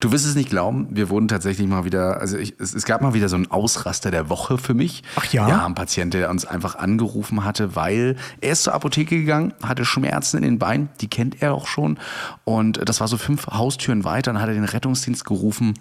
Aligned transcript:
Du 0.00 0.12
wirst 0.12 0.26
es 0.26 0.36
nicht 0.36 0.48
glauben, 0.48 0.86
wir 0.90 1.10
wurden 1.10 1.26
tatsächlich 1.26 1.66
mal 1.66 1.84
wieder, 1.84 2.20
also 2.20 2.36
ich, 2.36 2.54
es, 2.60 2.72
es, 2.72 2.84
gab 2.84 3.02
mal 3.02 3.14
wieder 3.14 3.28
so 3.28 3.34
einen 3.34 3.50
Ausraster 3.50 4.12
der 4.12 4.28
Woche 4.28 4.56
für 4.56 4.72
mich. 4.72 5.02
Ach 5.16 5.24
ja? 5.32 5.48
Ja, 5.48 5.66
ein 5.66 5.74
Patient, 5.74 6.14
der 6.14 6.30
uns 6.30 6.44
einfach 6.44 6.76
angerufen 6.76 7.44
hatte, 7.44 7.74
weil 7.74 8.14
er 8.40 8.52
ist 8.52 8.62
zur 8.62 8.74
Apotheke 8.74 9.18
gegangen, 9.18 9.54
hatte 9.60 9.84
Schmerzen 9.84 10.36
in 10.36 10.44
den 10.44 10.58
Beinen, 10.60 10.88
die 11.00 11.08
kennt 11.08 11.42
er 11.42 11.52
auch 11.52 11.66
schon. 11.66 11.98
Und 12.44 12.80
das 12.88 13.00
war 13.00 13.08
so 13.08 13.16
fünf 13.16 13.48
Haustüren 13.48 14.04
weiter, 14.04 14.32
dann 14.32 14.40
hat 14.40 14.46
er 14.46 14.54
den 14.54 14.62
Rettungsdienst 14.62 15.24
gerufen, 15.24 15.74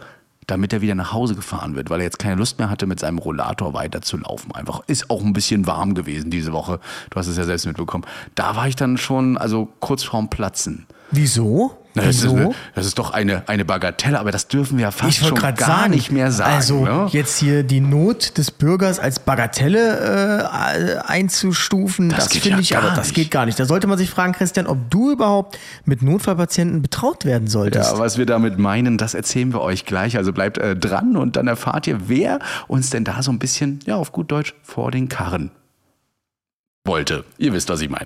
damit 0.48 0.74
er 0.74 0.82
wieder 0.82 0.96
nach 0.96 1.14
Hause 1.14 1.36
gefahren 1.36 1.76
wird, 1.76 1.92
weil 1.92 2.00
er 2.00 2.06
jetzt 2.06 2.18
keine 2.18 2.38
Lust 2.38 2.58
mehr 2.58 2.72
hatte, 2.72 2.88
mit 2.88 3.00
seinem 3.00 3.20
Rollator 3.20 3.76
weiterzulaufen. 3.76 4.52
Einfach 4.56 4.82
ist 4.88 5.12
auch 5.12 5.24
ein 5.24 5.34
bisschen 5.34 5.68
warm 5.68 5.94
gewesen 5.94 6.32
diese 6.32 6.54
Woche. 6.54 6.80
Du 7.12 7.20
hast 7.20 7.28
es 7.28 7.38
ja 7.38 7.44
selbst 7.44 7.68
mitbekommen. 7.68 8.06
Da 8.34 8.56
war 8.56 8.68
ich 8.68 8.76
dann 8.76 8.98
schon, 8.98 9.38
also 9.38 9.68
kurz 9.80 10.02
vorm 10.02 10.32
Platzen. 10.32 10.88
Wieso? 11.12 11.78
Das 11.98 12.24
ist, 12.24 12.28
eine, 12.28 12.52
das 12.76 12.86
ist, 12.86 13.00
doch 13.00 13.12
eine, 13.12 13.48
eine 13.48 13.66
Bagatelle, 13.66 14.20
aber 14.20 14.32
das 14.32 14.48
dürfen 14.48 14.78
wir 14.78 14.84
ja 14.84 14.92
fast 14.92 15.18
schon 15.18 15.36
gar 15.36 15.56
sagen, 15.56 15.92
nicht 15.92 16.12
mehr 16.12 16.32
sagen. 16.32 16.54
Also 16.54 16.86
ne? 16.86 17.08
jetzt 17.12 17.38
hier 17.38 17.64
die 17.64 17.80
Not 17.80 18.38
des 18.38 18.52
Bürgers 18.52 19.00
als 19.00 19.20
Bagatelle 19.20 21.00
äh, 21.04 21.08
einzustufen, 21.08 22.10
das, 22.10 22.30
das 22.30 22.38
finde 22.38 22.62
ich, 22.62 22.78
aber 22.78 22.92
das 22.92 23.14
geht 23.14 23.32
gar 23.32 23.46
nicht. 23.46 23.60
Da 23.60 23.66
sollte 23.66 23.88
man 23.88 23.98
sich 23.98 24.10
fragen, 24.10 24.34
Christian, 24.34 24.68
ob 24.68 24.90
du 24.90 25.12
überhaupt 25.12 25.58
mit 25.86 26.02
Notfallpatienten 26.02 26.82
betraut 26.82 27.26
werden 27.26 27.48
solltest. 27.48 27.92
Ja, 27.92 28.00
was 28.00 28.18
wir 28.18 28.26
damit 28.26 28.58
meinen, 28.58 28.98
das 28.98 29.14
erzählen 29.14 29.54
wir 29.54 29.62
euch 29.62 29.86
gleich. 29.86 30.18
Also 30.18 30.34
bleibt 30.34 30.58
äh, 30.58 30.76
dran 30.76 31.18
und 31.18 31.36
dann 31.36 31.48
erfahrt 31.48 31.88
ihr, 31.88 32.10
wer 32.10 32.40
uns 32.68 32.90
denn 32.90 33.04
da 33.04 33.22
so 33.22 33.32
ein 33.32 33.40
bisschen, 33.40 33.80
ja, 33.86 33.96
auf 33.96 34.12
gut 34.12 34.32
Deutsch, 34.32 34.54
vor 34.64 34.92
den 34.92 35.10
Karren 35.10 35.52
wollte. 36.86 37.26
Ihr 37.38 37.54
wisst, 37.54 37.70
was 37.70 37.82
ich 37.82 37.90
meine. 37.90 38.06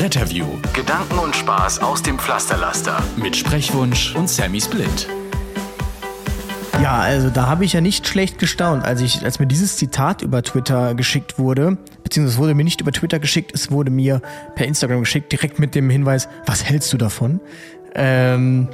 Retterview. 0.00 0.46
Gedanken 0.72 1.18
und 1.18 1.36
Spaß 1.36 1.80
aus 1.80 2.02
dem 2.02 2.18
Pflasterlaster. 2.18 3.02
Mit 3.18 3.36
Sprechwunsch 3.36 4.16
und 4.16 4.30
Sammy 4.30 4.58
Split. 4.58 5.06
Ja, 6.82 7.00
also 7.00 7.28
da 7.28 7.48
habe 7.48 7.66
ich 7.66 7.74
ja 7.74 7.82
nicht 7.82 8.08
schlecht 8.08 8.38
gestaunt, 8.38 8.82
als 8.82 9.02
ich, 9.02 9.22
als 9.22 9.40
mir 9.40 9.46
dieses 9.46 9.76
Zitat 9.76 10.22
über 10.22 10.42
Twitter 10.42 10.94
geschickt 10.94 11.38
wurde, 11.38 11.76
beziehungsweise 12.02 12.36
es 12.36 12.38
wurde 12.40 12.54
mir 12.54 12.64
nicht 12.64 12.80
über 12.80 12.92
Twitter 12.92 13.18
geschickt, 13.18 13.52
es 13.54 13.70
wurde 13.70 13.90
mir 13.90 14.22
per 14.54 14.66
Instagram 14.66 15.00
geschickt, 15.00 15.32
direkt 15.32 15.58
mit 15.58 15.74
dem 15.74 15.90
Hinweis, 15.90 16.28
was 16.46 16.64
hältst 16.64 16.90
du 16.94 16.96
davon? 16.96 17.38
Ähm, 17.94 18.68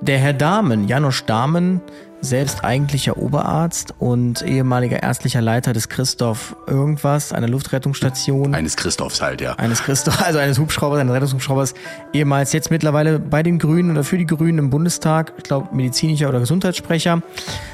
der 0.00 0.18
Herr 0.18 0.32
Dahmen, 0.32 0.88
Janosch 0.88 1.24
Dahmen, 1.24 1.82
selbst 2.24 2.64
eigentlicher 2.64 3.16
Oberarzt 3.16 3.94
und 3.98 4.42
ehemaliger 4.42 5.02
ärztlicher 5.02 5.40
Leiter 5.40 5.72
des 5.72 5.88
Christoph 5.88 6.56
irgendwas, 6.66 7.32
einer 7.32 7.48
Luftrettungsstation. 7.48 8.54
Eines 8.54 8.76
Christophs 8.76 9.20
halt, 9.20 9.40
ja. 9.40 9.54
Eines 9.54 9.82
Christoph, 9.82 10.20
also 10.22 10.38
eines 10.38 10.58
Hubschraubers, 10.58 11.00
eines 11.00 11.14
Rettungshubschraubers, 11.14 11.74
ehemals 12.12 12.52
jetzt 12.52 12.70
mittlerweile 12.70 13.18
bei 13.18 13.42
den 13.42 13.58
Grünen 13.58 13.90
oder 13.90 14.04
für 14.04 14.18
die 14.18 14.26
Grünen 14.26 14.58
im 14.58 14.70
Bundestag, 14.70 15.32
ich 15.36 15.44
glaube 15.44 15.74
medizinischer 15.74 16.28
oder 16.28 16.40
Gesundheitssprecher, 16.40 17.22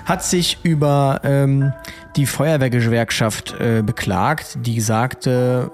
hat 0.04 0.24
sich 0.24 0.58
über 0.62 1.20
ähm, 1.25 1.72
die 2.16 2.26
Feuerwehrgewerkschaft 2.26 3.54
äh, 3.60 3.82
beklagt, 3.82 4.58
die 4.60 4.80
sagte, 4.80 5.70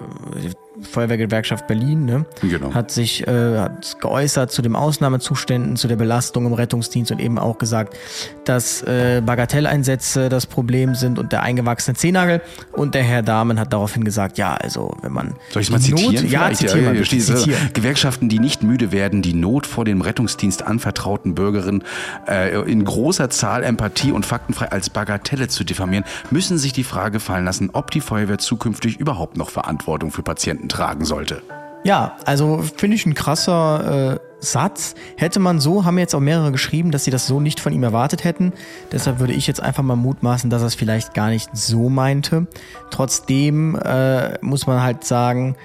Feuerwehrgewerkschaft 0.83 1.67
Berlin, 1.67 2.05
ne? 2.05 2.27
genau. 2.43 2.75
hat 2.75 2.91
sich 2.91 3.27
äh, 3.27 3.59
hat 3.59 4.01
geäußert 4.01 4.53
zu 4.53 4.63
den 4.63 4.77
Ausnahmezuständen, 4.77 5.77
zu 5.77 5.89
der 5.89 5.97
Belastung 5.97 6.47
im 6.47 6.53
Rettungsdienst 6.53 7.13
und 7.13 7.21
eben 7.21 7.39
auch 7.39 7.59
gesagt, 7.59 7.97
dass 8.45 8.83
äh, 8.83 9.23
Bagatelleinsätze 9.25 10.29
das 10.29 10.47
Problem 10.47 10.95
sind 10.95 11.19
und 11.19 11.33
der 11.33 11.43
eingewachsene 11.43 11.97
Zehennagel. 11.97 12.43
Und 12.73 12.95
der 12.95 13.03
Herr 13.03 13.23
Dahmen 13.23 13.59
hat 13.59 13.73
daraufhin 13.73 14.05
gesagt, 14.05 14.39
ja, 14.39 14.55
also 14.55 14.97
wenn 15.03 15.13
man 15.13 15.35
soll 15.51 15.63
ich 15.63 15.71
mal 15.71 15.81
zitieren? 15.81 16.15
Not, 16.15 16.31
ja, 16.31 16.53
zitieren 16.53 16.81
ja, 16.81 16.93
mal, 16.93 16.99
bitte, 16.99 17.19
zitieren. 17.19 17.71
Gewerkschaften, 17.73 18.29
die 18.29 18.39
nicht 18.39 18.63
müde 18.63 18.93
werden, 18.93 19.23
die 19.23 19.35
Not 19.35 19.67
vor 19.67 19.85
dem 19.85 20.01
Rettungsdienst 20.01 20.63
anvertrauten 20.63 21.35
Bürgerinnen 21.35 21.85
äh, 22.29 22.61
in 22.71 22.85
großer 22.85 23.31
Zahl 23.31 23.63
Empathie 23.63 24.13
und 24.13 24.27
faktenfrei 24.27 24.71
als 24.71 24.91
Bagatelle 24.91 25.49
zu 25.49 25.65
diffamieren, 25.65 26.05
müssen 26.31 26.59
sich 26.59 26.73
die 26.73 26.85
Frage 26.85 27.21
fallen 27.21 27.45
lassen, 27.45 27.71
ob 27.73 27.91
die 27.91 28.01
Feuerwehr 28.01 28.39
zukünftig 28.39 28.99
überhaupt 28.99 29.37
noch 29.37 29.51
Verantwortung 29.51 30.11
für 30.11 30.23
Patienten 30.23 30.66
tragen 30.69 31.04
sollte. 31.04 31.43
Ja, 31.84 32.16
also 32.25 32.65
finde 32.77 32.97
ich 32.97 33.06
ein 33.06 33.15
krasser 33.15 34.15
äh, 34.15 34.19
Satz. 34.41 34.94
Hätte 35.16 35.38
man 35.38 35.60
so, 35.60 35.84
haben 35.84 35.99
jetzt 35.99 36.15
auch 36.15 36.21
mehrere 36.21 36.50
geschrieben, 36.50 36.91
dass 36.91 37.04
sie 37.04 37.12
das 37.12 37.27
so 37.27 37.38
nicht 37.38 37.60
von 37.60 37.72
ihm 37.72 37.84
erwartet 37.84 38.25
hätten. 38.25 38.53
Deshalb 38.91 39.21
würde 39.21 39.34
ich 39.34 39.47
jetzt 39.47 39.62
einfach 39.62 39.84
mal 39.84 39.97
mutmaßen, 39.97 40.50
dass 40.50 40.62
er 40.62 40.66
es 40.66 40.75
vielleicht 40.75 41.15
gar 41.15 41.28
nicht 41.28 41.49
so 41.56 41.88
meinte. 41.88 42.49
Trotzdem 42.91 43.77
äh, 43.77 44.37
muss 44.44 44.66
man 44.66 44.82
halt 44.82 45.04
sagen, 45.04 45.56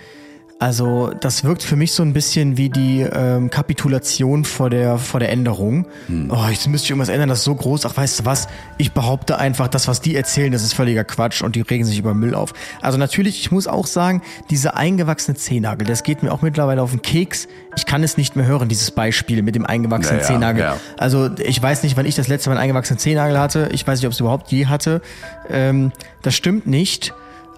also 0.62 1.12
das 1.20 1.44
wirkt 1.44 1.64
für 1.64 1.76
mich 1.76 1.92
so 1.92 2.04
ein 2.04 2.14
bisschen 2.14 2.56
wie 2.56 2.70
die 2.70 3.02
ähm, 3.02 3.50
Kapitulation 3.50 4.46
vor 4.46 4.70
der, 4.70 5.00
vor 5.00 5.20
der 5.20 5.32
Änderung. 5.32 5.88
Hm. 6.06 6.30
Oh, 6.32 6.48
jetzt 6.52 6.68
müsste 6.68 6.86
ich 6.86 6.92
irgendwas 6.92 7.10
ändern, 7.10 7.30
das 7.30 7.40
ist 7.40 7.46
so 7.46 7.56
groß. 7.56 7.88
Ach, 7.88 7.98
weißt 7.98 8.20
du 8.20 8.26
was? 8.26 8.48
Ich 8.78 8.92
behaupte 8.92 9.40
einfach, 9.40 9.68
das, 9.70 9.88
was 9.88 10.02
die 10.02 10.16
erzählen, 10.16 10.52
das 10.52 10.62
ist 10.62 10.74
völliger 10.74 11.04
Quatsch 11.04 11.42
und 11.42 11.56
die 11.56 11.62
regen 11.62 11.84
sich 11.84 11.98
über 11.98 12.14
Müll 12.14 12.36
auf. 12.36 12.54
Also 12.80 13.00
natürlich, 13.00 13.40
ich 13.40 13.52
muss 13.52 13.66
auch 13.66 13.88
sagen, 13.88 14.22
diese 14.52 14.76
eingewachsene 14.76 15.36
Zehennagel, 15.36 15.88
das 15.88 16.04
geht 16.04 16.22
mir 16.22 16.32
auch 16.32 16.44
mittlerweile 16.44 16.84
auf 16.84 16.92
den 16.92 17.02
Keks. 17.02 17.48
Ich 17.76 17.88
kann 17.88 18.04
es 18.04 18.18
nicht 18.18 18.36
mehr 18.36 18.46
hören, 18.46 18.70
dieses 18.70 18.92
Beispiel 18.92 19.42
mit 19.42 19.56
dem 19.56 19.66
eingewachsenen 19.66 20.18
naja, 20.18 20.28
Zehennagel. 20.28 20.62
Ja. 20.62 20.78
Also 20.96 21.32
ich 21.40 21.60
weiß 21.60 21.82
nicht, 21.82 21.98
wann 21.98 22.06
ich 22.06 22.14
das 22.14 22.28
letzte 22.28 22.52
Mal 22.52 22.58
einen 22.58 22.66
eingewachsenen 22.66 23.00
Zehennagel 23.00 23.40
hatte. 23.40 23.70
Ich 23.72 23.88
weiß 23.88 23.98
nicht, 23.98 24.06
ob 24.06 24.14
es 24.14 24.20
überhaupt 24.20 24.52
je 24.52 24.68
hatte. 24.68 25.02
Ähm, 25.50 25.92
das 26.22 26.36
stimmt 26.36 26.68
nicht. 26.68 27.16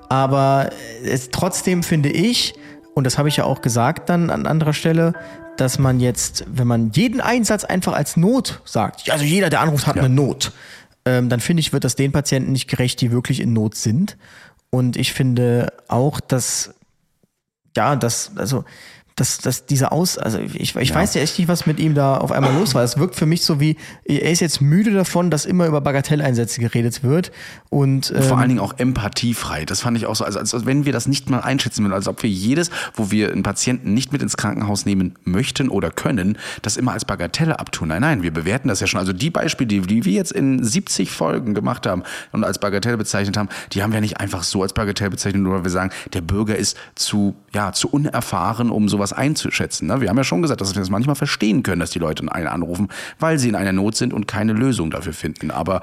Aber 0.07 0.69
es, 1.03 1.31
trotzdem 1.31 1.83
finde 1.83 2.07
ich, 2.07 2.53
und 2.93 3.05
das 3.05 3.17
habe 3.17 3.29
ich 3.29 3.37
ja 3.37 3.45
auch 3.45 3.61
gesagt 3.61 4.09
dann 4.09 4.29
an 4.29 4.45
anderer 4.45 4.73
Stelle, 4.73 5.13
dass 5.57 5.79
man 5.79 5.99
jetzt, 5.99 6.45
wenn 6.47 6.67
man 6.67 6.91
jeden 6.91 7.21
Einsatz 7.21 7.63
einfach 7.63 7.93
als 7.93 8.17
Not 8.17 8.61
sagt, 8.65 9.09
also 9.09 9.23
jeder, 9.23 9.49
der 9.49 9.61
anruft, 9.61 9.87
hat 9.87 9.95
ja. 9.95 10.03
eine 10.03 10.13
Not, 10.13 10.51
ähm, 11.05 11.29
dann 11.29 11.39
finde 11.39 11.61
ich, 11.61 11.73
wird 11.73 11.83
das 11.83 11.95
den 11.95 12.11
Patienten 12.11 12.51
nicht 12.51 12.67
gerecht, 12.67 13.01
die 13.01 13.11
wirklich 13.11 13.39
in 13.39 13.53
Not 13.53 13.75
sind. 13.75 14.17
Und 14.69 14.97
ich 14.97 15.13
finde 15.13 15.73
auch, 15.87 16.19
dass, 16.19 16.73
ja, 17.75 17.95
das, 17.95 18.31
also 18.35 18.63
dass, 19.15 19.37
dass 19.37 19.65
diese 19.65 19.91
Aus, 19.91 20.17
also 20.17 20.39
ich, 20.39 20.75
ich 20.75 20.89
ja. 20.89 20.95
weiß 20.95 21.13
ja 21.13 21.21
echt 21.21 21.37
nicht, 21.37 21.47
was 21.47 21.65
mit 21.65 21.79
ihm 21.79 21.93
da 21.93 22.17
auf 22.17 22.31
einmal 22.31 22.53
los 22.53 22.73
war. 22.73 22.83
Es 22.83 22.97
wirkt 22.97 23.15
für 23.15 23.25
mich 23.25 23.43
so 23.43 23.59
wie, 23.59 23.77
er 24.05 24.31
ist 24.31 24.39
jetzt 24.39 24.61
müde 24.61 24.91
davon, 24.91 25.29
dass 25.29 25.45
immer 25.45 25.67
über 25.67 25.81
Bagatelleinsätze 25.81 26.59
geredet 26.61 27.03
wird. 27.03 27.31
Und 27.69 28.11
ähm, 28.15 28.23
vor 28.23 28.37
allen 28.37 28.49
Dingen 28.49 28.59
auch 28.59 28.77
empathiefrei. 28.77 29.65
Das 29.65 29.81
fand 29.81 29.97
ich 29.97 30.05
auch 30.05 30.15
so, 30.15 30.23
also 30.25 30.39
als, 30.39 30.53
als 30.53 30.65
wenn 30.65 30.85
wir 30.85 30.93
das 30.93 31.07
nicht 31.07 31.29
mal 31.29 31.41
einschätzen 31.41 31.83
würden, 31.83 31.93
als 31.93 32.07
ob 32.07 32.23
wir 32.23 32.29
jedes, 32.29 32.71
wo 32.95 33.11
wir 33.11 33.31
einen 33.31 33.43
Patienten 33.43 33.93
nicht 33.93 34.11
mit 34.11 34.21
ins 34.21 34.37
Krankenhaus 34.37 34.85
nehmen 34.85 35.15
möchten 35.23 35.69
oder 35.69 35.91
können, 35.91 36.37
das 36.61 36.77
immer 36.77 36.93
als 36.93 37.05
Bagatelle 37.05 37.59
abtun. 37.59 37.89
Nein, 37.89 38.01
nein, 38.01 38.23
wir 38.23 38.31
bewerten 38.31 38.67
das 38.67 38.79
ja 38.79 38.87
schon. 38.87 38.99
Also 38.99 39.13
die 39.13 39.29
Beispiele, 39.29 39.67
die, 39.67 39.81
die 39.81 40.05
wir 40.05 40.13
jetzt 40.13 40.31
in 40.31 40.63
70 40.63 41.11
Folgen 41.11 41.53
gemacht 41.53 41.85
haben 41.85 42.03
und 42.31 42.43
als 42.43 42.57
Bagatelle 42.57 42.97
bezeichnet 42.97 43.37
haben, 43.37 43.49
die 43.73 43.83
haben 43.83 43.93
wir 43.93 44.01
nicht 44.01 44.19
einfach 44.19 44.43
so 44.43 44.63
als 44.63 44.73
Bagatelle 44.73 45.11
bezeichnet, 45.11 45.43
nur 45.43 45.55
weil 45.57 45.63
wir 45.63 45.71
sagen, 45.71 45.91
der 46.13 46.21
Bürger 46.21 46.55
ist 46.55 46.77
zu, 46.95 47.35
ja, 47.53 47.71
zu 47.71 47.87
unerfahren, 47.89 48.69
um 48.71 48.89
sowas 48.89 49.13
einzuschätzen. 49.13 49.87
Ne? 49.87 50.01
Wir 50.01 50.09
haben 50.09 50.17
ja 50.17 50.23
schon 50.23 50.41
gesagt, 50.41 50.61
dass 50.61 50.73
wir 50.73 50.79
das 50.79 50.89
manchmal 50.89 51.15
verstehen 51.15 51.63
können, 51.63 51.79
dass 51.79 51.91
die 51.91 51.99
Leute 51.99 52.23
einen 52.31 52.47
anrufen, 52.47 52.89
weil 53.19 53.37
sie 53.37 53.49
in 53.49 53.55
einer 53.55 53.71
Not 53.71 53.95
sind 53.95 54.13
und 54.13 54.27
keine 54.27 54.53
Lösung 54.53 54.91
dafür 54.91 55.13
finden. 55.13 55.51
Aber 55.51 55.81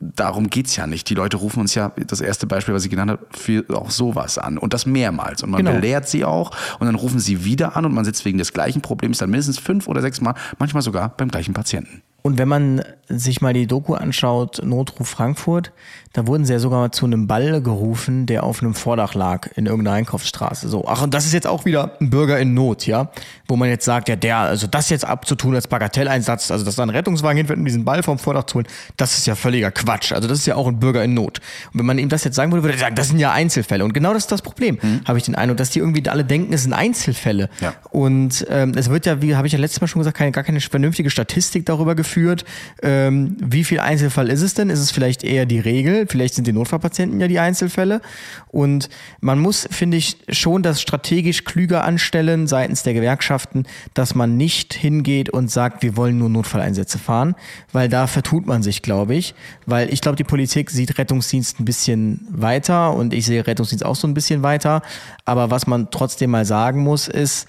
darum 0.00 0.48
geht 0.48 0.66
es 0.66 0.76
ja 0.76 0.86
nicht. 0.86 1.08
Die 1.10 1.14
Leute 1.14 1.36
rufen 1.36 1.60
uns 1.60 1.74
ja, 1.74 1.92
das 2.06 2.20
erste 2.20 2.46
Beispiel, 2.46 2.74
was 2.74 2.84
ich 2.84 2.90
genannt 2.90 3.10
habe, 3.10 3.26
für 3.30 3.64
auch 3.70 3.90
sowas 3.90 4.38
an. 4.38 4.56
Und 4.56 4.72
das 4.72 4.86
mehrmals. 4.86 5.42
Und 5.42 5.50
man 5.50 5.64
genau. 5.64 5.76
belehrt 5.76 6.08
sie 6.08 6.24
auch 6.24 6.52
und 6.78 6.86
dann 6.86 6.94
rufen 6.94 7.20
sie 7.20 7.44
wieder 7.44 7.76
an 7.76 7.84
und 7.84 7.92
man 7.92 8.04
sitzt 8.04 8.24
wegen 8.24 8.38
des 8.38 8.52
gleichen 8.52 8.80
Problems 8.80 9.18
dann 9.18 9.30
mindestens 9.30 9.58
fünf 9.58 9.88
oder 9.88 10.00
sechs 10.00 10.20
Mal, 10.20 10.34
manchmal 10.58 10.82
sogar 10.82 11.10
beim 11.16 11.28
gleichen 11.28 11.54
Patienten. 11.54 12.02
Und 12.22 12.38
wenn 12.38 12.48
man 12.48 12.82
sich 13.08 13.40
mal 13.40 13.54
die 13.54 13.66
Doku 13.66 13.94
anschaut, 13.94 14.60
Notruf 14.62 15.08
Frankfurt, 15.08 15.72
da 16.12 16.26
wurden 16.26 16.44
sie 16.44 16.52
ja 16.52 16.58
sogar 16.58 16.80
mal 16.80 16.90
zu 16.90 17.06
einem 17.06 17.28
Ball 17.28 17.62
gerufen, 17.62 18.26
der 18.26 18.42
auf 18.42 18.62
einem 18.62 18.74
Vordach 18.74 19.14
lag 19.14 19.48
in 19.54 19.66
irgendeiner 19.66 19.96
Einkaufsstraße. 19.96 20.68
So, 20.68 20.84
ach, 20.88 21.02
und 21.02 21.14
das 21.14 21.24
ist 21.24 21.32
jetzt 21.32 21.46
auch 21.46 21.64
wieder 21.64 21.92
ein 22.00 22.10
Bürger 22.10 22.40
in 22.40 22.52
Not, 22.52 22.84
ja, 22.86 23.10
wo 23.46 23.54
man 23.54 23.68
jetzt 23.68 23.84
sagt, 23.84 24.08
ja, 24.08 24.16
der, 24.16 24.38
also 24.38 24.66
das 24.66 24.90
jetzt 24.90 25.04
abzutun 25.04 25.54
als 25.54 25.68
Bagatelleinsatz, 25.68 26.50
also 26.50 26.64
dass 26.64 26.74
da 26.74 26.82
ein 26.82 26.90
Rettungswagen 26.90 27.36
hinfährt, 27.36 27.60
um 27.60 27.64
diesen 27.64 27.84
Ball 27.84 28.02
vom 28.02 28.18
Vordach 28.18 28.44
zu 28.44 28.56
holen, 28.56 28.66
das 28.96 29.16
ist 29.18 29.26
ja 29.28 29.36
völliger 29.36 29.70
Quatsch. 29.70 30.10
Also 30.10 30.26
das 30.26 30.38
ist 30.38 30.46
ja 30.46 30.56
auch 30.56 30.66
ein 30.66 30.80
Bürger 30.80 31.04
in 31.04 31.14
Not. 31.14 31.38
Und 31.72 31.78
wenn 31.78 31.86
man 31.86 31.98
ihm 31.98 32.08
das 32.08 32.24
jetzt 32.24 32.34
sagen 32.34 32.50
würde, 32.50 32.64
würde 32.64 32.76
er 32.76 32.80
sagen, 32.80 32.96
das 32.96 33.08
sind 33.08 33.20
ja 33.20 33.30
Einzelfälle. 33.30 33.84
Und 33.84 33.94
genau 33.94 34.12
das 34.12 34.24
ist 34.24 34.32
das 34.32 34.42
Problem, 34.42 34.80
mhm. 34.82 35.02
habe 35.06 35.16
ich 35.16 35.24
den 35.24 35.36
Eindruck, 35.36 35.58
dass 35.58 35.70
die 35.70 35.78
irgendwie 35.78 36.08
alle 36.08 36.24
denken, 36.24 36.52
es 36.52 36.64
sind 36.64 36.72
Einzelfälle. 36.72 37.48
Ja. 37.60 37.74
Und 37.90 38.44
ähm, 38.50 38.72
es 38.74 38.90
wird 38.90 39.06
ja, 39.06 39.22
wie 39.22 39.36
habe 39.36 39.46
ich 39.46 39.52
ja 39.52 39.60
letztes 39.60 39.80
Mal 39.80 39.86
schon 39.86 40.00
gesagt, 40.00 40.16
keine, 40.16 40.32
gar 40.32 40.42
keine 40.42 40.60
vernünftige 40.60 41.08
Statistik 41.08 41.66
darüber 41.66 41.94
geführt, 41.94 42.44
ähm, 42.82 43.36
wie 43.40 43.62
viel 43.62 43.78
Einzelfall 43.78 44.28
ist 44.28 44.42
es 44.42 44.54
denn? 44.54 44.70
Ist 44.70 44.80
es 44.80 44.90
vielleicht 44.90 45.22
eher 45.22 45.46
die 45.46 45.60
Regel? 45.60 45.99
Vielleicht 46.06 46.34
sind 46.34 46.46
die 46.46 46.52
Notfallpatienten 46.52 47.20
ja 47.20 47.28
die 47.28 47.38
Einzelfälle. 47.38 48.00
Und 48.48 48.88
man 49.20 49.38
muss, 49.38 49.68
finde 49.70 49.96
ich, 49.96 50.18
schon 50.28 50.62
das 50.62 50.80
strategisch 50.80 51.44
klüger 51.44 51.84
anstellen 51.84 52.46
seitens 52.46 52.82
der 52.82 52.94
Gewerkschaften, 52.94 53.66
dass 53.94 54.14
man 54.14 54.36
nicht 54.36 54.74
hingeht 54.74 55.30
und 55.30 55.50
sagt, 55.50 55.82
wir 55.82 55.96
wollen 55.96 56.18
nur 56.18 56.28
Notfalleinsätze 56.28 56.98
fahren, 56.98 57.34
weil 57.72 57.88
da 57.88 58.06
vertut 58.06 58.46
man 58.46 58.62
sich, 58.62 58.82
glaube 58.82 59.14
ich. 59.14 59.34
Weil 59.66 59.92
ich 59.92 60.00
glaube, 60.00 60.16
die 60.16 60.24
Politik 60.24 60.70
sieht 60.70 60.98
Rettungsdienst 60.98 61.60
ein 61.60 61.64
bisschen 61.64 62.26
weiter 62.30 62.94
und 62.94 63.14
ich 63.14 63.26
sehe 63.26 63.46
Rettungsdienst 63.46 63.84
auch 63.84 63.96
so 63.96 64.06
ein 64.06 64.14
bisschen 64.14 64.42
weiter. 64.42 64.82
Aber 65.24 65.50
was 65.50 65.66
man 65.66 65.90
trotzdem 65.90 66.30
mal 66.30 66.44
sagen 66.44 66.82
muss, 66.82 67.08
ist, 67.08 67.48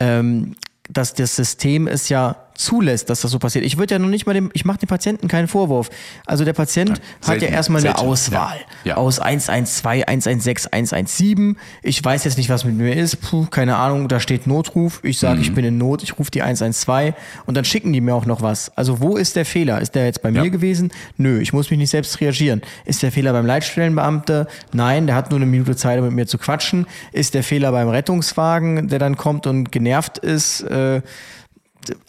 ähm, 0.00 0.56
dass 0.90 1.14
das 1.14 1.36
System 1.36 1.86
es 1.86 2.08
ja 2.08 2.36
zulässt, 2.54 3.10
dass 3.10 3.22
das 3.22 3.30
so 3.30 3.38
passiert. 3.38 3.64
Ich 3.64 3.78
würde 3.78 3.94
ja 3.94 3.98
noch 3.98 4.08
nicht 4.08 4.26
mal 4.26 4.32
dem, 4.32 4.50
ich 4.52 4.64
mache 4.64 4.78
dem 4.78 4.88
Patienten 4.88 5.28
keinen 5.28 5.48
Vorwurf. 5.48 5.90
Also 6.26 6.44
der 6.44 6.52
Patient 6.52 7.00
ja, 7.22 7.28
hat 7.28 7.42
ja 7.42 7.48
erstmal 7.48 7.80
eine 7.80 7.98
Auswahl 7.98 8.58
ja. 8.84 8.92
Ja. 8.92 8.96
aus 8.96 9.18
112, 9.18 10.04
116, 10.06 10.72
117. 10.72 11.56
Ich 11.82 12.04
weiß 12.04 12.24
jetzt 12.24 12.36
nicht, 12.36 12.48
was 12.48 12.64
mit 12.64 12.76
mir 12.76 12.94
ist. 12.96 13.20
Puh, 13.20 13.46
keine 13.46 13.76
Ahnung, 13.76 14.08
da 14.08 14.20
steht 14.20 14.46
Notruf. 14.46 15.00
Ich 15.02 15.18
sage, 15.18 15.36
mhm. 15.36 15.42
ich 15.42 15.54
bin 15.54 15.64
in 15.64 15.78
Not, 15.78 16.02
ich 16.02 16.18
rufe 16.18 16.30
die 16.30 16.42
112 16.42 17.14
und 17.46 17.56
dann 17.56 17.64
schicken 17.64 17.92
die 17.92 18.00
mir 18.00 18.14
auch 18.14 18.26
noch 18.26 18.42
was. 18.42 18.76
Also 18.76 19.00
wo 19.00 19.16
ist 19.16 19.36
der 19.36 19.44
Fehler? 19.44 19.80
Ist 19.80 19.94
der 19.94 20.06
jetzt 20.06 20.22
bei 20.22 20.30
mir 20.30 20.50
gewesen? 20.50 20.92
Nö, 21.16 21.40
ich 21.40 21.52
muss 21.52 21.70
mich 21.70 21.78
nicht 21.78 21.90
selbst 21.90 22.20
reagieren. 22.20 22.62
Ist 22.84 23.02
der 23.02 23.12
Fehler 23.12 23.32
beim 23.32 23.46
Leitstellenbeamte? 23.46 24.46
Nein, 24.72 25.06
der 25.06 25.16
hat 25.16 25.30
nur 25.30 25.38
eine 25.38 25.46
Minute 25.46 25.76
Zeit, 25.76 25.98
um 25.98 26.04
mit 26.06 26.14
mir 26.14 26.26
zu 26.26 26.38
quatschen. 26.38 26.86
Ist 27.12 27.34
der 27.34 27.42
Fehler 27.42 27.72
beim 27.72 27.88
Rettungswagen, 27.88 28.88
der 28.88 28.98
dann 28.98 29.16
kommt 29.16 29.46
und 29.46 29.72
genervt 29.72 30.18
ist? 30.18 30.62
Äh, 30.62 31.02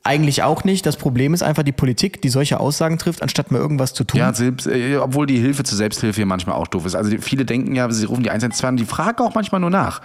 eigentlich 0.04 0.44
auch 0.44 0.64
nicht. 0.64 0.86
Das 0.86 0.98
Problem 0.98 1.34
ist 1.34 1.44
einfach 1.44 1.64
die 1.64 1.72
Politik, 1.72 2.22
die 2.22 2.30
solche 2.30 2.60
Aussagen 2.60 2.98
trifft, 2.98 3.22
anstatt 3.22 3.52
mal 3.52 3.60
irgendwas 3.60 3.94
zu 3.94 4.04
tun. 4.04 4.20
Ja, 4.20 4.34
selbst, 4.34 4.68
äh, 4.68 4.98
obwohl 4.98 5.25
die 5.25 5.38
Hilfe 5.38 5.64
zur 5.64 5.78
Selbsthilfe 5.78 6.18
hier 6.18 6.25
manchmal 6.25 6.56
auch 6.56 6.68
doof 6.68 6.86
ist. 6.86 6.96
Also 6.96 7.16
viele 7.20 7.46
denken 7.46 7.75
ja, 7.75 7.90
sie 7.90 8.06
rufen 8.06 8.24
die 8.24 8.30
112 8.30 8.68
an, 8.68 8.78
die 8.78 8.86
fragen 8.86 9.22
auch 9.24 9.36
manchmal 9.36 9.62
nur 9.62 9.70
nach. 9.70 10.02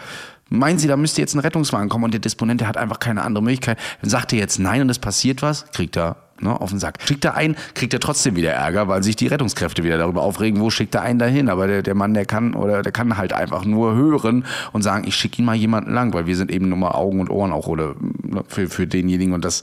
Meinen 0.50 0.78
Sie, 0.78 0.88
da 0.88 0.96
müsste 0.96 1.20
jetzt 1.20 1.34
ein 1.34 1.40
Rettungswagen 1.40 1.90
kommen 1.90 2.04
und 2.04 2.14
der 2.14 2.20
Disponent, 2.20 2.62
der 2.62 2.68
hat 2.68 2.78
einfach 2.78 3.00
keine 3.00 3.22
andere 3.22 3.44
Möglichkeit. 3.44 3.78
Sagt 4.00 4.32
er 4.32 4.38
jetzt 4.38 4.58
nein 4.58 4.80
und 4.80 4.88
es 4.88 4.98
passiert 4.98 5.42
was, 5.42 5.66
kriegt 5.72 5.96
er 5.96 6.27
ne, 6.40 6.60
auf 6.60 6.70
den 6.70 6.78
Sack. 6.78 6.98
Schickt 7.04 7.24
er 7.24 7.34
einen, 7.34 7.56
kriegt 7.74 7.92
er 7.94 8.00
trotzdem 8.00 8.36
wieder 8.36 8.52
Ärger, 8.52 8.88
weil 8.88 9.02
sich 9.02 9.16
die 9.16 9.26
Rettungskräfte 9.26 9.84
wieder 9.84 9.98
darüber 9.98 10.22
aufregen, 10.22 10.60
wo 10.60 10.70
schickt 10.70 10.94
er 10.94 11.02
einen 11.02 11.18
dahin. 11.18 11.48
Aber 11.48 11.66
der, 11.66 11.82
der 11.82 11.94
Mann, 11.94 12.14
der 12.14 12.26
kann 12.26 12.54
oder 12.54 12.82
der 12.82 12.92
kann 12.92 13.16
halt 13.16 13.32
einfach 13.32 13.64
nur 13.64 13.94
hören 13.94 14.44
und 14.72 14.82
sagen, 14.82 15.06
ich 15.06 15.14
schicke 15.14 15.40
ihn 15.40 15.44
mal 15.44 15.54
jemanden 15.54 15.92
lang, 15.92 16.12
weil 16.12 16.26
wir 16.26 16.36
sind 16.36 16.50
eben 16.50 16.68
nur 16.68 16.78
mal 16.78 16.92
Augen 16.92 17.20
und 17.20 17.30
Ohren 17.30 17.52
auch 17.52 17.66
oder 17.66 17.94
ne, 18.22 18.44
für, 18.48 18.68
für 18.68 18.86
denjenigen 18.86 19.34
und 19.34 19.44
das 19.44 19.62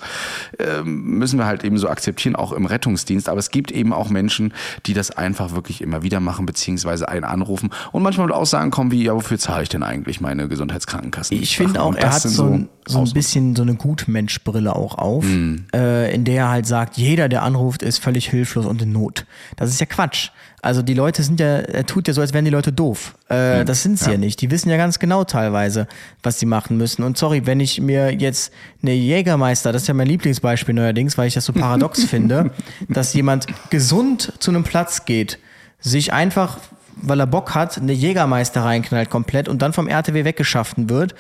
äh, 0.57 0.81
müssen 0.83 1.37
wir 1.37 1.45
halt 1.45 1.63
eben 1.63 1.77
so 1.77 1.89
akzeptieren, 1.89 2.35
auch 2.35 2.51
im 2.51 2.65
Rettungsdienst. 2.65 3.29
Aber 3.29 3.39
es 3.39 3.51
gibt 3.51 3.71
eben 3.71 3.93
auch 3.93 4.09
Menschen, 4.09 4.53
die 4.85 4.93
das 4.93 5.11
einfach 5.11 5.53
wirklich 5.53 5.81
immer 5.81 6.03
wieder 6.03 6.19
machen, 6.19 6.45
beziehungsweise 6.45 7.09
einen 7.09 7.23
anrufen 7.23 7.69
und 7.91 8.03
manchmal 8.03 8.27
mit 8.27 8.35
Aussagen 8.35 8.71
kommen 8.71 8.91
wie, 8.91 9.03
ja, 9.03 9.13
wofür 9.13 9.37
zahle 9.37 9.63
ich 9.63 9.69
denn 9.69 9.83
eigentlich 9.83 10.21
meine 10.21 10.47
Gesundheitskrankenkasse? 10.47 11.35
Ich 11.35 11.57
finde 11.57 11.81
auch, 11.81 11.95
er 11.95 12.13
hat 12.13 12.21
so, 12.21 12.45
ein, 12.45 12.69
so 12.85 12.99
ein 12.99 13.11
bisschen 13.11 13.55
so 13.55 13.61
eine 13.61 13.75
Gutmenschbrille 13.75 14.75
auch 14.75 14.97
auf, 14.97 15.25
mm. 15.25 15.67
äh, 15.73 16.13
in 16.13 16.23
der 16.23 16.45
er 16.45 16.64
halt 16.65 16.89
sagt, 16.89 16.97
jeder, 16.97 17.29
der 17.29 17.43
anruft, 17.43 17.83
ist 17.83 17.99
völlig 17.99 18.29
hilflos 18.29 18.65
und 18.65 18.81
in 18.81 18.91
Not. 18.91 19.25
Das 19.55 19.69
ist 19.69 19.79
ja 19.79 19.85
Quatsch. 19.85 20.29
Also 20.61 20.81
die 20.81 20.95
Leute 20.95 21.21
sind 21.21 21.39
ja, 21.39 21.57
er 21.57 21.85
tut 21.85 22.07
ja 22.07 22.13
so, 22.13 22.21
als 22.21 22.33
wären 22.33 22.45
die 22.45 22.51
Leute 22.51 22.73
doof. 22.73 23.15
Äh, 23.29 23.61
mm. 23.61 23.65
Das 23.67 23.83
sind 23.83 23.99
sie 23.99 24.05
ja. 24.07 24.11
ja 24.13 24.17
nicht. 24.17 24.41
Die 24.41 24.49
wissen 24.49 24.69
ja 24.69 24.77
ganz 24.77 24.97
genau 24.97 25.23
teilweise, 25.23 25.87
was 26.23 26.39
sie 26.39 26.47
machen 26.47 26.77
müssen. 26.77 27.03
Und 27.03 27.17
sorry, 27.17 27.45
wenn 27.45 27.59
ich 27.59 27.79
mir 27.79 28.11
jetzt 28.11 28.51
eine 28.81 28.93
Jägermeister, 28.93 29.71
das 29.71 29.83
ist 29.83 29.87
ja 29.87 29.93
mein 29.93 30.07
Lieblingsbeispiel 30.07 30.73
neuerdings, 30.73 31.17
weil 31.17 31.27
ich 31.27 31.35
das 31.35 31.45
so 31.45 31.53
paradox 31.53 32.03
finde, 32.05 32.51
dass 32.89 33.13
jemand 33.13 33.45
gesund 33.69 34.33
zu 34.39 34.49
einem 34.49 34.63
Platz 34.63 35.05
geht, 35.05 35.37
sich 35.79 36.13
einfach 36.13 36.57
weil 37.01 37.19
er 37.19 37.27
Bock 37.27 37.55
hat, 37.55 37.77
eine 37.77 37.91
Jägermeister 37.91 38.63
reinknallt 38.63 39.09
komplett 39.09 39.49
und 39.49 39.61
dann 39.61 39.73
vom 39.73 39.89
RTW 39.89 40.23
weggeschaffen 40.23 40.89
wird, 40.89 41.13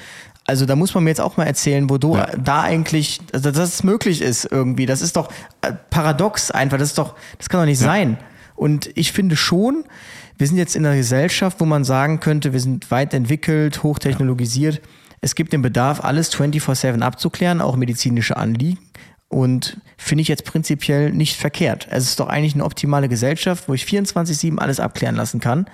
also 0.45 0.65
da 0.65 0.75
muss 0.75 0.93
man 0.93 1.03
mir 1.03 1.09
jetzt 1.09 1.21
auch 1.21 1.37
mal 1.37 1.45
erzählen, 1.45 1.89
wo 1.89 1.97
du 1.97 2.15
ja. 2.15 2.27
da 2.37 2.61
eigentlich, 2.61 3.19
also 3.33 3.51
dass 3.51 3.73
es 3.73 3.83
möglich 3.83 4.21
ist 4.21 4.47
irgendwie. 4.49 4.85
Das 4.85 5.01
ist 5.01 5.15
doch 5.15 5.29
äh, 5.61 5.73
paradox 5.89 6.51
einfach. 6.51 6.77
Das 6.77 6.89
ist 6.89 6.97
doch, 6.97 7.15
das 7.37 7.49
kann 7.49 7.61
doch 7.61 7.65
nicht 7.65 7.81
ja. 7.81 7.87
sein. 7.87 8.17
Und 8.55 8.89
ich 8.95 9.11
finde 9.11 9.35
schon, 9.35 9.83
wir 10.37 10.47
sind 10.47 10.57
jetzt 10.57 10.75
in 10.75 10.85
einer 10.85 10.95
Gesellschaft, 10.95 11.59
wo 11.59 11.65
man 11.65 11.83
sagen 11.83 12.19
könnte, 12.19 12.53
wir 12.53 12.59
sind 12.59 12.91
weit 12.91 13.13
entwickelt, 13.13 13.83
hochtechnologisiert. 13.83 14.75
Ja. 14.75 14.81
Es 15.21 15.33
gibt 15.33 15.53
den 15.53 15.63
Bedarf, 15.63 16.03
alles 16.03 16.33
24-7 16.35 17.01
abzuklären, 17.01 17.59
auch 17.59 17.75
medizinische 17.75 18.37
Anliegen. 18.37 18.79
Und 19.27 19.81
finde 19.97 20.21
ich 20.21 20.27
jetzt 20.27 20.45
prinzipiell 20.45 21.11
nicht 21.11 21.35
verkehrt. 21.35 21.87
Es 21.89 22.03
ist 22.03 22.19
doch 22.19 22.27
eigentlich 22.27 22.53
eine 22.53 22.63
optimale 22.63 23.09
Gesellschaft, 23.09 23.67
wo 23.67 23.73
ich 23.73 23.85
24-7 23.85 24.59
alles 24.59 24.79
abklären 24.79 25.15
lassen 25.15 25.39
kann. 25.39 25.65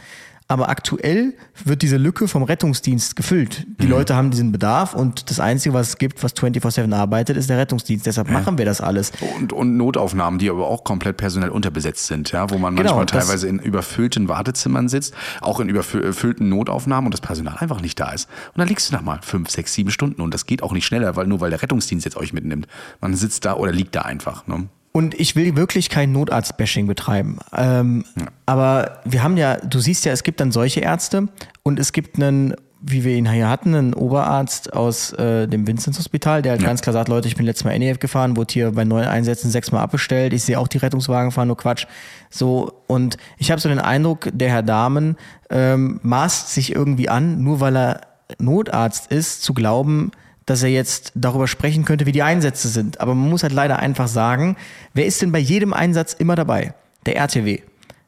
Aber 0.51 0.67
aktuell 0.67 1.33
wird 1.63 1.81
diese 1.81 1.95
Lücke 1.95 2.27
vom 2.27 2.43
Rettungsdienst 2.43 3.15
gefüllt. 3.15 3.65
Die 3.79 3.85
mhm. 3.85 3.91
Leute 3.91 4.15
haben 4.17 4.31
diesen 4.31 4.51
Bedarf 4.51 4.93
und 4.93 5.29
das 5.29 5.39
Einzige, 5.39 5.73
was 5.73 5.87
es 5.87 5.97
gibt, 5.97 6.21
was 6.23 6.35
24-7 6.35 6.93
arbeitet, 6.93 7.37
ist 7.37 7.49
der 7.49 7.57
Rettungsdienst. 7.57 8.05
Deshalb 8.05 8.27
ja. 8.27 8.33
machen 8.33 8.57
wir 8.57 8.65
das 8.65 8.81
alles. 8.81 9.13
Und, 9.37 9.53
und 9.53 9.77
Notaufnahmen, 9.77 10.39
die 10.39 10.49
aber 10.49 10.67
auch 10.67 10.83
komplett 10.83 11.15
personell 11.15 11.51
unterbesetzt 11.51 12.07
sind, 12.07 12.33
ja, 12.33 12.49
wo 12.49 12.57
man 12.57 12.75
genau, 12.75 12.97
manchmal 12.97 13.21
teilweise 13.21 13.47
in 13.47 13.59
überfüllten 13.59 14.27
Wartezimmern 14.27 14.89
sitzt, 14.89 15.13
auch 15.39 15.61
in 15.61 15.69
überfüllten 15.69 16.49
Notaufnahmen 16.49 17.05
und 17.05 17.13
das 17.13 17.21
Personal 17.21 17.55
einfach 17.59 17.79
nicht 17.79 17.97
da 17.97 18.11
ist. 18.11 18.27
Und 18.53 18.59
dann 18.59 18.67
liegst 18.67 18.91
du 18.91 18.93
da 18.97 19.01
mal 19.01 19.19
fünf, 19.21 19.49
sechs, 19.49 19.73
sieben 19.73 19.89
Stunden 19.89 20.21
und 20.21 20.33
das 20.33 20.47
geht 20.47 20.63
auch 20.63 20.73
nicht 20.73 20.85
schneller, 20.85 21.15
weil 21.15 21.27
nur 21.27 21.39
weil 21.39 21.51
der 21.51 21.61
Rettungsdienst 21.61 22.03
jetzt 22.03 22.17
euch 22.17 22.33
mitnimmt. 22.33 22.67
Man 22.99 23.15
sitzt 23.15 23.45
da 23.45 23.53
oder 23.53 23.71
liegt 23.71 23.95
da 23.95 24.01
einfach. 24.01 24.47
Ne? 24.47 24.67
Und 24.93 25.17
ich 25.19 25.35
will 25.35 25.55
wirklich 25.55 25.89
kein 25.89 26.11
Notarzt-Bashing 26.11 26.85
betreiben. 26.85 27.39
Ähm, 27.55 28.03
ja. 28.17 28.25
Aber 28.45 28.99
wir 29.05 29.23
haben 29.23 29.37
ja, 29.37 29.55
du 29.57 29.79
siehst 29.79 30.03
ja, 30.03 30.11
es 30.11 30.23
gibt 30.23 30.39
dann 30.41 30.51
solche 30.51 30.81
Ärzte 30.81 31.29
und 31.63 31.79
es 31.79 31.93
gibt 31.93 32.17
einen, 32.17 32.55
wie 32.81 33.05
wir 33.05 33.15
ihn 33.15 33.31
hier 33.31 33.47
hatten, 33.47 33.73
einen 33.73 33.93
Oberarzt 33.93 34.73
aus 34.73 35.13
äh, 35.13 35.47
dem 35.47 35.65
Vinzenz-Hospital, 35.65 36.41
der 36.41 36.53
halt 36.53 36.61
ja. 36.61 36.67
ganz 36.67 36.81
klar 36.81 36.91
sagt, 36.91 37.07
Leute, 37.07 37.29
ich 37.29 37.37
bin 37.37 37.45
letztes 37.45 37.63
Mal 37.63 37.77
NEF 37.79 37.99
gefahren, 37.99 38.35
wurde 38.35 38.51
hier 38.51 38.71
bei 38.71 38.83
neuen 38.83 39.07
Einsätzen 39.07 39.49
sechsmal 39.49 39.81
abbestellt, 39.81 40.33
ich 40.33 40.43
sehe 40.43 40.59
auch 40.59 40.67
die 40.67 40.79
Rettungswagen 40.79 41.31
fahren, 41.31 41.47
nur 41.47 41.57
Quatsch. 41.57 41.85
So, 42.29 42.83
und 42.87 43.15
ich 43.37 43.49
habe 43.49 43.61
so 43.61 43.69
den 43.69 43.79
Eindruck, 43.79 44.29
der 44.33 44.49
Herr 44.49 44.63
Dahmen 44.63 45.15
ähm, 45.49 46.01
maßt 46.03 46.53
sich 46.53 46.75
irgendwie 46.75 47.07
an, 47.07 47.41
nur 47.41 47.61
weil 47.61 47.77
er 47.77 48.01
Notarzt 48.39 49.09
ist, 49.11 49.43
zu 49.43 49.53
glauben, 49.53 50.11
dass 50.51 50.63
er 50.63 50.69
jetzt 50.69 51.13
darüber 51.15 51.47
sprechen 51.47 51.85
könnte, 51.85 52.05
wie 52.05 52.11
die 52.11 52.23
Einsätze 52.23 52.67
sind. 52.67 52.99
Aber 52.99 53.15
man 53.15 53.29
muss 53.29 53.41
halt 53.41 53.53
leider 53.53 53.79
einfach 53.79 54.09
sagen, 54.09 54.57
wer 54.93 55.05
ist 55.05 55.21
denn 55.21 55.31
bei 55.31 55.39
jedem 55.39 55.71
Einsatz 55.71 56.11
immer 56.11 56.35
dabei? 56.35 56.73
Der 57.05 57.15
RTW. 57.15 57.59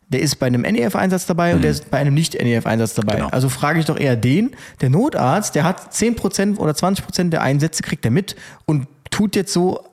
Der 0.09 0.19
ist 0.19 0.35
bei 0.35 0.47
einem 0.47 0.63
NEF-Einsatz 0.63 1.25
dabei 1.25 1.51
mhm. 1.51 1.55
und 1.55 1.61
der 1.61 1.71
ist 1.71 1.89
bei 1.89 1.99
einem 1.99 2.13
Nicht-NEF-Einsatz 2.13 2.95
dabei. 2.95 3.15
Genau. 3.15 3.29
Also 3.29 3.47
frage 3.47 3.79
ich 3.79 3.85
doch 3.85 3.97
eher 3.97 4.17
den, 4.17 4.51
der 4.81 4.89
Notarzt, 4.89 5.55
der 5.55 5.63
hat 5.63 5.93
10% 5.93 6.57
oder 6.57 6.73
20% 6.73 7.29
der 7.29 7.41
Einsätze, 7.41 7.81
kriegt 7.81 8.03
er 8.03 8.11
mit 8.11 8.35
und 8.65 8.87
tut 9.09 9.37
jetzt 9.37 9.53
so, 9.53 9.85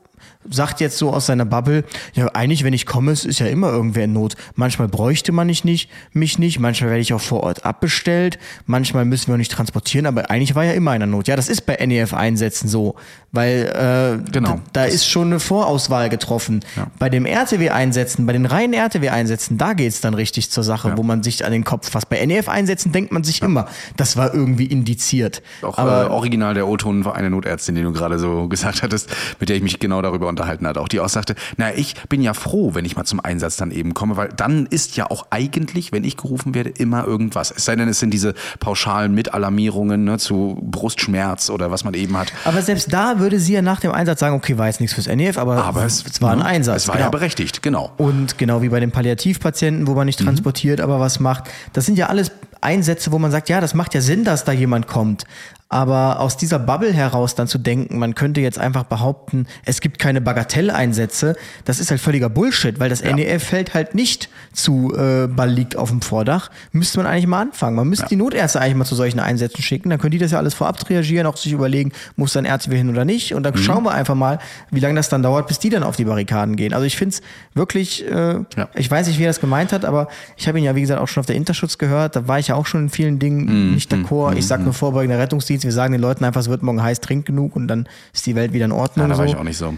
sagt 0.49 0.80
jetzt 0.80 0.97
so 0.97 1.12
aus 1.12 1.26
seiner 1.26 1.44
Bubble, 1.44 1.85
ja, 2.14 2.28
eigentlich, 2.28 2.64
wenn 2.64 2.73
ich 2.73 2.87
komme, 2.87 3.12
es 3.12 3.25
ist 3.25 3.40
ja 3.40 3.47
immer 3.47 3.70
irgendwer 3.70 4.04
in 4.04 4.14
Not. 4.14 4.37
Manchmal 4.54 4.88
bräuchte 4.88 5.32
man 5.32 5.47
nicht, 5.47 5.64
nicht, 5.64 5.90
mich 6.12 6.38
nicht, 6.38 6.59
manchmal 6.59 6.90
werde 6.90 7.02
ich 7.02 7.12
auch 7.12 7.20
vor 7.20 7.42
Ort 7.42 7.66
abbestellt, 7.66 8.38
manchmal 8.64 9.04
müssen 9.04 9.28
wir 9.28 9.35
auch 9.35 9.38
nicht 9.38 9.52
transportieren, 9.52 10.06
aber 10.06 10.30
eigentlich 10.30 10.54
war 10.54 10.64
ja 10.64 10.73
immer 10.73 10.92
einer 10.92 11.06
Not. 11.06 11.28
Ja, 11.28 11.37
das 11.37 11.49
ist 11.49 11.66
bei 11.66 11.75
NEF-Einsätzen 11.75 12.68
so, 12.68 12.97
weil 13.32 14.23
äh, 14.25 14.30
genau. 14.30 14.61
da 14.73 14.85
ist 14.85 15.06
schon 15.06 15.26
eine 15.26 15.40
Vorauswahl 15.40 16.09
getroffen. 16.09 16.61
Ja. 16.75 16.87
Bei 16.99 17.11
dem 17.11 17.26
RTW-Einsätzen, 17.26 18.25
bei 18.25 18.32
den 18.32 18.47
reinen 18.47 18.73
RTW-Einsätzen, 18.73 19.59
da 19.59 19.75
geht's 19.75 20.00
dann 20.00 20.14
richtig 20.14 20.50
zur 20.50 20.64
Sache, 20.64 20.88
ja. 20.88 20.97
wo 20.97 21.02
man 21.02 21.23
sich 21.23 21.44
an 21.44 21.52
den 21.52 21.64
Kopf 21.64 21.90
fasst. 21.90 22.09
Bei 22.09 22.25
NEF-Einsätzen 22.25 22.92
denkt 22.92 23.12
man 23.12 23.25
sich 23.25 23.40
ja. 23.40 23.47
immer, 23.47 23.68
das 23.99 24.16
war 24.16 24.32
irgendwie 24.32 24.66
indiziert. 24.66 25.42
Auch 25.61 25.76
aber, 25.76 26.06
äh, 26.06 26.11
original 26.11 26.54
der 26.54 26.66
O-Ton 26.66 27.04
war 27.04 27.14
eine 27.14 27.28
Notärztin, 27.28 27.75
die 27.75 27.82
du 27.82 27.92
gerade 27.92 28.18
so 28.18 28.49
gesagt 28.49 28.82
hattest, 28.82 29.11
mit 29.38 29.50
der 29.50 29.56
ich 29.56 29.62
mich 29.62 29.78
genau 29.78 30.00
darüber 30.00 30.30
unterhalten 30.31 30.67
hat, 30.67 30.79
auch 30.79 30.89
die 30.89 31.01
auch 31.01 31.09
sagte, 31.09 31.35
na, 31.57 31.75
ich 31.75 31.95
bin 32.09 32.23
ja 32.23 32.35
froh, 32.35 32.75
wenn 32.75 32.85
ich 32.85 32.97
mal 32.97 33.05
zum 33.05 33.21
Einsatz 33.21 33.57
dann 33.57 33.71
eben 33.71 33.95
komme, 33.95 34.17
weil 34.17 34.29
dann 34.29 34.67
ist 34.67 34.97
ja 34.97 35.11
auch 35.11 35.27
eigentlich, 35.31 35.93
wenn 35.93 36.05
ich 36.05 36.17
gerufen 36.17 36.55
werde, 36.55 36.71
immer 36.71 37.07
irgendwas. 37.07 37.51
Es 37.51 37.65
sei 37.65 37.77
denn, 37.77 37.89
es 37.89 37.99
sind 37.99 38.13
diese 38.13 38.35
pauschalen 38.59 39.15
Mitalarmierungen 39.15 40.05
ne, 40.05 40.19
zu 40.19 40.59
Brustschmerz 40.63 41.51
oder 41.51 41.71
was 41.71 41.85
man 41.85 41.95
eben 41.95 42.17
hat. 42.17 42.33
Aber 42.45 42.63
selbst 42.63 42.93
da 42.93 43.19
würde 43.19 43.39
sie 43.39 43.53
ja 43.53 43.63
nach 43.63 43.81
dem 43.81 43.93
Einsatz 43.93 44.21
sagen, 44.21 44.35
okay, 44.35 44.57
war 44.59 44.67
jetzt 44.67 44.81
nichts 44.81 44.95
fürs 44.95 45.07
NEF, 45.07 45.39
aber, 45.39 45.65
Aber 45.65 45.85
es, 45.85 46.05
es 46.05 46.23
war 46.23 46.33
ein 46.33 46.39
ne, 46.39 46.45
Einsatz. 46.47 46.83
Es 46.83 46.89
war 46.89 46.97
genau. 46.97 47.07
ja 47.07 47.11
berechtigt, 47.11 47.63
genau. 47.63 47.93
Und 47.97 48.39
genau 48.39 48.63
wie 48.63 48.69
bei 48.69 48.81
den 48.81 48.91
Palliativpatienten, 48.91 49.87
wo 49.87 49.95
man 49.95 50.07
nicht 50.07 50.21
transportiert, 50.21 50.81
aber 50.81 51.01
was 51.01 51.21
macht. 51.21 51.45
Das 51.73 51.87
sind 51.87 51.99
ja 51.99 52.07
alles 52.07 52.31
Einsätze, 52.61 53.13
wo 53.13 53.19
man 53.19 53.31
sagt, 53.31 53.49
ja, 53.49 53.61
das 53.61 53.75
macht 53.75 53.95
ja 53.95 54.01
Sinn, 54.01 54.25
dass 54.25 54.45
da 54.45 54.53
jemand 54.53 54.87
kommt. 54.87 55.25
Aber 55.73 56.19
aus 56.19 56.37
dieser 56.37 56.59
Bubble 56.59 56.93
heraus 56.93 57.37
dann 57.37 57.47
zu 57.47 57.57
denken, 57.57 58.00
man 58.00 58.17
könnte 58.17 58.41
jetzt 58.41 58.59
einfach 58.59 58.83
behaupten, 58.83 59.47
es 59.65 59.81
gibt 59.81 60.00
keine 60.00 60.21
Bagatelleinsätze, 60.21 61.37
das 61.65 61.79
ist 61.79 61.93
halt 61.93 62.00
völliger 62.00 62.29
Bullshit, 62.29 62.81
weil 62.81 62.91
das 62.91 63.05
NEF 63.05 63.45
fällt 63.45 63.73
halt 63.73 63.95
nicht 63.95 64.29
zu 64.53 64.93
äh, 64.97 65.29
Ball 65.29 65.49
liegt 65.49 65.77
auf 65.77 65.91
dem 65.91 66.03
Vordach. 66.03 66.50
Müsste 66.73 66.99
man 66.99 67.07
eigentlich 67.07 67.29
mal 67.29 67.41
anfangen. 67.43 67.77
Man 67.77 67.89
müsste 67.89 68.07
die 68.09 68.17
Notärzte 68.17 68.61
eigentlich 68.61 68.75
mal 68.75 68.85
zu 68.85 68.97
solchen 68.97 69.21
Einsätzen 69.21 69.62
schicken, 69.62 69.91
dann 69.91 70.00
können 70.00 70.11
die 70.11 70.19
das 70.19 70.33
ja 70.33 70.39
alles 70.39 70.55
vorab 70.55 70.77
triagieren, 70.77 71.25
auch 71.29 71.37
sich 71.37 71.53
überlegen, 71.53 71.93
muss 72.17 72.33
dann 72.33 72.45
Ärzte 72.47 72.75
hin 72.75 72.91
oder 72.91 73.05
nicht. 73.05 73.35
Und 73.35 73.45
dann 73.45 73.57
schauen 73.57 73.85
wir 73.85 73.93
einfach 73.93 74.17
mal, 74.17 74.41
wie 74.73 74.81
lange 74.81 74.97
das 74.97 75.09
dann 75.09 75.23
dauert, 75.23 75.47
bis 75.47 75.61
die 75.61 75.71
dann 75.71 75.85
auf 75.85 75.95
die 75.95 76.05
Barrikaden 76.05 76.57
gehen. 76.57 76.75
Also 76.75 76.85
ich 76.85 76.97
finde 76.97 77.15
es 77.15 77.23
wirklich, 77.55 78.05
äh, 78.11 78.41
Ja. 78.57 78.69
ich 78.75 78.91
weiß 78.91 79.07
nicht, 79.07 79.21
wie 79.21 79.25
er 79.25 79.29
das 79.31 79.41
gemeint 79.41 79.73
hat, 79.73 79.85
aber 79.85 80.09
ich 80.37 80.49
habe 80.49 80.59
ihn 80.59 80.65
ja, 80.65 80.75
wie 80.75 80.81
gesagt, 80.81 81.00
auch 81.00 81.07
schon 81.07 81.21
auf 81.21 81.27
der 81.27 81.37
Interschutz 81.37 81.79
gehört. 81.79 82.17
Da 82.17 82.27
war 82.27 82.41
ich 82.41 82.49
ja 82.49 82.57
auch 82.57 82.67
schon 82.67 82.83
in 82.83 82.89
vielen 82.91 83.21
Dingen 83.21 83.75
nicht 83.75 83.93
d'accord. 83.93 84.35
ich 84.35 84.49
sage 84.49 84.65
nur 84.65 84.73
vorbeugender 84.73 85.19
Rettungsdienst. 85.21 85.60
Wir 85.64 85.73
sagen 85.73 85.93
den 85.93 86.00
Leuten 86.00 86.25
einfach, 86.25 86.40
es 86.40 86.49
wird 86.49 86.62
morgen 86.62 86.83
heiß, 86.83 87.00
trink 87.00 87.26
genug 87.26 87.57
und 87.57 87.69
dann 87.69 87.88
ist 88.12 88.26
die 88.26 88.35
Welt 88.35 88.52
wieder 88.52 88.64
in 88.64 88.73
Ordnung. 88.73 89.07
Ja, 89.07 89.12
da 89.12 89.19
war 89.19 89.26
so. 89.26 89.33
ich 89.33 89.38
auch 89.38 89.45
nicht 89.45 89.57
so. 89.59 89.75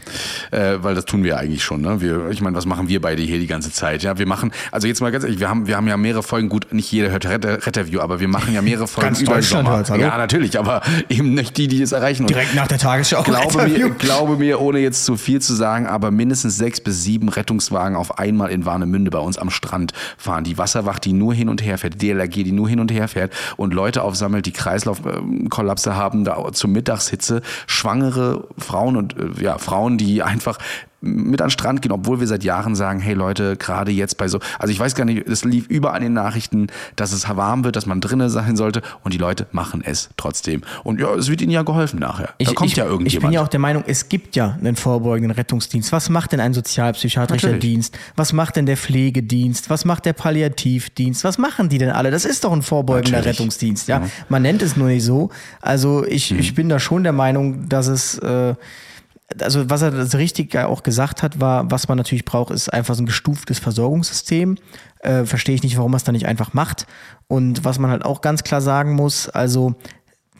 Äh, 0.50 0.82
weil 0.82 0.94
das 0.94 1.04
tun 1.04 1.24
wir 1.24 1.38
eigentlich 1.38 1.62
schon. 1.64 1.80
Ne? 1.80 2.00
Wir, 2.00 2.28
ich 2.30 2.40
meine, 2.40 2.56
was 2.56 2.66
machen 2.66 2.88
wir 2.88 3.00
beide 3.00 3.22
hier 3.22 3.38
die 3.38 3.46
ganze 3.46 3.72
Zeit? 3.72 4.02
Ja, 4.02 4.18
wir 4.18 4.26
machen, 4.26 4.52
also 4.70 4.86
jetzt 4.88 5.00
mal 5.00 5.10
ganz 5.12 5.24
ehrlich, 5.24 5.40
wir 5.40 5.48
haben, 5.48 5.66
wir 5.66 5.76
haben 5.76 5.88
ja 5.88 5.96
mehrere 5.96 6.22
Folgen, 6.22 6.48
gut, 6.48 6.72
nicht 6.72 6.90
jeder 6.92 7.10
hört 7.10 7.26
Retter- 7.26 7.66
Retterview, 7.66 8.00
aber 8.00 8.20
wir 8.20 8.28
machen 8.28 8.54
ja 8.54 8.62
mehrere 8.62 8.86
Folgen 8.86 9.08
Ganz 9.08 9.20
über 9.20 9.34
Deutschland 9.34 9.64
Sommer. 9.66 9.76
hört's, 9.78 9.90
hallo? 9.90 10.02
Ja, 10.02 10.16
natürlich, 10.18 10.58
aber 10.58 10.82
eben 11.08 11.34
nicht 11.34 11.56
die, 11.56 11.68
die 11.68 11.82
es 11.82 11.92
erreichen. 11.92 12.22
Und 12.22 12.30
Direkt 12.30 12.54
nach 12.54 12.68
der 12.68 12.78
Tagesschau. 12.78 13.22
glaube 13.22 13.68
mir, 13.68 13.90
glaube 13.90 14.36
mir, 14.36 14.60
ohne 14.60 14.78
jetzt 14.78 15.04
zu 15.04 15.16
viel 15.16 15.40
zu 15.40 15.54
sagen, 15.54 15.86
aber 15.86 16.10
mindestens 16.10 16.56
sechs 16.56 16.80
bis 16.80 17.02
sieben 17.02 17.28
Rettungswagen 17.28 17.96
auf 17.96 18.18
einmal 18.18 18.50
in 18.50 18.64
Warnemünde 18.64 19.10
bei 19.10 19.18
uns 19.18 19.38
am 19.38 19.50
Strand 19.50 19.92
fahren. 20.16 20.44
Die 20.44 20.58
Wasserwacht, 20.58 21.04
die 21.04 21.12
nur 21.12 21.34
hin 21.34 21.48
und 21.48 21.64
her 21.64 21.78
fährt, 21.78 22.00
die 22.00 22.08
DLRG, 22.12 22.44
die 22.44 22.52
nur 22.52 22.68
hin 22.68 22.80
und 22.80 22.90
her 22.92 23.08
fährt 23.08 23.32
und 23.56 23.74
Leute 23.74 24.02
aufsammelt, 24.02 24.46
die 24.46 24.52
Kreislaufkollapse 25.72 25.96
haben, 25.96 26.24
da 26.24 26.52
zur 26.52 26.70
Mittagshitze, 26.70 27.42
schwangere 27.66 28.44
Frauen 28.58 28.96
und 28.96 29.16
äh, 29.16 29.42
ja, 29.42 29.58
Frauen, 29.58 29.98
die 29.98 30.22
einfach 30.22 30.58
mit 31.02 31.40
an 31.42 31.46
den 31.48 31.50
Strand 31.50 31.82
gehen, 31.82 31.92
obwohl 31.92 32.20
wir 32.20 32.26
seit 32.26 32.44
Jahren 32.44 32.74
sagen, 32.74 33.00
hey 33.00 33.14
Leute, 33.14 33.56
gerade 33.56 33.90
jetzt 33.92 34.16
bei 34.16 34.28
so, 34.28 34.38
also 34.58 34.72
ich 34.72 34.78
weiß 34.78 34.94
gar 34.94 35.04
nicht, 35.04 35.26
es 35.28 35.44
lief 35.44 35.66
überall 35.66 35.98
in 35.98 36.04
den 36.04 36.12
Nachrichten, 36.14 36.68
dass 36.96 37.12
es 37.12 37.28
warm 37.28 37.64
wird, 37.64 37.76
dass 37.76 37.86
man 37.86 38.00
drinnen 38.00 38.30
sein 38.30 38.56
sollte 38.56 38.82
und 39.02 39.12
die 39.12 39.18
Leute 39.18 39.46
machen 39.52 39.82
es 39.84 40.10
trotzdem. 40.16 40.62
Und 40.84 41.00
ja, 41.00 41.14
es 41.14 41.28
wird 41.28 41.42
ihnen 41.42 41.50
ja 41.52 41.62
geholfen 41.62 41.98
nachher. 41.98 42.30
da 42.38 42.52
kommt 42.52 42.70
ich, 42.70 42.76
ja 42.76 42.84
irgendjemand. 42.84 43.14
Ich 43.14 43.20
bin 43.20 43.32
ja 43.32 43.42
auch 43.42 43.48
der 43.48 43.60
Meinung, 43.60 43.84
es 43.86 44.08
gibt 44.08 44.36
ja 44.36 44.56
einen 44.60 44.76
vorbeugenden 44.76 45.32
Rettungsdienst. 45.32 45.92
Was 45.92 46.08
macht 46.08 46.32
denn 46.32 46.40
ein 46.40 46.54
sozialpsychiatrischer 46.54 47.48
Natürlich. 47.48 47.62
Dienst? 47.72 47.98
Was 48.16 48.32
macht 48.32 48.56
denn 48.56 48.66
der 48.66 48.76
Pflegedienst? 48.76 49.70
Was 49.70 49.84
macht 49.84 50.04
der 50.06 50.12
Palliativdienst? 50.12 51.24
Was 51.24 51.38
machen 51.38 51.68
die 51.68 51.78
denn 51.78 51.90
alle? 51.90 52.10
Das 52.10 52.24
ist 52.24 52.44
doch 52.44 52.52
ein 52.52 52.62
vorbeugender 52.62 53.18
Natürlich. 53.18 53.38
Rettungsdienst. 53.38 53.88
Ja? 53.88 54.02
Man 54.28 54.42
nennt 54.42 54.62
es 54.62 54.76
nur 54.76 54.88
nicht 54.88 55.04
so. 55.04 55.30
Also 55.60 56.04
ich, 56.06 56.30
Mhm. 56.32 56.38
ich 56.38 56.54
bin 56.54 56.68
da 56.68 56.78
schon 56.78 57.02
der 57.02 57.12
Meinung, 57.12 57.68
dass 57.68 57.86
es 57.88 58.18
äh, 58.18 58.54
also 59.40 59.70
was 59.70 59.82
er 59.82 59.90
das 59.90 60.14
richtig 60.14 60.56
auch 60.56 60.82
gesagt 60.82 61.22
hat, 61.22 61.40
war, 61.40 61.70
was 61.70 61.88
man 61.88 61.98
natürlich 61.98 62.24
braucht, 62.24 62.52
ist 62.52 62.72
einfach 62.72 62.94
so 62.94 63.02
ein 63.02 63.06
gestuftes 63.06 63.58
Versorgungssystem. 63.58 64.56
Äh, 65.00 65.24
Verstehe 65.24 65.54
ich 65.54 65.62
nicht, 65.62 65.76
warum 65.76 65.92
man 65.92 65.96
es 65.96 66.04
da 66.04 66.12
nicht 66.12 66.26
einfach 66.26 66.52
macht. 66.52 66.86
Und 67.28 67.64
was 67.64 67.78
man 67.78 67.90
halt 67.90 68.04
auch 68.04 68.20
ganz 68.20 68.44
klar 68.44 68.60
sagen 68.60 68.94
muss, 68.94 69.28
also 69.28 69.74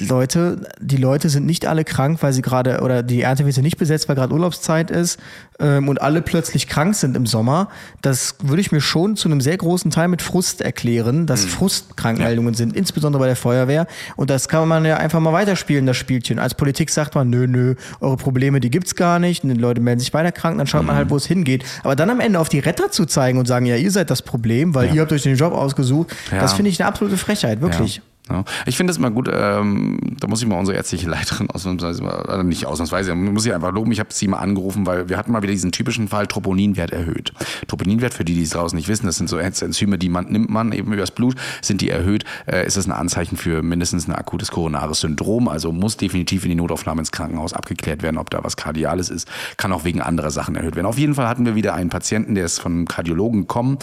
Leute, 0.06 0.66
die 0.80 0.96
Leute 0.96 1.28
sind 1.28 1.46
nicht 1.46 1.66
alle 1.66 1.84
krank, 1.84 2.18
weil 2.22 2.32
sie 2.32 2.42
gerade, 2.42 2.80
oder 2.80 3.02
die 3.02 3.22
RTW 3.22 3.50
sind 3.50 3.64
nicht 3.64 3.76
besetzt, 3.78 4.08
weil 4.08 4.16
gerade 4.16 4.32
Urlaubszeit 4.32 4.90
ist 4.90 5.18
ähm, 5.60 5.88
und 5.88 6.00
alle 6.02 6.22
plötzlich 6.22 6.66
krank 6.68 6.94
sind 6.94 7.16
im 7.16 7.26
Sommer. 7.26 7.68
Das 8.00 8.36
würde 8.42 8.60
ich 8.60 8.72
mir 8.72 8.80
schon 8.80 9.16
zu 9.16 9.28
einem 9.28 9.40
sehr 9.40 9.56
großen 9.56 9.90
Teil 9.90 10.08
mit 10.08 10.22
Frust 10.22 10.60
erklären, 10.60 11.26
dass 11.26 11.44
Frustkrankmeldungen 11.44 12.54
sind, 12.54 12.76
insbesondere 12.76 13.20
bei 13.20 13.26
der 13.26 13.36
Feuerwehr. 13.36 13.86
Und 14.16 14.30
das 14.30 14.48
kann 14.48 14.66
man 14.68 14.84
ja 14.84 14.96
einfach 14.96 15.20
mal 15.20 15.32
weiterspielen, 15.32 15.86
das 15.86 15.96
Spielchen. 15.96 16.38
Als 16.38 16.54
Politik 16.54 16.90
sagt 16.90 17.14
man, 17.14 17.30
nö, 17.30 17.46
nö, 17.46 17.74
eure 18.00 18.16
Probleme, 18.16 18.60
die 18.60 18.70
gibt's 18.70 18.94
gar 18.94 19.18
nicht. 19.18 19.44
Und 19.44 19.50
die 19.50 19.60
Leute 19.60 19.80
melden 19.80 20.00
sich 20.00 20.12
weiter 20.14 20.32
krank, 20.32 20.58
dann 20.58 20.66
schaut 20.66 20.84
man 20.84 20.96
halt, 20.96 21.10
wo 21.10 21.16
es 21.16 21.26
hingeht. 21.26 21.64
Aber 21.82 21.96
dann 21.96 22.10
am 22.10 22.20
Ende 22.20 22.38
auf 22.38 22.48
die 22.48 22.58
Retter 22.58 22.90
zu 22.90 23.06
zeigen 23.06 23.38
und 23.38 23.46
sagen, 23.46 23.66
ja, 23.66 23.76
ihr 23.76 23.90
seid 23.90 24.10
das 24.10 24.22
Problem, 24.22 24.74
weil 24.74 24.94
ihr 24.94 25.00
habt 25.02 25.12
euch 25.12 25.22
den 25.22 25.36
Job 25.36 25.52
ausgesucht, 25.52 26.14
Ja. 26.30 26.40
das 26.40 26.52
finde 26.54 26.70
ich 26.70 26.80
eine 26.80 26.88
absolute 26.88 27.16
Frechheit, 27.16 27.60
wirklich. 27.60 28.00
Ja. 28.30 28.44
Ich 28.66 28.76
finde 28.76 28.92
es 28.92 29.00
mal 29.00 29.10
gut, 29.10 29.28
ähm, 29.32 29.98
da 30.20 30.28
muss 30.28 30.40
ich 30.40 30.48
mal 30.48 30.56
unsere 30.56 30.76
ärztliche 30.76 31.10
Leiterin 31.10 31.50
ausnahmsweise, 31.50 32.04
also 32.04 32.42
nicht 32.44 32.66
ausnahmsweise, 32.66 33.16
muss 33.16 33.44
ich 33.44 33.52
einfach 33.52 33.72
loben, 33.72 33.90
ich 33.90 33.98
habe 33.98 34.12
sie 34.12 34.28
mal 34.28 34.38
angerufen, 34.38 34.86
weil 34.86 35.08
wir 35.08 35.16
hatten 35.18 35.32
mal 35.32 35.42
wieder 35.42 35.52
diesen 35.52 35.72
typischen 35.72 36.06
Fall, 36.06 36.28
Troponinwert 36.28 36.92
erhöht. 36.92 37.32
Troponinwert, 37.66 38.14
für 38.14 38.24
die, 38.24 38.34
die 38.34 38.42
es 38.42 38.50
draußen 38.50 38.76
nicht 38.76 38.86
wissen, 38.86 39.06
das 39.06 39.16
sind 39.16 39.28
so 39.28 39.38
Enzyme, 39.38 39.98
die 39.98 40.08
man 40.08 40.26
nimmt 40.26 40.50
man 40.50 40.70
eben 40.70 40.92
übers 40.92 41.10
Blut, 41.10 41.34
sind 41.62 41.80
die 41.80 41.90
erhöht, 41.90 42.24
äh, 42.46 42.64
ist 42.64 42.76
das 42.76 42.86
ein 42.86 42.92
Anzeichen 42.92 43.36
für 43.36 43.60
mindestens 43.60 44.06
ein 44.06 44.14
akutes 44.14 44.52
koronares 44.52 45.00
Syndrom, 45.00 45.48
also 45.48 45.72
muss 45.72 45.96
definitiv 45.96 46.44
in 46.44 46.50
die 46.50 46.56
Notaufnahme 46.56 47.00
ins 47.00 47.10
Krankenhaus 47.10 47.52
abgeklärt 47.52 48.04
werden, 48.04 48.18
ob 48.18 48.30
da 48.30 48.44
was 48.44 48.56
Kardiales 48.56 49.10
ist, 49.10 49.28
kann 49.56 49.72
auch 49.72 49.82
wegen 49.82 50.00
anderer 50.00 50.30
Sachen 50.30 50.54
erhöht 50.54 50.76
werden. 50.76 50.86
Auf 50.86 50.98
jeden 50.98 51.16
Fall 51.16 51.26
hatten 51.26 51.44
wir 51.44 51.56
wieder 51.56 51.74
einen 51.74 51.90
Patienten, 51.90 52.36
der 52.36 52.44
ist 52.44 52.60
von 52.60 52.72
einem 52.72 52.88
Kardiologen 52.88 53.40
gekommen, 53.42 53.78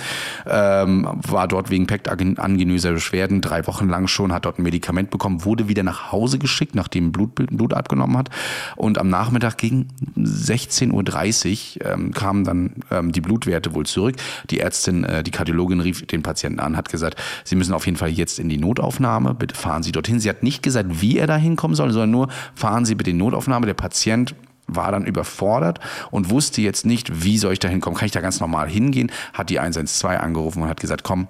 ähm, 0.47 1.09
war 1.27 1.49
dort 1.49 1.69
wegen 1.69 1.87
pektangenöser 1.87 2.93
Beschwerden 2.93 3.41
drei 3.41 3.67
Wochen 3.67 3.89
lang 3.89 4.07
schon, 4.07 4.28
hat 4.33 4.45
dort 4.45 4.59
ein 4.59 4.63
Medikament 4.63 5.09
bekommen, 5.09 5.45
wurde 5.45 5.67
wieder 5.67 5.83
nach 5.83 6.11
Hause 6.11 6.39
geschickt, 6.39 6.75
nachdem 6.75 7.11
Blut, 7.11 7.35
Blut 7.35 7.73
abgenommen 7.73 8.17
hat. 8.17 8.29
Und 8.75 8.97
am 8.97 9.09
Nachmittag 9.09 9.57
gegen 9.57 9.87
16.30 10.17 11.81
Uhr 11.81 11.91
ähm, 11.91 12.13
kamen 12.13 12.43
dann 12.43 12.75
ähm, 12.91 13.11
die 13.11 13.21
Blutwerte 13.21 13.73
wohl 13.73 13.85
zurück. 13.85 14.15
Die 14.49 14.59
Ärztin, 14.59 15.03
äh, 15.03 15.23
die 15.23 15.31
Kardiologin 15.31 15.79
rief 15.79 16.05
den 16.05 16.23
Patienten 16.23 16.59
an, 16.59 16.77
hat 16.77 16.89
gesagt, 16.89 17.19
Sie 17.43 17.55
müssen 17.55 17.73
auf 17.73 17.85
jeden 17.85 17.97
Fall 17.97 18.09
jetzt 18.09 18.39
in 18.39 18.49
die 18.49 18.57
Notaufnahme, 18.57 19.33
bitte 19.33 19.55
fahren 19.55 19.83
Sie 19.83 19.91
dorthin. 19.91 20.19
Sie 20.19 20.29
hat 20.29 20.43
nicht 20.43 20.63
gesagt, 20.63 21.01
wie 21.01 21.17
er 21.17 21.27
da 21.27 21.37
hinkommen 21.37 21.75
soll, 21.75 21.91
sondern 21.91 22.11
nur, 22.11 22.27
fahren 22.55 22.85
Sie 22.85 22.95
bitte 22.95 23.11
in 23.11 23.17
die 23.17 23.23
Notaufnahme. 23.23 23.65
Der 23.65 23.73
Patient 23.73 24.35
war 24.75 24.91
dann 24.91 25.05
überfordert 25.05 25.79
und 26.11 26.29
wusste 26.29 26.61
jetzt 26.61 26.85
nicht, 26.85 27.23
wie 27.23 27.37
soll 27.37 27.53
ich 27.53 27.59
da 27.59 27.67
hinkommen. 27.67 27.97
Kann 27.97 28.05
ich 28.05 28.11
da 28.11 28.21
ganz 28.21 28.39
normal 28.39 28.69
hingehen? 28.69 29.11
Hat 29.33 29.49
die 29.49 29.59
112 29.59 30.19
angerufen 30.19 30.61
und 30.61 30.69
hat 30.69 30.79
gesagt, 30.79 31.03
komm, 31.03 31.27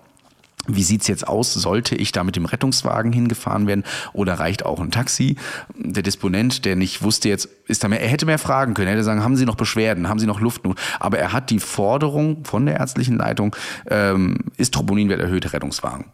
wie 0.67 0.83
sieht's 0.83 1.07
jetzt 1.07 1.27
aus? 1.27 1.53
Sollte 1.53 1.95
ich 1.95 2.11
da 2.11 2.23
mit 2.23 2.35
dem 2.35 2.45
Rettungswagen 2.45 3.11
hingefahren 3.11 3.67
werden 3.67 3.83
oder 4.13 4.35
reicht 4.35 4.65
auch 4.65 4.79
ein 4.79 4.91
Taxi? 4.91 5.35
Der 5.75 6.03
Disponent, 6.03 6.65
der 6.65 6.75
nicht 6.75 7.01
wusste 7.01 7.29
jetzt, 7.29 7.49
ist 7.67 7.83
da 7.83 7.87
mehr, 7.87 8.01
er 8.01 8.09
hätte 8.09 8.25
mehr 8.25 8.39
fragen 8.39 8.73
können, 8.73 8.87
er 8.87 8.93
hätte 8.93 9.03
sagen, 9.03 9.23
haben 9.23 9.35
Sie 9.35 9.45
noch 9.45 9.55
Beschwerden, 9.55 10.09
haben 10.09 10.19
Sie 10.19 10.27
noch 10.27 10.39
Luftnot? 10.39 10.79
Aber 10.99 11.17
er 11.17 11.33
hat 11.33 11.49
die 11.49 11.59
Forderung 11.59 12.45
von 12.45 12.65
der 12.65 12.77
ärztlichen 12.77 13.17
Leitung, 13.17 13.55
ähm, 13.89 14.37
ist 14.57 14.73
Troponinwert 14.73 15.19
erhöht, 15.19 15.51
Rettungswagen. 15.53 16.05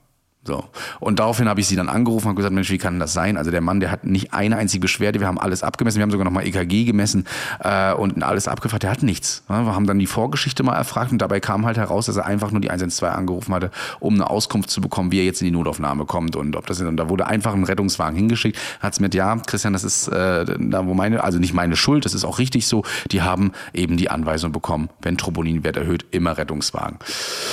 So. 0.46 0.64
Und 1.00 1.20
daraufhin 1.20 1.50
habe 1.50 1.60
ich 1.60 1.68
sie 1.68 1.76
dann 1.76 1.90
angerufen 1.90 2.28
und 2.30 2.36
gesagt, 2.36 2.54
Mensch, 2.54 2.70
wie 2.70 2.78
kann 2.78 3.00
das 3.00 3.14
sein? 3.14 3.36
Also 3.36 3.50
der 3.50 3.62
Mann, 3.62 3.80
der 3.80 3.90
hat 3.90 4.06
nicht 4.06 4.34
eine 4.34 4.58
einzige 4.58 4.82
Beschwerde, 4.82 5.20
wir 5.20 5.28
haben 5.28 5.40
alles 5.40 5.64
abgemessen, 5.64 5.98
wir 5.98 6.04
haben 6.04 6.12
sogar 6.12 6.26
nochmal 6.26 6.46
EKG 6.46 6.86
gemessen 6.86 7.26
äh, 7.60 7.94
und 7.94 8.22
alles 8.24 8.48
abgefragt, 8.48 8.84
der 8.84 8.92
hat 8.92 9.02
nichts. 9.02 9.44
Ja, 9.50 9.64
wir 9.64 9.74
haben 9.74 9.88
dann 9.88 9.98
die 9.98 10.06
Vorgeschichte 10.06 10.62
mal 10.62 10.76
erfragt 10.76 11.12
und 11.12 11.20
dabei 11.20 11.40
kam 11.40 11.66
halt 11.66 11.78
heraus, 11.78 12.06
dass 12.06 12.18
er 12.18 12.26
einfach 12.26 12.52
nur 12.52 12.62
die 12.62 12.70
112 12.70 13.12
angerufen 13.12 13.56
hatte, 13.56 13.72
um 14.00 14.14
eine 14.14 14.30
Auskunft 14.30 14.70
zu 14.70 14.82
bekommen, 14.82 15.12
wie 15.12 15.20
er 15.20 15.26
jetzt 15.26 15.42
in 15.42 15.46
die 15.46 15.52
Notaufnahme 15.52 16.06
kommt 16.06 16.36
und 16.36 16.56
ob 16.56 16.68
das 16.68 16.80
und 16.82 16.98
da 16.98 17.10
wurde 17.10 17.26
einfach 17.26 17.54
ein 17.54 17.64
Rettungswagen 17.64 18.16
hingeschickt, 18.16 18.60
hat 18.82 18.94
es 18.94 19.00
mit, 19.00 19.16
ja, 19.16 19.36
Christian, 19.38 19.74
das 19.74 19.84
ist 19.84 20.08
äh, 20.10 20.46
da 20.46 20.86
wo 20.86 20.94
meine, 20.94 21.24
also 21.24 21.40
nicht 21.40 21.54
meine 21.54 21.76
Schuld, 21.76 22.06
das 22.06 22.14
ist 22.14 22.24
auch 22.24 22.38
richtig 22.38 22.68
so, 22.68 22.84
die 23.12 23.22
haben 23.22 23.52
eben 23.74 23.98
die 23.98 24.10
Anweisung 24.12 24.52
bekommen, 24.52 24.90
wenn 25.02 25.18
Troponinwert 25.18 25.78
erhöht, 25.78 26.06
immer 26.12 26.38
Rettungswagen. 26.38 27.00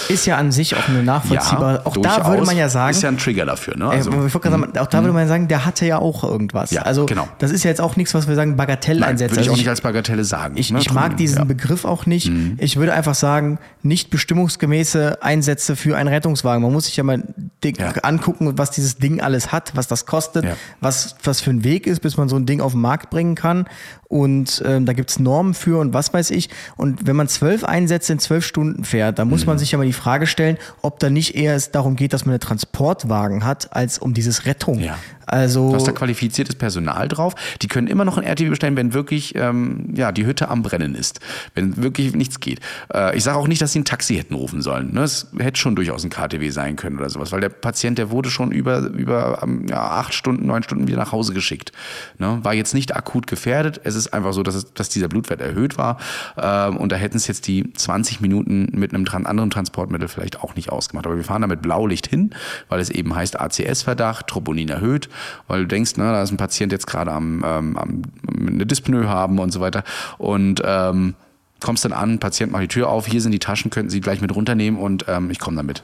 Ist 0.08 0.26
ja 0.26 0.36
an 0.36 0.52
sich 0.52 0.76
auch 0.76 0.88
eine 0.88 1.02
nachvollziehbare. 1.02 1.86
auch 1.86 1.94
da 1.94 2.00
durchaus. 2.00 2.28
würde 2.28 2.44
man 2.44 2.56
ja 2.56 2.68
sagen, 2.68 2.81
Ist 2.90 3.02
ja 3.02 3.08
ein 3.08 3.18
Trigger 3.18 3.46
dafür, 3.46 3.76
ne? 3.76 3.92
Äh, 3.94 4.00
ich 4.00 4.06
wollte 4.06 4.38
gerade 4.40 4.60
sagen, 4.60 4.78
auch 4.78 4.86
da 4.86 5.00
würde 5.02 5.12
man 5.12 5.28
sagen, 5.28 5.48
der 5.48 5.64
hatte 5.64 5.86
ja 5.86 5.98
auch 5.98 6.24
irgendwas. 6.24 6.70
Ja, 6.70 6.82
also 6.82 7.06
genau. 7.06 7.28
das 7.38 7.50
ist 7.50 7.64
ja 7.64 7.70
jetzt 7.70 7.80
auch 7.80 7.96
nichts, 7.96 8.14
was 8.14 8.28
wir 8.28 8.34
sagen, 8.34 8.50
Nein, 8.52 8.56
Bagatelleinsätze. 8.58 9.30
würde 9.32 9.40
ich 9.42 9.48
Also 9.48 9.52
auch 9.52 9.56
nicht 9.58 9.68
als 9.68 9.80
Bagatelle 9.80 10.24
sagen. 10.24 10.56
ich, 10.56 10.70
ne? 10.72 10.78
ich 10.80 10.92
mag 10.92 11.16
diesen 11.16 11.38
ja. 11.38 11.44
Begriff 11.44 11.84
auch 11.84 12.06
nicht. 12.06 12.30
Ich 12.58 12.76
würde 12.76 12.92
einfach 12.92 13.14
sagen, 13.14 13.58
nicht 13.82 14.10
bestimmungsgemäße 14.10 15.22
Einsätze 15.22 15.76
für 15.76 15.96
einen 15.96 16.08
Rettungswagen. 16.08 16.62
Man 16.62 16.72
muss 16.72 16.86
sich 16.86 16.96
ja 16.96 17.04
mal 17.04 17.22
Ja. 17.64 17.90
angucken, 18.02 18.58
was 18.58 18.70
dieses 18.70 18.96
Ding 18.98 19.20
alles 19.20 19.52
hat, 19.52 19.72
was 19.74 19.86
das 19.86 20.06
kostet, 20.06 20.44
was 20.80 21.16
was 21.22 21.40
für 21.40 21.50
ein 21.50 21.64
Weg 21.64 21.86
ist, 21.86 22.00
bis 22.00 22.16
man 22.16 22.28
so 22.28 22.36
ein 22.36 22.46
Ding 22.46 22.60
auf 22.60 22.72
den 22.72 22.80
Markt 22.80 23.10
bringen 23.10 23.34
kann. 23.34 23.66
Und 24.12 24.62
ähm, 24.66 24.84
da 24.84 24.92
gibt's 24.92 25.18
Normen 25.18 25.54
für 25.54 25.80
und 25.80 25.94
was 25.94 26.12
weiß 26.12 26.32
ich. 26.32 26.50
Und 26.76 27.06
wenn 27.06 27.16
man 27.16 27.28
zwölf 27.28 27.64
Einsätze 27.64 28.12
in 28.12 28.18
zwölf 28.18 28.44
Stunden 28.44 28.84
fährt, 28.84 29.18
dann 29.18 29.26
muss 29.30 29.46
man 29.46 29.58
sich 29.58 29.72
ja 29.72 29.78
mal 29.78 29.86
die 29.86 29.94
Frage 29.94 30.26
stellen, 30.26 30.58
ob 30.82 30.98
da 30.98 31.08
nicht 31.08 31.34
eher 31.34 31.56
es 31.56 31.70
darum 31.70 31.96
geht, 31.96 32.12
dass 32.12 32.26
man 32.26 32.34
einen 32.34 32.40
Transportwagen 32.40 33.42
hat, 33.42 33.74
als 33.74 33.98
um 33.98 34.12
dieses 34.12 34.44
Rettung. 34.44 34.80
Ja. 34.80 34.98
Also 35.26 35.70
Du 35.70 35.76
hast 35.76 35.86
da 35.86 35.92
qualifiziertes 35.92 36.56
Personal 36.56 37.08
drauf. 37.08 37.34
Die 37.62 37.68
können 37.68 37.86
immer 37.86 38.04
noch 38.04 38.18
ein 38.18 38.24
RTW 38.24 38.48
bestellen, 38.48 38.76
wenn 38.76 38.92
wirklich 38.92 39.34
ähm, 39.36 39.92
ja, 39.94 40.12
die 40.12 40.26
Hütte 40.26 40.48
am 40.48 40.62
Brennen 40.62 40.94
ist. 40.94 41.20
Wenn 41.54 41.76
wirklich 41.82 42.14
nichts 42.14 42.40
geht. 42.40 42.60
Äh, 42.92 43.16
ich 43.16 43.24
sage 43.24 43.38
auch 43.38 43.48
nicht, 43.48 43.62
dass 43.62 43.72
sie 43.72 43.80
ein 43.80 43.84
Taxi 43.84 44.16
hätten 44.16 44.34
rufen 44.34 44.62
sollen. 44.62 44.92
Ne? 44.92 45.02
Es 45.02 45.28
hätte 45.38 45.58
schon 45.58 45.76
durchaus 45.76 46.04
ein 46.04 46.10
KTW 46.10 46.50
sein 46.50 46.76
können 46.76 46.98
oder 46.98 47.08
sowas, 47.08 47.32
weil 47.32 47.40
der 47.40 47.48
Patient, 47.48 47.98
der 47.98 48.10
wurde 48.10 48.30
schon 48.30 48.52
über, 48.52 48.80
über 48.80 49.40
ähm, 49.42 49.66
ja, 49.68 49.82
acht 49.82 50.14
Stunden, 50.14 50.46
neun 50.46 50.62
Stunden 50.62 50.86
wieder 50.86 50.98
nach 50.98 51.12
Hause 51.12 51.32
geschickt. 51.32 51.72
Ne? 52.18 52.40
War 52.42 52.54
jetzt 52.54 52.74
nicht 52.74 52.94
akut 52.94 53.26
gefährdet. 53.26 53.80
Es 53.84 53.94
ist 53.94 54.12
einfach 54.12 54.32
so, 54.32 54.42
dass, 54.42 54.54
es, 54.54 54.74
dass 54.74 54.88
dieser 54.88 55.08
Blutwert 55.08 55.40
erhöht 55.40 55.78
war. 55.78 55.98
Ähm, 56.36 56.76
und 56.76 56.92
da 56.92 56.96
hätten 56.96 57.16
es 57.16 57.26
jetzt 57.26 57.46
die 57.46 57.72
20 57.72 58.20
Minuten 58.20 58.68
mit 58.72 58.94
einem 58.94 59.04
tran 59.04 59.26
anderen 59.26 59.50
Transportmittel 59.50 60.08
vielleicht 60.08 60.40
auch 60.40 60.56
nicht 60.56 60.70
ausgemacht. 60.70 61.06
Aber 61.06 61.16
wir 61.16 61.24
fahren 61.24 61.42
da 61.42 61.48
mit 61.48 61.62
Blaulicht 61.62 62.06
hin, 62.06 62.30
weil 62.68 62.80
es 62.80 62.90
eben 62.90 63.14
heißt 63.14 63.40
ACS-Verdacht, 63.40 64.26
Troponin 64.26 64.68
erhöht 64.68 65.08
weil 65.48 65.62
du 65.62 65.66
denkst, 65.68 65.96
ne, 65.96 66.04
da 66.04 66.22
ist 66.22 66.30
ein 66.30 66.36
Patient 66.36 66.72
jetzt 66.72 66.86
gerade 66.86 67.12
am, 67.12 67.44
ähm, 67.44 67.76
am 67.76 68.02
eine 68.36 68.66
Dyspnoe 68.66 69.08
haben 69.08 69.38
und 69.38 69.52
so 69.52 69.60
weiter 69.60 69.84
und 70.18 70.62
ähm, 70.64 71.14
kommst 71.62 71.84
dann 71.84 71.92
an, 71.92 72.18
Patient 72.18 72.52
macht 72.52 72.62
die 72.62 72.68
Tür 72.68 72.88
auf, 72.88 73.06
hier 73.06 73.20
sind 73.20 73.32
die 73.32 73.38
Taschen, 73.38 73.70
könnten 73.70 73.90
Sie 73.90 74.00
gleich 74.00 74.20
mit 74.20 74.34
runternehmen 74.34 74.78
und 74.78 75.06
ähm, 75.08 75.30
ich 75.30 75.38
komme 75.38 75.56
damit. 75.56 75.82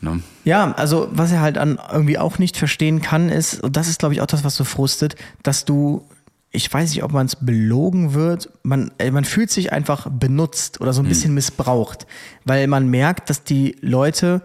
Ne? 0.00 0.20
Ja, 0.44 0.72
also 0.72 1.08
was 1.12 1.32
er 1.32 1.40
halt 1.40 1.58
an 1.58 1.78
irgendwie 1.92 2.18
auch 2.18 2.38
nicht 2.38 2.56
verstehen 2.56 3.00
kann, 3.00 3.30
ist, 3.30 3.62
und 3.62 3.76
das 3.76 3.88
ist, 3.88 3.98
glaube 3.98 4.14
ich, 4.14 4.20
auch 4.20 4.26
das, 4.26 4.44
was 4.44 4.56
so 4.56 4.64
frustet, 4.64 5.16
dass 5.42 5.64
du, 5.64 6.04
ich 6.50 6.72
weiß 6.72 6.90
nicht, 6.90 7.02
ob 7.02 7.12
man 7.12 7.26
es 7.26 7.36
belogen 7.36 8.12
wird, 8.12 8.50
man, 8.62 8.90
äh, 8.98 9.10
man 9.10 9.24
fühlt 9.24 9.50
sich 9.50 9.72
einfach 9.72 10.08
benutzt 10.10 10.80
oder 10.80 10.92
so 10.92 11.02
ein 11.02 11.08
bisschen 11.08 11.34
missbraucht, 11.34 12.06
weil 12.44 12.66
man 12.66 12.88
merkt, 12.88 13.30
dass 13.30 13.44
die 13.44 13.76
Leute 13.80 14.42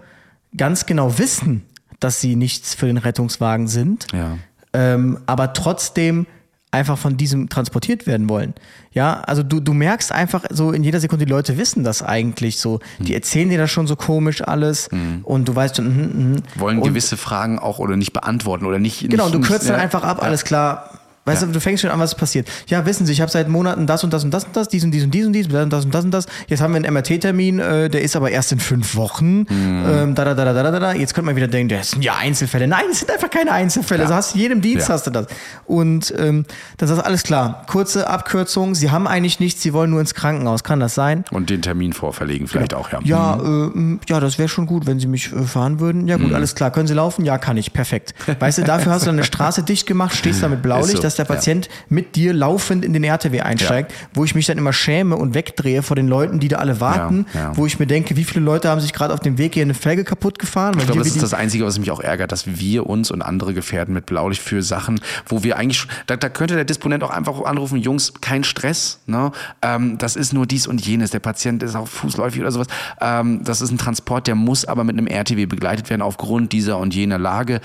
ganz 0.55 0.85
genau 0.85 1.17
wissen, 1.17 1.65
dass 1.99 2.21
sie 2.21 2.35
nichts 2.35 2.73
für 2.73 2.85
den 2.87 2.97
Rettungswagen 2.97 3.67
sind, 3.67 4.07
Ja. 4.13 4.37
ähm, 4.73 5.19
aber 5.25 5.53
trotzdem 5.53 6.25
einfach 6.71 6.97
von 6.97 7.17
diesem 7.17 7.49
transportiert 7.49 8.05
werden 8.05 8.29
wollen. 8.29 8.53
Ja, 8.91 9.21
also 9.21 9.41
du, 9.41 9.59
du 9.59 9.73
merkst 9.73 10.11
einfach 10.11 10.45
so 10.51 10.71
in 10.71 10.83
jeder 10.83 10.99
Sekunde, 10.99 11.25
die 11.25 11.31
Leute 11.31 11.57
wissen 11.57 11.83
das 11.83 12.03
eigentlich 12.03 12.59
so. 12.59 12.79
Die 12.99 13.15
erzählen 13.15 13.49
dir 13.49 13.57
das 13.57 13.71
schon 13.71 13.87
so 13.87 13.95
komisch 13.95 14.41
alles 14.43 14.89
und 15.23 15.47
du 15.47 15.55
weißt 15.55 15.77
schon, 15.77 15.87
mhm, 15.87 16.31
mhm. 16.31 16.43
Wollen 16.55 16.77
und, 16.79 16.87
gewisse 16.87 17.17
Fragen 17.17 17.57
auch 17.57 17.79
oder 17.79 17.97
nicht 17.97 18.13
beantworten 18.13 18.65
oder 18.65 18.77
nicht. 18.77 19.09
Genau, 19.09 19.25
nicht, 19.25 19.35
du 19.35 19.41
kürzt 19.41 19.67
dann 19.67 19.77
ja, 19.77 19.81
einfach 19.81 20.03
ab, 20.03 20.17
ja. 20.19 20.23
alles 20.23 20.43
klar. 20.43 20.98
Weißt 21.25 21.41
Ja. 21.41 21.47
du, 21.47 21.53
du 21.53 21.59
fängst 21.59 21.81
schon 21.81 21.91
an, 21.91 21.99
was 21.99 22.15
passiert. 22.15 22.47
Ja, 22.67 22.85
wissen 22.85 23.05
Sie, 23.05 23.11
ich 23.13 23.21
habe 23.21 23.29
seit 23.31 23.47
Monaten 23.49 23.85
das 23.85 24.03
und 24.03 24.11
das 24.13 24.23
und 24.23 24.31
das 24.31 24.45
und 24.45 24.55
das, 24.55 24.67
dies 24.67 24.83
und 24.83 24.91
dies 24.91 25.03
und 25.03 25.11
dies 25.13 25.25
und 25.27 25.33
dies, 25.33 25.47
das 25.47 25.63
und 25.63 25.69
das 25.73 25.85
und 25.85 25.93
das 25.93 26.05
und 26.05 26.11
das. 26.11 26.25
Jetzt 26.47 26.61
haben 26.61 26.73
wir 26.73 26.77
einen 26.83 26.93
MRT-Termin, 26.93 27.59
äh, 27.59 27.89
der 27.89 28.01
ist 28.01 28.15
aber 28.15 28.31
erst 28.31 28.51
in 28.51 28.59
fünf 28.59 28.95
Wochen. 28.95 29.39
Mhm. 29.49 29.85
Ähm, 29.87 30.15
da, 30.15 30.25
da, 30.25 30.33
da, 30.33 30.45
da, 30.45 30.53
da, 30.53 30.71
da, 30.71 30.79
da. 30.79 30.93
Jetzt 30.93 31.13
könnte 31.13 31.27
man 31.27 31.35
wieder 31.35 31.47
denken, 31.47 31.75
das 31.77 31.91
sind 31.91 32.03
ja 32.03 32.15
Einzelfälle. 32.17 32.67
Nein, 32.67 32.85
es 32.91 32.99
sind 32.99 33.11
einfach 33.11 33.29
keine 33.29 33.51
Einzelfälle. 33.51 34.03
Ja. 34.03 34.07
So 34.09 34.13
hast 34.15 34.33
du 34.35 34.39
jedem 34.39 34.61
Dienst 34.61 34.87
Ja. 34.87 34.93
hast 34.95 35.05
du 35.07 35.11
das. 35.11 35.27
Und 35.65 36.13
ähm, 36.17 36.45
das 36.77 36.89
ist 36.89 36.99
alles 36.99 37.23
klar. 37.23 37.63
Kurze 37.67 38.07
Abkürzung, 38.09 38.73
Sie 38.75 38.89
haben 38.91 39.07
eigentlich 39.07 39.39
nichts, 39.39 39.61
Sie 39.61 39.73
wollen 39.73 39.91
nur 39.91 39.99
ins 39.99 40.13
Krankenhaus. 40.13 40.63
Kann 40.63 40.79
das 40.79 40.95
sein? 40.95 41.25
Und 41.31 41.49
den 41.49 41.61
Termin 41.61 41.93
vorverlegen 41.93 42.47
vielleicht 42.47 42.73
auch, 42.73 42.91
ja. 42.91 42.99
Ja, 43.03 43.35
äh, 43.35 43.39
m, 43.45 43.99
ja, 44.07 44.19
das 44.19 44.37
wäre 44.39 44.49
schon 44.49 44.65
gut, 44.65 44.87
wenn 44.87 44.99
Sie 44.99 45.07
mich 45.07 45.31
äh, 45.31 45.43
fahren 45.43 45.79
würden. 45.79 46.07
Ja 46.07 46.17
Mhm. 46.17 46.23
gut, 46.23 46.33
alles 46.33 46.55
klar. 46.55 46.71
Können 46.71 46.87
Sie 46.87 46.93
laufen? 46.93 47.23
Ja, 47.25 47.37
kann 47.37 47.57
ich. 47.57 47.71
Perfekt. 47.73 48.13
Weißt 48.39 48.57
du, 48.57 48.63
dafür 48.63 48.91
hast 48.91 49.03
du 49.03 49.05
dann 49.07 49.15
eine 49.15 49.23
Straße 49.23 49.63
dicht 49.63 49.85
gemacht, 49.85 50.15
stehst 50.15 50.41
da 50.41 50.47
mit 50.47 50.61
Blaulicht, 50.63 50.97
so, 50.97 51.01
dass 51.09 51.15
der 51.15 51.25
ja. 51.25 51.35
Patient 51.35 51.69
mit 51.89 52.15
dir 52.15 52.33
laufend 52.33 52.85
in 52.85 52.93
den 52.93 53.03
RTW 53.03 53.41
einsteigt, 53.41 53.93
wo 54.13 54.23
ich 54.23 54.35
mich 54.35 54.45
dann 54.45 54.57
immer 54.57 54.73
schäme 54.73 55.15
und 55.15 55.33
wegdrehe 55.33 55.81
vor 55.81 55.95
den 55.95 56.07
Leuten, 56.07 56.39
die 56.39 56.47
da 56.47 56.57
alle 56.57 56.79
warten, 56.79 57.25
Ja, 57.33 57.39
ja. 57.39 57.57
wo 57.57 57.65
ich 57.65 57.79
mir 57.79 57.87
denke, 57.87 58.15
wie 58.15 58.23
viele 58.23 58.45
Leute 58.45 58.69
haben 58.69 58.79
sich 58.81 58.93
gerade 58.93 59.13
auf 59.13 59.19
dem 59.19 59.37
Weg 59.37 59.55
hier 59.55 59.63
eine 59.63 59.73
Felge 59.73 60.03
kaputt 60.03 60.37
gefahren? 60.39 60.75
Ich 60.77 60.85
glaube, 60.85 60.99
das 60.99 61.07
ist 61.09 61.23
das 61.23 61.33
Einzige, 61.33 61.65
was 61.65 61.79
mich 61.79 61.89
auch 61.91 61.99
ärgert, 61.99 62.31
dass 62.31 62.45
wir 62.45 62.85
uns 62.87 63.09
und 63.11 63.21
andere 63.21 63.53
gefährden 63.53 63.93
mit 63.93 64.05
Blaulicht 64.05 64.41
für 64.41 64.61
Sachen, 64.61 65.01
wo 65.25 65.43
wir 65.43 65.57
eigentlich, 65.57 65.85
da, 66.07 66.15
da 66.15 66.29
könnte 66.29 66.55
der 66.55 66.65
Disponent 66.65 67.03
auch 67.03 67.09
einfach 67.09 67.41
anrufen, 67.43 67.77
Jungs, 67.77 68.13
kein 68.21 68.43
Stress, 68.43 68.99
ne? 69.07 69.31
Ähm, 69.61 69.97
das 69.97 70.15
ist 70.15 70.33
nur 70.33 70.45
dies 70.45 70.67
und 70.67 70.85
jenes, 70.85 71.11
der 71.11 71.19
Patient 71.19 71.63
ist 71.63 71.75
auch 71.75 71.87
fußläufig 71.87 72.41
oder 72.41 72.51
sowas. 72.51 72.67
Ähm, 73.01 73.43
das 73.43 73.61
ist 73.61 73.71
ein 73.71 73.77
Transport, 73.77 74.27
der 74.27 74.35
muss 74.35 74.65
aber 74.65 74.83
mit 74.83 74.97
einem 74.97 75.07
RTW 75.07 75.45
begleitet 75.45 75.89
werden 75.89 76.01
aufgrund 76.01 76.51
dieser 76.53 76.77
und 76.77 76.93
jener 76.93 77.17
Lage. 77.17 77.61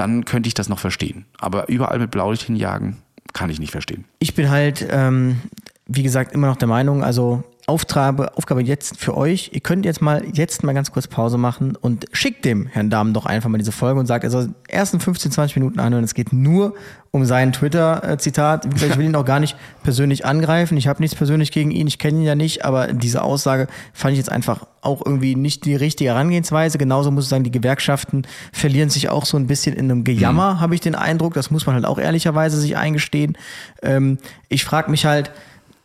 Dann 0.00 0.24
könnte 0.24 0.46
ich 0.46 0.54
das 0.54 0.70
noch 0.70 0.78
verstehen. 0.78 1.26
Aber 1.38 1.68
überall 1.68 1.98
mit 1.98 2.10
Blaulicht 2.10 2.44
hinjagen, 2.44 2.96
kann 3.34 3.50
ich 3.50 3.60
nicht 3.60 3.70
verstehen. 3.70 4.06
ich 4.18 4.34
bin 4.34 4.48
halt, 4.48 4.86
ähm, 4.90 5.42
wie 5.86 6.02
gesagt, 6.02 6.32
immer 6.32 6.46
noch 6.46 6.56
der 6.56 6.68
Meinung, 6.68 7.04
also 7.04 7.44
Aufgabe, 7.66 8.36
Aufgabe 8.36 8.62
jetzt 8.62 8.98
für 8.98 9.16
euch, 9.16 9.50
ihr 9.52 9.60
könnt 9.60 9.84
jetzt 9.84 10.02
mal, 10.02 10.24
jetzt 10.32 10.62
mal 10.62 10.72
ganz 10.72 10.90
kurz 10.92 11.06
Pause 11.06 11.38
machen 11.38 11.76
und 11.76 12.06
schickt 12.12 12.44
dem 12.44 12.66
Herrn 12.66 12.90
Dahmen 12.90 13.14
doch 13.14 13.26
einfach 13.26 13.48
mal 13.48 13.58
diese 13.58 13.72
Folge 13.72 14.00
und 14.00 14.06
sagt, 14.06 14.24
er 14.24 14.30
soll 14.30 14.48
die 14.48 14.72
ersten 14.72 15.00
15, 15.00 15.30
20 15.30 15.56
Minuten 15.56 15.80
anhören. 15.80 16.04
Es 16.04 16.14
geht 16.14 16.32
nur 16.32 16.74
um 17.12 17.24
sein 17.24 17.52
Twitter-Zitat. 17.52 18.66
Ich 18.74 18.96
will 18.98 19.06
ihn 19.06 19.16
auch 19.16 19.24
gar 19.24 19.40
nicht 19.40 19.56
persönlich 19.82 20.24
angreifen. 20.24 20.76
Ich 20.76 20.88
habe 20.88 21.02
nichts 21.02 21.16
persönlich 21.16 21.52
gegen 21.52 21.70
ihn, 21.70 21.86
ich 21.86 21.98
kenne 21.98 22.18
ihn 22.18 22.24
ja 22.24 22.34
nicht, 22.34 22.64
aber 22.64 22.92
diese 22.92 23.22
Aussage 23.22 23.68
fand 23.92 24.12
ich 24.12 24.18
jetzt 24.18 24.32
einfach 24.32 24.66
auch 24.82 25.04
irgendwie 25.04 25.34
nicht 25.34 25.64
die 25.64 25.74
richtige 25.74 26.10
Herangehensweise. 26.10 26.78
Genauso 26.78 27.10
muss 27.10 27.24
ich 27.24 27.30
sagen, 27.30 27.44
die 27.44 27.50
Gewerkschaften 27.50 28.26
verlieren 28.52 28.90
sich 28.90 29.08
auch 29.08 29.26
so 29.26 29.36
ein 29.36 29.46
bisschen 29.46 29.76
in 29.76 29.90
einem 29.90 30.04
Gejammer, 30.04 30.60
habe 30.60 30.74
ich 30.74 30.80
den 30.80 30.94
Eindruck. 30.94 31.34
Das 31.34 31.50
muss 31.50 31.66
man 31.66 31.74
halt 31.74 31.84
auch 31.84 31.98
ehrlicherweise 31.98 32.58
sich 32.58 32.76
eingestehen. 32.76 33.36
Ähm, 33.82 34.18
ich 34.48 34.64
frage 34.64 34.90
mich 34.90 35.04
halt, 35.04 35.30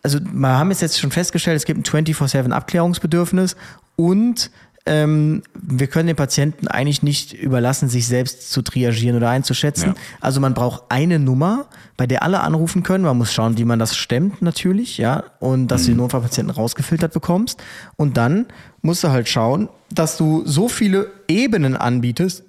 also 0.05 0.19
wir 0.24 0.50
haben 0.50 0.69
es 0.69 0.81
jetzt 0.81 1.00
schon 1.00 1.09
festgestellt, 1.09 1.57
es 1.57 1.65
gibt 1.65 1.79
ein 1.79 2.05
24-7 2.05 2.51
Abklärungsbedürfnis 2.51 3.55
und 3.96 4.51
ähm, 4.85 5.41
wir 5.55 5.87
können 5.87 6.05
den 6.05 6.15
Patienten 6.15 6.68
eigentlich 6.68 7.01
nicht 7.01 7.33
überlassen, 7.33 7.89
sich 7.89 8.05
selbst 8.05 8.51
zu 8.51 8.61
triagieren 8.61 9.18
oder 9.18 9.31
einzuschätzen. 9.31 9.96
Ja. 9.96 10.01
Also 10.22 10.39
man 10.39 10.53
braucht 10.53 10.83
eine 10.89 11.18
Nummer, 11.18 11.65
bei 11.98 12.05
der 12.05 12.22
alle 12.22 12.41
anrufen 12.41 12.83
können. 12.83 13.03
Man 13.03 13.18
muss 13.18 13.33
schauen, 13.33 13.57
wie 13.57 13.65
man 13.65 13.79
das 13.79 13.98
stemmt 13.98 14.44
natürlich, 14.44 15.00
ja, 15.00 15.24
und 15.39 15.70
dass 15.70 15.85
du 15.85 15.87
den 15.87 15.98
Notfallpatienten 15.98 16.55
rausgefiltert 16.55 17.13
bekommst. 17.13 17.63
Und 17.96 18.15
dann 18.15 18.46
musst 18.83 19.03
du 19.03 19.09
halt 19.09 19.27
schauen, 19.27 19.70
dass 19.89 20.18
du 20.18 20.44
so 20.46 20.70
viele 20.70 21.09
Ebenen 21.27 21.75
anbietest, 21.75 22.44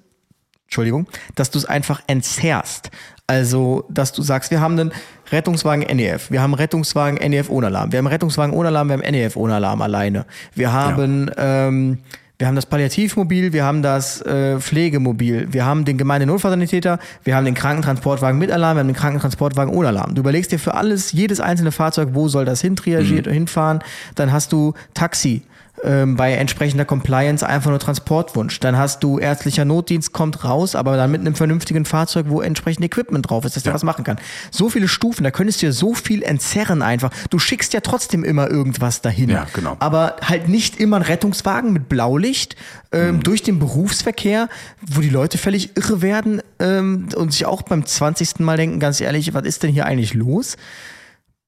Entschuldigung, 0.65 1.07
dass 1.33 1.49
du 1.49 1.57
es 1.57 1.65
einfach 1.65 2.03
entzerrst. 2.05 2.91
Also, 3.25 3.83
dass 3.89 4.13
du 4.13 4.21
sagst, 4.21 4.51
wir 4.51 4.61
haben 4.61 4.79
einen 4.79 4.91
Rettungswagen 5.31 5.85
NEF, 5.95 6.31
wir 6.31 6.41
haben 6.41 6.53
Rettungswagen 6.53 7.17
NEF 7.29 7.49
ohne 7.49 7.67
Alarm, 7.67 7.91
wir 7.91 7.99
haben 7.99 8.07
Rettungswagen 8.07 8.53
ohne 8.53 8.69
Alarm, 8.69 8.89
wir 8.89 8.93
haben 8.97 9.11
NEF 9.11 9.35
ohne 9.35 9.55
Alarm 9.55 9.81
alleine. 9.81 10.25
Wir 10.55 10.71
haben, 10.71 11.29
ähm, 11.37 11.99
wir 12.37 12.47
haben 12.47 12.55
das 12.55 12.65
Palliativmobil, 12.65 13.51
wir 13.51 13.65
haben 13.65 13.81
das 13.81 14.21
äh, 14.21 14.59
Pflegemobil, 14.59 15.47
wir 15.51 15.65
haben 15.65 15.85
den 15.85 15.97
Gemeindenotfallsanitäter, 15.97 16.99
wir 17.23 17.35
haben 17.35 17.45
den 17.45 17.55
Krankentransportwagen 17.55 18.39
mit 18.39 18.51
Alarm, 18.51 18.77
wir 18.77 18.81
haben 18.81 18.87
den 18.87 18.95
Krankentransportwagen 18.95 19.73
ohne 19.73 19.89
Alarm. 19.89 20.15
Du 20.15 20.21
überlegst 20.21 20.51
dir 20.51 20.59
für 20.59 20.75
alles, 20.75 21.11
jedes 21.11 21.39
einzelne 21.39 21.71
Fahrzeug, 21.71 22.09
wo 22.13 22.27
soll 22.27 22.45
das 22.45 22.61
hin 22.61 22.75
triagiert 22.75 23.27
oder 23.27 23.33
hinfahren. 23.33 23.79
Dann 24.15 24.31
hast 24.31 24.53
du 24.53 24.73
Taxi, 24.93 25.41
ähm, 25.83 26.15
bei 26.15 26.33
entsprechender 26.33 26.85
Compliance 26.85 27.45
einfach 27.45 27.69
nur 27.69 27.79
Transportwunsch. 27.79 28.59
Dann 28.59 28.77
hast 28.77 29.03
du 29.03 29.19
ärztlicher 29.19 29.65
Notdienst, 29.65 30.11
kommt 30.11 30.43
raus, 30.43 30.75
aber 30.75 30.97
dann 30.97 31.11
mit 31.11 31.21
einem 31.21 31.35
vernünftigen 31.35 31.85
Fahrzeug, 31.85 32.25
wo 32.29 32.41
entsprechend 32.41 32.83
Equipment 32.85 33.29
drauf 33.29 33.45
ist, 33.45 33.55
dass 33.55 33.63
der 33.63 33.73
was 33.73 33.83
machen 33.83 34.03
kann. 34.03 34.17
So 34.51 34.69
viele 34.69 34.87
Stufen, 34.87 35.23
da 35.23 35.31
könntest 35.31 35.61
du 35.61 35.67
ja 35.67 35.71
so 35.71 35.93
viel 35.93 36.23
entzerren 36.23 36.81
einfach. 36.81 37.11
Du 37.29 37.39
schickst 37.39 37.73
ja 37.73 37.81
trotzdem 37.81 38.23
immer 38.23 38.49
irgendwas 38.49 39.01
dahin. 39.01 39.29
Ja, 39.29 39.45
genau. 39.53 39.77
Aber 39.79 40.15
halt 40.23 40.47
nicht 40.47 40.77
immer 40.79 40.97
ein 40.97 41.03
Rettungswagen 41.03 41.73
mit 41.73 41.89
Blaulicht 41.89 42.55
ähm, 42.91 43.21
durch 43.21 43.43
den 43.43 43.59
Berufsverkehr, 43.59 44.49
wo 44.81 45.01
die 45.01 45.09
Leute 45.09 45.37
völlig 45.37 45.77
irre 45.77 46.01
werden 46.01 46.41
ähm, 46.59 47.09
und 47.15 47.31
sich 47.31 47.45
auch 47.45 47.61
beim 47.61 47.85
20. 47.85 48.39
Mal 48.39 48.57
denken, 48.57 48.79
ganz 48.79 49.01
ehrlich, 49.01 49.33
was 49.33 49.45
ist 49.45 49.63
denn 49.63 49.71
hier 49.71 49.85
eigentlich 49.85 50.13
los? 50.13 50.57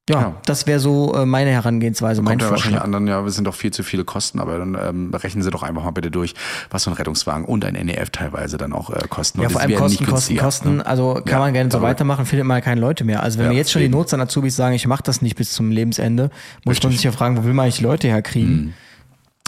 Ja, 0.10 0.20
Ja. 0.22 0.36
das 0.46 0.68
wäre 0.68 0.80
so 0.80 1.14
äh, 1.16 1.26
meine 1.26 1.52
Herangehensweise, 1.52 2.22
mein 2.22 2.32
Kommt 2.32 2.42
ja 2.42 2.50
wahrscheinlich 2.52 2.82
anderen, 2.82 3.08
ja, 3.08 3.24
es 3.26 3.36
sind 3.36 3.46
doch 3.46 3.56
viel 3.56 3.72
zu 3.72 3.84
viele 3.84 4.04
Kosten, 4.04 4.40
aber 4.40 4.58
dann 4.58 4.76
ähm, 4.82 5.14
rechnen 5.14 5.44
Sie 5.44 5.52
doch 5.52 5.64
einfach 5.64 5.84
mal 5.84 5.92
bitte 5.92 6.12
durch, 6.12 6.34
was 6.70 6.84
so 6.84 6.90
ein 6.92 6.96
Rettungswagen 6.98 7.46
und 7.46 7.64
ein 7.64 7.74
NEF 7.76 8.10
teilweise 8.10 8.58
dann 8.58 8.74
auch 8.74 8.90
äh, 8.90 9.08
kosten. 9.10 9.42
Ja, 9.42 9.50
vor 9.50 9.62
allem 9.62 9.74
Kosten, 9.76 10.06
Kosten, 10.06 10.36
Kosten. 10.38 10.76
ne? 10.78 10.86
Also 10.86 11.14
kann 11.14 11.24
Ja, 11.28 11.40
man 11.40 11.54
gerne 11.54 11.72
so 11.72 11.82
weitermachen, 11.82 12.26
findet 12.26 12.46
mal 12.48 12.62
keine 12.62 12.82
Leute 12.82 13.04
mehr. 13.04 13.24
Also 13.24 13.38
wenn 13.38 13.46
Ja, 13.46 13.52
wir 13.52 13.58
jetzt 13.58 13.72
schon 13.72 13.82
die 13.82 13.90
Notsan-Azubis 13.90 14.56
sagen, 14.56 14.76
ich 14.76 14.88
mache 14.88 15.04
das 15.04 15.22
nicht 15.22 15.36
bis 15.38 15.54
zum 15.54 15.72
Lebensende, 15.72 16.32
muss 16.66 16.82
man 16.84 16.92
sich 16.92 17.04
ja 17.04 17.12
fragen, 17.12 17.38
wo 17.38 17.44
will 17.44 17.54
man 17.54 17.64
eigentlich 17.66 17.78
die 17.78 17.84
Leute 17.84 18.08
herkriegen? 18.08 18.74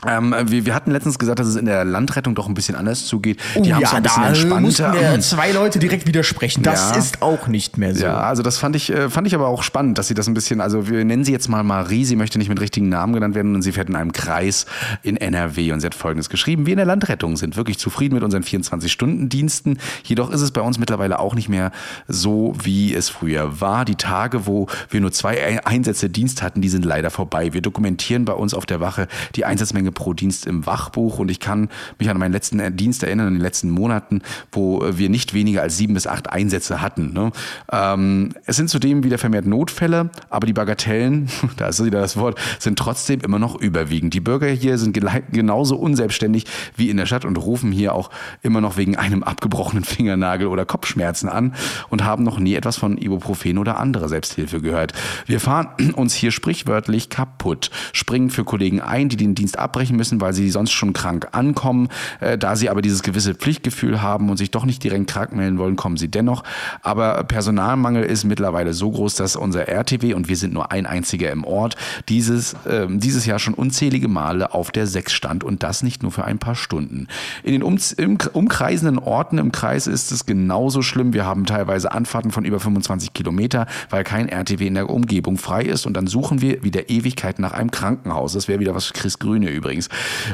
Ähm, 0.07 0.33
wir, 0.47 0.65
wir 0.65 0.73
hatten 0.73 0.91
letztens 0.91 1.19
gesagt, 1.19 1.39
dass 1.39 1.47
es 1.47 1.55
in 1.55 1.65
der 1.65 1.85
Landrettung 1.85 2.33
doch 2.35 2.47
ein 2.47 2.53
bisschen 2.55 2.75
anders 2.75 3.05
zugeht. 3.05 3.39
Oh, 3.55 3.61
Die 3.61 3.73
haben 3.73 3.81
ja, 3.81 3.87
es 3.87 3.93
ein 3.93 4.03
bisschen 4.03 4.21
da 4.23 4.27
entspannter. 4.29 4.93
wir 4.93 5.19
zwei 5.19 5.51
Leute 5.51 5.79
direkt 5.79 6.07
widersprechen. 6.07 6.63
Das 6.63 6.91
Ja. 6.91 6.95
ist 6.97 7.21
auch 7.21 7.47
nicht 7.47 7.77
mehr 7.77 7.93
so. 7.93 8.03
Ja, 8.05 8.17
also 8.17 8.41
das 8.43 8.57
fand 8.57 8.75
ich, 8.75 8.91
äh, 8.91 9.09
fand 9.09 9.27
ich 9.27 9.35
aber 9.35 9.47
auch 9.47 9.61
spannend, 9.63 9.97
dass 9.97 10.07
sie 10.07 10.13
das 10.15 10.27
ein 10.27 10.33
bisschen, 10.33 10.59
also 10.61 10.87
wir 10.89 11.05
nennen 11.05 11.23
sie 11.23 11.31
jetzt 11.31 11.49
mal 11.49 11.63
Marie, 11.63 12.05
sie 12.05 12.15
möchte 12.15 12.37
nicht 12.39 12.49
mit 12.49 12.59
richtigen 12.61 12.89
Namen 12.89 13.13
genannt 13.13 13.35
werden 13.35 13.53
und 13.55 13.61
sie 13.61 13.71
fährt 13.73 13.89
in 13.89 13.95
einem 13.95 14.11
Kreis 14.11 14.65
in 15.03 15.17
NRW 15.17 15.71
und 15.71 15.81
sie 15.81 15.85
hat 15.85 15.95
folgendes 15.95 16.29
geschrieben, 16.29 16.65
wir 16.65 16.73
in 16.73 16.77
der 16.77 16.85
Landrettung 16.87 17.37
sind 17.37 17.55
wirklich 17.55 17.77
zufrieden 17.77 18.15
mit 18.15 18.23
unseren 18.23 18.43
24-Stunden-Diensten, 18.43 19.77
jedoch 20.03 20.31
ist 20.31 20.41
es 20.41 20.51
bei 20.51 20.61
uns 20.61 20.77
mittlerweile 20.77 21.19
auch 21.19 21.35
nicht 21.35 21.49
mehr 21.49 21.71
so, 22.07 22.53
wie 22.63 22.93
es 22.93 23.09
früher 23.09 23.61
war. 23.61 23.85
Die 23.85 23.95
Tage, 23.95 24.45
wo 24.47 24.67
wir 24.89 25.01
nur 25.01 25.11
zwei 25.11 25.43
Ein- 25.45 25.59
Einsätze 25.59 26.09
Dienst 26.09 26.41
hatten, 26.41 26.61
die 26.61 26.69
sind 26.69 26.85
leider 26.85 27.09
vorbei. 27.09 27.53
Wir 27.53 27.61
dokumentieren 27.61 28.25
bei 28.25 28.33
uns 28.33 28.53
auf 28.53 28.65
der 28.65 28.79
Wache 28.79 29.07
die 29.35 29.45
Einsatzmenge 29.45 29.90
pro 29.91 30.13
Dienst 30.13 30.45
im 30.47 30.65
Wachbuch 30.65 31.19
und 31.19 31.29
ich 31.29 31.39
kann 31.39 31.69
mich 31.99 32.09
an 32.09 32.17
meinen 32.17 32.31
letzten 32.31 32.59
äh, 32.59 32.71
Dienst 32.71 33.03
erinnern, 33.03 33.27
in 33.27 33.33
den 33.35 33.41
letzten 33.41 33.69
Monaten, 33.69 34.21
wo 34.51 34.83
äh, 34.83 34.97
wir 34.97 35.09
nicht 35.09 35.33
weniger 35.33 35.61
als 35.61 35.77
sieben 35.77 35.93
bis 35.93 36.07
acht 36.07 36.29
Einsätze 36.29 36.81
hatten. 36.81 37.13
Ne? 37.13 37.31
Ähm, 37.71 38.33
es 38.45 38.55
sind 38.55 38.69
zudem 38.69 39.03
wieder 39.03 39.17
vermehrt 39.17 39.45
Notfälle, 39.45 40.09
aber 40.29 40.47
die 40.47 40.53
Bagatellen, 40.53 41.29
da 41.57 41.67
ist 41.67 41.83
wieder 41.83 42.01
das 42.01 42.17
Wort, 42.17 42.39
sind 42.59 42.77
trotzdem 42.77 43.21
immer 43.21 43.39
noch 43.39 43.59
überwiegend. 43.59 44.13
Die 44.13 44.19
Bürger 44.19 44.47
hier 44.47 44.77
sind 44.77 44.99
genauso 45.31 45.77
unselbstständig 45.77 46.45
wie 46.75 46.89
in 46.89 46.97
der 46.97 47.05
Stadt 47.05 47.25
und 47.25 47.37
rufen 47.37 47.71
hier 47.71 47.93
auch 47.93 48.09
immer 48.41 48.61
noch 48.61 48.77
wegen 48.77 48.95
einem 48.95 49.23
abgebrochenen 49.23 49.83
Fingernagel 49.83 50.47
oder 50.47 50.65
Kopfschmerzen 50.65 51.29
an 51.29 51.53
und 51.89 52.03
haben 52.03 52.23
noch 52.23 52.39
nie 52.39 52.55
etwas 52.55 52.77
von 52.77 52.97
Ibuprofen 52.97 53.57
oder 53.57 53.79
anderer 53.79 54.09
Selbsthilfe 54.09 54.61
gehört. 54.61 54.93
Wir 55.25 55.39
fahren 55.39 55.67
uns 55.95 56.13
hier 56.13 56.31
sprichwörtlich 56.31 57.09
kaputt, 57.09 57.71
springen 57.93 58.29
für 58.29 58.43
Kollegen 58.43 58.81
ein, 58.81 59.09
die 59.09 59.17
den 59.17 59.35
Dienst 59.35 59.57
abbrechen 59.57 59.80
müssen, 59.89 60.21
weil 60.21 60.33
sie 60.33 60.49
sonst 60.51 60.71
schon 60.71 60.93
krank 60.93 61.29
ankommen. 61.31 61.89
Äh, 62.19 62.37
da 62.37 62.55
sie 62.55 62.69
aber 62.69 62.81
dieses 62.81 63.01
gewisse 63.01 63.33
Pflichtgefühl 63.33 64.01
haben 64.01 64.29
und 64.29 64.37
sich 64.37 64.51
doch 64.51 64.65
nicht 64.65 64.83
direkt 64.83 65.07
krank 65.07 65.35
melden 65.35 65.57
wollen, 65.57 65.75
kommen 65.75 65.97
sie 65.97 66.09
dennoch. 66.09 66.43
Aber 66.83 67.23
Personalmangel 67.23 68.03
ist 68.03 68.23
mittlerweile 68.23 68.73
so 68.73 68.91
groß, 68.91 69.15
dass 69.15 69.35
unser 69.35 69.67
RTW, 69.67 70.13
und 70.13 70.27
wir 70.27 70.37
sind 70.37 70.53
nur 70.53 70.71
ein 70.71 70.85
einziger 70.85 71.31
im 71.31 71.43
Ort, 71.43 71.75
dieses, 72.09 72.55
ähm, 72.69 72.99
dieses 72.99 73.25
Jahr 73.25 73.39
schon 73.39 73.53
unzählige 73.53 74.07
Male 74.07 74.53
auf 74.53 74.71
der 74.71 74.85
6 74.85 75.13
stand 75.13 75.43
und 75.43 75.63
das 75.63 75.83
nicht 75.83 76.03
nur 76.03 76.11
für 76.11 76.25
ein 76.25 76.39
paar 76.39 76.55
Stunden. 76.55 77.07
In 77.43 77.53
den 77.53 77.63
um, 77.63 77.77
im, 77.97 78.17
umkreisenden 78.33 78.99
Orten 78.99 79.37
im 79.37 79.51
Kreis 79.51 79.87
ist 79.87 80.11
es 80.11 80.25
genauso 80.25 80.81
schlimm. 80.81 81.13
Wir 81.13 81.25
haben 81.25 81.45
teilweise 81.45 81.91
Anfahrten 81.91 82.31
von 82.31 82.45
über 82.45 82.59
25 82.59 83.13
Kilometer, 83.13 83.67
weil 83.89 84.03
kein 84.03 84.29
RTW 84.29 84.67
in 84.67 84.75
der 84.75 84.89
Umgebung 84.89 85.37
frei 85.37 85.63
ist 85.63 85.85
und 85.85 85.95
dann 85.95 86.07
suchen 86.07 86.41
wir 86.41 86.63
wieder 86.63 86.89
Ewigkeit 86.89 87.39
nach 87.39 87.53
einem 87.53 87.71
Krankenhaus. 87.71 88.33
Das 88.33 88.47
wäre 88.47 88.59
wieder 88.59 88.75
was 88.75 88.85
für 88.85 88.93
Chris 88.93 89.19
Grüne 89.19 89.49
übrigens, 89.49 89.70
äh, 89.79 89.87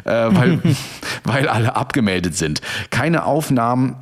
weil, 0.05 0.59
weil 1.23 1.47
alle 1.47 1.75
abgemeldet 1.75 2.35
sind. 2.35 2.61
Keine 2.89 3.25
Aufnahmen 3.25 3.95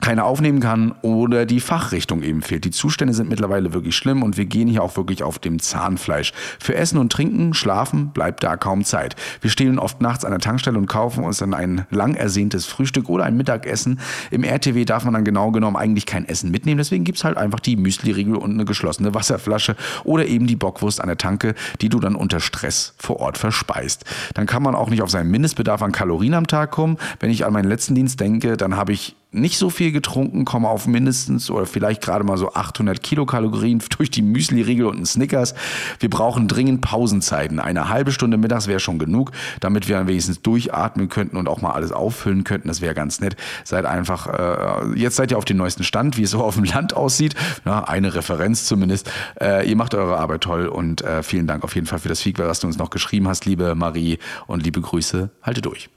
keine 0.00 0.24
aufnehmen 0.24 0.60
kann 0.60 0.92
oder 1.02 1.46
die 1.46 1.60
Fachrichtung 1.60 2.22
eben 2.22 2.42
fehlt. 2.42 2.64
Die 2.64 2.70
Zustände 2.70 3.14
sind 3.14 3.28
mittlerweile 3.28 3.72
wirklich 3.72 3.96
schlimm 3.96 4.22
und 4.22 4.36
wir 4.36 4.44
gehen 4.44 4.68
hier 4.68 4.82
auch 4.82 4.96
wirklich 4.96 5.22
auf 5.22 5.38
dem 5.38 5.58
Zahnfleisch. 5.58 6.32
Für 6.60 6.74
Essen 6.74 6.98
und 6.98 7.10
Trinken, 7.10 7.54
Schlafen 7.54 8.10
bleibt 8.10 8.44
da 8.44 8.56
kaum 8.56 8.84
Zeit. 8.84 9.16
Wir 9.40 9.50
stehen 9.50 9.78
oft 9.78 10.00
nachts 10.00 10.24
an 10.24 10.32
der 10.32 10.40
Tankstelle 10.40 10.76
und 10.76 10.86
kaufen 10.86 11.24
uns 11.24 11.38
dann 11.38 11.54
ein 11.54 11.86
lang 11.90 12.14
ersehntes 12.14 12.66
Frühstück 12.66 13.08
oder 13.08 13.24
ein 13.24 13.36
Mittagessen. 13.36 13.98
Im 14.30 14.44
RTW 14.44 14.84
darf 14.84 15.04
man 15.04 15.14
dann 15.14 15.24
genau 15.24 15.50
genommen 15.50 15.76
eigentlich 15.76 16.06
kein 16.06 16.28
Essen 16.28 16.50
mitnehmen, 16.50 16.78
deswegen 16.78 17.04
gibt's 17.04 17.24
halt 17.24 17.36
einfach 17.36 17.60
die 17.60 17.76
Müsli-Riegel 17.76 18.36
und 18.36 18.52
eine 18.52 18.64
geschlossene 18.64 19.14
Wasserflasche 19.14 19.76
oder 20.04 20.26
eben 20.26 20.46
die 20.46 20.56
Bockwurst 20.56 21.00
an 21.00 21.08
der 21.08 21.18
Tanke, 21.18 21.54
die 21.80 21.88
du 21.88 22.00
dann 22.00 22.16
unter 22.16 22.40
Stress 22.40 22.94
vor 22.98 23.20
Ort 23.20 23.38
verspeist. 23.38 24.04
Dann 24.34 24.46
kann 24.46 24.62
man 24.62 24.74
auch 24.74 24.90
nicht 24.90 25.02
auf 25.02 25.10
seinen 25.10 25.30
Mindestbedarf 25.30 25.82
an 25.82 25.92
Kalorien 25.92 26.34
am 26.34 26.46
Tag 26.46 26.70
kommen. 26.70 26.98
Wenn 27.18 27.30
ich 27.30 27.46
an 27.46 27.52
meinen 27.52 27.68
letzten 27.68 27.94
Dienst 27.94 28.20
denke, 28.20 28.56
dann 28.56 28.76
habe 28.76 28.92
ich 28.92 29.16
nicht 29.36 29.58
so 29.58 29.70
viel 29.70 29.92
getrunken, 29.92 30.44
komme 30.44 30.68
auf 30.68 30.86
mindestens 30.86 31.50
oder 31.50 31.66
vielleicht 31.66 32.02
gerade 32.02 32.24
mal 32.24 32.38
so 32.38 32.54
800 32.54 33.02
Kilokalorien 33.02 33.82
durch 33.96 34.10
die 34.10 34.22
Müsli-Riegel 34.22 34.86
und 34.86 34.96
einen 34.96 35.06
Snickers. 35.06 35.54
Wir 36.00 36.10
brauchen 36.10 36.48
dringend 36.48 36.80
Pausenzeiten. 36.80 37.60
Eine 37.60 37.88
halbe 37.88 38.12
Stunde 38.12 38.36
mittags 38.36 38.66
wäre 38.66 38.80
schon 38.80 38.98
genug, 38.98 39.32
damit 39.60 39.88
wir 39.88 39.96
dann 39.96 40.08
wenigstens 40.08 40.42
durchatmen 40.42 41.08
könnten 41.08 41.36
und 41.36 41.48
auch 41.48 41.60
mal 41.60 41.72
alles 41.72 41.92
auffüllen 41.92 42.44
könnten. 42.44 42.68
Das 42.68 42.80
wäre 42.80 42.94
ganz 42.94 43.20
nett. 43.20 43.36
Seid 43.64 43.84
einfach, 43.84 44.26
äh, 44.26 44.98
jetzt 44.98 45.16
seid 45.16 45.30
ihr 45.30 45.38
auf 45.38 45.44
dem 45.44 45.58
neuesten 45.58 45.84
Stand, 45.84 46.16
wie 46.16 46.22
es 46.22 46.30
so 46.30 46.42
auf 46.42 46.54
dem 46.54 46.64
Land 46.64 46.94
aussieht. 46.94 47.34
Ja, 47.64 47.84
eine 47.84 48.14
Referenz 48.14 48.64
zumindest. 48.64 49.10
Äh, 49.40 49.68
ihr 49.68 49.76
macht 49.76 49.94
eure 49.94 50.18
Arbeit 50.18 50.42
toll 50.42 50.66
und 50.66 51.02
äh, 51.02 51.22
vielen 51.22 51.46
Dank 51.46 51.64
auf 51.64 51.74
jeden 51.74 51.86
Fall 51.86 51.98
für 51.98 52.08
das 52.08 52.20
Feedback, 52.20 52.46
was 52.46 52.60
du 52.60 52.66
uns 52.66 52.78
noch 52.78 52.90
geschrieben 52.90 53.28
hast, 53.28 53.44
liebe 53.44 53.74
Marie 53.74 54.18
und 54.46 54.62
liebe 54.62 54.80
Grüße. 54.80 55.30
Halte 55.42 55.62
durch. 55.62 55.90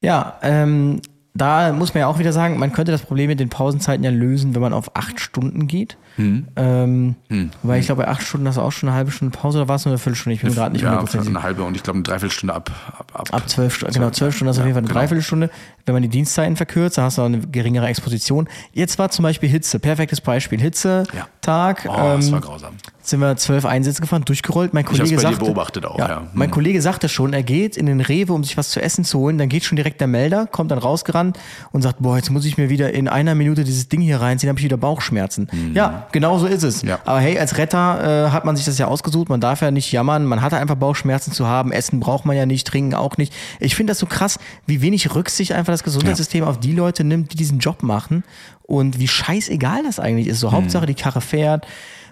Ja, 0.00 0.38
ähm, 0.42 1.00
da 1.34 1.72
muss 1.72 1.94
man 1.94 2.02
ja 2.02 2.06
auch 2.08 2.18
wieder 2.18 2.32
sagen, 2.32 2.58
man 2.58 2.72
könnte 2.72 2.92
das 2.92 3.02
Problem 3.02 3.28
mit 3.28 3.40
den 3.40 3.48
Pausenzeiten 3.48 4.04
ja 4.04 4.10
lösen, 4.10 4.54
wenn 4.54 4.62
man 4.62 4.72
auf 4.72 4.94
acht 4.96 5.20
Stunden 5.20 5.66
geht. 5.66 5.96
Hm. 6.16 6.46
Ähm, 6.56 7.14
Weil 7.62 7.80
ich 7.80 7.86
glaube, 7.86 8.02
bei 8.02 8.08
acht 8.08 8.22
Stunden 8.22 8.46
hast 8.46 8.56
du 8.56 8.60
auch 8.60 8.70
schon 8.72 8.88
eine 8.88 8.96
halbe 8.96 9.10
Stunde 9.10 9.36
Pause 9.36 9.58
oder 9.58 9.68
war 9.68 9.76
es 9.76 9.84
nur 9.84 9.92
eine 9.92 9.98
Viertelstunde? 9.98 10.34
Ich 10.34 10.42
bin 10.42 10.54
gerade 10.54 10.72
nicht 10.72 10.82
ja, 10.82 10.88
hundertprozentig 10.90 11.28
eine 11.30 11.42
halbe 11.42 11.62
und 11.62 11.74
ich 11.76 11.82
glaube 11.82 11.96
eine 11.98 12.02
Dreiviertelstunde 12.04 12.54
ab. 12.54 12.70
Ab, 12.98 13.12
ab, 13.14 13.28
Ab 13.32 13.48
zwölf 13.48 13.74
Stunden, 13.74 13.94
genau, 13.94 14.10
zwölf 14.10 14.34
Stunden, 14.34 14.48
das 14.48 14.56
ist 14.56 14.60
auf 14.60 14.66
jeden 14.66 14.74
Fall 14.74 14.80
eine 14.82 14.88
genau. 14.88 15.00
Dreiviertelstunde. 15.00 15.50
Wenn 15.86 15.94
man 15.94 16.02
die 16.02 16.08
Dienstzeiten 16.08 16.56
verkürzt, 16.56 16.98
dann 16.98 17.06
hast 17.06 17.18
du 17.18 17.22
auch 17.22 17.26
eine 17.26 17.38
geringere 17.40 17.86
Exposition. 17.86 18.48
Jetzt 18.72 18.98
war 18.98 19.10
zum 19.10 19.22
Beispiel 19.24 19.48
Hitze, 19.48 19.78
perfektes 19.78 20.20
Beispiel. 20.20 20.60
Hitze, 20.60 21.04
Ja. 21.14 21.26
Tag, 21.40 21.86
Oh, 21.88 21.96
das 21.96 22.26
ähm, 22.26 22.32
war 22.34 22.40
grausam. 22.40 22.74
sind 23.02 23.18
wir 23.18 23.36
zwölf 23.36 23.64
Einsätze 23.64 24.00
gefahren, 24.00 24.24
durchgerollt. 24.24 24.72
Mein 24.74 24.84
Kollege 24.84 25.04
bei 25.04 25.10
dir 25.16 25.20
sagte, 25.20 25.38
beobachtet 25.44 25.84
auch, 25.86 25.98
ja. 25.98 26.28
Mein 26.34 26.46
Hm. 26.48 26.52
Kollege 26.52 26.80
sagte 26.80 27.08
schon, 27.08 27.32
er 27.32 27.42
geht 27.42 27.76
in 27.76 27.86
den 27.86 28.00
Rewe, 28.00 28.32
um 28.32 28.44
sich 28.44 28.56
was 28.56 28.70
zu 28.70 28.80
essen 28.80 29.04
zu 29.04 29.18
holen. 29.18 29.38
Dann 29.38 29.48
geht 29.48 29.64
schon 29.64 29.74
direkt 29.74 30.00
der 30.00 30.06
Melder, 30.06 30.46
kommt 30.46 30.70
dann 30.70 30.78
rausgerannt 30.78 31.36
und 31.72 31.82
sagt, 31.82 31.96
boah, 32.00 32.16
jetzt 32.16 32.30
muss 32.30 32.44
ich 32.44 32.58
mir 32.58 32.68
wieder 32.68 32.92
in 32.94 33.08
einer 33.08 33.34
Minute 33.34 33.64
dieses 33.64 33.88
Ding 33.88 34.00
hier 34.02 34.20
reinziehen, 34.20 34.48
habe 34.50 34.60
ich 34.60 34.64
wieder 34.64 34.76
Bauchschmerzen. 34.76 35.48
Ja, 35.74 36.01
genau 36.10 36.38
so 36.38 36.46
ist 36.46 36.62
es. 36.62 36.82
Ja. 36.82 36.98
Aber 37.04 37.20
hey, 37.20 37.38
als 37.38 37.58
Retter 37.58 38.26
äh, 38.26 38.30
hat 38.30 38.44
man 38.44 38.56
sich 38.56 38.64
das 38.64 38.78
ja 38.78 38.86
ausgesucht. 38.86 39.28
Man 39.28 39.40
darf 39.40 39.62
ja 39.62 39.70
nicht 39.70 39.92
jammern. 39.92 40.24
Man 40.24 40.42
hatte 40.42 40.56
einfach 40.56 40.74
Bauchschmerzen 40.74 41.32
zu 41.32 41.46
haben. 41.46 41.72
Essen 41.72 42.00
braucht 42.00 42.24
man 42.24 42.36
ja 42.36 42.46
nicht, 42.46 42.66
trinken 42.66 42.94
auch 42.94 43.16
nicht. 43.16 43.32
Ich 43.60 43.76
finde 43.76 43.92
das 43.92 43.98
so 43.98 44.06
krass, 44.06 44.38
wie 44.66 44.82
wenig 44.82 45.14
Rücksicht 45.14 45.52
einfach 45.52 45.72
das 45.72 45.84
Gesundheitssystem 45.84 46.44
auf 46.44 46.58
die 46.58 46.72
Leute 46.72 47.04
nimmt, 47.04 47.32
die 47.32 47.36
diesen 47.36 47.58
Job 47.58 47.82
machen 47.82 48.24
und 48.62 48.98
wie 48.98 49.08
scheißegal 49.08 49.82
das 49.84 50.00
eigentlich 50.00 50.26
ist. 50.28 50.40
So 50.40 50.48
Hm. 50.48 50.56
Hauptsache 50.58 50.86
die 50.86 50.94
Karre 50.94 51.20
fährt. 51.20 51.66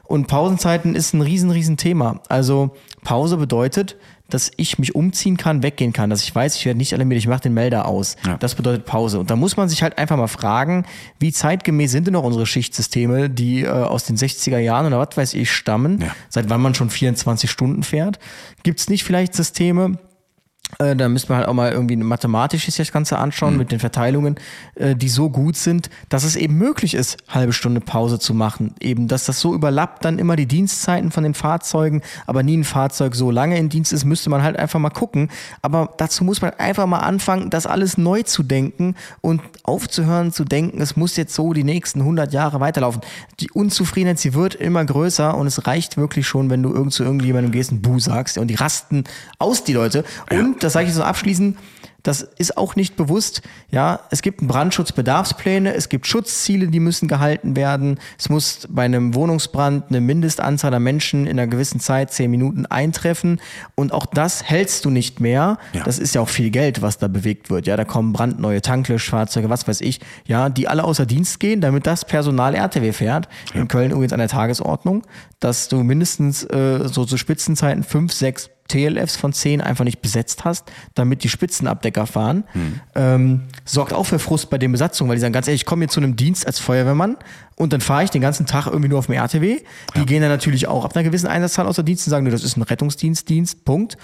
Und 0.05 0.27
Pausenzeiten 0.27 0.95
ist 0.97 1.15
ein 1.15 1.21
riesen, 1.21 1.51
riesen 1.51 1.77
Thema. 1.77 2.21
Also 2.29 2.71
Pause 3.05 3.37
bedeutet, 3.37 3.97
dass 4.35 4.51
ich 4.57 4.79
mich 4.79 4.95
umziehen 4.95 5.37
kann, 5.37 5.63
weggehen 5.63 5.93
kann, 5.93 6.11
dass 6.11 6.23
ich 6.23 6.35
weiß, 6.35 6.57
ich 6.57 6.65
werde 6.67 6.79
nicht 6.79 6.93
alarmiert, 6.95 7.19
ich 7.19 7.27
mache 7.27 7.43
den 7.43 7.55
Melder 7.55 7.87
aus. 7.87 8.17
Ja. 8.27 8.37
Das 8.39 8.55
bedeutet 8.55 8.87
Pause. 8.87 9.21
Und 9.21 9.31
da 9.31 9.37
muss 9.37 9.57
man 9.57 9.69
sich 9.69 9.83
halt 9.83 9.99
einfach 9.99 10.17
mal 10.17 10.27
fragen, 10.29 10.85
wie 11.19 11.33
zeitgemäß 11.33 11.91
sind 11.93 12.07
denn 12.07 12.13
noch 12.15 12.25
unsere 12.25 12.47
Schichtsysteme, 12.47 13.29
die 13.31 13.63
äh, 13.63 13.69
aus 13.69 14.05
den 14.05 14.17
60er 14.17 14.59
Jahren 14.59 14.87
oder 14.87 14.99
was 14.99 15.17
weiß 15.17 15.35
ich 15.35 15.51
stammen, 15.53 16.01
Ja. 16.01 16.15
seit 16.29 16.49
wann 16.51 16.61
man 16.61 16.75
schon 16.75 16.91
24 16.91 17.51
Stunden 17.51 17.83
fährt. 17.83 18.19
Gibt 18.63 18.81
es 18.81 18.89
nicht 18.89 19.05
vielleicht 19.05 19.35
Systeme, 19.35 19.99
äh, 20.79 20.97
da 20.97 21.09
müssen 21.09 21.29
wir 21.29 21.37
halt 21.37 21.49
auch 21.49 21.55
mal 21.55 21.73
irgendwie 21.73 21.97
mathematisch 21.97 22.65
sich 22.65 22.77
das 22.77 22.93
Ganze 22.93 23.19
anschauen 23.19 23.57
mit 23.57 23.73
den 23.73 23.79
Verteilungen, 23.79 24.37
äh, 24.75 24.95
die 24.95 25.09
so 25.09 25.31
gut 25.31 25.57
sind, 25.57 25.91
dass 26.09 26.25
es 26.25 26.37
eben 26.37 26.57
möglich 26.57 26.95
ist, 26.95 27.19
halbe 27.29 27.53
Stunde 27.53 27.81
Pause 27.81 28.19
zu 28.19 28.35
machen. 28.35 28.75
Eben, 28.81 29.09
dass 29.09 29.25
das 29.25 29.41
so 29.41 29.55
überlappt 29.55 30.05
dann 30.05 30.19
immer 30.19 30.37
die 30.37 30.47
Dienstzeiten 30.47 31.11
von 31.11 31.25
den 31.25 31.35
Fahrzeugen, 31.35 32.03
aber 32.27 32.43
nie 32.43 32.59
ein 32.59 32.65
Fahrzeug 32.65 33.15
so 33.15 33.31
lange 33.31 33.59
in 33.59 33.69
Dienst 33.69 33.93
ist, 33.93 34.05
müsste 34.05 34.31
man 34.31 34.43
halt 34.43 34.59
einfach 34.59 34.79
mal 34.79 34.91
gucken. 34.91 35.31
Aber 35.63 35.93
dazu 35.97 36.25
muss 36.25 36.43
man 36.43 36.53
einfach 36.55 36.87
mal 36.87 36.99
anfangen, 36.99 37.51
das 37.51 37.67
alles 37.67 37.99
neu 37.99 38.23
zu 38.23 38.43
denken 38.43 38.95
und 39.21 39.41
aufzuhören 39.63 40.33
zu 40.33 40.45
denken, 40.45 40.81
es 40.81 40.97
muss 40.97 41.17
jetzt 41.17 41.35
so 41.35 41.53
die 41.53 41.65
nächsten 41.65 42.01
100 42.01 42.33
Jahre 42.33 42.61
weiterlaufen. 42.61 43.01
Die 43.41 43.51
Unzufriedenheit, 43.51 44.19
sie 44.19 44.35
wird 44.35 44.55
immer 44.55 44.85
größer 44.85 45.37
und 45.37 45.47
es 45.47 45.67
reicht 45.67 45.97
wirklich 45.97 46.27
schon, 46.27 46.51
wenn 46.51 46.63
du 46.63 46.73
irgend 46.73 46.93
zu 46.93 47.05
irgendjemandem 47.05 47.53
gehst 47.53 47.73
und 47.73 47.83
Buh 47.83 47.99
sagst 47.99 48.39
und 48.39 48.49
die 48.49 48.55
rasten 48.55 49.05
aus, 49.39 49.65
die 49.65 49.73
Leute. 49.73 50.05
Und, 50.31 50.60
das 50.63 50.73
sage 50.73 50.89
ich 50.89 50.95
so 50.95 51.03
abschließend, 51.03 51.57
das 52.03 52.23
ist 52.23 52.57
auch 52.57 52.77
nicht 52.77 52.97
bewusst. 52.97 53.43
Ja, 53.71 54.01
es 54.11 54.23
gibt 54.23 54.47
Brandschutzbedarfspläne, 54.47 55.75
es 55.75 55.89
gibt 55.89 56.07
Schutzziele, 56.07 56.69
die 56.69 56.81
müssen 56.81 57.09
gehalten 57.09 57.57
werden. 57.57 57.99
Es 58.19 58.29
muss 58.29 58.67
bei 58.71 58.85
einem 58.85 59.15
Wohnungsbrand 59.15 59.89
eine 59.89 60.01
Mindestanzahl 60.01 60.73
an 60.73 60.83
Menschen 60.83 61.27
in 61.27 61.39
einer 61.39 61.47
gewissen 61.47 61.81
Zeit, 61.81 62.13
zehn 62.13 62.31
Minuten, 62.31 62.67
eintreffen. 62.67 63.41
Und 63.75 63.93
auch 63.93 64.07
das 64.07 64.45
hältst 64.45 64.85
du 64.85 64.91
nicht 64.91 65.21
mehr. 65.21 65.59
Ja. 65.73 65.85
Das 65.85 65.99
ist 65.99 66.15
ja 66.15 66.21
auch 66.21 66.29
viel 66.29 66.51
Geld, 66.51 66.83
was 66.83 66.99
da 66.99 67.09
bewegt 67.09 67.51
wird. 67.51 67.67
Ja, 67.67 67.77
da 67.77 67.85
kommen 67.85 68.13
brandneue 68.13 68.63
Tanklöschfahrzeuge, 68.63 69.51
was 69.51 69.69
weiß 69.69 69.81
ich. 69.83 70.01
Ja, 70.27 70.49
die 70.49 70.69
alle 70.69 70.85
außer 70.85 71.07
Dienst 71.07 71.41
gehen, 71.41 71.61
damit 71.61 71.87
das 71.87 72.05
Personal 72.05 72.55
RTW 72.55 72.93
fährt. 72.93 73.29
In 73.55 73.69
Köln 73.69 73.91
übrigens 73.91 74.13
an 74.13 74.21
der 74.21 74.29
Tagesordnung, 74.29 75.03
dass 75.39 75.69
du 75.69 75.83
mindestens 75.83 76.45
äh, 76.45 76.89
so 76.89 77.05
zu 77.05 77.17
Spitzenzeiten 77.17 77.83
fünf, 77.83 78.13
sechs 78.13 78.51
TLFs 78.71 79.17
von 79.17 79.33
10 79.33 79.61
einfach 79.61 79.85
nicht 79.85 80.01
besetzt 80.01 80.45
hast, 80.45 80.71
damit 80.95 81.25
die 81.25 81.29
Spitzenabdecker 81.29 82.07
fahren. 82.07 82.45
Ähm, 82.95 83.43
sorgt 83.65 83.93
auch 83.93 84.05
für 84.05 84.19
Frust 84.19 84.51
bei 84.51 84.59
den 84.59 84.73
Besatzungen, 84.73 85.09
weil 85.09 85.17
die 85.17 85.21
sagen, 85.21 85.33
ganz 85.33 85.49
ehrlich, 85.49 85.63
ich 85.63 85.67
komme 85.67 85.83
hier 85.83 85.89
zu 85.89 86.01
einem 86.01 86.17
Dienst 86.17 86.47
als 86.47 86.59
Feuerwehrmann 86.59 87.17
und 87.57 87.73
dann 87.73 87.81
fahre 87.81 88.05
ich 88.05 88.11
den 88.11 88.23
ganzen 88.23 88.47
Tag 88.47 88.67
irgendwie 88.67 88.89
nur 88.89 88.99
auf 88.99 89.07
dem 89.07 89.15
RTW. 89.15 89.59
Die 89.97 90.07
gehen 90.07 90.23
dann 90.23 90.31
natürlich 90.31 90.67
auch 90.67 90.85
ab 90.85 90.97
einer 90.97 91.05
gewissen 91.05 91.27
Einsatzzahl 91.27 91.67
außer 91.67 91.83
Dienst 91.83 92.07
und 92.07 92.11
sagen, 92.11 92.25
nö, 92.25 92.31
das 92.31 92.45
ist 92.45 92.57
ein 92.57 92.63
Rettungsdienst, 92.63 93.29
Dienst, 93.29 93.65
Punkt. 93.65 93.97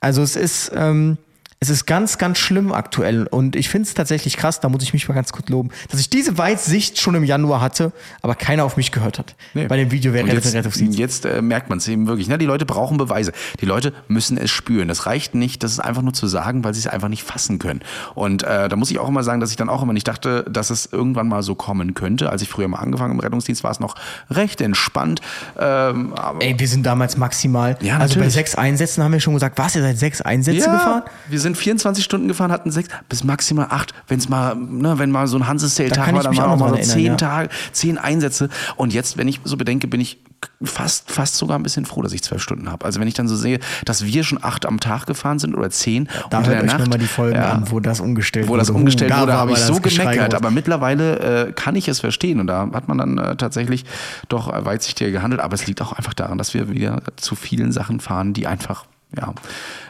Also 0.00 0.22
es 0.22 0.36
ist, 0.36 0.70
ähm, 0.74 1.18
Es 1.62 1.68
ist 1.68 1.84
ganz, 1.84 2.16
ganz 2.16 2.38
schlimm 2.38 2.72
aktuell 2.72 3.26
und 3.26 3.54
ich 3.54 3.68
finde 3.68 3.86
es 3.86 3.92
tatsächlich 3.92 4.38
krass, 4.38 4.60
da 4.60 4.70
muss 4.70 4.82
ich 4.82 4.94
mich 4.94 5.06
mal 5.10 5.14
ganz 5.14 5.30
kurz 5.30 5.50
loben, 5.50 5.68
dass 5.90 6.00
ich 6.00 6.08
diese 6.08 6.38
Weitsicht 6.38 6.98
schon 6.98 7.14
im 7.14 7.22
Januar 7.22 7.60
hatte, 7.60 7.92
aber 8.22 8.34
keiner 8.34 8.64
auf 8.64 8.78
mich 8.78 8.92
gehört 8.92 9.18
hat. 9.18 9.34
Nee. 9.52 9.66
Bei 9.66 9.76
dem 9.76 9.90
Video, 9.90 10.10
Und 10.10 10.30
rettet 10.30 10.54
jetzt, 10.54 10.80
jetzt 10.80 11.26
äh, 11.26 11.42
merkt 11.42 11.68
man 11.68 11.76
es 11.76 11.86
eben 11.86 12.06
wirklich. 12.06 12.28
Ne? 12.28 12.38
Die 12.38 12.46
Leute 12.46 12.64
brauchen 12.64 12.96
Beweise. 12.96 13.32
Die 13.60 13.66
Leute 13.66 13.92
müssen 14.08 14.38
es 14.38 14.50
spüren. 14.50 14.88
Das 14.88 15.04
reicht 15.04 15.34
nicht, 15.34 15.62
das 15.62 15.72
ist 15.72 15.80
einfach 15.80 16.00
nur 16.00 16.14
zu 16.14 16.28
sagen, 16.28 16.64
weil 16.64 16.72
sie 16.72 16.80
es 16.80 16.86
einfach 16.86 17.08
nicht 17.08 17.24
fassen 17.24 17.58
können. 17.58 17.82
Und 18.14 18.42
äh, 18.42 18.70
da 18.70 18.76
muss 18.76 18.90
ich 18.90 18.98
auch 18.98 19.08
immer 19.08 19.22
sagen, 19.22 19.40
dass 19.40 19.50
ich 19.50 19.56
dann 19.56 19.68
auch 19.68 19.82
immer 19.82 19.92
nicht 19.92 20.08
dachte, 20.08 20.46
dass 20.50 20.70
es 20.70 20.86
irgendwann 20.90 21.28
mal 21.28 21.42
so 21.42 21.54
kommen 21.54 21.92
könnte. 21.92 22.30
Als 22.30 22.40
ich 22.40 22.48
früher 22.48 22.68
mal 22.68 22.78
angefangen 22.78 23.12
im 23.12 23.20
Rettungsdienst, 23.20 23.64
war 23.64 23.70
es 23.70 23.80
noch 23.80 23.96
recht 24.30 24.62
entspannt. 24.62 25.20
Ähm, 25.58 26.14
aber 26.14 26.40
Ey, 26.40 26.58
wir 26.58 26.68
sind 26.68 26.86
damals 26.86 27.18
maximal, 27.18 27.76
Ja, 27.82 27.98
also 27.98 28.18
bei 28.18 28.30
sechs 28.30 28.54
Einsätzen 28.54 29.04
haben 29.04 29.12
wir 29.12 29.20
schon 29.20 29.34
gesagt, 29.34 29.58
was, 29.58 29.76
ihr 29.76 29.82
seid 29.82 29.98
sechs 29.98 30.22
Einsätze 30.22 30.70
gefahren? 30.70 31.02
wir 31.28 31.38
sind 31.38 31.49
24 31.54 32.04
Stunden 32.04 32.28
gefahren, 32.28 32.52
hatten 32.52 32.70
sechs 32.70 32.88
bis 33.08 33.24
maximal 33.24 33.66
acht. 33.70 33.92
Wenn 34.08 34.18
es 34.18 34.28
mal, 34.28 34.54
ne, 34.54 34.98
wenn 34.98 35.10
mal 35.10 35.26
so 35.26 35.36
ein 35.36 35.40
Da 35.40 35.48
Hansesale-Tag 35.48 36.06
kann 36.06 36.14
war, 36.14 36.22
dann 36.22 36.36
waren 36.36 36.50
auch 36.50 36.58
mal 36.58 36.70
so 36.70 36.76
zehn 36.76 36.98
erinnern, 36.98 37.18
Tage, 37.18 37.48
zehn 37.72 37.98
Einsätze. 37.98 38.48
Und 38.76 38.92
jetzt, 38.92 39.16
wenn 39.16 39.28
ich 39.28 39.40
so 39.44 39.56
bedenke, 39.56 39.86
bin 39.86 40.00
ich 40.00 40.18
fast, 40.62 41.10
fast 41.10 41.36
sogar 41.36 41.58
ein 41.58 41.62
bisschen 41.62 41.84
froh, 41.84 42.02
dass 42.02 42.12
ich 42.12 42.22
zwölf 42.22 42.42
Stunden 42.42 42.70
habe. 42.70 42.84
Also 42.84 43.00
wenn 43.00 43.08
ich 43.08 43.14
dann 43.14 43.28
so 43.28 43.36
sehe, 43.36 43.60
dass 43.84 44.04
wir 44.04 44.24
schon 44.24 44.42
acht 44.42 44.66
am 44.66 44.80
Tag 44.80 45.06
gefahren 45.06 45.38
sind 45.38 45.54
oder 45.54 45.70
zehn 45.70 46.08
Da 46.30 46.38
unter 46.38 46.50
hört 46.50 46.62
der 46.62 46.66
Nacht, 46.66 46.80
nochmal 46.80 46.98
die 46.98 47.06
Folgen 47.06 47.36
ja, 47.36 47.52
an, 47.52 47.70
wo 47.70 47.80
das 47.80 48.00
umgestellt 48.00 48.46
wo 48.46 48.52
wurde. 48.52 48.60
das 48.60 48.70
umgestellt 48.70 49.10
Uh, 49.10 49.14
da 49.14 49.20
wurde, 49.22 49.32
habe 49.34 49.52
ich 49.52 49.58
so 49.58 49.80
gemeckert. 49.80 50.34
Aber 50.34 50.50
mittlerweile 50.50 51.48
äh, 51.48 51.52
kann 51.52 51.74
ich 51.76 51.88
es 51.88 52.00
verstehen 52.00 52.40
und 52.40 52.46
da 52.46 52.68
hat 52.72 52.88
man 52.88 52.98
dann 52.98 53.18
äh, 53.18 53.36
tatsächlich 53.36 53.84
doch 54.28 54.52
weitsichtiger 54.64 55.10
gehandelt. 55.10 55.40
Aber 55.40 55.54
es 55.54 55.66
liegt 55.66 55.82
auch 55.82 55.92
einfach 55.92 56.14
daran, 56.14 56.38
dass 56.38 56.54
wir 56.54 56.70
wieder 56.70 57.02
zu 57.16 57.34
vielen 57.34 57.72
Sachen 57.72 58.00
fahren, 58.00 58.32
die 58.32 58.46
einfach 58.46 58.84
ja 59.16 59.34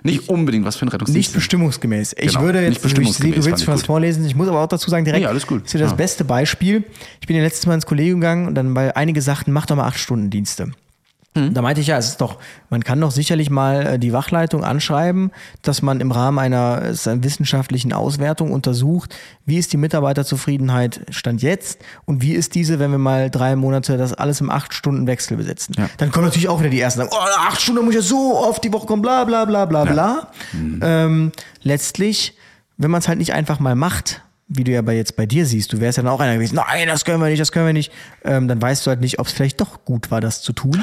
nicht 0.03 0.29
unbedingt 0.29 0.65
was 0.65 0.77
für 0.77 0.87
ein 0.87 0.89
Rettungsdienst 0.89 1.29
Nicht 1.29 1.35
bestimmungsgemäß. 1.35 2.15
Ich 2.19 2.29
Genau, 2.29 2.41
würde 2.43 2.63
jetzt, 2.63 2.77
ich 2.77 2.83
bestimmungsgemäß, 2.83 3.33
sehe, 3.35 3.41
du 3.41 3.47
willst 3.47 3.61
ich 3.61 3.65
schon 3.67 3.75
was 3.75 3.83
vorlesen. 3.83 4.25
Ich 4.27 4.35
muss 4.35 4.49
aber 4.49 4.61
auch 4.63 4.69
dazu 4.69 4.89
sagen, 4.91 5.05
direkt, 5.05 5.23
Nee, 5.23 5.29
alles 5.29 5.47
gut. 5.47 5.67
ist 5.67 5.73
ja 5.75 5.81
das 5.81 5.91
Ja. 5.91 5.97
beste 5.97 6.25
Beispiel. 6.25 6.85
Ich 7.21 7.27
bin 7.27 7.37
ja 7.37 7.43
letztes 7.43 7.67
Mal 7.67 7.75
ins 7.75 7.87
Kollegium 7.87 8.21
gegangen 8.21 8.47
und 8.47 8.55
dann 8.55 8.73
bei 8.75 8.97
einige 8.97 9.21
sagten, 9.23 9.53
mach 9.53 9.67
doch 9.67 9.77
mal 9.77 9.87
acht 9.87 9.99
Stunden 9.99 10.31
Dienste. 10.31 10.73
Hm. 11.37 11.55
Da 11.55 11.63
meinte 11.63 11.81
ich 11.81 11.87
ja, 11.87 11.97
es 11.97 12.09
ist 12.09 12.21
doch, 12.21 12.39
man 12.71 12.83
kann 12.83 13.01
doch 13.01 13.13
sicherlich 13.13 13.51
mal 13.51 13.87
äh, 13.87 13.99
die 14.01 14.13
Wachleitung 14.13 14.65
anschreiben, 14.65 15.31
dass 15.63 15.81
man 15.81 16.01
im 16.01 16.11
Rahmen 16.11 16.41
einer 16.41 16.83
äh, 16.83 17.23
wissenschaftlichen 17.23 17.93
Auswertung 17.93 18.51
untersucht, 18.51 19.15
wie 19.47 19.57
ist 19.57 19.73
die 19.73 19.77
Mitarbeiterzufriedenheit 19.77 21.03
Stand 21.11 21.41
jetzt 21.41 21.79
und 22.05 22.21
wie 22.21 22.33
ist 22.33 22.57
diese, 22.57 22.81
wenn 22.81 22.91
wir 22.91 22.99
mal 22.99 23.31
drei 23.31 23.55
Monate 23.55 23.97
das 23.97 24.13
alles 24.13 24.41
im 24.41 24.51
acht 24.51 24.75
Stunden 24.75 25.07
Wechsel 25.07 25.37
besetzen. 25.37 25.77
Ja. 25.79 25.89
Dann 25.99 26.11
kommen 26.11 26.25
natürlich 26.25 26.49
auch 26.49 26.59
wieder 26.59 26.71
die 26.71 26.81
ersten, 26.81 26.99
sagen, 26.99 27.11
oh, 27.13 27.47
acht 27.47 27.61
Stunden 27.61 27.85
muss 27.85 27.95
ich 27.95 28.01
ja 28.01 28.07
so 28.07 28.37
oft 28.37 28.65
die 28.65 28.73
Woche 28.73 28.87
kommen, 28.87 29.03
bla 29.03 29.23
bla 29.25 29.45
bla 29.45 29.67
bla 29.67 29.85
bla. 29.85 30.33
Mhm. 30.53 30.81
Ähm, 30.83 31.33
letztlich, 31.63 32.37
wenn 32.77 32.91
man 32.91 33.03
es 33.03 33.09
halt 33.09 33.19
nicht 33.19 33.35
einfach 33.35 33.61
mal 33.61 33.77
macht, 33.77 34.23
wie 34.49 34.65
du 34.65 34.73
ja 34.73 34.83
bei 34.83 34.97
jetzt 34.97 35.15
bei 35.15 35.27
dir 35.27 35.47
siehst, 35.47 35.73
du 35.73 35.79
wärst 35.79 35.97
ja 35.97 36.03
dann 36.03 36.13
auch 36.13 36.19
einer 36.19 36.35
gewesen, 36.35 36.57
nein, 36.57 36.89
das 36.89 37.05
können 37.05 37.23
wir 37.23 37.29
nicht, 37.29 37.41
das 37.41 37.53
können 37.53 37.67
wir 37.67 37.73
nicht, 37.73 37.93
ähm, 38.25 38.49
dann 38.49 38.61
weißt 38.61 38.85
du 38.85 38.89
halt 38.91 39.01
nicht, 39.01 39.21
ob 39.21 39.29
es 39.29 39.33
vielleicht 39.33 39.61
doch 39.61 39.85
gut 39.85 40.11
war, 40.11 40.21
das 40.21 40.43
zu 40.43 40.53
tun. 40.53 40.83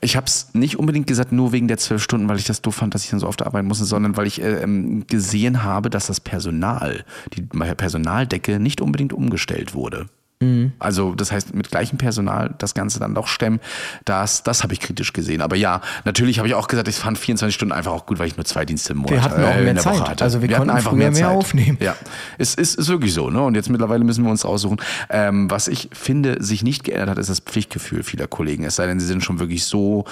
Ich 0.00 0.16
habe 0.16 0.26
es 0.26 0.54
nicht 0.54 0.78
unbedingt 0.78 1.08
gesagt, 1.08 1.32
nur 1.32 1.50
wegen 1.50 1.66
der 1.66 1.76
zwölf 1.76 2.02
Stunden, 2.02 2.28
weil 2.28 2.38
ich 2.38 2.44
das 2.44 2.62
doof 2.62 2.76
fand, 2.76 2.94
dass 2.94 3.02
ich 3.02 3.10
dann 3.10 3.18
so 3.18 3.26
oft 3.26 3.42
arbeiten 3.42 3.66
musste, 3.66 3.84
sondern 3.84 4.16
weil 4.16 4.28
ich 4.28 4.40
äh, 4.40 4.62
ähm, 4.62 5.06
gesehen 5.08 5.64
habe, 5.64 5.90
dass 5.90 6.06
das 6.06 6.20
Personal, 6.20 7.04
die 7.34 7.42
Personaldecke 7.42 8.60
nicht 8.60 8.80
unbedingt 8.80 9.12
umgestellt 9.12 9.74
wurde. 9.74 10.06
Also 10.78 11.14
das 11.14 11.32
heißt, 11.32 11.54
mit 11.54 11.70
gleichem 11.70 11.98
Personal 11.98 12.54
das 12.56 12.72
Ganze 12.72 12.98
dann 12.98 13.14
doch 13.14 13.26
stemmen, 13.26 13.60
das, 14.06 14.42
das 14.42 14.62
habe 14.62 14.72
ich 14.72 14.80
kritisch 14.80 15.12
gesehen. 15.12 15.42
Aber 15.42 15.54
ja, 15.54 15.82
natürlich 16.06 16.38
habe 16.38 16.48
ich 16.48 16.54
auch 16.54 16.66
gesagt, 16.66 16.88
ich 16.88 16.96
fand 16.96 17.18
24 17.18 17.54
Stunden 17.54 17.72
einfach 17.72 17.92
auch 17.92 18.06
gut, 18.06 18.18
weil 18.18 18.26
ich 18.26 18.38
nur 18.38 18.46
zwei 18.46 18.64
Dienste 18.64 18.94
im 18.94 19.00
Monat 19.00 19.12
Wir 19.12 19.22
hatten 19.22 19.44
auch 19.44 19.54
äh, 19.54 19.62
mehr 19.62 19.76
Woche 19.76 19.98
Zeit. 19.98 20.08
hatte. 20.08 20.24
Also 20.24 20.40
wir 20.40 20.56
hatten 20.56 20.68
konnten 20.68 20.82
früher 20.82 21.10
mehr 21.10 21.28
aufnehmen. 21.28 21.76
Ja, 21.78 21.94
es 22.38 22.54
ist, 22.54 22.78
ist 22.78 22.88
wirklich 22.88 23.12
so. 23.12 23.28
Ne? 23.28 23.42
Und 23.42 23.54
jetzt 23.54 23.68
mittlerweile 23.68 24.02
müssen 24.02 24.24
wir 24.24 24.30
uns 24.30 24.46
aussuchen. 24.46 24.78
Ähm, 25.10 25.50
was 25.50 25.68
ich 25.68 25.90
finde, 25.92 26.42
sich 26.42 26.62
nicht 26.62 26.84
geändert 26.84 27.10
hat, 27.10 27.18
ist 27.18 27.28
das 27.28 27.40
Pflichtgefühl 27.40 28.02
vieler 28.02 28.26
Kollegen. 28.26 28.64
Es 28.64 28.76
sei 28.76 28.86
denn, 28.86 28.98
sie 28.98 29.06
sind 29.06 29.22
schon 29.22 29.40
wirklich 29.40 29.64
so 29.64 30.06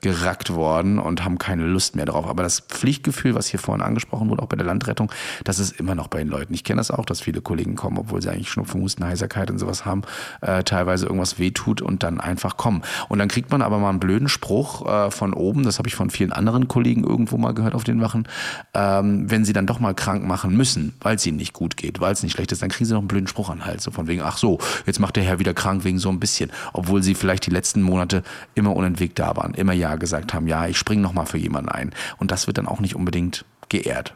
runtergerackt 0.00 0.54
worden 0.54 0.98
und 0.98 1.24
haben 1.24 1.38
keine 1.38 1.66
Lust 1.66 1.96
mehr 1.96 2.06
drauf. 2.06 2.26
Aber 2.26 2.42
das 2.42 2.60
Pflichtgefühl, 2.60 3.34
was 3.34 3.46
hier 3.46 3.60
vorhin 3.60 3.82
angesprochen 3.82 4.28
wurde, 4.28 4.42
auch 4.42 4.46
bei 4.46 4.56
der 4.56 4.66
Landrettung, 4.66 5.10
das 5.44 5.58
ist 5.58 5.78
immer 5.78 5.94
noch 5.94 6.08
bei 6.08 6.18
den 6.18 6.28
Leuten. 6.28 6.54
Ich 6.54 6.64
kenne 6.64 6.78
das 6.78 6.90
auch, 6.90 7.04
dass 7.04 7.20
viele 7.20 7.40
Kollegen 7.40 7.76
kommen, 7.76 7.98
obwohl 7.98 8.22
sie 8.22 8.30
eigentlich 8.30 8.50
Schnupfen, 8.50 8.80
Husten, 8.82 9.04
Heiserkeit 9.04 9.50
und 9.50 9.58
sowas 9.58 9.84
haben, 9.84 10.02
äh, 10.40 10.64
teilweise 10.64 11.06
irgendwas 11.06 11.38
wehtut 11.38 11.82
und 11.82 12.02
dann 12.02 12.20
einfach 12.20 12.56
kommen. 12.56 12.82
Und 13.08 13.18
dann 13.18 13.28
kriegt 13.28 13.50
man 13.50 13.62
aber 13.62 13.78
mal 13.78 13.90
einen 13.90 14.00
blöden 14.00 14.28
Spruch 14.28 14.86
äh, 14.86 15.10
von 15.10 15.34
oben, 15.34 15.62
das 15.62 15.78
habe 15.78 15.88
ich 15.88 15.94
von 15.94 16.10
vielen 16.10 16.32
anderen 16.32 16.68
Kollegen 16.68 17.04
irgendwo 17.04 17.36
mal 17.36 17.52
gehört 17.52 17.74
auf 17.74 17.84
den 17.84 18.00
Wachen, 18.00 18.26
ähm, 18.74 19.30
wenn 19.30 19.44
sie 19.44 19.52
dann 19.52 19.66
doch 19.66 19.80
mal 19.80 19.94
krank 19.94 20.24
machen 20.24 20.56
müssen, 20.56 20.94
weil 21.00 21.16
es 21.16 21.26
ihnen 21.26 21.36
nicht 21.36 21.52
gut 21.52 21.76
geht, 21.76 22.00
weil 22.00 22.12
es 22.12 22.22
nicht 22.22 22.32
schlecht 22.32 22.52
ist, 22.52 22.62
dann 22.62 22.70
kriegen 22.70 22.86
sie 22.86 22.92
noch 22.92 23.00
einen 23.00 23.08
blöden 23.08 23.26
Spruch 23.26 23.50
an 23.50 23.58
den 23.58 23.66
Hals, 23.66 23.84
so 23.84 23.90
von 23.90 24.06
wegen, 24.06 24.22
ach 24.22 24.38
so, 24.38 24.58
jetzt 24.86 25.00
macht 25.00 25.16
der 25.16 25.24
Herr 25.24 25.38
wieder 25.38 25.54
krank 25.54 25.84
wegen 25.84 25.98
so 25.98 26.08
ein 26.08 26.20
bisschen, 26.20 26.50
obwohl 26.72 27.02
sie 27.02 27.14
vielleicht 27.14 27.46
die 27.46 27.50
letzten 27.50 27.82
Monate 27.82 28.22
immer 28.54 28.74
unentwegt 28.74 29.18
da 29.18 29.36
waren, 29.36 29.54
immer 29.54 29.72
Ja 29.72 29.89
gesagt 29.96 30.34
haben, 30.34 30.46
ja, 30.46 30.66
ich 30.66 30.78
springe 30.78 31.02
noch 31.02 31.12
mal 31.12 31.26
für 31.26 31.38
jemanden 31.38 31.70
ein. 31.70 31.92
Und 32.18 32.30
das 32.30 32.46
wird 32.46 32.58
dann 32.58 32.66
auch 32.66 32.80
nicht 32.80 32.96
unbedingt 32.96 33.44
geehrt. 33.68 34.14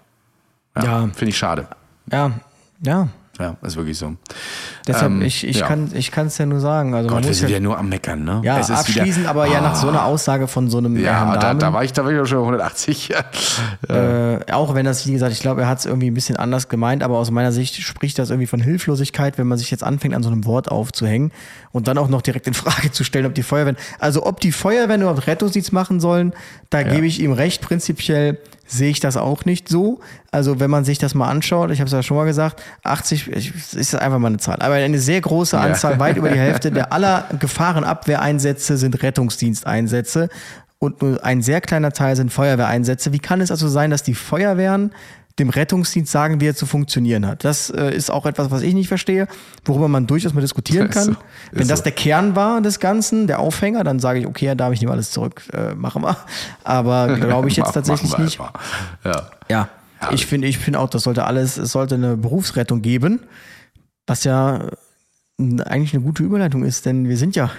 Ja. 0.76 1.08
Finde 1.08 1.28
ich 1.28 1.38
schade. 1.38 1.68
Ja, 2.10 2.32
ja. 2.80 3.08
Ja, 3.40 3.56
ist 3.62 3.74
wirklich 3.76 3.98
so. 3.98 4.14
Deshalb, 4.86 5.10
Ähm, 5.10 5.22
ich, 5.22 5.44
ich 5.44 5.58
ja. 5.58 5.66
kann 5.66 5.90
es 5.92 6.38
ja 6.38 6.46
nur 6.46 6.60
sagen. 6.60 6.94
Also 6.94 7.08
Gott, 7.08 7.26
wir 7.26 7.34
sind 7.34 7.48
ja, 7.48 7.56
ja 7.56 7.60
nur 7.60 7.76
am 7.76 7.88
Meckern, 7.88 8.22
ne? 8.22 8.40
ja, 8.44 8.58
Es 8.60 8.68
ist 8.70 8.78
abschließend, 8.78 9.22
wieder- 9.22 9.30
aber 9.30 9.46
ja 9.46 9.60
nach 9.60 9.74
so 9.74 9.88
einer 9.88 10.04
Aussage 10.04 10.46
von 10.46 10.70
so 10.70 10.78
einem 10.78 10.96
Ja, 10.96 11.36
da, 11.36 11.52
da 11.54 11.72
war 11.72 11.82
ich, 11.82 11.92
da 11.92 12.04
war 12.04 12.12
ich 12.12 12.28
schon 12.28 12.38
180. 12.38 13.10
äh, 13.88 14.52
auch 14.52 14.74
wenn 14.74 14.84
das, 14.84 15.06
wie 15.06 15.12
gesagt, 15.12 15.32
ich 15.32 15.40
glaube, 15.40 15.62
er 15.62 15.68
hat 15.68 15.78
es 15.80 15.86
irgendwie 15.86 16.10
ein 16.10 16.14
bisschen 16.14 16.36
anders 16.36 16.68
gemeint, 16.68 17.02
aber 17.02 17.18
aus 17.18 17.30
meiner 17.30 17.50
Sicht 17.52 17.76
spricht 17.82 18.18
das 18.18 18.30
irgendwie 18.30 18.46
von 18.46 18.60
Hilflosigkeit, 18.60 19.36
wenn 19.38 19.46
man 19.46 19.58
sich 19.58 19.70
jetzt 19.70 19.82
anfängt, 19.84 20.14
an 20.14 20.22
so 20.22 20.30
einem 20.30 20.44
Wort 20.44 20.70
aufzuhängen 20.70 21.32
und 21.72 21.88
dann 21.88 21.98
auch 21.98 22.08
noch 22.08 22.22
direkt 22.22 22.46
in 22.46 22.54
Frage 22.54 22.92
zu 22.92 23.04
stellen, 23.04 23.26
ob 23.26 23.34
die 23.34 23.42
Feuerwehren, 23.42 23.76
also 23.98 24.24
ob 24.26 24.40
die 24.40 24.52
Feuerwehren 24.52 25.02
überhaupt 25.02 25.26
Rettungsdienst 25.26 25.72
machen 25.72 25.98
sollen, 26.00 26.34
da 26.70 26.82
gebe 26.82 27.06
ich 27.06 27.20
ihm 27.20 27.32
recht, 27.32 27.62
prinzipiell 27.62 28.38
sehe 28.66 28.90
ich 28.90 29.00
das 29.00 29.16
auch 29.16 29.44
nicht 29.44 29.68
so. 29.68 30.00
Also 30.30 30.58
wenn 30.60 30.70
man 30.70 30.84
sich 30.84 30.98
das 30.98 31.14
mal 31.14 31.28
anschaut, 31.28 31.70
ich 31.70 31.80
habe 31.80 31.86
es 31.86 31.92
ja 31.92 32.02
schon 32.02 32.16
mal 32.16 32.24
gesagt, 32.24 32.62
80 32.82 33.28
ich- 33.30 33.74
ist 33.74 33.94
einfach 33.94 34.18
mal 34.18 34.28
eine 34.28 34.38
Zahl, 34.38 34.56
aber 34.60 34.74
eine 34.74 34.98
sehr 34.98 35.20
große 35.20 35.58
Anzahl, 35.58 35.98
weit 35.98 36.16
über 36.16 36.30
die 36.30 36.38
Hälfte 36.38 36.70
der 36.72 36.92
aller 36.92 37.26
Gefahrenabwehreinsätze 37.38 38.76
sind 38.76 39.02
Rettungsdiensteinsätze 39.02 40.28
und 40.78 41.00
nur 41.02 41.24
ein 41.24 41.42
sehr 41.42 41.60
kleiner 41.60 41.92
Teil 41.92 42.16
sind 42.16 42.32
Feuerwehreinsätze. 42.32 43.12
Wie 43.12 43.18
kann 43.18 43.40
es 43.40 43.50
also 43.50 43.68
sein, 43.68 43.90
dass 43.90 44.02
die 44.02 44.14
Feuerwehren 44.14 44.92
dem 45.38 45.50
Rettungsdienst 45.50 46.12
sagen, 46.12 46.40
wie 46.40 46.46
er 46.46 46.54
zu 46.54 46.66
funktionieren 46.66 47.26
hat? 47.26 47.44
Das 47.44 47.70
äh, 47.70 47.94
ist 47.94 48.10
auch 48.10 48.26
etwas, 48.26 48.50
was 48.50 48.62
ich 48.62 48.74
nicht 48.74 48.88
verstehe, 48.88 49.26
worüber 49.64 49.88
man 49.88 50.06
durchaus 50.06 50.32
mal 50.34 50.40
diskutieren 50.40 50.90
kann. 50.90 51.04
so. 51.04 51.16
Wenn 51.52 51.68
das 51.68 51.80
so. 51.80 51.84
der 51.84 51.92
Kern 51.92 52.36
war 52.36 52.60
des 52.60 52.78
Ganzen, 52.78 53.26
der 53.26 53.40
Aufhänger, 53.40 53.82
dann 53.84 53.98
sage 53.98 54.20
ich, 54.20 54.26
okay, 54.26 54.54
da 54.54 54.64
habe 54.64 54.74
ich 54.74 54.80
nehme 54.80 54.92
alles 54.92 55.10
zurück, 55.10 55.42
äh, 55.52 55.74
machen 55.74 56.02
wir. 56.02 56.16
Aber 56.62 57.16
glaube 57.20 57.48
ich 57.48 57.56
jetzt 57.56 57.72
tatsächlich 57.72 58.16
nicht. 58.18 58.40
einfach. 58.40 58.52
Ja. 59.04 59.28
Ja, 59.50 59.68
ich 60.12 60.26
finde 60.26 60.48
ich 60.48 60.58
finde 60.58 60.80
auch, 60.80 60.90
das 60.90 61.02
sollte 61.02 61.24
alles, 61.24 61.56
es 61.56 61.72
sollte 61.72 61.94
eine 61.94 62.16
Berufsrettung 62.16 62.82
geben, 62.82 63.20
was 64.06 64.24
ja 64.24 64.68
äh, 65.38 65.62
eigentlich 65.64 65.94
eine 65.94 66.02
gute 66.02 66.22
Überleitung 66.22 66.64
ist, 66.64 66.86
denn 66.86 67.08
wir 67.08 67.16
sind 67.16 67.36
ja 67.36 67.50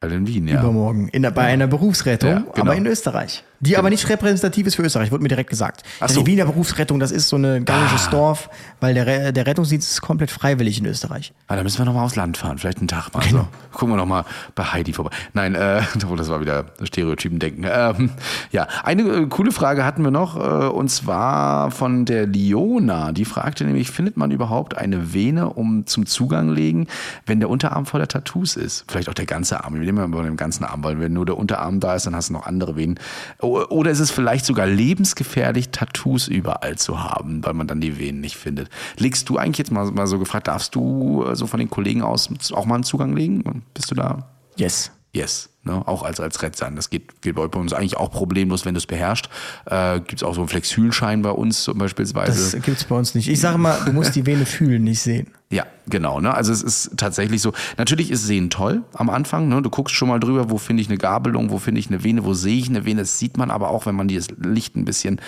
in 0.00 0.26
Wien, 0.26 0.48
ja. 0.48 0.60
übermorgen 0.60 1.08
in, 1.08 1.22
bei 1.22 1.42
einer 1.42 1.66
Berufsrettung, 1.68 2.30
Ja, 2.30 2.38
genau. 2.40 2.52
aber 2.56 2.74
in 2.74 2.86
Österreich. 2.86 3.44
Die 3.62 3.76
aber 3.78 3.88
nicht 3.90 4.08
repräsentativ 4.08 4.66
ist 4.66 4.74
für 4.74 4.82
Österreich, 4.82 5.10
wurde 5.10 5.22
mir 5.22 5.28
direkt 5.28 5.48
gesagt. 5.50 5.82
Ach 5.98 6.02
Also 6.02 6.14
so. 6.16 6.20
Ah. 6.20 6.24
Die 6.24 6.30
Wiener 6.32 6.44
Berufsrettung, 6.44 7.00
das 7.00 7.10
ist 7.12 7.28
so 7.28 7.36
ein 7.36 7.64
gallisches 7.64 8.10
Dorf, 8.10 8.50
weil 8.80 8.92
der, 8.94 9.32
der 9.32 9.46
Rettungsdienst 9.46 9.90
ist 9.90 10.02
komplett 10.02 10.30
freiwillig 10.30 10.78
in 10.78 10.86
Österreich. 10.86 11.32
Ah, 11.48 11.56
da 11.56 11.62
müssen 11.62 11.78
wir 11.78 11.84
nochmal 11.84 12.04
aufs 12.04 12.16
Land 12.16 12.36
fahren, 12.36 12.58
vielleicht 12.58 12.78
einen 12.78 12.88
Tag 12.88 13.14
mal. 13.14 13.20
Genau. 13.20 13.42
So. 13.42 13.78
Gucken 13.78 13.94
wir 13.94 13.96
nochmal 13.96 14.24
bei 14.54 14.64
Heidi 14.64 14.92
vorbei. 14.92 15.10
Nein, 15.32 15.54
äh, 15.54 15.82
oh, 16.10 16.16
das 16.16 16.28
war 16.28 16.40
wieder 16.40 16.66
Stereotypen-Denken. 16.82 17.64
Ähm, 17.70 18.10
ja, 18.50 18.66
eine 18.82 19.02
äh, 19.02 19.26
coole 19.28 19.52
Frage 19.52 19.84
hatten 19.84 20.02
wir 20.04 20.10
noch, 20.10 20.36
äh, 20.36 20.66
und 20.68 20.90
zwar 20.90 21.70
von 21.70 22.04
der 22.04 22.26
Liona. 22.26 23.12
Die 23.12 23.24
fragte 23.24 23.64
nämlich, 23.64 23.90
findet 23.90 24.16
man 24.16 24.30
überhaupt 24.30 24.76
eine 24.76 25.14
Vene 25.14 25.48
um 25.50 25.86
zum 25.86 26.06
Zugang 26.06 26.48
legen, 26.48 26.88
wenn 27.26 27.40
der 27.40 27.48
Unterarm 27.48 27.86
voller 27.86 28.08
Tattoos 28.08 28.56
ist? 28.56 28.84
Vielleicht 28.88 29.08
auch 29.08 29.14
der 29.14 29.26
ganze 29.26 29.62
Arm. 29.64 29.74
Wir 29.74 29.80
nehmen 29.80 30.10
mal 30.10 30.24
den 30.24 30.36
ganzen 30.36 30.64
Arm, 30.64 30.82
weil 30.84 30.98
wenn 30.98 31.12
nur 31.12 31.26
der 31.26 31.36
Unterarm 31.36 31.80
da 31.80 31.94
ist, 31.94 32.06
dann 32.06 32.16
hast 32.16 32.28
du 32.30 32.32
noch 32.34 32.46
andere 32.46 32.76
Venen. 32.76 32.98
O- 33.40 33.51
Oder 33.52 33.90
ist 33.90 34.00
es 34.00 34.10
vielleicht 34.10 34.44
sogar 34.44 34.66
lebensgefährlich, 34.66 35.70
Tattoos 35.70 36.28
überall 36.28 36.76
zu 36.76 37.02
haben, 37.02 37.44
weil 37.44 37.54
man 37.54 37.66
dann 37.66 37.80
die 37.80 37.98
Venen 37.98 38.20
nicht 38.20 38.36
findet? 38.36 38.68
Legst 38.98 39.28
du 39.28 39.38
eigentlich 39.38 39.58
jetzt 39.58 39.70
mal, 39.70 39.90
mal 39.90 40.06
so 40.06 40.18
gefragt, 40.18 40.48
darfst 40.48 40.74
du 40.74 41.24
äh, 41.24 41.36
so 41.36 41.46
von 41.46 41.60
den 41.60 41.70
Kollegen 41.70 42.02
aus 42.02 42.28
auch 42.52 42.66
mal 42.66 42.76
einen 42.76 42.84
Zugang 42.84 43.14
legen? 43.14 43.62
Bist 43.74 43.90
du 43.90 43.94
da? 43.94 44.28
Yes. 44.56 44.90
Yes. 45.14 45.50
Ne? 45.64 45.86
Auch 45.86 46.02
als, 46.02 46.18
als 46.18 46.42
Rettsan. 46.42 46.74
Das 46.74 46.90
geht, 46.90 47.22
geht 47.22 47.36
bei 47.36 47.44
uns 47.44 47.72
eigentlich 47.72 47.96
auch 47.96 48.10
problemlos, 48.10 48.64
wenn 48.64 48.74
du 48.74 48.78
es 48.78 48.86
beherrschst. 48.86 49.28
Äh, 49.66 50.00
Gibt 50.00 50.14
es 50.14 50.22
auch 50.22 50.34
so 50.34 50.40
einen 50.40 50.48
Flexülschein 50.48 51.22
bei 51.22 51.30
uns 51.30 51.62
zum 51.62 51.78
beispielsweise. 51.78 52.56
Das 52.56 52.62
gibt's 52.62 52.84
bei 52.84 52.96
uns 52.96 53.14
nicht. 53.14 53.28
Ich 53.28 53.40
sage 53.40 53.58
mal, 53.58 53.78
du 53.84 53.92
musst 53.92 54.16
die 54.16 54.26
Vene 54.26 54.46
fühlen, 54.46 54.82
nicht 54.84 55.00
sehen. 55.00 55.28
ja, 55.50 55.66
genau. 55.86 56.20
Ne? 56.20 56.32
Also 56.34 56.52
es 56.52 56.62
ist 56.62 56.92
tatsächlich 56.96 57.42
so. 57.42 57.52
Natürlich 57.78 58.10
ist 58.10 58.26
Sehen 58.26 58.50
toll 58.50 58.82
am 58.94 59.10
Anfang. 59.10 59.48
Ne? 59.48 59.62
Du 59.62 59.70
guckst 59.70 59.94
schon 59.94 60.08
mal 60.08 60.20
drüber, 60.20 60.50
wo 60.50 60.58
finde 60.58 60.82
ich 60.82 60.88
eine 60.88 60.98
Gabelung, 60.98 61.50
wo 61.50 61.58
finde 61.58 61.80
ich 61.80 61.88
eine 61.88 62.04
Vene, 62.04 62.24
wo 62.24 62.34
sehe 62.34 62.58
ich 62.58 62.68
eine 62.68 62.84
Vene. 62.84 63.02
Das 63.02 63.18
sieht 63.18 63.36
man 63.36 63.50
aber 63.50 63.70
auch, 63.70 63.86
wenn 63.86 63.94
man 63.94 64.08
das 64.08 64.28
Licht 64.38 64.76
ein 64.76 64.84
bisschen 64.84 65.20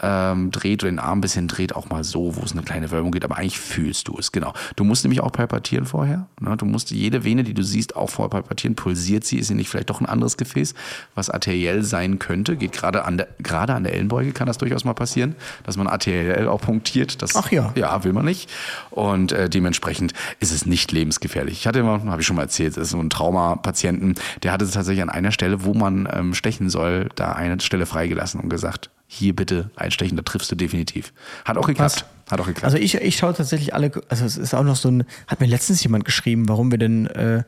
ähm, 0.00 0.50
dreht 0.50 0.82
oder 0.82 0.90
den 0.90 0.98
Arm 0.98 1.18
ein 1.18 1.20
bisschen 1.20 1.48
dreht, 1.48 1.74
auch 1.74 1.88
mal 1.88 2.04
so, 2.04 2.36
wo 2.36 2.42
es 2.42 2.52
eine 2.52 2.62
kleine 2.62 2.90
Wölbung 2.90 3.12
geht. 3.12 3.24
Aber 3.24 3.36
eigentlich 3.36 3.58
fühlst 3.58 4.08
du 4.08 4.16
es, 4.18 4.32
genau. 4.32 4.52
Du 4.76 4.84
musst 4.84 5.04
nämlich 5.04 5.20
auch 5.20 5.32
palpatieren 5.32 5.86
vorher. 5.86 6.26
Ne? 6.40 6.56
Du 6.56 6.66
musst 6.66 6.90
jede 6.90 7.24
Vene, 7.24 7.44
die 7.44 7.54
du 7.54 7.62
siehst, 7.62 7.96
auch 7.96 8.10
vorher 8.10 8.30
palpatieren. 8.30 8.76
Pulsiert 8.76 9.24
sie? 9.24 9.38
Ist 9.38 9.48
sie 9.48 9.54
nicht 9.54 9.68
vielleicht 9.68 9.90
doch 9.90 10.00
ein 10.00 10.06
anderes 10.06 10.36
Gefäß, 10.36 10.74
was 11.14 11.30
arteriell 11.30 11.82
sein 11.82 12.18
könnte? 12.18 12.56
Geht 12.56 12.72
gerade 12.72 13.04
an 13.04 13.16
der, 13.18 13.28
gerade 13.38 13.74
an 13.74 13.84
der 13.84 13.94
Ellenbeuge 13.94 14.32
kann 14.32 14.46
das 14.46 14.58
durchaus 14.58 14.84
mal 14.84 14.94
passieren, 14.94 15.36
dass 15.64 15.76
man 15.76 15.86
arteriell 15.86 16.48
auch 16.48 16.60
punktiert. 16.60 17.22
Das, 17.22 17.36
Ach 17.36 17.50
ja. 17.50 17.72
Ja, 17.74 18.04
will 18.04 18.12
man 18.12 18.24
nicht. 18.24 18.50
Und 18.90 19.32
äh, 19.32 19.48
dementsprechend 19.48 19.93
ist 20.40 20.52
es 20.52 20.66
nicht 20.66 20.92
lebensgefährlich. 20.92 21.58
Ich 21.58 21.66
hatte 21.66 21.80
immer, 21.80 22.04
habe 22.04 22.20
ich 22.20 22.26
schon 22.26 22.36
mal 22.36 22.42
erzählt, 22.42 22.76
ist 22.76 22.90
so 22.90 23.00
ein 23.00 23.10
Traumapatienten, 23.10 24.14
der 24.42 24.52
hatte 24.52 24.68
tatsächlich 24.68 25.02
an 25.02 25.10
einer 25.10 25.32
Stelle, 25.32 25.64
wo 25.64 25.74
man 25.74 26.08
ähm, 26.12 26.34
stechen 26.34 26.70
soll, 26.70 27.08
da 27.14 27.32
eine 27.32 27.60
Stelle 27.60 27.86
freigelassen 27.86 28.40
und 28.40 28.48
gesagt, 28.48 28.90
hier 29.06 29.34
bitte 29.34 29.70
einstechen, 29.76 30.16
da 30.16 30.22
triffst 30.22 30.50
du 30.50 30.56
definitiv. 30.56 31.12
Hat 31.44 31.56
auch 31.56 31.66
geklappt. 31.66 32.06
Was? 32.24 32.32
Hat 32.32 32.40
auch 32.40 32.46
geklappt. 32.46 32.64
Also 32.64 32.78
ich, 32.78 32.94
ich 32.94 33.16
schaue 33.16 33.34
tatsächlich 33.34 33.74
alle, 33.74 33.92
also 34.08 34.24
es 34.24 34.36
ist 34.36 34.54
auch 34.54 34.64
noch 34.64 34.76
so 34.76 34.90
ein, 34.90 35.04
hat 35.26 35.40
mir 35.40 35.46
letztens 35.46 35.82
jemand 35.82 36.04
geschrieben, 36.04 36.48
warum 36.48 36.70
wir 36.70 36.78
denn, 36.78 37.06
äh, 37.06 37.42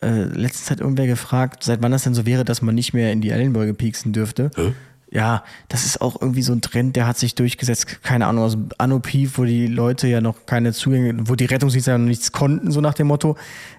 äh, 0.00 0.22
letztens 0.22 0.70
hat 0.70 0.80
irgendwer 0.80 1.06
gefragt, 1.06 1.64
seit 1.64 1.82
wann 1.82 1.92
das 1.92 2.04
denn 2.04 2.14
so 2.14 2.24
wäre, 2.24 2.44
dass 2.44 2.62
man 2.62 2.74
nicht 2.74 2.94
mehr 2.94 3.12
in 3.12 3.20
die 3.20 3.30
Ellenbeuge 3.30 3.74
pieksen 3.74 4.12
dürfte. 4.12 4.50
Hä? 4.56 4.72
Ja, 5.12 5.44
das 5.68 5.84
ist 5.84 6.00
auch 6.00 6.20
irgendwie 6.20 6.40
so 6.40 6.54
ein 6.54 6.62
Trend, 6.62 6.96
der 6.96 7.06
hat 7.06 7.18
sich 7.18 7.34
durchgesetzt. 7.34 8.02
Keine 8.02 8.26
Ahnung, 8.26 8.44
aus 8.44 8.56
Anno 8.78 8.98
Pief, 8.98 9.36
wo 9.36 9.44
die 9.44 9.66
Leute 9.66 10.08
ja 10.08 10.22
noch 10.22 10.46
keine 10.46 10.72
Zugänge, 10.72 11.28
wo 11.28 11.34
die 11.34 11.44
Rettungsdienste 11.44 11.90
ja 11.90 11.98
noch 11.98 12.06
nichts 12.06 12.32
konnten, 12.32 12.70
so 12.70 12.80
nach 12.80 12.94
dem 12.94 13.08
Motto, 13.08 13.36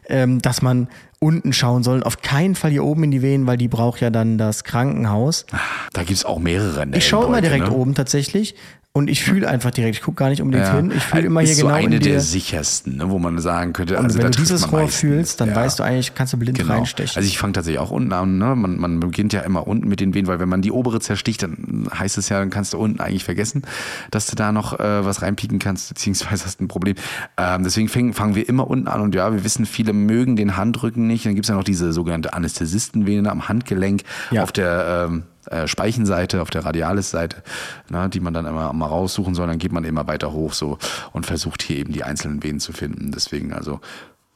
ähm, 0.10 0.44
dass 0.44 0.62
man 0.62 0.88
unten 1.18 1.52
schauen 1.52 1.82
soll. 1.82 2.04
Auf 2.04 2.22
keinen 2.22 2.54
Fall 2.54 2.70
hier 2.70 2.84
oben 2.84 3.06
in 3.06 3.12
die 3.12 3.24
Wehen, 3.24 3.48
weil 3.48 3.58
die 3.58 3.68
braucht 3.68 4.00
ja 4.00 4.12
dann 4.12 4.38
das 4.38 4.64
Krankenhaus. 4.64 5.48
da 5.94 6.04
gibt's 6.04 6.24
auch 6.24 6.38
mehrere. 6.38 6.86
Ich 6.96 7.08
schaue 7.08 7.26
immer 7.26 7.42
direkt 7.42 7.70
ne? 7.70 7.74
oben 7.74 7.96
tatsächlich 7.96 8.56
und 8.96 9.10
ich 9.10 9.24
fühle 9.24 9.48
einfach 9.48 9.72
direkt. 9.72 9.96
Ich 9.96 10.02
gucke 10.04 10.18
gar 10.18 10.30
nicht 10.30 10.40
unbedingt 10.44 10.68
Ja. 10.68 10.76
hin. 10.76 10.92
Ich 10.96 11.02
fühle 11.04 11.24
immer 11.24 11.42
ist 11.42 11.50
hier 11.50 11.56
so 11.56 11.62
genau 11.66 11.78
eine 11.78 11.86
in 11.96 12.02
der 12.04 12.12
der. 12.12 12.22
sichersten, 12.22 12.98
ne, 12.98 13.10
wo 13.10 13.18
man 13.18 13.40
sagen 13.40 13.74
könnte, 13.74 13.98
Und 13.98 14.06
also 14.06 14.18
wenn 14.20 14.26
da 14.26 14.30
du 14.30 14.38
dieses 14.38 14.72
Rohr 14.72 14.82
meistens. 14.82 15.00
fühlst, 15.00 15.42
dann 15.42 15.50
Ja. 15.50 15.56
weißt 15.56 15.80
du 15.80 15.84
eigentlich, 15.84 16.14
kannst 16.14 16.34
du 16.34 16.38
blind 16.38 16.60
Genau. 16.60 16.74
reinstechen. 16.76 17.14
Also 17.18 17.28
ich 17.28 17.40
fange 17.40 17.54
tatsächlich 17.54 17.80
auch 17.80 17.90
unten 17.90 18.14
an. 18.14 18.38
Ne? 18.38 18.56
Man, 18.56 18.78
man 18.80 19.00
beginnt 19.00 19.34
ja 19.34 19.42
immer 19.42 19.66
unten 19.66 19.88
mit 19.88 20.00
den 20.00 20.14
Venen, 20.14 20.28
weil 20.28 20.40
wenn 20.40 20.48
man 20.48 20.62
die 20.62 20.72
obere 20.72 21.00
zersticht, 21.00 21.42
dann 21.42 21.88
heißt 21.98 22.20
es 22.20 22.30
ja, 22.30 22.38
dann 22.38 22.52
kannst 22.52 22.74
du 22.74 22.78
unten 22.78 23.00
eigentlich 23.00 23.24
vergessen, 23.24 23.64
dass 24.12 24.28
du 24.28 24.36
da 24.36 24.52
noch 24.52 24.80
äh, 24.80 25.04
was 25.04 25.24
reinpieken 25.24 25.58
kannst, 25.58 25.90
beziehungsweise 25.90 26.46
hast 26.46 26.62
ein 26.62 26.68
Problem. 26.68 26.94
Ähm, 27.38 27.64
deswegen 27.64 27.90
fangen, 27.90 28.14
fangen 28.14 28.36
wir 28.36 28.48
immer 28.48 28.70
unten 28.70 28.88
an 28.88 29.02
und 29.02 29.16
ja, 29.16 29.34
wir 29.34 29.44
wissen, 29.44 29.66
viele 29.66 29.94
mögen 29.94 30.36
den 30.36 30.56
Handrücken 30.56 31.08
nicht. 31.08 31.26
Dann 31.26 31.34
gibt's 31.34 31.50
ja 31.50 31.56
noch 31.56 31.64
diese 31.64 31.94
sogenannte 31.94 32.34
Anästhesistenvene 32.34 33.32
am 33.32 33.48
Handgelenk 33.48 34.04
Ja. 34.30 34.44
auf 34.44 34.52
der 34.52 35.08
ähm, 35.10 35.24
äh, 35.48 35.68
Speichenseite, 35.68 36.42
auf 36.42 36.50
der 36.50 36.66
Radialis-Seite, 36.66 37.44
ne, 37.90 38.10
die 38.10 38.20
man 38.20 38.34
dann 38.34 38.46
immer 38.46 38.74
mal 38.74 38.88
raussuchen 38.88 39.36
soll. 39.36 39.48
Dann 39.48 39.60
geht 39.60 39.72
man 39.72 39.84
immer 39.84 40.08
weiter 40.08 40.32
hoch 40.32 40.54
so 40.54 40.78
und 41.12 41.26
versucht 41.26 41.64
hier 41.64 41.78
eben 41.78 41.94
die 41.94 42.04
einzelnen 42.04 42.44
Venen 42.44 42.60
zu 42.60 42.74
finden. 42.74 43.12
Deswegen 43.12 43.54
also 43.54 43.80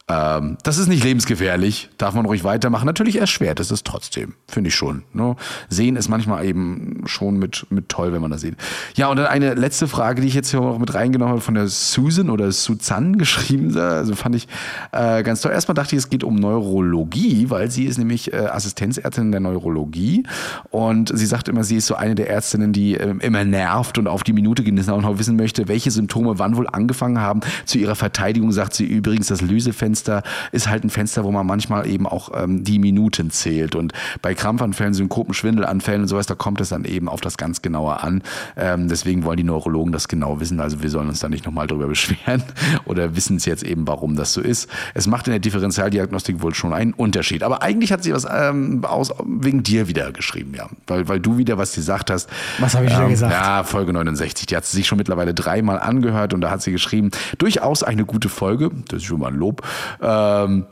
ähm, 0.10 0.58
das 0.63 0.78
ist 0.78 0.88
nicht 0.88 1.04
lebensgefährlich, 1.04 1.89
darf 1.98 2.13
man 2.13 2.26
ruhig 2.26 2.46
weitermachen. 2.46 2.86
Natürlich 2.86 3.20
erschwert 3.20 3.60
ist 3.60 3.72
es 3.72 3.84
trotzdem, 3.84 4.36
finde 4.48 4.70
ich 4.70 4.76
schon. 4.76 5.04
Ne? 5.12 5.36
Sehen 5.67 5.98
ist 5.98 6.08
manchmal 6.08 6.46
eben 6.46 7.04
schon 7.08 7.38
mit, 7.38 7.65
mit 7.72 7.89
toll, 7.89 8.13
wenn 8.13 8.22
man 8.22 8.32
das 8.32 8.39
sieht. 8.39 8.56
Ja, 8.96 9.10
und 9.10 9.17
dann 9.17 9.26
eine 9.26 9.54
letzte 9.56 9.88
Frage, 9.88 10.22
die 10.22 10.30
ich 10.30 10.34
jetzt 10.34 10.52
hier 10.52 10.62
auch 10.62 10.80
mit 10.80 10.93
reingenommen 10.93 11.34
habe, 11.34 11.41
von 11.41 11.56
der 11.56 11.67
Susan 11.67 12.30
oder 12.30 12.50
Suzanne 12.54 13.17
geschrieben. 13.17 13.78
Also 13.78 14.15
fand 14.15 14.36
ich 14.36 14.48
äh, 14.93 15.24
ganz 15.24 15.41
toll. 15.41 15.52
Erstmal 15.52 15.76
dachte 15.76 15.96
ich, 15.96 16.00
es 16.00 16.10
geht 16.10 16.24
um 16.24 16.36
Neurologie, 16.36 17.50
weil 17.50 17.70
sie 17.70 17.84
ist 17.84 17.98
nämlich 17.98 18.32
äh, 18.32 18.38
Assistenzärztin 18.38 19.32
der 19.32 19.41
Neurologie. 19.41 20.24
Und 20.70 21.12
sie 21.13 21.26
sagt 21.26 21.50
immer, 21.50 21.65
sie 21.65 21.76
ist 21.76 21.88
so 21.88 21.96
eine 21.96 22.15
der 22.15 22.30
Ärztinnen, 22.30 22.72
die 22.72 22.96
äh, 22.96 23.13
immer 23.20 23.43
nervt 23.43 23.98
und 23.98 24.08
auf 24.08 24.24
die 24.24 24.32
Minute 24.34 24.63
genau 24.63 25.20
wissen 25.20 25.36
möchte, 25.36 25.67
welche 25.67 25.91
Symptome 25.91 26.39
wann 26.39 26.56
wohl 26.56 26.67
angefangen 26.67 27.20
haben. 27.20 27.41
Zu 27.65 27.78
ihrer 27.78 27.96
Verteidigung 27.96 28.54
sagt 28.54 28.74
sie 28.74 28.86
übrigens, 28.86 29.28
das 29.28 29.41
Lösefenster 29.98 30.24
ist 30.52 30.70
halt 30.70 30.84
ein 30.84 30.90
Fenster, 30.90 31.24
wo 31.24 31.32
man 31.32 31.46
manchmal 31.46 31.88
eben 31.88 32.08
auch 32.08 32.30
ähm, 32.36 32.64
die 32.64 32.80
Minuten 32.80 33.32
zählt. 33.32 33.76
Und 33.76 33.94
bei 34.22 34.34
Krampfanfällen, 34.34 34.94
Synkopen, 34.94 35.34
Schwindelanfällen 35.34 36.04
und 36.04 36.08
sowas, 36.08 36.26
da 36.26 36.36
kommt 36.36 36.62
es 36.62 36.70
dann 36.70 36.86
eben 36.86 37.10
auf 37.10 37.22
das 37.22 37.38
ganz 37.38 37.62
Genaue 37.62 38.02
an. 38.02 38.22
Ähm, 38.56 38.88
deswegen 38.88 39.24
wollen 39.24 39.38
die 39.38 39.44
Neurologen 39.44 39.92
das 39.92 40.08
genau 40.08 40.40
wissen. 40.40 40.60
Also 40.60 40.82
wir 40.82 40.90
sollen 40.90 41.08
uns 41.08 41.20
da 41.20 41.30
nicht 41.30 41.46
nochmal 41.46 41.68
drüber 41.68 41.88
beschweren 41.98 42.44
oder 42.86 43.16
wissen 43.16 43.38
es 43.38 43.46
jetzt 43.46 43.64
eben, 43.64 43.88
warum 43.88 44.16
das 44.16 44.34
so 44.34 44.42
ist. 44.42 44.70
Es 44.94 45.08
macht 45.08 45.28
in 45.28 45.32
der 45.32 45.40
Differentialdiagnostik 45.40 46.42
wohl 46.42 46.54
schon 46.54 46.74
einen 46.74 46.94
Unterschied. 46.94 47.44
Aber 47.44 47.62
eigentlich 47.62 47.92
hat 47.92 48.04
sie 48.04 48.14
was 48.14 48.28
ähm, 48.30 48.84
aus, 48.86 49.14
wegen 49.26 49.64
dir 49.64 49.88
wieder 49.88 50.12
geschrieben, 50.12 50.54
ja. 50.56 50.70
Weil, 50.86 51.08
weil 51.08 51.20
du 51.20 51.38
wieder 51.38 51.58
was 51.58 51.74
gesagt 51.76 52.10
hast. 52.12 52.30
Was 52.60 52.76
habe 52.76 52.86
ich 52.86 52.92
wieder 52.92 53.10
gesagt? 53.10 53.32
Ja, 53.32 53.64
Folge 53.64 53.94
69. 53.94 54.46
Die 54.46 54.56
hat 54.56 54.66
sie 54.66 54.78
sich 54.78 54.88
schon 54.88 54.98
mittlerweile 54.98 55.34
dreimal 55.34 55.80
angehört 55.80 56.34
und 56.34 56.42
da 56.42 56.50
hat 56.50 56.62
sie 56.62 56.72
geschrieben, 56.72 57.12
durchaus 57.38 57.84
eine 57.84 58.06
gute 58.06 58.30
Folge. 58.30 58.70
Das 58.88 58.98
ist 58.98 59.06
schon 59.06 59.20
mal 59.20 59.28
ein 59.28 59.36
Lob. 59.36 59.62
Ähm, 60.02 60.65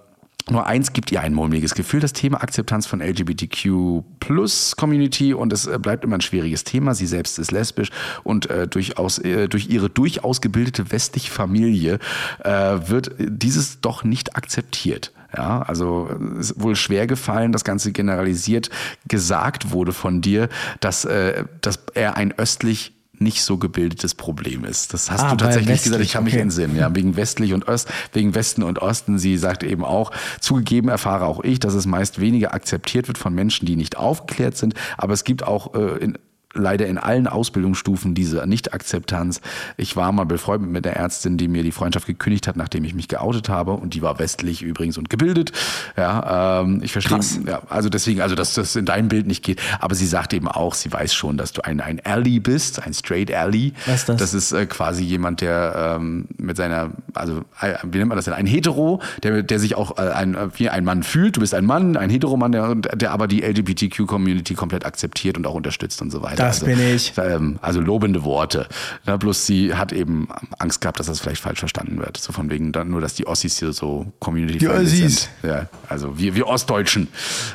nur 0.48 0.68
eins 0.68 0.94
gibt 0.94 1.12
ihr 1.12 1.22
ein 1.22 1.34
mulmiges 1.34 1.74
Gefühl, 1.74 2.02
das 2.02 2.14
Thema 2.14 2.44
Akzeptanz 2.44 2.86
von 2.86 3.02
LGBTQ 3.02 4.04
Plus 4.20 4.76
Community 4.76 5.34
und 5.34 5.52
es 5.52 5.66
äh, 5.66 5.80
bleibt 5.80 6.04
immer 6.04 6.18
ein 6.18 6.22
schwieriges 6.22 6.64
Thema. 6.64 6.94
Sie 6.94 7.08
selbst 7.08 7.40
ist 7.40 7.52
lesbisch 7.52 7.90
und 8.24 8.48
äh, 8.52 8.68
durchaus, 8.68 9.18
äh, 9.18 9.48
durch 9.48 9.70
ihre 9.70 9.90
durchaus 9.90 10.42
gebildete 10.42 10.92
westliche 10.92 11.32
Familie 11.32 11.98
äh, 12.44 12.50
wird 12.50 13.16
dieses 13.18 13.82
doch 13.82 14.04
nicht 14.04 14.36
akzeptiert. 14.36 15.14
Ja, 15.36 15.64
also 15.64 16.10
es 16.40 16.52
ist 16.52 16.62
wohl 16.62 16.76
schwer 16.76 17.08
gefallen, 17.08 17.52
das 17.52 17.64
Ganze 17.64 17.92
generalisiert 17.92 18.70
gesagt 19.08 19.72
wurde 19.72 19.92
von 19.94 20.22
dir, 20.22 20.48
dass, 20.80 21.06
äh, 21.06 21.44
dass 21.62 21.80
er 21.96 22.18
ein 22.18 22.32
östlich 22.38 22.94
nicht 23.20 23.42
so 23.44 23.58
gebildetes 23.58 24.16
Problem 24.16 24.66
ist. 24.66 24.94
Das 24.94 25.12
hast 25.12 25.24
Ah, 25.24 25.32
du 25.32 25.38
tatsächlich 25.38 25.70
weil 25.70 25.78
gesagt, 25.78 26.04
ich 26.04 26.12
kann 26.14 26.24
mich 26.24 26.34
westlich, 26.34 26.56
okay. 26.56 26.64
entsinnen. 26.64 26.78
Ja, 26.78 26.96
wegen 26.96 27.16
westlich 27.16 27.54
und 27.54 27.68
Ost, 27.68 27.88
wegen 28.14 28.36
Westen 28.36 28.64
und 28.64 28.80
Osten. 28.80 29.18
Sie 29.18 29.38
sagt 29.38 29.64
eben 29.64 29.84
auch, 29.84 30.12
zugegeben 30.40 30.90
erfahre 30.90 31.26
auch 31.26 31.44
ich, 31.44 31.60
dass 31.60 31.74
es 31.74 31.86
meist 31.86 32.20
weniger 32.20 32.54
akzeptiert 32.54 33.08
wird 33.08 33.18
von 33.18 33.34
Menschen, 33.34 33.66
die 33.66 33.76
nicht 33.76 33.98
aufgeklärt 33.98 34.58
sind. 34.58 34.74
Aber 34.98 35.14
es 35.14 35.24
gibt 35.24 35.44
auch 35.44 35.74
äh, 35.74 35.98
in, 35.98 36.18
leider 36.56 36.88
in 36.88 36.98
allen 36.98 37.28
Ausbildungsstufen 37.28 38.16
diese 38.16 38.46
Nicht-Akzeptanz. 38.48 39.42
Ich 39.78 39.96
war 39.96 40.12
mal 40.12 40.26
befreundet 40.26 40.72
mit 40.72 40.86
der 40.86 40.96
Ärztin, 40.96 41.38
die 41.38 41.48
mir 41.48 41.64
die 41.64 41.72
Freundschaft 41.72 42.08
gekündigt 42.08 42.48
hat, 42.48 42.56
nachdem 42.56 42.84
ich 42.86 42.94
mich 42.94 43.08
geoutet 43.08 43.50
habe. 43.50 43.74
Und 43.74 43.94
die 43.94 44.02
war 44.02 44.20
westlich 44.20 44.62
übrigens 44.62 44.98
und 44.98 45.10
gebildet. 45.10 45.52
Ja, 45.98 46.62
ähm, 46.62 46.82
ich 46.84 46.92
verstehe. 46.92 47.20
Ja, 47.46 47.62
also 47.70 47.90
deswegen, 47.90 48.22
also 48.22 48.36
dass 48.36 48.54
das 48.54 48.76
in 48.76 48.86
deinem 48.86 49.10
Bild 49.10 49.28
nicht 49.28 49.44
geht. 49.44 49.62
Aber 49.80 49.96
sie 49.96 50.08
sagt 50.08 50.34
eben 50.34 50.48
auch, 50.48 50.74
sie 50.74 50.92
weiß 50.92 51.14
schon, 51.14 51.38
dass 51.38 51.54
du 51.54 51.64
ein, 51.64 51.82
ein 51.82 52.00
Ally 52.04 52.40
bist, 52.40 52.82
ein 52.86 52.94
Straight 52.94 53.34
Ally. 53.34 53.74
Was 53.86 54.02
ist 54.02 54.10
das? 54.10 54.18
Das 54.18 54.34
ist 54.34 54.52
äh, 54.52 54.66
quasi 54.66 55.04
jemand, 55.04 55.42
der 55.42 55.98
ähm, 55.98 56.28
mit 56.38 56.58
seiner, 56.58 56.92
also 57.14 57.42
äh, 57.62 57.76
wie 57.84 57.98
nennt 57.98 58.10
man 58.10 58.18
das 58.18 58.26
denn? 58.26 58.34
Ein 58.34 58.46
Hetero, 58.46 59.02
der, 59.24 59.44
der 59.44 59.60
sich 59.60 59.76
auch 59.76 59.98
äh, 59.98 60.02
ein, 60.02 60.36
äh, 60.36 60.50
wie 60.58 60.70
ein 60.70 60.84
Mann 60.84 61.04
fühlt. 61.04 61.36
Du 61.36 61.42
bist 61.42 61.54
ein 61.54 61.66
Mann, 61.66 61.98
ein 61.98 62.10
Heteromann, 62.10 62.52
der, 62.52 62.76
der 62.76 63.12
aber 63.12 63.28
die 63.28 63.42
LGBTQ-Community 63.42 64.54
komplett 64.56 64.86
akzeptiert 64.86 65.38
und 65.38 65.46
auch 65.48 65.56
unterstützt 65.56 66.02
und 66.02 66.12
so 66.12 66.22
weiter. 66.22 66.45
Das 66.46 66.64
also, 66.64 66.66
bin 66.66 66.96
ich. 66.96 67.14
Ähm, 67.26 67.58
also 67.62 67.80
lobende 67.80 68.24
Worte. 68.24 68.68
Na, 69.06 69.18
bloß 69.18 69.48
sie 69.48 69.74
hat 69.74 69.92
eben 69.92 70.28
Angst 70.60 70.82
gehabt, 70.82 71.00
dass 71.00 71.08
das 71.08 71.20
vielleicht 71.22 71.42
falsch 71.42 71.60
verstanden 71.60 71.98
wird. 71.98 72.18
So 72.18 72.34
von 72.34 72.52
wegen 72.52 72.72
dann 72.72 72.90
nur, 72.90 73.02
dass 73.02 73.16
die 73.16 73.26
Ossis 73.26 73.58
hier 73.58 73.74
so 73.74 74.12
community 74.20 74.60
Die 74.60 74.68
Ossis. 74.68 75.30
sind. 75.42 75.50
Ja, 75.50 75.68
also 75.90 76.20
wir, 76.20 76.36
wir 76.36 76.46
Ostdeutschen. 76.46 77.08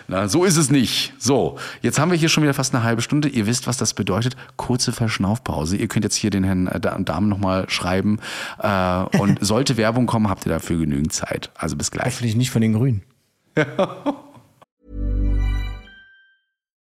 Na, 0.08 0.28
so 0.28 0.44
ist 0.44 0.56
es 0.56 0.70
nicht. 0.70 1.12
So, 1.18 1.56
jetzt 1.82 2.00
haben 2.00 2.10
wir 2.10 2.18
hier 2.18 2.28
schon 2.28 2.42
wieder 2.42 2.54
fast 2.54 2.74
eine 2.74 2.82
halbe 2.82 3.02
Stunde. 3.02 3.28
Ihr 3.28 3.46
wisst, 3.46 3.66
was 3.66 3.76
das 3.76 3.94
bedeutet. 3.94 4.34
Kurze 4.56 4.92
Verschnaufpause. 4.92 5.76
Ihr 5.76 5.86
könnt 5.86 6.04
jetzt 6.04 6.16
hier 6.16 6.30
den 6.30 6.42
Herrn 6.42 6.66
äh, 6.66 6.80
Damen 6.80 7.28
nochmal 7.28 7.68
schreiben. 7.68 8.18
Äh, 8.58 9.02
und 9.18 9.38
sollte 9.44 9.76
Werbung 9.76 10.06
kommen, 10.06 10.28
habt 10.28 10.46
ihr 10.46 10.52
dafür 10.52 10.78
genügend 10.78 11.12
Zeit. 11.12 11.50
Also 11.54 11.76
bis 11.76 11.90
gleich. 11.90 12.06
Hoffentlich 12.06 12.34
nicht 12.34 12.50
von 12.50 12.62
den 12.62 12.72
Grünen. 12.72 13.02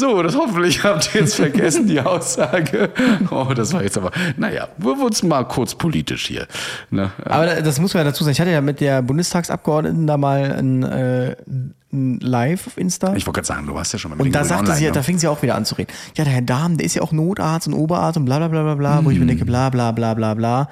So, 0.00 0.22
das 0.22 0.34
hoffentlich 0.34 0.82
habt 0.84 1.14
ihr 1.14 1.20
jetzt 1.20 1.34
vergessen, 1.34 1.86
die 1.86 2.00
Aussage. 2.00 2.88
Oh, 3.30 3.52
das 3.54 3.74
war 3.74 3.82
jetzt 3.82 3.98
aber, 3.98 4.10
naja, 4.38 4.68
wir 4.78 4.98
wurden 4.98 5.28
mal 5.28 5.44
kurz 5.44 5.74
politisch 5.74 6.26
hier. 6.26 6.46
Ne? 6.90 7.12
Aber 7.22 7.60
das 7.60 7.78
muss 7.78 7.92
man 7.92 8.04
ja 8.04 8.10
dazu 8.10 8.24
sagen. 8.24 8.32
Ich 8.32 8.40
hatte 8.40 8.50
ja 8.50 8.62
mit 8.62 8.80
der 8.80 9.02
Bundestagsabgeordneten 9.02 10.06
da 10.06 10.16
mal 10.16 10.52
ein, 10.52 10.82
äh, 10.84 11.36
ein 11.92 12.18
Live 12.20 12.66
auf 12.66 12.78
Insta. 12.78 13.14
Ich 13.14 13.26
wollte 13.26 13.42
gerade 13.42 13.46
sagen, 13.46 13.66
du 13.66 13.74
warst 13.74 13.92
ja 13.92 13.98
schon 13.98 14.10
mal 14.10 14.16
mit 14.16 14.24
Und 14.24 14.34
da 14.34 14.42
sagte 14.42 14.62
online, 14.62 14.78
sie, 14.78 14.84
ne? 14.86 14.92
da 14.92 15.02
fing 15.02 15.18
sie 15.18 15.28
auch 15.28 15.42
wieder 15.42 15.54
an 15.54 15.66
zu 15.66 15.74
reden. 15.74 15.92
Ja, 16.16 16.24
der 16.24 16.32
Herr 16.32 16.42
Dahm, 16.42 16.78
der 16.78 16.86
ist 16.86 16.94
ja 16.94 17.02
auch 17.02 17.12
Notarzt 17.12 17.68
und 17.68 17.74
Oberarzt 17.74 18.16
und 18.16 18.24
bla 18.24 18.38
bla 18.38 18.48
bla 18.48 18.62
bla 18.62 18.74
bla, 18.76 19.04
wo 19.04 19.10
ich 19.10 19.18
mir 19.18 19.26
denke, 19.26 19.44
bla 19.44 19.68
bla 19.68 19.92
bla 19.92 20.14
bla 20.14 20.32
bla. 20.32 20.68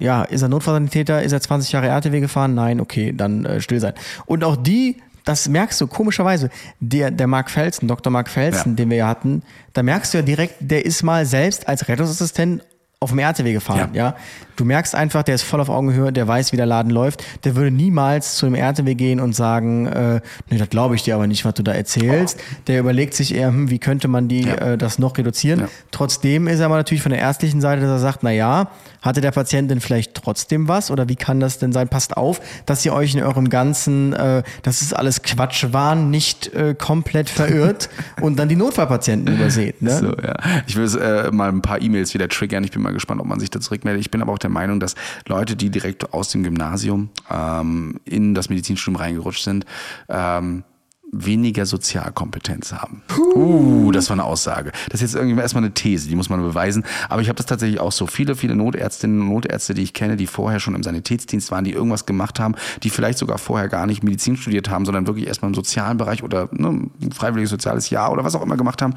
Ja, 0.00 0.22
ist 0.22 0.42
er 0.42 0.48
Notfallsanitäter? 0.48 1.22
Ist 1.22 1.32
er 1.32 1.40
20 1.40 1.70
Jahre 1.72 1.86
RTW 1.86 2.18
gefahren? 2.20 2.54
Nein, 2.54 2.80
okay, 2.80 3.12
dann 3.16 3.44
äh, 3.44 3.60
still 3.60 3.78
sein. 3.78 3.94
Und 4.26 4.42
auch 4.42 4.56
die, 4.56 4.96
das 5.24 5.48
merkst 5.48 5.80
du 5.80 5.86
komischerweise, 5.86 6.50
der, 6.80 7.10
der 7.10 7.26
Mark 7.26 7.50
Felsen, 7.50 7.88
Dr. 7.88 8.10
Mark 8.10 8.28
Felsen, 8.28 8.72
Ja. 8.72 8.76
den 8.76 8.90
wir 8.90 8.96
ja 8.98 9.08
hatten, 9.08 9.42
da 9.72 9.82
merkst 9.82 10.14
du 10.14 10.18
ja 10.18 10.22
direkt, 10.22 10.54
der 10.60 10.84
ist 10.86 11.02
mal 11.02 11.26
selbst 11.26 11.68
als 11.68 11.88
Rettungsassistent 11.88 12.62
auf 13.00 13.10
dem 13.10 13.18
RTW 13.20 13.52
gefahren, 13.52 13.90
ja. 13.94 14.06
Ja. 14.08 14.16
Du 14.58 14.64
merkst 14.64 14.92
einfach, 14.96 15.22
der 15.22 15.36
ist 15.36 15.42
voll 15.44 15.60
auf 15.60 15.68
Augenhöhe, 15.68 16.12
der 16.12 16.26
weiß, 16.26 16.50
wie 16.50 16.56
der 16.56 16.66
Laden 16.66 16.90
läuft. 16.90 17.22
Der 17.44 17.54
würde 17.54 17.70
niemals 17.70 18.34
zu 18.34 18.44
einem 18.46 18.56
RTW 18.56 18.96
gehen 18.96 19.20
und 19.20 19.32
sagen, 19.32 19.86
äh, 19.86 20.20
nee, 20.50 20.58
das 20.58 20.68
glaube 20.68 20.96
ich 20.96 21.04
dir 21.04 21.14
aber 21.14 21.28
nicht, 21.28 21.44
was 21.44 21.54
du 21.54 21.62
da 21.62 21.72
erzählst. 21.72 22.40
Der 22.66 22.80
überlegt 22.80 23.14
sich 23.14 23.32
eher, 23.36 23.48
hm, 23.48 23.70
wie 23.70 23.78
könnte 23.78 24.08
man 24.08 24.26
die 24.26 24.40
Ja. 24.42 24.54
äh, 24.56 24.76
das 24.76 24.98
noch 24.98 25.16
reduzieren. 25.16 25.60
Ja. 25.60 25.68
Trotzdem 25.92 26.48
ist 26.48 26.58
er 26.58 26.66
aber 26.66 26.76
natürlich 26.76 27.02
von 27.02 27.12
der 27.12 27.20
ärztlichen 27.20 27.60
Seite, 27.60 27.82
dass 27.82 27.90
er 27.90 27.98
sagt, 28.00 28.24
na 28.24 28.32
ja, 28.32 28.68
hatte 29.00 29.20
der 29.20 29.30
Patient 29.30 29.70
denn 29.70 29.80
vielleicht 29.80 30.14
trotzdem 30.14 30.66
was 30.66 30.90
oder 30.90 31.08
wie 31.08 31.14
kann 31.14 31.38
das 31.38 31.60
denn 31.60 31.72
sein? 31.72 31.86
Passt 31.88 32.16
auf, 32.16 32.40
dass 32.66 32.84
ihr 32.84 32.92
euch 32.92 33.14
in 33.14 33.22
eurem 33.22 33.48
ganzen, 33.50 34.12
äh, 34.12 34.42
das 34.64 34.82
ist 34.82 34.92
alles 34.92 35.22
Quatschwahn, 35.22 36.10
nicht 36.10 36.52
äh, 36.52 36.74
komplett 36.76 37.30
verirrt 37.30 37.90
und 38.20 38.40
dann 38.40 38.48
die 38.48 38.56
Notfallpatienten 38.56 39.36
überseht. 39.36 39.82
Ne? 39.82 39.92
So, 39.98 40.16
ja. 40.16 40.34
Ich 40.66 40.74
will 40.74 40.88
äh, 41.00 41.30
mal 41.30 41.48
ein 41.48 41.62
paar 41.62 41.80
E-Mails 41.80 42.12
wieder 42.12 42.28
triggern. 42.28 42.64
Ich 42.64 42.72
bin 42.72 42.82
mal 42.82 42.92
gespannt, 42.92 43.20
ob 43.20 43.28
man 43.28 43.38
sich 43.38 43.50
da 43.50 43.60
zurückmeldet. 43.60 44.00
Ich 44.00 44.10
bin 44.10 44.20
aber 44.20 44.32
auch 44.32 44.38
der 44.38 44.47
Meinung, 44.48 44.80
dass 44.80 44.94
Leute, 45.26 45.56
die 45.56 45.70
direkt 45.70 46.12
aus 46.12 46.30
dem 46.30 46.42
Gymnasium 46.42 47.10
ähm, 47.30 48.00
in 48.04 48.34
das 48.34 48.48
Medizinstudium 48.48 49.00
reingerutscht 49.00 49.44
sind, 49.44 49.64
ähm, 50.08 50.64
weniger 51.10 51.64
Sozialkompetenz 51.64 52.72
haben. 52.72 53.02
Uh, 53.34 53.90
das 53.92 54.10
war 54.10 54.14
eine 54.14 54.24
Aussage. 54.24 54.72
Das 54.90 55.00
ist 55.00 55.12
jetzt 55.12 55.20
irgendwie 55.20 55.40
erstmal 55.40 55.64
eine 55.64 55.72
These, 55.72 56.08
die 56.08 56.16
muss 56.16 56.28
man 56.28 56.42
beweisen. 56.42 56.84
Aber 57.08 57.22
ich 57.22 57.28
habe 57.28 57.36
das 57.36 57.46
tatsächlich 57.46 57.80
auch 57.80 57.92
so. 57.92 58.06
Viele, 58.06 58.36
viele 58.36 58.54
Notärztinnen 58.54 59.20
und 59.22 59.28
Notärzte, 59.28 59.74
die 59.74 59.82
ich 59.82 59.94
kenne, 59.94 60.16
die 60.16 60.26
vorher 60.26 60.60
schon 60.60 60.74
im 60.74 60.82
Sanitätsdienst 60.82 61.50
waren, 61.50 61.64
die 61.64 61.72
irgendwas 61.72 62.06
gemacht 62.06 62.40
haben, 62.40 62.54
die 62.82 62.90
vielleicht 62.90 63.18
sogar 63.18 63.38
vorher 63.38 63.68
gar 63.68 63.86
nicht 63.86 64.02
Medizin 64.02 64.36
studiert 64.36 64.68
haben, 64.68 64.84
sondern 64.84 65.06
wirklich 65.06 65.26
erstmal 65.26 65.50
im 65.50 65.54
sozialen 65.54 65.96
Bereich 65.96 66.22
oder 66.22 66.48
ne, 66.52 66.68
ein 67.00 67.12
freiwilliges 67.12 67.50
soziales 67.50 67.90
Jahr 67.90 68.12
oder 68.12 68.24
was 68.24 68.34
auch 68.34 68.42
immer 68.42 68.56
gemacht 68.56 68.82
haben. 68.82 68.94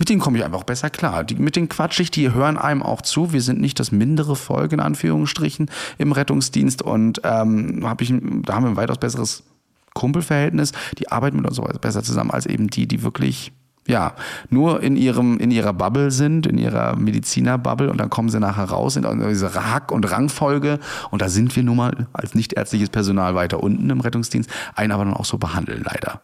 Mit 0.00 0.08
denen 0.08 0.18
komme 0.18 0.38
ich 0.38 0.44
einfach 0.46 0.64
besser 0.64 0.88
klar. 0.88 1.24
Die, 1.24 1.34
mit 1.34 1.56
denen 1.56 1.68
quatsch 1.68 2.00
ich, 2.00 2.10
die 2.10 2.32
hören 2.32 2.56
einem 2.56 2.82
auch 2.82 3.02
zu. 3.02 3.34
Wir 3.34 3.42
sind 3.42 3.60
nicht 3.60 3.78
das 3.78 3.92
mindere 3.92 4.34
Volk 4.34 4.72
in 4.72 4.80
Anführungsstrichen 4.80 5.70
im 5.98 6.12
Rettungsdienst 6.12 6.80
und 6.80 7.20
ähm, 7.22 7.82
hab 7.84 8.00
ich, 8.00 8.08
da 8.08 8.54
haben 8.54 8.64
wir 8.64 8.70
ein 8.70 8.76
weitaus 8.76 8.96
besseres 8.96 9.42
Kumpelverhältnis. 9.92 10.72
Die 10.96 11.12
arbeiten 11.12 11.36
mit 11.36 11.46
uns 11.46 11.60
besser 11.82 12.02
zusammen 12.02 12.30
als 12.30 12.46
eben 12.46 12.68
die, 12.68 12.88
die 12.88 13.02
wirklich 13.02 13.52
ja, 13.86 14.14
nur 14.48 14.82
in 14.82 14.96
ihrem, 14.96 15.38
in 15.38 15.50
ihrer 15.50 15.74
Bubble 15.74 16.10
sind, 16.10 16.46
in 16.46 16.56
ihrer 16.56 16.96
Medizinerbubble 16.96 17.90
und 17.90 17.98
dann 17.98 18.08
kommen 18.08 18.30
sie 18.30 18.40
nachher 18.40 18.70
raus 18.70 18.96
in 18.96 19.04
diese 19.28 19.52
Hack- 19.52 19.92
und 19.92 20.10
Rangfolge 20.10 20.78
und 21.10 21.20
da 21.20 21.28
sind 21.28 21.54
wir 21.56 21.62
nun 21.62 21.76
mal 21.76 22.06
als 22.14 22.34
nichtärztliches 22.34 22.88
Personal 22.88 23.34
weiter 23.34 23.62
unten 23.62 23.90
im 23.90 24.00
Rettungsdienst, 24.00 24.48
einen 24.74 24.92
aber 24.92 25.04
dann 25.04 25.14
auch 25.14 25.26
so 25.26 25.36
behandeln 25.36 25.82
leider. 25.84 26.22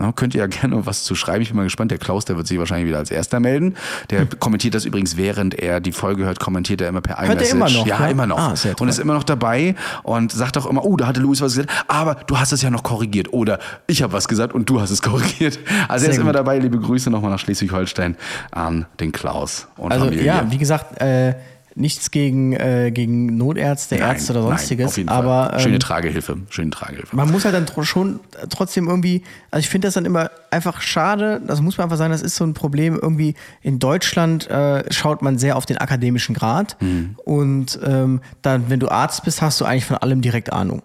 Ja, 0.00 0.12
könnt 0.12 0.34
ihr 0.34 0.40
ja 0.42 0.46
gerne 0.48 0.86
was 0.86 1.02
zu 1.04 1.14
schreiben. 1.14 1.42
Ich 1.42 1.48
bin 1.48 1.56
mal 1.56 1.64
gespannt. 1.64 1.90
Der 1.90 1.98
Klaus, 1.98 2.24
der 2.24 2.36
wird 2.36 2.46
sich 2.46 2.58
wahrscheinlich 2.58 2.86
wieder 2.88 2.98
als 2.98 3.10
erster 3.10 3.40
melden. 3.40 3.74
Der 4.10 4.26
kommentiert 4.26 4.74
das 4.74 4.84
übrigens, 4.84 5.16
während 5.16 5.54
er 5.58 5.80
die 5.80 5.92
Folge 5.92 6.24
hört, 6.24 6.38
kommentiert 6.40 6.80
er 6.80 6.88
immer 6.88 7.00
per 7.00 7.16
er 7.16 7.24
iMessage. 7.24 7.50
immer 7.52 7.68
noch, 7.70 7.86
Ja, 7.86 8.00
ja? 8.00 8.06
immer 8.08 8.26
noch. 8.26 8.38
Ah, 8.38 8.54
toll. 8.54 8.74
und 8.80 8.88
ist 8.88 8.98
immer 8.98 9.14
noch 9.14 9.24
dabei 9.24 9.74
und 10.04 10.30
sagt 10.32 10.56
auch 10.56 10.66
immer, 10.66 10.84
oh, 10.84 10.96
da 10.96 11.06
hatte 11.08 11.20
Luis 11.20 11.40
was 11.40 11.52
gesagt, 11.56 11.70
aber 11.88 12.14
du 12.26 12.38
hast 12.38 12.52
es 12.52 12.62
ja 12.62 12.70
noch 12.70 12.82
korrigiert. 12.82 13.32
Oder 13.32 13.58
ich 13.86 14.02
habe 14.02 14.12
was 14.12 14.28
gesagt 14.28 14.52
und 14.54 14.70
du 14.70 14.80
hast 14.80 14.90
es 14.90 15.02
korrigiert. 15.02 15.58
Also 15.88 15.92
er 15.92 15.98
Sehr 15.98 16.10
ist 16.10 16.16
immer 16.16 16.26
gut. 16.26 16.36
dabei. 16.36 16.58
Liebe 16.58 16.78
Grüße 16.78 17.10
nochmal 17.10 17.30
nach 17.32 17.38
Schleswig-Holstein 17.40 18.16
an 18.52 18.86
den 19.00 19.12
Klaus 19.12 19.66
und 19.76 19.90
Also 19.92 20.04
Familie. 20.04 20.24
ja, 20.24 20.46
wie 20.48 20.58
gesagt, 20.58 21.00
äh, 21.00 21.34
nichts 21.78 22.10
gegen, 22.10 22.52
äh, 22.52 22.90
gegen 22.92 23.36
Notärzte, 23.36 23.96
Nein, 23.96 24.10
Ärzte 24.10 24.32
oder 24.32 24.40
nein, 24.42 24.48
sonstiges. 24.50 24.96
jeden 24.96 25.08
aber 25.08 25.50
Fall. 25.50 25.60
Schöne 25.60 25.74
ähm, 25.74 25.80
Tragehilfe. 25.80 26.36
Schöne 26.50 26.70
Tragehilfe. 26.70 27.14
man 27.16 27.30
muss 27.30 27.44
halt 27.44 27.54
dann 27.54 27.66
tr- 27.66 27.84
schon 27.84 28.20
trotzdem 28.50 28.88
irgendwie, 28.88 29.22
also 29.50 29.60
ich 29.60 29.68
finde 29.68 29.86
das 29.88 29.94
dann 29.94 30.04
immer 30.04 30.30
einfach 30.50 30.80
schade, 30.80 31.40
das 31.46 31.60
muss 31.60 31.78
man 31.78 31.84
einfach 31.84 31.96
sagen, 31.96 32.10
das 32.12 32.22
ist 32.22 32.36
so 32.36 32.44
ein 32.44 32.54
Problem. 32.54 32.98
Irgendwie 33.00 33.34
in 33.62 33.78
Deutschland 33.78 34.48
äh, 34.50 34.84
schaut 34.92 35.22
man 35.22 35.38
sehr 35.38 35.56
auf 35.56 35.66
den 35.66 35.78
akademischen 35.78 36.34
Grad 36.34 36.76
Mhm. 36.80 37.16
und 37.24 37.78
ähm, 37.84 38.20
dann, 38.42 38.68
wenn 38.70 38.80
du 38.80 38.88
Arzt 38.88 39.24
bist, 39.24 39.40
hast 39.42 39.60
du 39.60 39.64
eigentlich 39.64 39.84
von 39.84 39.96
allem 39.98 40.20
direkt 40.20 40.52
Ahnung. 40.52 40.82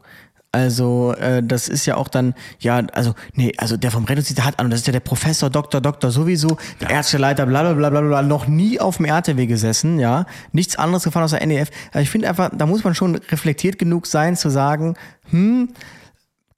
Also 0.54 1.16
äh, 1.16 1.42
das 1.42 1.68
ist 1.68 1.88
ja 1.88 1.98
auch 1.98 2.08
dann, 2.08 2.36
ja, 2.60 2.84
also 2.94 3.16
nee, 3.34 3.54
also 3.58 3.76
der 3.76 3.90
vom 3.90 4.06
Rettungsdienst 4.06 4.38
der 4.38 4.46
hat 4.46 4.60
Ahnung, 4.60 4.70
das 4.70 4.82
ist 4.82 4.88
ja 4.88 4.94
der 4.94 5.00
Professor, 5.00 5.50
Doktor, 5.50 5.82
Doktor 5.82 6.12
sowieso, 6.12 6.58
der 6.80 6.92
Ärzteleiter, 6.92 7.48
bla 7.48 7.64
bla 7.64 7.74
bla 7.74 7.90
bla 7.90 8.02
bla, 8.02 8.22
noch 8.22 8.46
nie 8.46 8.80
auf 8.80 8.98
dem 8.98 9.08
RTW 9.08 9.48
gesessen, 9.48 9.98
ja, 9.98 10.28
nichts 10.52 10.76
anderes 10.76 11.06
gefahren 11.06 11.24
außer 11.24 11.44
NEF. 11.44 11.72
Also 11.92 12.04
ich 12.04 12.12
finde 12.12 12.30
einfach, 12.30 12.52
da 12.56 12.68
muss 12.68 12.84
man 12.84 12.94
schon 12.94 13.16
reflektiert 13.16 13.80
genug 13.80 14.06
sein 14.06 14.36
zu 14.36 14.52
sagen, 14.52 14.94
hm, 15.32 15.70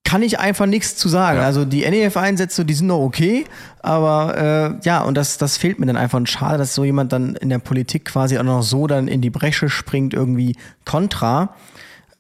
kann 0.03 0.23
ich 0.23 0.39
einfach 0.39 0.65
nichts 0.65 0.97
zu 0.97 1.07
sagen. 1.07 1.39
Also 1.39 1.63
die 1.63 1.89
NEF-Einsätze, 1.89 2.65
die 2.65 2.73
sind 2.73 2.87
noch 2.87 2.99
okay, 2.99 3.45
aber 3.81 4.77
äh, 4.81 4.85
ja, 4.85 5.03
und 5.03 5.15
das, 5.15 5.37
das 5.37 5.55
fehlt 5.55 5.79
mir 5.79 5.85
dann 5.85 5.95
einfach. 5.95 6.17
Und 6.17 6.29
schade, 6.29 6.57
dass 6.57 6.75
so 6.75 6.83
jemand 6.83 7.13
dann 7.13 7.35
in 7.37 7.47
der 7.47 7.59
Politik 7.59 8.03
quasi 8.03 8.37
auch 8.37 8.43
noch 8.43 8.61
so 8.61 8.87
dann 8.87 9.07
in 9.07 9.21
die 9.21 9.29
Bresche 9.29 9.69
springt, 9.69 10.13
irgendwie 10.13 10.57
kontra. 10.83 11.55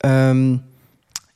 Ähm, 0.03 0.61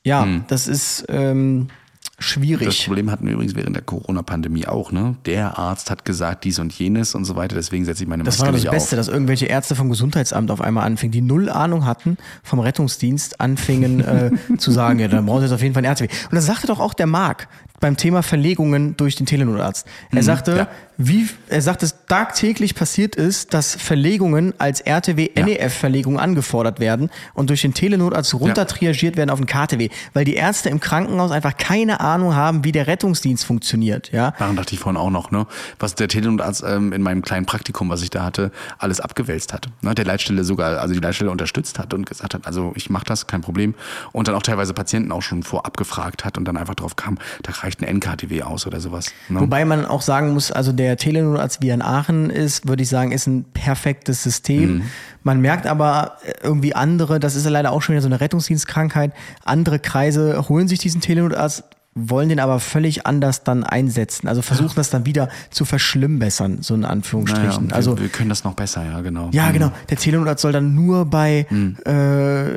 ja, 0.04 0.26
das 0.48 0.66
ist 0.68 1.04
ähm, 1.08 1.68
Das 2.16 2.26
schwierig. 2.26 2.84
Problem 2.86 3.10
hatten 3.10 3.26
wir 3.26 3.34
übrigens 3.34 3.54
während 3.54 3.76
der 3.76 3.82
Corona-Pandemie 3.82 4.66
auch. 4.66 4.92
Ne? 4.92 5.16
Der 5.26 5.58
Arzt 5.58 5.90
hat 5.90 6.04
gesagt 6.04 6.44
dies 6.44 6.58
und 6.58 6.72
jenes 6.72 7.14
und 7.14 7.24
so 7.24 7.36
weiter. 7.36 7.54
Deswegen 7.54 7.84
setze 7.84 8.02
ich 8.04 8.08
meine 8.08 8.24
Das 8.24 8.38
Maske 8.38 8.46
war 8.46 8.52
doch 8.52 8.56
das 8.56 8.64
nicht 8.64 8.70
Beste, 8.70 8.96
auf. 8.96 9.06
dass 9.06 9.08
irgendwelche 9.08 9.46
Ärzte 9.46 9.74
vom 9.74 9.88
Gesundheitsamt 9.90 10.50
auf 10.50 10.60
einmal 10.60 10.84
anfingen, 10.84 11.12
die 11.12 11.20
null 11.22 11.48
Ahnung 11.48 11.84
hatten 11.86 12.16
vom 12.42 12.60
Rettungsdienst, 12.60 13.40
anfingen 13.40 14.00
äh, 14.00 14.30
zu 14.58 14.70
sagen, 14.70 14.98
ja, 14.98 15.08
dann 15.08 15.26
brauchen 15.26 15.40
Sie 15.40 15.46
jetzt 15.46 15.54
auf 15.54 15.62
jeden 15.62 15.74
Fall 15.74 15.84
einen 15.84 15.92
RTW. 15.92 16.08
Und 16.30 16.34
das 16.34 16.46
sagte 16.46 16.66
doch 16.66 16.80
auch 16.80 16.94
der 16.94 17.06
Marc 17.06 17.48
beim 17.80 17.96
Thema 17.96 18.22
Verlegungen 18.22 18.96
durch 18.96 19.16
den 19.16 19.26
Telenotarzt. 19.26 19.86
Er 20.12 20.22
sagte, 20.22 20.52
Mhm, 20.52 20.56
ja. 20.58 20.68
wie, 20.98 21.28
er 21.48 21.62
sagt, 21.62 21.82
es 21.82 21.94
tagtäglich 22.06 22.74
passiert 22.74 23.16
ist, 23.16 23.54
dass 23.54 23.74
Verlegungen 23.74 24.52
als 24.58 24.80
RTW 24.82 25.30
NEF-Verlegung 25.34 26.20
angefordert 26.20 26.78
werden 26.78 27.10
und 27.34 27.48
durch 27.48 27.62
den 27.62 27.72
Telenotarzt 27.72 28.34
runter 28.34 28.66
triagiert 28.66 29.16
werden 29.16 29.30
auf 29.30 29.40
den 29.40 29.46
KTW, 29.46 29.88
weil 30.12 30.24
die 30.24 30.34
Ärzte 30.34 30.68
im 30.68 30.80
Krankenhaus 30.80 31.30
einfach 31.30 31.56
keine 31.56 32.00
Ahnung 32.00 32.34
haben, 32.34 32.64
wie 32.64 32.72
der 32.72 32.86
Rettungsdienst 32.86 33.44
funktioniert, 33.44 34.12
ja. 34.12 34.32
Daran 34.38 34.56
dachte 34.56 34.74
ich 34.74 34.80
vorhin 34.80 34.98
auch 35.00 35.10
noch, 35.10 35.30
ne? 35.30 35.46
was 35.78 35.94
der 35.94 36.08
Telenotarzt 36.08 36.62
ähm, 36.66 36.92
in 36.92 37.02
meinem 37.02 37.22
kleinen 37.22 37.46
Praktikum, 37.46 37.88
was 37.88 38.02
ich 38.02 38.10
da 38.10 38.24
hatte, 38.24 38.52
alles 38.78 39.00
abgewälzt 39.00 39.52
hat. 39.52 39.68
Ne? 39.80 39.94
Der 39.94 40.04
Leitstelle 40.04 40.44
sogar, 40.44 40.80
also 40.80 40.92
die 40.92 41.00
Leitstelle 41.00 41.30
unterstützt 41.30 41.78
hat 41.78 41.94
und 41.94 42.04
gesagt 42.06 42.34
hat, 42.34 42.46
also 42.46 42.72
ich 42.74 42.90
mache 42.90 43.04
das, 43.06 43.26
kein 43.26 43.40
Problem. 43.40 43.74
Und 44.12 44.28
dann 44.28 44.34
auch 44.34 44.42
teilweise 44.42 44.74
Patienten 44.74 45.12
auch 45.12 45.22
schon 45.22 45.42
vorab 45.42 45.76
gefragt 45.76 46.24
hat 46.24 46.36
und 46.36 46.44
dann 46.44 46.56
einfach 46.56 46.74
drauf 46.74 46.96
kam, 46.96 47.18
da 47.42 47.52
reicht 47.52 47.69
ein 47.78 47.84
NKTW 47.84 48.42
aus 48.42 48.66
oder 48.66 48.80
sowas. 48.80 49.12
Ne? 49.28 49.40
Wobei 49.40 49.64
man 49.64 49.84
auch 49.86 50.02
sagen 50.02 50.32
muss, 50.32 50.50
also 50.50 50.72
der 50.72 50.96
Telenotarzt, 50.96 51.62
wie 51.62 51.68
er 51.68 51.74
in 51.74 51.82
Aachen 51.82 52.30
ist, 52.30 52.66
würde 52.66 52.82
ich 52.82 52.88
sagen, 52.88 53.12
ist 53.12 53.26
ein 53.26 53.44
perfektes 53.52 54.22
System. 54.22 54.74
Mhm. 54.78 54.82
Man 55.22 55.40
merkt 55.40 55.66
aber 55.66 56.16
irgendwie 56.42 56.74
andere, 56.74 57.20
das 57.20 57.36
ist 57.36 57.44
ja 57.44 57.50
leider 57.50 57.72
auch 57.72 57.82
schon 57.82 57.94
wieder 57.94 58.02
so 58.02 58.08
eine 58.08 58.20
Rettungsdienstkrankheit, 58.20 59.12
andere 59.44 59.78
Kreise 59.78 60.48
holen 60.48 60.66
sich 60.66 60.78
diesen 60.78 61.00
Telenotarzt, 61.00 61.64
wollen 61.94 62.28
den 62.28 62.38
aber 62.40 62.60
völlig 62.60 63.04
anders 63.06 63.42
dann 63.42 63.64
einsetzen. 63.64 64.28
Also 64.28 64.42
versuchen 64.42 64.74
das 64.76 64.90
dann 64.90 65.06
wieder 65.06 65.28
zu 65.50 65.64
verschlimmbessern, 65.64 66.62
so 66.62 66.74
in 66.74 66.80
Naja, 66.80 66.92
Anführungsstrichen. 66.92 67.70
wir, 67.70 67.74
also 67.76 67.98
wir 67.98 68.08
können 68.08 68.28
das 68.28 68.44
noch 68.44 68.54
besser, 68.54 68.84
ja, 68.84 69.00
genau. 69.00 69.28
ja, 69.32 69.48
Mhm. 69.48 69.52
genau. 69.54 69.72
Der 69.90 69.96
Telenotarzt 69.96 70.40
soll 70.42 70.52
dann 70.52 70.74
nur 70.74 71.04
bei 71.06 71.46
äh, 71.84 72.56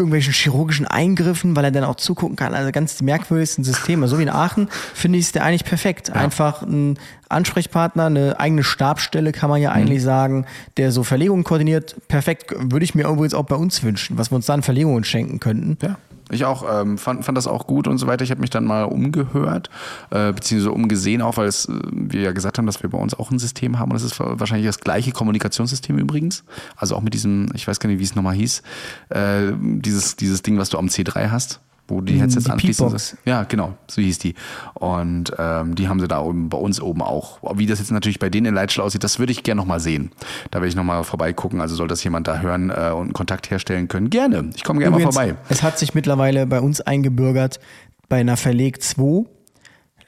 irgendwelchen 0.00 0.32
chirurgischen 0.32 0.86
Eingriffen, 0.86 1.54
weil 1.54 1.64
er 1.64 1.70
dann 1.70 1.84
auch 1.84 1.96
zugucken 1.96 2.34
kann. 2.34 2.54
Also 2.54 2.72
ganz 2.72 2.96
die 2.96 3.04
merkwürdigsten 3.04 3.62
Systeme. 3.62 4.08
So 4.08 4.18
wie 4.18 4.22
in 4.22 4.30
Aachen 4.30 4.68
finde 4.94 5.18
ich 5.18 5.26
es 5.26 5.32
der 5.32 5.44
eigentlich 5.44 5.64
perfekt. 5.64 6.10
Einfach 6.10 6.62
ein 6.62 6.98
Ansprechpartner, 7.28 8.06
eine 8.06 8.40
eigene 8.40 8.64
Stabsstelle 8.64 9.32
kann 9.32 9.50
man 9.50 9.60
ja 9.60 9.72
eigentlich 9.72 10.02
sagen, 10.02 10.46
der 10.78 10.90
so 10.90 11.04
Verlegungen 11.04 11.44
koordiniert. 11.44 11.96
Perfekt. 12.08 12.54
Würde 12.56 12.84
ich 12.84 12.94
mir 12.94 13.06
übrigens 13.06 13.34
auch 13.34 13.44
bei 13.44 13.56
uns 13.56 13.82
wünschen, 13.82 14.16
was 14.16 14.32
wir 14.32 14.36
uns 14.36 14.46
dann 14.46 14.62
Verlegungen 14.62 15.04
schenken 15.04 15.38
könnten. 15.38 15.76
Ja. 15.82 15.98
Ich 16.30 16.44
auch, 16.44 16.64
ähm, 16.70 16.98
fand, 16.98 17.24
fand 17.24 17.36
das 17.36 17.46
auch 17.46 17.66
gut 17.66 17.88
und 17.88 17.98
so 17.98 18.06
weiter. 18.06 18.24
Ich 18.24 18.30
habe 18.30 18.40
mich 18.40 18.50
dann 18.50 18.64
mal 18.64 18.84
umgehört, 18.84 19.70
äh, 20.10 20.32
beziehungsweise 20.32 20.72
umgesehen, 20.72 21.22
auch 21.22 21.36
weil 21.36 21.48
es, 21.48 21.66
äh, 21.66 21.72
wir 21.90 22.22
ja 22.22 22.32
gesagt 22.32 22.58
haben, 22.58 22.66
dass 22.66 22.82
wir 22.82 22.90
bei 22.90 22.98
uns 22.98 23.14
auch 23.14 23.30
ein 23.30 23.38
System 23.38 23.78
haben. 23.78 23.90
Und 23.90 23.94
das 23.94 24.02
ist 24.02 24.18
wahrscheinlich 24.20 24.66
das 24.66 24.80
gleiche 24.80 25.12
Kommunikationssystem 25.12 25.98
übrigens. 25.98 26.44
Also 26.76 26.96
auch 26.96 27.02
mit 27.02 27.14
diesem, 27.14 27.48
ich 27.54 27.66
weiß 27.66 27.80
gar 27.80 27.88
nicht, 27.88 27.98
wie 27.98 28.04
es 28.04 28.14
nochmal 28.14 28.34
hieß, 28.34 28.62
äh, 29.10 29.52
dieses, 29.60 30.16
dieses 30.16 30.42
Ding, 30.42 30.58
was 30.58 30.70
du 30.70 30.78
am 30.78 30.86
C3 30.86 31.30
hast. 31.30 31.60
Wo 31.90 32.00
die 32.00 32.20
Headsets 32.20 32.44
die 32.46 32.50
anschließen. 32.52 32.86
Peatbox. 32.86 33.16
Ja, 33.24 33.42
genau, 33.44 33.74
so 33.88 34.00
hieß 34.00 34.18
die. 34.18 34.34
Und 34.74 35.32
ähm, 35.38 35.74
die 35.74 35.88
haben 35.88 36.00
sie 36.00 36.08
da 36.08 36.20
oben, 36.20 36.48
bei 36.48 36.58
uns 36.58 36.80
oben 36.80 37.02
auch. 37.02 37.38
Wie 37.56 37.66
das 37.66 37.78
jetzt 37.80 37.90
natürlich 37.90 38.18
bei 38.18 38.30
denen 38.30 38.46
in 38.46 38.54
Leitschel 38.54 38.82
aussieht, 38.82 39.04
das 39.04 39.18
würde 39.18 39.32
ich 39.32 39.42
gerne 39.42 39.60
nochmal 39.60 39.80
sehen. 39.80 40.12
Da 40.50 40.60
werde 40.60 40.68
ich 40.68 40.76
nochmal 40.76 41.04
vorbeigucken. 41.04 41.60
Also 41.60 41.74
soll 41.74 41.88
das 41.88 42.02
jemand 42.04 42.28
da 42.28 42.38
hören 42.38 42.70
äh, 42.70 42.90
und 42.92 43.02
einen 43.02 43.12
Kontakt 43.12 43.50
herstellen 43.50 43.88
können. 43.88 44.08
Gerne. 44.10 44.50
Ich 44.54 44.64
komme 44.64 44.78
gerne 44.80 44.96
mal 44.96 45.02
vorbei. 45.02 45.34
Es 45.48 45.62
hat 45.62 45.78
sich 45.78 45.94
mittlerweile 45.94 46.46
bei 46.46 46.60
uns 46.60 46.80
eingebürgert, 46.80 47.60
bei 48.08 48.20
einer 48.20 48.36
Verleg 48.36 48.82
2. 48.82 49.24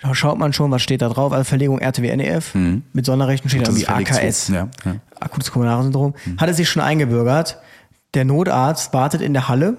Da 0.02 0.14
schaut 0.14 0.36
man 0.38 0.52
schon, 0.52 0.70
was 0.72 0.82
steht 0.82 1.00
da 1.02 1.08
drauf. 1.08 1.32
Also 1.32 1.44
Verlegung 1.44 1.78
RTW 1.78 2.16
NEF. 2.16 2.54
Mit 2.92 3.06
Sonderrechten 3.06 3.48
steht 3.48 3.66
da 3.66 3.70
Mhm. 3.70 3.76
Das 3.76 3.84
Verleg 3.84 4.10
AKS. 4.12 4.46
2. 4.46 4.54
Ja, 4.54 4.68
ja. 4.84 4.94
Akutes 5.20 5.52
koronare 5.52 5.84
Syndrom. 5.84 6.14
Hat 6.38 6.48
es 6.48 6.56
sich 6.56 6.68
schon 6.68 6.82
eingebürgert. 6.82 7.58
Der 8.14 8.24
Notarzt 8.24 8.92
wartet 8.92 9.20
in 9.20 9.32
der 9.32 9.48
Halle 9.48 9.76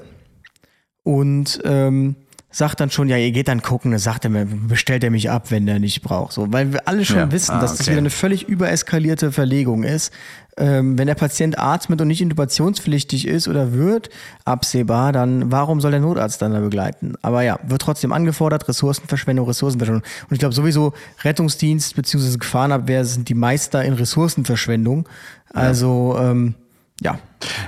und 1.03 1.59
ähm, 1.65 2.15
sagt 2.55 2.79
dann 2.79 2.91
schon, 2.91 3.09
ja, 3.09 3.17
ihr 3.17 3.31
geht 3.31 3.47
dann 3.47 3.63
gucken, 3.63 3.91
dann 3.91 3.99
sagt 3.99 4.25
er 4.25 4.29
mir, 4.29 4.45
bestellt 4.45 5.03
er 5.03 5.09
mich 5.09 5.29
ab, 5.31 5.49
wenn 5.49 5.65
der 5.65 5.79
nicht 5.79 6.03
braucht. 6.03 6.33
So, 6.33 6.51
weil 6.53 6.71
wir 6.71 6.87
alle 6.87 7.03
schon 7.03 7.17
Ja. 7.17 7.31
wissen, 7.31 7.55
Ah, 7.55 7.59
dass 7.61 7.71
das 7.71 7.81
okay. 7.81 7.91
wieder 7.91 7.97
eine 7.99 8.11
völlig 8.11 8.47
übereskalierte 8.47 9.31
Verlegung 9.31 9.83
ist. 9.83 10.13
Ähm, 10.55 10.99
wenn 10.99 11.07
der 11.07 11.15
Patient 11.15 11.57
atmet 11.57 11.99
und 11.99 12.07
nicht 12.09 12.21
intubationspflichtig 12.21 13.27
ist 13.27 13.47
oder 13.47 13.73
wird 13.73 14.11
absehbar, 14.45 15.11
dann 15.11 15.51
warum 15.51 15.81
soll 15.81 15.89
der 15.89 15.99
Notarzt 15.99 16.43
dann 16.43 16.51
da 16.53 16.59
begleiten? 16.59 17.15
Aber 17.23 17.41
ja, 17.41 17.57
wird 17.63 17.81
trotzdem 17.81 18.13
angefordert, 18.13 18.67
Ressourcenverschwendung, 18.67 19.47
Ressourcenverschwendung. 19.47 20.03
Und 20.29 20.33
ich 20.33 20.37
glaube 20.39 20.53
sowieso, 20.53 20.93
Rettungsdienst 21.23 21.95
bzw. 21.95 22.37
Gefahrenabwehr 22.37 23.03
sind 23.03 23.29
die 23.29 23.33
Meister 23.33 23.83
in 23.83 23.93
Ressourcenverschwendung. 23.93 25.09
Also, 25.51 26.17
ähm, 26.19 26.53
ja, 27.01 27.17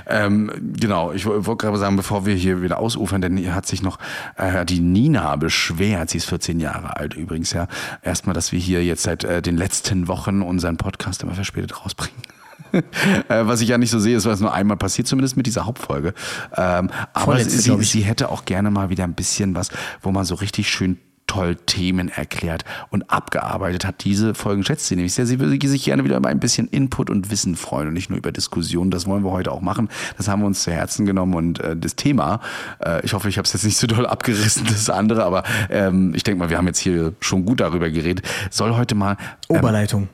Ähm, 0.06 0.50
genau, 0.78 1.12
ich 1.12 1.26
wo- 1.26 1.46
wollte 1.46 1.66
gerade 1.66 1.78
sagen, 1.78 1.96
bevor 1.96 2.24
wir 2.26 2.34
hier 2.34 2.62
wieder 2.62 2.78
ausufern, 2.78 3.20
denn 3.20 3.36
hier 3.36 3.54
hat 3.54 3.66
sich 3.66 3.82
noch 3.82 3.98
äh, 4.36 4.64
die 4.64 4.80
Nina 4.80 5.34
beschwert, 5.36 6.10
sie 6.10 6.18
ist 6.18 6.26
14 6.26 6.60
Jahre 6.60 6.96
alt 6.96 7.14
übrigens, 7.14 7.52
ja. 7.52 7.66
Erstmal, 8.02 8.34
dass 8.34 8.52
wir 8.52 8.58
hier 8.60 8.84
jetzt 8.84 9.02
seit 9.02 9.24
äh, 9.24 9.42
den 9.42 9.56
letzten 9.56 10.08
Wochen 10.08 10.42
unseren 10.42 10.76
Podcast 10.76 11.22
immer 11.22 11.34
verspätet 11.34 11.84
rausbringen. 11.84 12.16
äh, 12.72 12.82
was 13.28 13.60
ich 13.60 13.68
ja 13.68 13.78
nicht 13.78 13.90
so 13.90 13.98
sehe, 13.98 14.16
ist, 14.16 14.26
was 14.26 14.40
nur 14.40 14.52
einmal 14.52 14.76
passiert, 14.76 15.06
zumindest 15.08 15.36
mit 15.36 15.46
dieser 15.46 15.66
Hauptfolge. 15.66 16.14
Ähm, 16.56 16.90
aber 17.12 17.38
sie, 17.40 17.82
sie 17.82 18.00
hätte 18.02 18.30
auch 18.30 18.44
gerne 18.44 18.70
mal 18.70 18.90
wieder 18.90 19.04
ein 19.04 19.14
bisschen 19.14 19.54
was, 19.54 19.70
wo 20.02 20.10
man 20.12 20.24
so 20.24 20.34
richtig 20.36 20.68
schön 20.70 20.98
toll 21.36 21.56
Themen 21.56 22.08
erklärt 22.08 22.64
und 22.90 23.10
abgearbeitet 23.10 23.84
hat. 23.84 24.04
Diese 24.04 24.34
Folgen 24.34 24.64
schätzt 24.64 24.86
sie 24.86 24.96
nämlich 24.96 25.12
sehr. 25.12 25.26
Sie 25.26 25.38
würde 25.38 25.68
sich 25.68 25.84
gerne 25.84 26.02
wieder 26.04 26.16
über 26.16 26.30
ein 26.30 26.40
bisschen 26.40 26.66
Input 26.68 27.10
und 27.10 27.30
Wissen 27.30 27.56
freuen 27.56 27.88
und 27.88 27.94
nicht 27.94 28.08
nur 28.08 28.18
über 28.18 28.32
Diskussionen. 28.32 28.90
Das 28.90 29.06
wollen 29.06 29.22
wir 29.22 29.32
heute 29.32 29.52
auch 29.52 29.60
machen. 29.60 29.88
Das 30.16 30.28
haben 30.28 30.40
wir 30.40 30.46
uns 30.46 30.62
zu 30.62 30.72
Herzen 30.72 31.04
genommen 31.04 31.34
und 31.34 31.60
äh, 31.60 31.76
das 31.76 31.94
Thema, 31.94 32.40
äh, 32.82 33.04
ich 33.04 33.12
hoffe, 33.12 33.28
ich 33.28 33.36
habe 33.36 33.44
es 33.44 33.52
jetzt 33.52 33.64
nicht 33.64 33.76
so 33.76 33.86
doll 33.86 34.06
abgerissen, 34.06 34.64
das 34.66 34.88
andere, 34.88 35.24
aber 35.24 35.42
ähm, 35.68 36.14
ich 36.14 36.22
denke 36.22 36.38
mal, 36.38 36.48
wir 36.48 36.56
haben 36.56 36.66
jetzt 36.66 36.78
hier 36.78 37.12
schon 37.20 37.44
gut 37.44 37.60
darüber 37.60 37.90
geredet, 37.90 38.26
soll 38.50 38.74
heute 38.74 38.94
mal 38.94 39.16
ähm, 39.50 39.56
Oberleitung. 39.58 40.08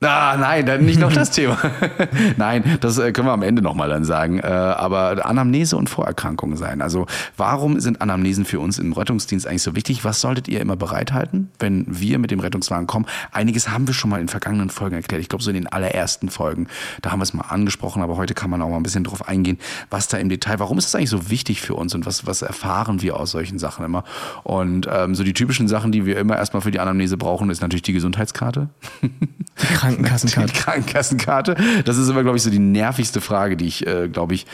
Ah, 0.00 0.36
nein, 0.38 0.64
dann 0.64 0.84
nicht 0.84 1.00
noch 1.00 1.12
das 1.12 1.30
Thema. 1.32 1.58
nein, 2.36 2.78
das 2.80 2.98
äh, 2.98 3.10
können 3.10 3.26
wir 3.26 3.32
am 3.32 3.42
Ende 3.42 3.62
nochmal 3.62 3.88
dann 3.88 4.04
sagen. 4.04 4.38
Äh, 4.38 4.46
aber 4.46 5.26
Anamnese 5.26 5.76
und 5.76 5.90
Vorerkrankungen 5.90 6.56
sein. 6.56 6.82
Also 6.82 7.06
warum 7.36 7.80
sind 7.80 8.00
Anamnesen 8.00 8.44
für 8.44 8.60
uns 8.60 8.78
im 8.78 8.92
Rettungsdienst 8.92 9.48
eigentlich 9.48 9.62
so 9.62 9.74
wichtig? 9.74 10.04
Was 10.04 10.20
solltet 10.20 10.46
ihr 10.46 10.60
immer 10.60 10.76
bereithalten, 10.76 11.50
wenn 11.58 11.84
wir 11.88 12.20
mit 12.20 12.30
dem 12.30 12.38
Rettungswagen 12.38 12.86
kommen? 12.86 13.06
Einiges 13.32 13.70
haben 13.70 13.88
wir 13.88 13.94
schon 13.94 14.10
mal 14.10 14.20
in 14.20 14.28
vergangenen 14.28 14.70
Folgen 14.70 14.94
erklärt. 14.94 15.20
Ich 15.20 15.28
glaube, 15.28 15.42
so 15.42 15.50
in 15.50 15.56
den 15.56 15.66
allerersten 15.66 16.28
Folgen, 16.28 16.68
da 17.02 17.10
haben 17.10 17.18
wir 17.18 17.24
es 17.24 17.34
mal 17.34 17.46
angesprochen, 17.48 18.00
aber 18.00 18.16
heute 18.16 18.34
kann 18.34 18.50
man 18.50 18.62
auch 18.62 18.68
mal 18.68 18.76
ein 18.76 18.84
bisschen 18.84 19.02
drauf 19.02 19.28
eingehen, 19.28 19.58
was 19.90 20.06
da 20.06 20.18
im 20.18 20.28
Detail, 20.28 20.60
warum 20.60 20.78
ist 20.78 20.84
das 20.84 20.94
eigentlich 20.94 21.10
so 21.10 21.28
wichtig 21.28 21.60
für 21.60 21.74
uns 21.74 21.96
und 21.96 22.06
was, 22.06 22.24
was 22.24 22.42
erfahren 22.42 23.02
wir 23.02 23.18
aus 23.18 23.32
solchen 23.32 23.58
Sachen 23.58 23.84
immer? 23.84 24.04
Und 24.44 24.88
ähm, 24.92 25.16
so 25.16 25.24
die 25.24 25.34
typischen 25.34 25.66
Sachen, 25.66 25.90
die 25.90 26.06
wir 26.06 26.18
immer 26.18 26.36
erstmal 26.36 26.62
für 26.62 26.70
die 26.70 26.78
Anamnese 26.78 27.16
brauchen, 27.16 27.50
ist 27.50 27.62
natürlich 27.62 27.82
die 27.82 27.92
Gesundheitskarte. 27.94 28.68
Krankenkassenkarte. 29.88 30.52
Die 30.52 30.58
Krankenkassenkarte. 30.58 31.56
Das 31.84 31.96
ist 31.96 32.08
immer, 32.08 32.22
glaube 32.22 32.36
ich, 32.36 32.42
so 32.42 32.50
die 32.50 32.58
nervigste 32.58 33.20
Frage, 33.20 33.56
die 33.56 33.66
ich, 33.66 33.86
äh, 33.86 34.08
glaube 34.08 34.34
ich, 34.34 34.46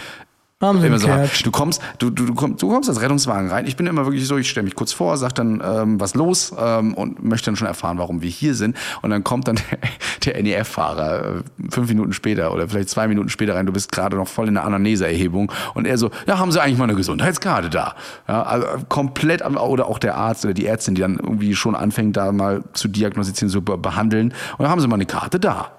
so. 0.99 1.09
Du 1.45 1.51
kommst, 1.51 1.83
du, 1.99 2.11
du, 2.11 2.25
du, 2.27 2.35
kommst, 2.35 2.63
du 2.63 2.69
kommst 2.69 2.89
als 2.89 3.01
Rettungswagen 3.03 3.51
rein. 3.51 3.67
Ich 3.67 3.77
bin 3.77 3.87
immer 3.87 4.07
wirklich 4.07 4.27
so, 4.27 4.39
ich 4.39 4.49
stelle 4.49 4.65
mich 4.65 4.75
kurz 4.77 4.93
vor, 4.93 5.17
sag 5.19 5.35
dann, 5.35 5.61
ähm, 5.63 6.01
was 6.01 6.15
los 6.15 6.55
ähm, 6.59 6.95
und 6.95 7.23
möchte 7.23 7.47
dann 7.47 7.57
schon 7.57 7.67
erfahren, 7.67 7.99
warum 7.99 8.23
wir 8.23 8.31
hier 8.31 8.55
sind. 8.55 8.77
Und 9.03 9.11
dann 9.11 9.25
kommt 9.25 9.49
dann 9.49 9.57
der, 10.25 10.33
der 10.35 10.43
NEF-Fahrer 10.43 11.23
äh, 11.39 11.43
fünf 11.71 11.89
Minuten 11.89 12.13
später 12.13 12.53
oder 12.55 12.69
vielleicht 12.69 12.89
zwei 12.89 13.09
Minuten 13.09 13.29
später 13.29 13.57
rein. 13.57 13.67
Du 13.67 13.73
bist 13.73 13.93
gerade 13.93 14.17
noch 14.17 14.29
voll 14.29 14.49
in 14.49 14.55
der 14.55 14.65
Anamneseerhebung 14.65 15.53
und 15.75 15.87
er 15.87 15.99
so, 15.99 16.11
ja, 16.27 16.39
haben 16.39 16.53
Sie 16.53 16.63
eigentlich 16.63 16.79
mal 16.79 16.85
eine 16.85 16.95
Gesundheitskarte 16.95 17.69
da? 17.69 17.95
Ja, 18.29 18.45
also 18.45 18.67
komplett, 18.89 19.45
oder 19.45 19.87
auch 19.87 19.99
der 19.99 20.17
Arzt 20.17 20.45
oder 20.45 20.55
die 20.55 20.67
Ärztin, 20.67 20.95
die 20.95 21.03
dann 21.03 21.19
irgendwie 21.19 21.57
schon 21.57 21.75
anfängt, 21.75 22.17
da 22.17 22.33
mal 22.33 22.63
zu 22.73 22.89
diagnostizieren, 22.89 23.51
zu 23.51 23.61
be- 23.61 23.77
behandeln. 23.77 24.29
Und 24.57 24.61
dann 24.63 24.69
haben 24.71 24.81
Sie 24.81 24.87
mal 24.89 24.95
eine 24.95 25.07
Karte 25.07 25.39
da. 25.41 25.73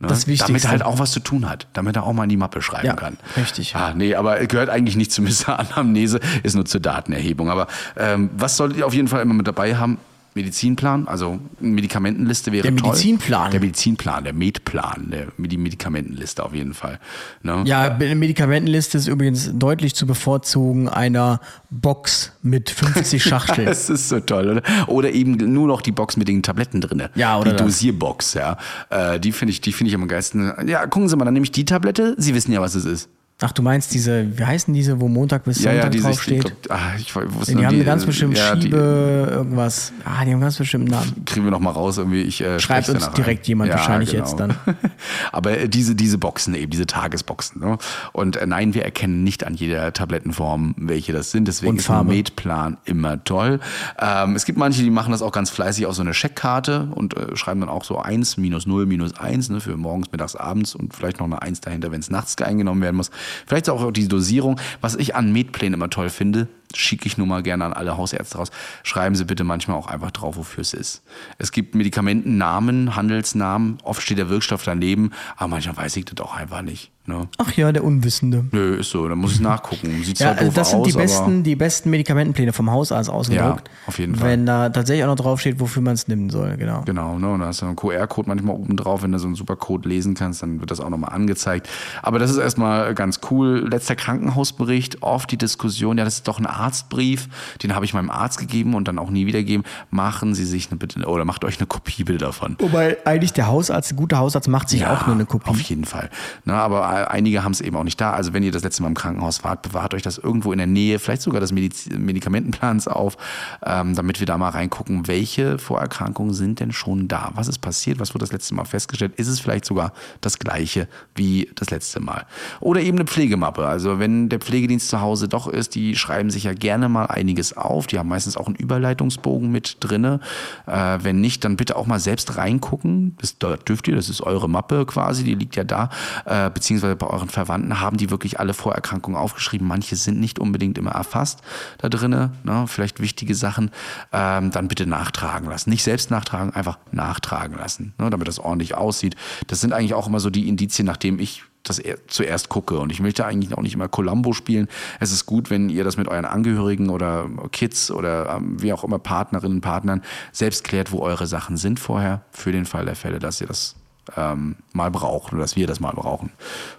Ne? 0.00 0.06
Das 0.06 0.26
Wichtigste. 0.28 0.46
Damit 0.52 0.64
er 0.64 0.70
halt 0.70 0.82
auch 0.84 0.98
was 1.00 1.10
zu 1.10 1.18
tun 1.20 1.48
hat, 1.48 1.66
damit 1.72 1.96
er 1.96 2.04
auch 2.04 2.12
mal 2.12 2.22
in 2.22 2.28
die 2.28 2.36
Mappe 2.36 2.62
schreiben 2.62 2.86
Ja, 2.86 2.94
kann. 2.94 3.16
richtig. 3.36 3.74
Ah, 3.74 3.94
nee, 3.96 4.14
aber 4.14 4.38
gehört 4.46 4.70
eigentlich 4.70 4.94
nicht 4.96 5.10
zur 5.10 5.24
Anamnese, 5.58 6.20
ist 6.44 6.54
nur 6.54 6.64
zur 6.66 6.80
Datenerhebung. 6.80 7.50
Aber 7.50 7.66
ähm, 7.96 8.30
was 8.36 8.56
solltet 8.56 8.78
ihr 8.78 8.86
auf 8.86 8.94
jeden 8.94 9.08
Fall 9.08 9.22
immer 9.22 9.34
mit 9.34 9.48
dabei 9.48 9.74
haben? 9.76 9.98
Medizinplan, 10.34 11.08
also 11.08 11.38
eine 11.60 11.70
Medikamentenliste 11.70 12.52
wäre 12.52 12.62
Der 12.62 12.76
toll. 12.76 12.90
Medizinplan. 12.90 13.50
Der 13.50 13.60
Medizinplan, 13.60 14.24
der 14.24 14.32
Medplan, 14.32 15.10
der, 15.10 15.26
die 15.38 15.56
Medikamentenliste 15.56 16.44
auf 16.44 16.54
jeden 16.54 16.74
Fall. 16.74 17.00
Ne? 17.42 17.62
Ja, 17.66 17.92
eine 17.94 18.14
Medikamentenliste 18.14 18.98
ist 18.98 19.08
übrigens 19.08 19.50
deutlich 19.54 19.94
zu 19.94 20.06
bevorzugen 20.06 20.88
einer 20.88 21.40
Box 21.70 22.32
mit 22.42 22.70
50 22.70 23.22
Schachteln. 23.22 23.66
Das 23.66 23.90
ist 23.90 24.08
so 24.08 24.20
toll, 24.20 24.48
oder? 24.48 24.88
Oder 24.88 25.10
eben 25.12 25.32
nur 25.52 25.66
noch 25.66 25.80
die 25.80 25.92
Box 25.92 26.16
mit 26.16 26.28
den 26.28 26.42
Tabletten 26.42 26.80
drin. 26.80 27.02
Ja, 27.14 27.38
oder 27.38 27.50
Die 27.52 27.56
das. 27.56 27.66
Dosierbox, 27.66 28.34
ja. 28.34 28.56
Äh, 28.90 29.18
die 29.20 29.32
finde 29.32 29.50
ich, 29.52 29.60
die 29.60 29.72
finde 29.72 29.88
ich 29.88 29.94
am 29.94 30.06
geilsten. 30.08 30.52
Ja, 30.66 30.86
gucken 30.86 31.08
Sie 31.08 31.16
mal, 31.16 31.24
dann 31.24 31.34
nehme 31.34 31.44
ich 31.44 31.52
die 31.52 31.64
Tablette. 31.64 32.14
Sie 32.18 32.34
wissen 32.34 32.52
ja, 32.52 32.60
was 32.60 32.74
es 32.74 32.84
ist. 32.84 33.08
Ach, 33.40 33.52
du 33.52 33.62
meinst 33.62 33.94
diese, 33.94 34.36
wie 34.36 34.44
heißen 34.44 34.74
diese, 34.74 35.00
wo 35.00 35.06
Montag 35.06 35.44
bis 35.44 35.62
Ja, 35.62 35.70
Sonntag 35.70 35.84
ja, 35.84 35.90
die 35.90 35.98
sich, 35.98 36.08
ich 36.08 36.16
draufsteht? 36.40 36.62
glaub, 36.64 36.76
ah, 36.76 36.90
ich 36.98 37.14
wusste 37.14 37.54
die 37.54 37.64
haben 37.64 37.76
eine 37.76 37.84
ganz 37.84 38.04
bestimmt 38.04 38.36
ja, 38.36 38.56
die- 38.56 38.62
Schiebe, 38.62 39.28
irgendwas. 39.30 39.92
Ah, 40.04 40.08
die 40.08 40.14
haben 40.14 40.28
einen 40.30 40.40
ganz 40.40 40.56
bestimmten 40.58 40.88
Namen. 40.90 41.24
kriegen 41.24 41.44
wir 41.46 41.52
noch 41.52 41.60
mal 41.60 41.70
raus 41.70 41.98
irgendwie. 41.98 42.22
Ich, 42.22 42.40
äh, 42.40 42.58
Schreibt 42.58 42.88
uns 42.88 43.08
direkt 43.12 43.42
rein. 43.42 43.48
jemand 43.48 43.70
wahrscheinlich 43.70 44.10
jetzt 44.10 44.40
dann. 44.40 44.56
Aber 45.32 45.56
äh, 45.56 45.68
diese, 45.68 45.94
diese 45.94 46.18
Boxen 46.18 46.52
eben, 46.56 46.70
diese 46.72 46.86
Tagesboxen. 46.86 47.60
Ne? 47.60 47.78
Und 48.12 48.34
äh, 48.36 48.44
nein, 48.44 48.74
wir 48.74 48.84
erkennen 48.84 49.22
nicht 49.22 49.46
an 49.46 49.54
jeder 49.54 49.92
Tablettenform, 49.92 50.74
welche 50.76 51.12
das 51.12 51.30
sind. 51.30 51.46
Deswegen 51.46 51.70
Und 51.70 51.76
ist 51.78 51.84
ein 51.88 51.94
Farbe. 51.94 52.10
Medplan 52.14 52.78
immer 52.86 53.22
toll. 53.22 53.60
Ähm, 54.00 54.34
es 54.34 54.46
gibt 54.46 54.58
manche, 54.58 54.82
die 54.82 54.90
machen 54.90 55.12
das 55.12 55.22
auch 55.22 55.30
ganz 55.32 55.50
fleißig 55.50 55.86
auf 55.86 55.94
so 55.94 56.02
eine 56.02 56.12
Scheckkarte 56.12 56.88
und 56.92 57.16
äh, 57.16 57.36
schreiben 57.36 57.60
dann 57.60 57.68
auch 57.68 57.84
so 57.84 57.98
1, 58.00 58.36
minus 58.36 58.66
0, 58.66 58.86
minus 58.86 59.16
1 59.16 59.50
ne, 59.50 59.60
für 59.60 59.76
morgens, 59.76 60.10
mittags, 60.10 60.34
abends 60.34 60.74
und 60.74 60.92
vielleicht 60.92 61.20
noch 61.20 61.26
eine 61.26 61.40
1 61.40 61.60
dahinter, 61.60 61.92
wenn 61.92 62.00
es 62.00 62.10
nachts 62.10 62.36
eingenommen 62.42 62.82
werden 62.82 62.96
muss. 62.96 63.12
Vielleicht 63.46 63.68
auch 63.68 63.90
die 63.92 64.08
Dosierung. 64.08 64.60
Was 64.80 64.94
ich 64.94 65.14
an 65.14 65.32
Medplänen 65.32 65.74
immer 65.74 65.90
toll 65.90 66.10
finde, 66.10 66.48
schicke 66.74 67.06
ich 67.06 67.18
nur 67.18 67.26
mal 67.26 67.42
gerne 67.42 67.64
an 67.64 67.72
alle 67.72 67.96
Hausärzte 67.96 68.38
raus. 68.38 68.50
Schreiben 68.82 69.14
Sie 69.14 69.24
bitte 69.24 69.44
manchmal 69.44 69.76
auch 69.76 69.86
einfach 69.86 70.10
drauf, 70.10 70.36
wofür 70.36 70.62
es 70.62 70.74
ist. 70.74 71.02
Es 71.38 71.52
gibt 71.52 71.74
Medikamentennamen, 71.74 72.96
Handelsnamen, 72.96 73.78
oft 73.82 74.02
steht 74.02 74.18
der 74.18 74.28
Wirkstoff 74.28 74.64
daneben, 74.64 75.12
aber 75.36 75.48
manchmal 75.48 75.76
weiß 75.76 75.96
ich 75.96 76.04
das 76.04 76.24
auch 76.24 76.34
einfach 76.34 76.62
nicht. 76.62 76.90
Ne? 77.08 77.26
Ach 77.38 77.50
ja, 77.52 77.72
der 77.72 77.84
Unwissende. 77.84 78.44
Nö, 78.52 78.74
ist 78.74 78.90
so, 78.90 79.08
dann 79.08 79.16
muss 79.16 79.32
ich 79.32 79.40
nachgucken. 79.40 80.02
Sieht 80.04 80.18
Ja, 80.18 80.34
zwar 80.34 80.38
also 80.40 80.52
das 80.52 80.70
sind 80.70 80.80
aus, 80.80 80.86
die 80.88 80.92
besten, 80.92 81.42
die 81.42 81.56
besten 81.56 81.88
Medikamentenpläne 81.88 82.52
vom 82.52 82.70
Hausarzt 82.70 83.08
ausgedruckt. 83.08 83.66
Ja, 83.66 83.74
auf 83.86 83.98
jeden 83.98 84.14
Fall. 84.14 84.28
Wenn 84.28 84.44
da 84.44 84.68
tatsächlich 84.68 85.04
auch 85.04 85.08
noch 85.08 85.16
draufsteht, 85.16 85.58
wofür 85.58 85.80
man 85.80 85.94
es 85.94 86.06
nehmen 86.06 86.28
soll, 86.28 86.58
genau. 86.58 86.82
Genau, 86.84 87.18
ne? 87.18 87.30
Und 87.30 87.40
da 87.40 87.46
hast 87.46 87.62
du 87.62 87.66
einen 87.66 87.76
QR-Code 87.76 88.28
manchmal 88.28 88.56
oben 88.56 88.76
drauf. 88.76 89.02
Wenn 89.02 89.12
du 89.12 89.18
so 89.18 89.26
einen 89.26 89.36
super 89.36 89.56
Code 89.56 89.88
lesen 89.88 90.12
kannst, 90.12 90.42
dann 90.42 90.60
wird 90.60 90.70
das 90.70 90.80
auch 90.80 90.90
nochmal 90.90 91.14
angezeigt. 91.14 91.66
Aber 92.02 92.18
das 92.18 92.30
ist 92.30 92.36
erstmal 92.36 92.94
ganz 92.94 93.20
cool. 93.30 93.66
Letzter 93.70 93.96
Krankenhausbericht, 93.96 95.02
oft 95.02 95.30
die 95.32 95.38
Diskussion, 95.38 95.96
ja, 95.96 96.04
das 96.04 96.16
ist 96.16 96.28
doch 96.28 96.38
ein 96.38 96.46
Arztbrief, 96.46 97.30
den 97.62 97.74
habe 97.74 97.86
ich 97.86 97.94
meinem 97.94 98.10
Arzt 98.10 98.38
gegeben 98.38 98.74
und 98.74 98.86
dann 98.86 98.98
auch 98.98 99.08
nie 99.08 99.24
wiedergeben. 99.24 99.64
Machen 99.90 100.34
Sie 100.34 100.44
sich 100.44 100.68
eine 100.70 100.76
bitte, 100.76 101.06
oder 101.06 101.24
macht 101.24 101.42
euch 101.46 101.58
eine 101.58 101.66
Kopie 101.66 102.04
bitte 102.04 102.18
davon. 102.18 102.56
Wobei 102.58 102.98
eigentlich 103.06 103.32
der 103.32 103.46
Hausarzt, 103.46 103.92
der 103.92 103.96
gute 103.96 104.18
Hausarzt 104.18 104.48
macht 104.48 104.68
sich 104.68 104.84
auch 104.86 105.06
nur 105.06 105.14
eine 105.14 105.24
Kopie. 105.24 105.48
Auf 105.48 105.60
jeden 105.62 105.86
Fall. 105.86 106.10
Na, 106.44 106.62
aber 106.62 106.97
einige 107.04 107.44
haben 107.44 107.52
es 107.52 107.60
eben 107.60 107.76
auch 107.76 107.84
nicht 107.84 108.00
da. 108.00 108.12
Also 108.12 108.32
wenn 108.32 108.42
ihr 108.42 108.52
das 108.52 108.62
letzte 108.62 108.82
Mal 108.82 108.88
im 108.88 108.94
Krankenhaus 108.94 109.44
wart, 109.44 109.62
bewahrt 109.62 109.94
euch 109.94 110.02
das 110.02 110.18
irgendwo 110.18 110.52
in 110.52 110.58
der 110.58 110.66
Nähe, 110.66 110.98
vielleicht 110.98 111.22
sogar 111.22 111.40
des 111.40 111.52
Mediz 111.52 111.88
Medikamentenplans 111.90 112.88
auf, 112.88 113.16
ähm, 113.64 113.94
damit 113.94 114.20
wir 114.20 114.26
da 114.26 114.38
mal 114.38 114.50
reingucken, 114.50 115.06
welche 115.06 115.58
Vorerkrankungen 115.58 116.34
sind 116.34 116.60
denn 116.60 116.72
schon 116.72 117.08
da? 117.08 117.30
Was 117.34 117.48
ist 117.48 117.58
passiert? 117.58 118.00
Was 118.00 118.14
wurde 118.14 118.24
das 118.24 118.32
letzte 118.32 118.54
Mal 118.54 118.64
festgestellt? 118.64 119.14
Ist 119.16 119.28
es 119.28 119.40
vielleicht 119.40 119.64
sogar 119.64 119.92
das 120.20 120.38
gleiche 120.38 120.88
wie 121.14 121.50
das 121.54 121.70
letzte 121.70 122.00
Mal? 122.00 122.26
Oder 122.60 122.80
eben 122.80 122.98
eine 122.98 123.06
Pflegemappe. 123.06 123.66
Also 123.66 123.98
wenn 123.98 124.28
der 124.28 124.38
Pflegedienst 124.38 124.88
zu 124.88 125.00
Hause 125.00 125.28
doch 125.28 125.46
ist, 125.46 125.74
die 125.74 125.96
schreiben 125.96 126.30
sich 126.30 126.44
ja 126.44 126.54
gerne 126.54 126.88
mal 126.88 127.06
einiges 127.06 127.56
auf. 127.56 127.86
Die 127.86 127.98
haben 127.98 128.08
meistens 128.08 128.36
auch 128.36 128.46
einen 128.46 128.56
Überleitungsbogen 128.56 129.50
mit 129.50 129.78
drinne. 129.80 130.20
Äh, 130.66 130.98
wenn 131.02 131.20
nicht, 131.20 131.44
dann 131.44 131.56
bitte 131.56 131.76
auch 131.76 131.86
mal 131.86 132.00
selbst 132.00 132.36
reingucken. 132.36 133.16
Das, 133.20 133.38
da 133.38 133.56
dürft 133.56 133.88
ihr, 133.88 133.96
das 133.96 134.08
ist 134.08 134.20
eure 134.20 134.48
Mappe 134.48 134.86
quasi, 134.86 135.24
die 135.24 135.34
liegt 135.34 135.56
ja 135.56 135.64
da. 135.64 135.90
Äh, 136.24 136.50
beziehungsweise 136.50 136.87
beziehungsweise 136.88 136.96
bei 136.96 137.06
euren 137.06 137.28
Verwandten, 137.28 137.80
haben 137.80 137.96
die 137.96 138.10
wirklich 138.10 138.40
alle 138.40 138.54
Vorerkrankungen 138.54 139.18
aufgeschrieben. 139.18 139.66
Manche 139.66 139.96
sind 139.96 140.20
nicht 140.20 140.38
unbedingt 140.38 140.78
immer 140.78 140.92
erfasst 140.92 141.40
da 141.78 141.88
drinnen, 141.88 142.32
ne? 142.44 142.64
vielleicht 142.66 143.00
wichtige 143.00 143.34
Sachen, 143.34 143.70
ähm, 144.12 144.50
dann 144.50 144.68
bitte 144.68 144.86
nachtragen 144.86 145.48
lassen. 145.48 145.70
Nicht 145.70 145.82
selbst 145.82 146.10
nachtragen, 146.10 146.54
einfach 146.54 146.78
nachtragen 146.92 147.56
lassen, 147.56 147.94
ne? 147.98 148.10
damit 148.10 148.28
das 148.28 148.38
ordentlich 148.38 148.74
aussieht. 148.74 149.16
Das 149.46 149.60
sind 149.60 149.72
eigentlich 149.72 149.94
auch 149.94 150.06
immer 150.06 150.20
so 150.20 150.30
die 150.30 150.48
Indizien, 150.48 150.86
nachdem 150.86 151.18
ich 151.18 151.44
das 151.64 151.82
zuerst 152.06 152.48
gucke. 152.48 152.78
Und 152.78 152.92
ich 152.92 153.00
möchte 153.00 153.26
eigentlich 153.26 153.56
auch 153.56 153.62
nicht 153.62 153.74
immer 153.74 153.88
Columbo 153.88 154.32
spielen. 154.32 154.68
Es 155.00 155.12
ist 155.12 155.26
gut, 155.26 155.50
wenn 155.50 155.68
ihr 155.68 155.84
das 155.84 155.96
mit 155.96 156.08
euren 156.08 156.24
Angehörigen 156.24 156.88
oder 156.88 157.28
Kids 157.52 157.90
oder 157.90 158.36
ähm, 158.36 158.62
wie 158.62 158.72
auch 158.72 158.84
immer 158.84 158.98
Partnerinnen, 158.98 159.60
Partnern 159.60 160.02
selbst 160.32 160.64
klärt, 160.64 160.92
wo 160.92 161.00
eure 161.00 161.26
Sachen 161.26 161.56
sind 161.56 161.78
vorher, 161.78 162.22
für 162.30 162.52
den 162.52 162.64
Fall 162.64 162.86
der 162.86 162.96
Fälle, 162.96 163.18
dass 163.18 163.40
ihr 163.40 163.46
das 163.46 163.77
ähm, 164.16 164.56
mal 164.72 164.90
braucht 164.90 165.32
oder 165.32 165.42
dass 165.42 165.56
wir 165.56 165.66
das 165.66 165.80
mal 165.80 165.92
brauchen. 165.92 166.30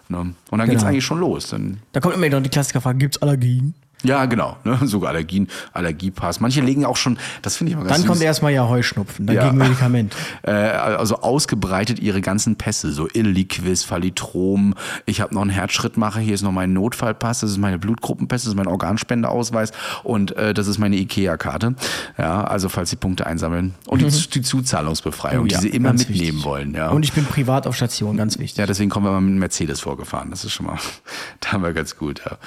Ne? 0.07 0.17
Und 0.17 0.35
dann 0.51 0.59
genau. 0.59 0.65
geht 0.65 0.77
es 0.77 0.83
eigentlich 0.83 1.05
schon 1.05 1.19
los. 1.19 1.49
Dann 1.49 1.79
da 1.91 1.99
kommt 1.99 2.15
immer 2.15 2.29
noch 2.29 2.41
die 2.41 2.49
Klassikerfrage, 2.49 2.97
gibt 2.97 3.15
es 3.15 3.21
Allergien? 3.21 3.73
Ja, 4.03 4.25
genau. 4.25 4.57
Ne? 4.63 4.79
Sogar 4.83 5.09
Allergien, 5.09 5.47
Allergiepass. 5.73 6.39
Manche 6.39 6.61
legen 6.61 6.85
auch 6.85 6.97
schon, 6.97 7.17
das 7.41 7.57
finde 7.57 7.71
ich 7.71 7.73
immer 7.73 7.83
ganz 7.83 7.93
Dann 7.93 8.01
süß. 8.01 8.09
kommt 8.09 8.21
erstmal 8.21 8.53
ja 8.53 8.67
Heuschnupfen, 8.67 9.25
dann 9.25 9.35
ja. 9.35 9.45
gegen 9.45 9.57
Medikament. 9.57 10.15
Äh, 10.43 10.51
also 10.51 11.17
ausgebreitet 11.17 11.99
ihre 11.99 12.21
ganzen 12.21 12.55
Pässe, 12.55 12.91
so 12.91 13.07
Illiquis, 13.11 13.83
Phalitrom. 13.83 14.73
Ich 15.05 15.21
habe 15.21 15.33
noch 15.33 15.41
einen 15.41 15.49
Herzschrittmacher, 15.49 16.19
hier 16.19 16.33
ist 16.33 16.43
noch 16.43 16.51
mein 16.51 16.71
Notfallpass, 16.71 17.41
das 17.41 17.51
ist 17.51 17.57
meine 17.57 17.77
Blutgruppenpässe, 17.77 18.45
das 18.45 18.53
ist 18.53 18.57
mein 18.57 18.67
Organspendeausweis 18.67 19.71
und 20.03 20.35
äh, 20.37 20.53
das 20.53 20.67
ist 20.67 20.77
meine 20.77 20.95
Ikea-Karte. 20.95 21.75
Ja, 22.17 22.43
also 22.43 22.69
falls 22.69 22.89
Sie 22.89 22.95
Punkte 22.95 23.25
einsammeln. 23.25 23.75
Und 23.87 24.01
mhm. 24.01 24.09
die, 24.09 24.29
die, 24.29 24.41
Zuzahlungsbefreiung, 24.41 25.43
oh, 25.43 25.47
ja, 25.47 25.59
die 25.59 25.67
Sie 25.67 25.75
immer 25.75 25.93
mitnehmen 25.93 26.19
wichtig. 26.19 26.45
wollen. 26.45 26.73
Ja. 26.73 26.89
Und 26.89 27.03
ich 27.03 27.13
bin 27.13 27.25
privat 27.25 27.67
auf 27.67 27.75
Station, 27.75 28.17
ganz 28.17 28.39
wichtig. 28.39 28.57
Ja, 28.57 28.65
deswegen 28.65 28.89
kommen 28.89 29.05
wir 29.05 29.11
mal 29.11 29.21
mit 29.21 29.31
einem 29.31 29.39
Mercedes 29.39 29.81
vorgefahren. 29.81 30.29
Das 30.29 30.45
ist 30.45 30.53
schon 30.53 30.67
mal, 30.67 30.77
da 31.41 31.51
haben 31.51 31.63
wir 31.63 31.73
ganz 31.73 31.97
gut. 31.97 32.21
Ja. 32.25 32.37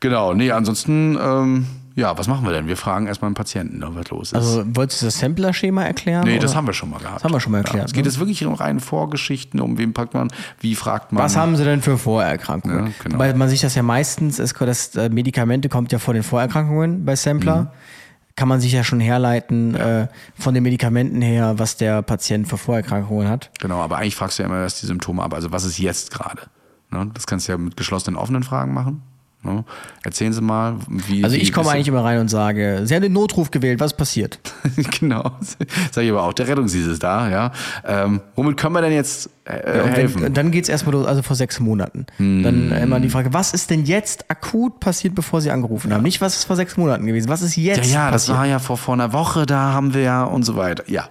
Genau, 0.00 0.34
nee, 0.34 0.50
ansonsten, 0.50 0.93
ähm, 1.20 1.66
ja, 1.96 2.18
was 2.18 2.26
machen 2.26 2.44
wir 2.44 2.52
denn? 2.52 2.66
Wir 2.66 2.76
fragen 2.76 3.06
erstmal 3.06 3.28
einen 3.28 3.36
Patienten, 3.36 3.78
ne, 3.78 3.88
was 3.92 4.10
los 4.10 4.32
ist. 4.32 4.34
Also 4.34 4.64
wolltest 4.74 5.02
du 5.02 5.06
das 5.06 5.18
Sampler-Schema 5.18 5.84
erklären? 5.84 6.24
Nee, 6.24 6.32
oder? 6.32 6.40
das 6.40 6.56
haben 6.56 6.66
wir 6.66 6.74
schon 6.74 6.90
mal 6.90 6.98
gehabt. 6.98 7.16
Das 7.16 7.24
haben 7.24 7.32
wir 7.32 7.38
schon 7.38 7.52
mal 7.52 7.58
erklärt. 7.58 7.78
Ja, 7.78 7.84
es 7.84 7.92
geht 7.92 8.04
ne? 8.04 8.10
jetzt 8.10 8.18
wirklich 8.18 8.44
um 8.44 8.54
rein 8.54 8.80
Vorgeschichten, 8.80 9.60
um 9.60 9.78
wen 9.78 9.92
packt 9.92 10.14
man, 10.14 10.28
wie 10.58 10.74
fragt 10.74 11.12
man. 11.12 11.22
Was 11.22 11.36
haben 11.36 11.56
sie 11.56 11.62
denn 11.62 11.82
für 11.82 11.96
Vorerkrankungen? 11.96 12.86
Ja, 12.86 12.92
genau. 13.02 13.18
Weil 13.18 13.34
man 13.34 13.48
sich 13.48 13.60
das 13.60 13.76
ja 13.76 13.84
meistens, 13.84 14.38
das 14.38 14.96
äh, 14.96 15.08
Medikamente 15.08 15.68
kommt 15.68 15.92
ja 15.92 16.00
vor 16.00 16.14
den 16.14 16.24
Vorerkrankungen 16.24 17.04
bei 17.04 17.14
Sampler. 17.14 17.62
Mhm. 17.62 17.68
Kann 18.36 18.48
man 18.48 18.60
sich 18.60 18.72
ja 18.72 18.82
schon 18.82 18.98
herleiten 18.98 19.74
ja. 19.74 20.02
Äh, 20.02 20.08
von 20.36 20.54
den 20.54 20.64
Medikamenten 20.64 21.22
her, 21.22 21.54
was 21.60 21.76
der 21.76 22.02
Patient 22.02 22.48
für 22.48 22.58
Vorerkrankungen 22.58 23.28
hat. 23.28 23.52
Genau, 23.60 23.78
aber 23.78 23.98
eigentlich 23.98 24.16
fragst 24.16 24.40
du 24.40 24.42
ja 24.42 24.48
immer 24.48 24.62
erst 24.62 24.82
die 24.82 24.86
Symptome 24.86 25.22
ab. 25.22 25.32
Also 25.32 25.52
was 25.52 25.64
ist 25.64 25.78
jetzt 25.78 26.10
gerade? 26.10 26.42
Ne? 26.90 27.08
Das 27.14 27.28
kannst 27.28 27.46
du 27.46 27.52
ja 27.52 27.58
mit 27.58 27.76
geschlossenen 27.76 28.16
offenen 28.16 28.42
Fragen 28.42 28.74
machen. 28.74 29.02
Ne? 29.44 29.64
Erzählen 30.02 30.32
Sie 30.32 30.40
mal, 30.40 30.76
wie. 30.88 31.22
Also 31.22 31.36
ich 31.36 31.52
komme 31.52 31.70
eigentlich 31.70 31.88
immer 31.88 32.02
rein 32.02 32.18
und 32.18 32.28
sage, 32.28 32.80
Sie 32.84 32.94
haben 32.94 33.02
den 33.02 33.12
Notruf 33.12 33.50
gewählt, 33.50 33.78
was 33.78 33.94
passiert? 33.94 34.38
genau, 34.98 35.32
sage 35.92 36.06
ich 36.06 36.10
aber 36.12 36.22
auch. 36.22 36.32
Der 36.32 36.48
Rettungsdienst 36.48 36.88
ist 36.88 37.02
da, 37.02 37.28
ja. 37.28 37.52
Ähm, 37.86 38.22
womit 38.34 38.56
können 38.56 38.74
wir 38.74 38.80
denn 38.80 38.92
jetzt 38.92 39.28
äh, 39.44 39.78
ja, 39.78 39.84
helfen? 39.84 40.22
Wenn, 40.22 40.34
dann 40.34 40.50
geht 40.50 40.64
es 40.64 40.70
erstmal 40.70 40.94
los, 40.94 41.06
also 41.06 41.20
vor 41.22 41.36
sechs 41.36 41.60
Monaten. 41.60 42.06
Hm. 42.16 42.42
Dann 42.42 42.72
immer 42.72 43.00
die 43.00 43.10
Frage, 43.10 43.34
was 43.34 43.52
ist 43.52 43.68
denn 43.70 43.84
jetzt 43.84 44.30
akut 44.30 44.80
passiert, 44.80 45.14
bevor 45.14 45.42
Sie 45.42 45.50
angerufen 45.50 45.92
haben? 45.92 46.02
Nicht, 46.02 46.20
was 46.22 46.36
ist 46.36 46.44
vor 46.44 46.56
sechs 46.56 46.76
Monaten 46.78 47.06
gewesen, 47.06 47.28
was 47.28 47.42
ist 47.42 47.56
jetzt 47.56 47.86
Ja, 47.90 48.06
ja, 48.06 48.10
passiert? 48.10 48.14
das 48.14 48.28
war 48.30 48.46
ja 48.46 48.58
vor, 48.58 48.78
vor 48.78 48.94
einer 48.94 49.12
Woche, 49.12 49.44
da 49.44 49.72
haben 49.72 49.92
wir 49.92 50.02
ja 50.02 50.24
und 50.24 50.44
so 50.44 50.56
weiter. 50.56 50.84
Ja. 50.86 51.08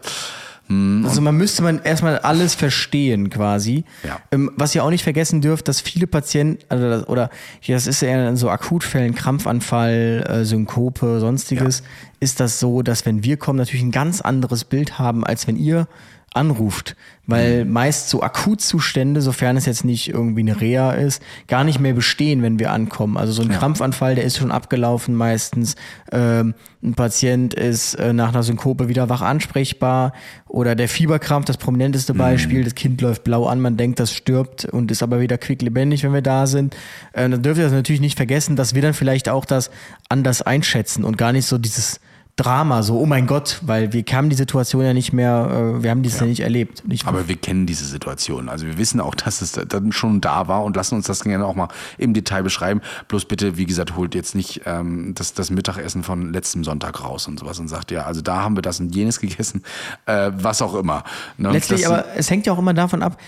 Hm, 0.74 1.06
also 1.06 1.22
man 1.22 1.36
müsste 1.36 1.64
man 1.64 1.82
erstmal 1.84 2.20
alles 2.20 2.56
verstehen 2.56 3.30
quasi. 3.30 3.86
Ja. 4.04 4.20
Ähm, 4.32 4.52
was 4.56 4.74
ihr 4.76 4.84
auch 4.84 4.90
nicht 4.90 5.04
vergessen 5.04 5.42
dürft, 5.42 5.68
dass 5.68 5.82
viele 5.82 6.08
Patienten, 6.08 6.64
also 6.70 6.90
das, 6.90 7.08
oder 7.08 7.30
das 7.68 7.88
ist 7.88 8.02
ja 8.02 8.30
in 8.30 8.38
so 8.38 8.50
Akutfällen, 8.50 9.14
Krampfanfall, 9.16 10.26
äh, 10.28 10.46
Synkope, 10.46 11.20
sonstiges, 11.20 11.80
ja. 11.80 11.86
ist 12.20 12.40
das 12.40 12.60
so, 12.60 12.82
dass 12.82 13.06
wenn 13.06 13.24
wir 13.24 13.38
kommen, 13.38 13.60
natürlich 13.60 13.84
ein 13.84 13.92
ganz 13.92 14.22
anderes 14.22 14.64
Bild 14.66 14.98
haben, 15.00 15.24
als 15.24 15.48
wenn 15.48 15.58
ihr 15.58 15.88
anruft, 16.34 16.96
weil 17.26 17.64
mhm. 17.64 17.72
meist 17.72 18.10
so 18.10 18.22
Akutzustände, 18.22 19.22
sofern 19.22 19.56
es 19.56 19.66
jetzt 19.66 19.86
nicht 19.86 20.10
irgendwie 20.10 20.42
eine 20.42 20.60
Reha 20.60 20.92
ist, 20.92 21.22
gar 21.48 21.64
nicht 21.64 21.80
mehr 21.80 21.94
bestehen, 21.94 22.42
wenn 22.42 22.60
wir 22.60 22.72
ankommen. 22.72 23.18
Also 23.18 23.34
so 23.34 23.42
ein 23.42 23.52
ja. 23.52 23.58
Krampfanfall, 23.58 24.16
der 24.16 24.24
ist 24.24 24.38
schon 24.38 24.52
abgelaufen 24.52 25.16
meistens. 25.16 25.76
Ähm, 26.12 26.54
ein 26.82 26.96
Patient 26.96 27.54
ist 27.54 27.96
äh, 27.96 28.14
nach 28.14 28.30
einer 28.30 28.44
Synkope 28.44 28.90
wieder 28.90 29.10
wach 29.10 29.22
ansprechbar 29.22 30.14
oder 30.48 30.76
der 30.76 30.90
Fieberkrampf, 30.90 31.46
das 31.46 31.58
prominenteste 31.58 32.14
Beispiel, 32.14 32.60
mhm. 32.60 32.64
das 32.66 32.76
Kind 32.76 33.02
läuft 33.02 33.24
blau 33.24 33.46
an, 33.46 33.62
man 33.62 33.78
denkt, 33.78 34.00
das 34.00 34.14
stirbt 34.14 34.66
und 34.66 34.92
ist 34.92 35.02
aber 35.02 35.22
wieder 35.22 35.38
quicklebendig, 35.38 36.04
wenn 36.04 36.14
wir 36.14 36.22
da 36.22 36.48
sind. 36.48 36.76
Äh, 37.14 37.30
dann 37.30 37.42
dürft 37.42 37.58
ihr 37.58 37.64
das 37.64 37.74
natürlich 37.74 38.02
nicht 38.02 38.18
vergessen, 38.18 38.56
dass 38.56 38.76
wir 38.76 38.82
dann 38.82 38.94
vielleicht 38.94 39.30
auch 39.30 39.46
das 39.46 39.72
anders 40.10 40.42
einschätzen 40.42 41.04
und 41.04 41.18
gar 41.18 41.32
nicht 41.32 41.46
so 41.46 41.58
dieses 41.58 42.00
Drama, 42.36 42.82
so, 42.82 43.00
oh 43.00 43.06
mein 43.06 43.28
Gott, 43.28 43.60
weil 43.62 43.94
wir 43.94 44.04
haben 44.12 44.32
die 44.32 44.36
Situation 44.36 44.84
ja 44.84 44.94
nicht 44.94 45.14
mehr, 45.14 45.76
äh, 45.78 45.84
wir 45.84 45.92
haben 45.92 46.02
dieses 46.02 46.20
ja. 46.20 46.26
ja 46.26 46.30
nicht 46.30 46.40
erlebt. 46.40 46.88
Nicht 46.88 47.06
Aber 47.06 47.28
wir 47.28 47.36
kennen 47.36 47.68
diese 47.68 47.86
Situation. 47.86 48.50
Also 48.50 48.66
wir 48.66 48.80
wissen 48.80 49.00
auch, 49.00 49.14
dass 49.14 49.42
es 49.42 49.52
dann 49.52 49.92
schon 49.92 50.20
da 50.20 50.48
war 50.48 50.64
und 50.64 50.76
lassen 50.76 50.96
uns 50.96 51.06
das 51.06 51.24
gerne 51.24 51.46
auch 51.46 51.54
mal 51.54 51.68
im 52.00 52.16
Detail 52.16 52.42
beschreiben. 52.42 52.82
Bloß 53.08 53.26
bitte, 53.26 53.58
wie 53.58 53.66
gesagt, 53.66 53.96
holt 53.96 54.16
jetzt 54.16 54.34
nicht 54.34 54.62
ähm, 54.66 55.14
das, 55.14 55.36
das 55.36 55.52
Mittagessen 55.52 56.02
von 56.02 56.34
letztem 56.34 56.64
Sonntag 56.64 57.04
raus 57.04 57.28
und 57.28 57.40
sowas 57.40 57.60
und 57.60 57.68
sagt, 57.68 57.92
ja, 57.92 58.06
also 58.06 58.22
da 58.22 58.42
haben 58.42 58.58
wir 58.58 58.64
das 58.64 58.80
und 58.80 58.96
jenes 58.96 59.20
gegessen, 59.22 59.62
äh, 60.08 60.32
was 60.34 60.64
auch 60.64 60.74
immer. 60.74 61.04
Ne? 61.38 61.52
Letztlich, 61.52 61.82
das, 61.82 61.92
aber 61.92 62.06
es 62.16 62.32
hängt 62.32 62.48
ja 62.48 62.54
auch 62.54 62.60
immer 62.60 62.74
davon 62.74 63.04
ab, 63.04 63.20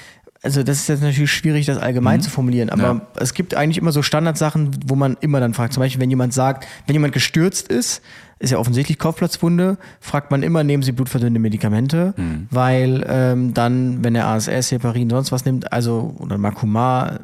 also 0.45 0.61
das 0.61 0.77
ist 0.77 0.89
jetzt 0.89 1.01
natürlich 1.01 1.31
schwierig, 1.31 1.65
das 1.65 1.77
allgemein 1.79 2.19
mhm. 2.19 2.23
zu 2.23 2.29
formulieren, 2.29 2.69
aber 2.69 2.83
ja. 2.83 3.01
es 3.15 3.33
gibt 3.33 3.55
eigentlich 3.55 3.79
immer 3.79 3.91
so 3.91 4.03
Standardsachen, 4.03 4.71
wo 4.85 4.95
man 4.95 5.17
immer 5.21 5.39
dann 5.39 5.55
fragt. 5.55 5.73
Zum 5.73 5.81
Beispiel, 5.81 5.99
wenn 5.99 6.11
jemand 6.11 6.33
sagt, 6.33 6.67
wenn 6.85 6.93
jemand 6.93 7.13
gestürzt 7.13 7.67
ist, 7.67 8.03
ist 8.39 8.51
ja 8.51 8.57
offensichtlich 8.57 8.99
Kopfplatzwunde, 8.99 9.77
fragt 9.99 10.31
man 10.31 10.43
immer, 10.43 10.63
nehmen 10.63 10.83
Sie 10.83 10.91
blutverdünnende 10.91 11.39
Medikamente, 11.39 12.13
mhm. 12.17 12.47
weil 12.51 13.05
ähm, 13.07 13.53
dann, 13.53 14.03
wenn 14.03 14.15
er 14.15 14.27
ASS, 14.27 14.71
Heparin, 14.71 15.09
sonst 15.09 15.31
was 15.31 15.45
nimmt, 15.45 15.71
also 15.71 16.15
oder 16.19 16.37
Makuma, 16.37 17.19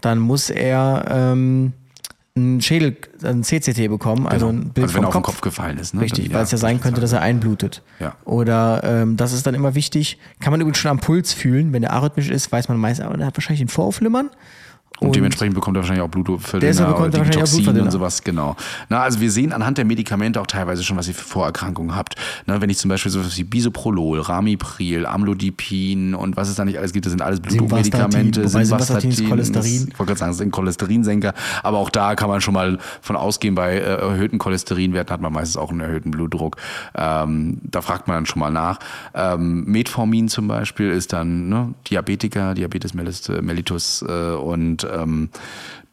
dann 0.00 0.18
muss 0.18 0.50
er 0.50 1.04
ähm, 1.08 1.72
ein 2.36 2.60
Schädel, 2.60 2.96
ein 3.22 3.42
CCT 3.42 3.88
bekommen, 3.88 4.26
also 4.26 4.48
genau. 4.48 4.60
ein 4.60 4.68
Bild 4.70 4.84
also 4.84 4.94
wenn 4.96 5.02
vom 5.02 5.04
er 5.04 5.08
auf 5.08 5.14
den 5.14 5.22
Kopf 5.22 5.40
gefallen 5.40 5.78
ist. 5.78 5.94
Ne? 5.94 6.02
Richtig, 6.02 6.32
weil 6.34 6.42
es 6.42 6.50
ja 6.50 6.58
sein 6.58 6.80
könnte, 6.80 7.00
dass 7.00 7.12
er 7.12 7.22
einblutet. 7.22 7.82
Ja. 7.98 8.14
Oder 8.24 8.82
ähm, 8.84 9.16
das 9.16 9.32
ist 9.32 9.46
dann 9.46 9.54
immer 9.54 9.74
wichtig. 9.74 10.18
Kann 10.38 10.50
man 10.50 10.60
übrigens 10.60 10.78
schon 10.78 10.90
am 10.90 10.98
Puls 11.00 11.32
fühlen. 11.32 11.72
Wenn 11.72 11.82
er 11.82 11.94
arrhythmisch 11.94 12.28
ist, 12.28 12.52
weiß 12.52 12.68
man 12.68 12.78
meist, 12.78 13.00
aber 13.00 13.18
er 13.18 13.26
hat 13.26 13.36
wahrscheinlich 13.36 13.62
ein 13.62 13.68
Voraufflimmern. 13.68 14.30
Und, 14.98 15.08
und, 15.08 15.16
dementsprechend 15.16 15.54
bekommt 15.54 15.76
er 15.76 15.80
wahrscheinlich 15.80 16.04
auch 16.04 16.08
Blutverdünner 16.08 17.00
oder 17.00 17.30
Toxine 17.30 17.82
und 17.82 17.90
sowas, 17.90 18.22
genau. 18.22 18.56
Na, 18.88 19.02
also 19.02 19.20
wir 19.20 19.30
sehen 19.30 19.52
anhand 19.52 19.78
der 19.78 19.84
Medikamente 19.84 20.40
auch 20.40 20.46
teilweise 20.46 20.82
schon, 20.82 20.96
was 20.96 21.08
ihr 21.08 21.14
für 21.14 21.24
Vorerkrankungen 21.24 21.94
habt. 21.94 22.16
Na, 22.46 22.60
wenn 22.60 22.70
ich 22.70 22.78
zum 22.78 22.88
Beispiel 22.88 23.12
so 23.12 23.20
wie 23.24 23.44
Bisoprolol, 23.44 24.20
Ramipril, 24.20 25.04
Amlodipin 25.04 26.14
und 26.14 26.36
was 26.36 26.48
es 26.48 26.54
da 26.54 26.64
nicht 26.64 26.78
alles 26.78 26.92
gibt, 26.92 27.04
das 27.04 27.10
sind 27.10 27.20
alles 27.20 27.40
Blutdruckmedikamente, 27.40 28.48
Simvastatin, 28.48 29.10
ist 29.10 29.28
Cholesterin. 29.28 29.88
Ich 29.92 29.98
wollte 29.98 30.10
gerade 30.10 30.18
sagen, 30.18 30.30
das 30.30 30.38
sind 30.38 30.50
Cholesterinsenker, 30.50 31.34
aber 31.62 31.78
auch 31.78 31.90
da 31.90 32.14
kann 32.14 32.28
man 32.28 32.40
schon 32.40 32.54
mal 32.54 32.78
von 33.02 33.16
ausgehen, 33.16 33.54
bei 33.54 33.74
äh, 33.74 33.96
erhöhten 33.96 34.38
Cholesterinwerten 34.38 35.12
hat 35.12 35.20
man 35.20 35.32
meistens 35.32 35.56
auch 35.58 35.70
einen 35.70 35.80
erhöhten 35.80 36.10
Blutdruck. 36.10 36.56
Ähm, 36.94 37.58
da 37.62 37.82
fragt 37.82 38.08
man 38.08 38.16
dann 38.16 38.26
schon 38.26 38.40
mal 38.40 38.50
nach. 38.50 38.78
Ähm, 39.14 39.64
Metformin 39.64 40.28
zum 40.28 40.48
Beispiel 40.48 40.90
ist 40.90 41.12
dann 41.12 41.48
ne, 41.48 41.74
Diabetiker, 41.90 42.54
Diabetes 42.54 42.94
mellitus 42.94 44.02
äh, 44.06 44.32
und 44.32 44.85
ähm, 44.92 45.30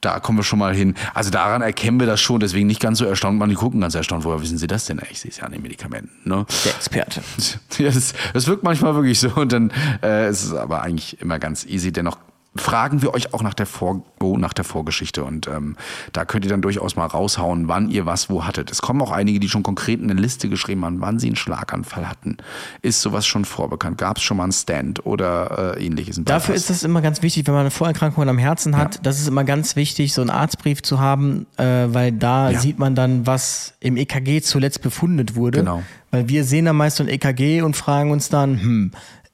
da 0.03 0.19
kommen 0.19 0.37
wir 0.37 0.43
schon 0.43 0.59
mal 0.59 0.75
hin. 0.75 0.95
Also 1.13 1.29
daran 1.29 1.61
erkennen 1.61 1.99
wir 1.99 2.07
das 2.07 2.19
schon, 2.19 2.39
deswegen 2.39 2.67
nicht 2.67 2.81
ganz 2.81 2.97
so 2.97 3.05
erstaunt. 3.05 3.39
Man, 3.39 3.49
die 3.49 3.55
gucken 3.55 3.81
ganz 3.81 3.95
erstaunt, 3.95 4.25
woher 4.25 4.41
wissen 4.41 4.57
Sie 4.57 4.67
das 4.67 4.85
denn? 4.85 5.01
Ich 5.09 5.19
sehe 5.21 5.31
es 5.31 5.37
ja 5.37 5.45
an 5.45 5.53
den 5.53 5.61
Medikamenten. 5.61 6.11
Ne? 6.29 6.45
Der 6.65 6.75
Experte. 6.75 7.21
Ja, 7.77 7.89
das, 7.89 8.13
das 8.33 8.47
wirkt 8.47 8.63
manchmal 8.63 8.93
wirklich 8.93 9.19
so 9.19 9.29
und 9.29 9.51
dann 9.51 9.71
äh, 10.03 10.29
ist 10.29 10.43
es 10.43 10.53
aber 10.53 10.83
eigentlich 10.83 11.19
immer 11.21 11.39
ganz 11.39 11.65
easy. 11.65 11.91
Dennoch 11.91 12.17
fragen 12.55 13.01
wir 13.01 13.13
euch 13.13 13.33
auch 13.33 13.41
nach 13.41 13.53
der, 13.53 13.65
Vor 13.65 14.03
oh, 14.21 14.37
nach 14.37 14.53
der 14.53 14.63
Vorgeschichte. 14.63 15.23
Und 15.23 15.47
ähm, 15.47 15.75
da 16.11 16.25
könnt 16.25 16.45
ihr 16.45 16.49
dann 16.49 16.61
durchaus 16.61 16.95
mal 16.95 17.05
raushauen, 17.05 17.67
wann 17.67 17.89
ihr 17.89 18.05
was 18.05 18.29
wo 18.29 18.45
hattet. 18.45 18.71
Es 18.71 18.81
kommen 18.81 19.01
auch 19.01 19.11
einige, 19.11 19.39
die 19.39 19.49
schon 19.49 19.63
konkret 19.63 20.01
eine 20.01 20.13
Liste 20.13 20.49
geschrieben 20.49 20.85
haben, 20.85 21.01
wann 21.01 21.19
sie 21.19 21.27
einen 21.27 21.35
Schlaganfall 21.35 22.07
hatten. 22.07 22.37
Ist 22.81 23.01
sowas 23.01 23.25
schon 23.25 23.45
vorbekannt? 23.45 23.97
Gab 23.97 24.17
es 24.17 24.23
schon 24.23 24.37
mal 24.37 24.43
einen 24.43 24.51
Stand 24.51 25.05
oder 25.05 25.75
äh, 25.77 25.85
ähnliches? 25.85 26.19
Dafür 26.23 26.55
ist 26.55 26.69
es 26.69 26.83
immer 26.83 27.01
ganz 27.01 27.21
wichtig, 27.21 27.47
wenn 27.47 27.53
man 27.53 27.61
eine 27.61 27.71
Vorerkrankung 27.71 28.27
am 28.29 28.37
Herzen 28.37 28.77
hat, 28.77 28.95
ja. 28.95 29.01
das 29.03 29.19
ist 29.19 29.27
immer 29.27 29.43
ganz 29.43 29.75
wichtig, 29.75 30.13
so 30.13 30.21
einen 30.21 30.29
Arztbrief 30.29 30.81
zu 30.81 30.99
haben, 30.99 31.47
äh, 31.57 31.63
weil 31.87 32.11
da 32.11 32.51
ja. 32.51 32.59
sieht 32.59 32.79
man 32.79 32.95
dann, 32.95 33.25
was 33.25 33.73
im 33.79 33.97
EKG 33.97 34.41
zuletzt 34.41 34.81
befundet 34.81 35.35
wurde. 35.35 35.59
Genau. 35.59 35.83
Weil 36.11 36.29
wir 36.29 36.43
sehen 36.43 36.65
dann 36.65 36.75
meist 36.75 36.97
so 36.97 37.03
ein 37.03 37.09
EKG 37.09 37.63
und 37.63 37.75
fragen 37.75 38.11
uns 38.11 38.29
dann, 38.29 38.61
hm, 38.61 38.91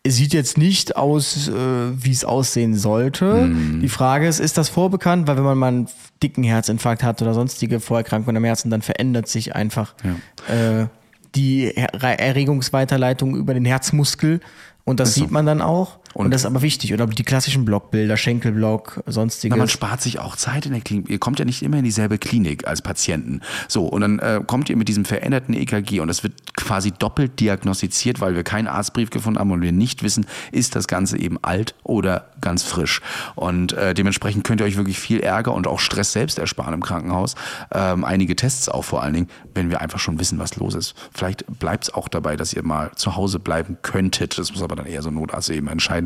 sieht 0.07 0.33
jetzt 0.33 0.57
nicht 0.57 0.95
aus, 0.95 1.49
äh, 1.49 1.51
wie 1.51 2.11
es 2.11 2.23
aussehen 2.23 2.75
sollte. 2.75 3.47
Mhm. 3.47 3.81
Die 3.81 3.89
Frage 3.89 4.27
ist, 4.27 4.39
ist 4.39 4.57
das 4.57 4.69
vorbekannt? 4.69 5.27
Weil 5.27 5.37
wenn 5.37 5.43
man 5.43 5.57
mal 5.57 5.67
einen 5.67 5.87
dicken 6.23 6.43
Herzinfarkt 6.43 7.03
hat 7.03 7.21
oder 7.21 7.33
sonstige 7.33 7.79
Vorerkrankungen 7.79 8.37
am 8.37 8.43
Herzen, 8.45 8.69
dann 8.69 8.81
verändert 8.81 9.27
sich 9.27 9.55
einfach 9.55 9.93
ja. 10.03 10.81
äh, 10.81 10.87
die 11.35 11.75
Erregungsweiterleitung 11.75 13.35
über 13.35 13.53
den 13.53 13.65
Herzmuskel 13.65 14.39
Und 14.85 14.99
das 14.99 15.09
Ist 15.09 15.15
so. 15.15 15.21
sieht 15.21 15.31
man 15.31 15.45
dann 15.45 15.61
auch. 15.61 15.99
Und, 16.13 16.25
Und- 16.25 16.31
das 16.31 16.41
ist 16.41 16.45
aber 16.45 16.61
wichtig. 16.61 16.93
Oder 16.93 17.07
die 17.07 17.23
klassischen 17.23 17.65
Blockbilder, 17.65 18.17
Schenkelblock, 18.17 19.03
sonstiges. 19.05 19.55
Na, 19.55 19.57
man 19.57 19.69
spart 19.69 20.01
sich 20.01 20.19
auch 20.19 20.35
Zeit 20.35 20.65
in 20.65 20.71
der 20.73 20.81
Klinik. 20.81 21.09
Ihr 21.09 21.19
kommt 21.19 21.39
ja 21.39 21.45
nicht 21.45 21.61
immer 21.61 21.77
in 21.77 21.83
dieselbe 21.83 22.17
Klinik 22.17 22.67
als 22.67 22.81
Patienten. 22.81 23.41
So, 23.67 23.85
und 23.85 24.01
dann 24.01 24.19
äh, 24.19 24.41
kommt 24.45 24.69
ihr 24.69 24.77
mit 24.77 24.87
diesem 24.87 25.05
veränderten 25.05 25.53
EKG 25.53 25.99
und 25.99 26.07
das 26.07 26.23
wird 26.23 26.55
quasi 26.55 26.91
doppelt 26.91 27.39
diagnostiziert, 27.39 28.21
weil 28.21 28.35
wir 28.35 28.43
keinen 28.43 28.67
Arztbrief 28.67 29.09
gefunden 29.09 29.39
haben 29.39 29.51
und 29.51 29.61
wir 29.61 29.71
nicht 29.71 30.03
wissen, 30.03 30.25
ist 30.51 30.75
das 30.75 30.87
Ganze 30.87 31.17
eben 31.17 31.37
alt 31.41 31.75
oder 31.83 32.29
ganz 32.41 32.63
frisch. 32.63 33.01
Und 33.35 33.73
äh, 33.73 33.93
dementsprechend 33.93 34.43
könnt 34.43 34.61
ihr 34.61 34.65
euch 34.65 34.77
wirklich 34.77 34.99
viel 34.99 35.19
Ärger 35.19 35.53
und 35.53 35.67
auch 35.67 35.79
Stress 35.79 36.11
selbst 36.13 36.39
ersparen 36.39 36.73
im 36.73 36.81
Krankenhaus. 36.83 37.35
Ähm, 37.73 38.03
einige 38.03 38.35
Tests 38.35 38.69
auch 38.69 38.83
vor 38.83 39.03
allen 39.03 39.13
Dingen, 39.13 39.27
wenn 39.53 39.69
wir 39.69 39.81
einfach 39.81 39.99
schon 39.99 40.19
wissen, 40.19 40.39
was 40.39 40.55
los 40.55 40.75
ist. 40.75 40.95
Vielleicht 41.13 41.45
bleibt 41.59 41.85
es 41.85 41.93
auch 41.93 42.07
dabei, 42.07 42.35
dass 42.35 42.53
ihr 42.53 42.63
mal 42.63 42.91
zu 42.95 43.15
Hause 43.15 43.39
bleiben 43.39 43.77
könntet. 43.81 44.37
Das 44.37 44.51
muss 44.51 44.61
aber 44.61 44.75
dann 44.75 44.85
eher 44.85 45.01
so 45.01 45.09
ein 45.09 45.15
Notarzt 45.15 45.49
eben 45.49 45.67
entscheiden. 45.67 45.98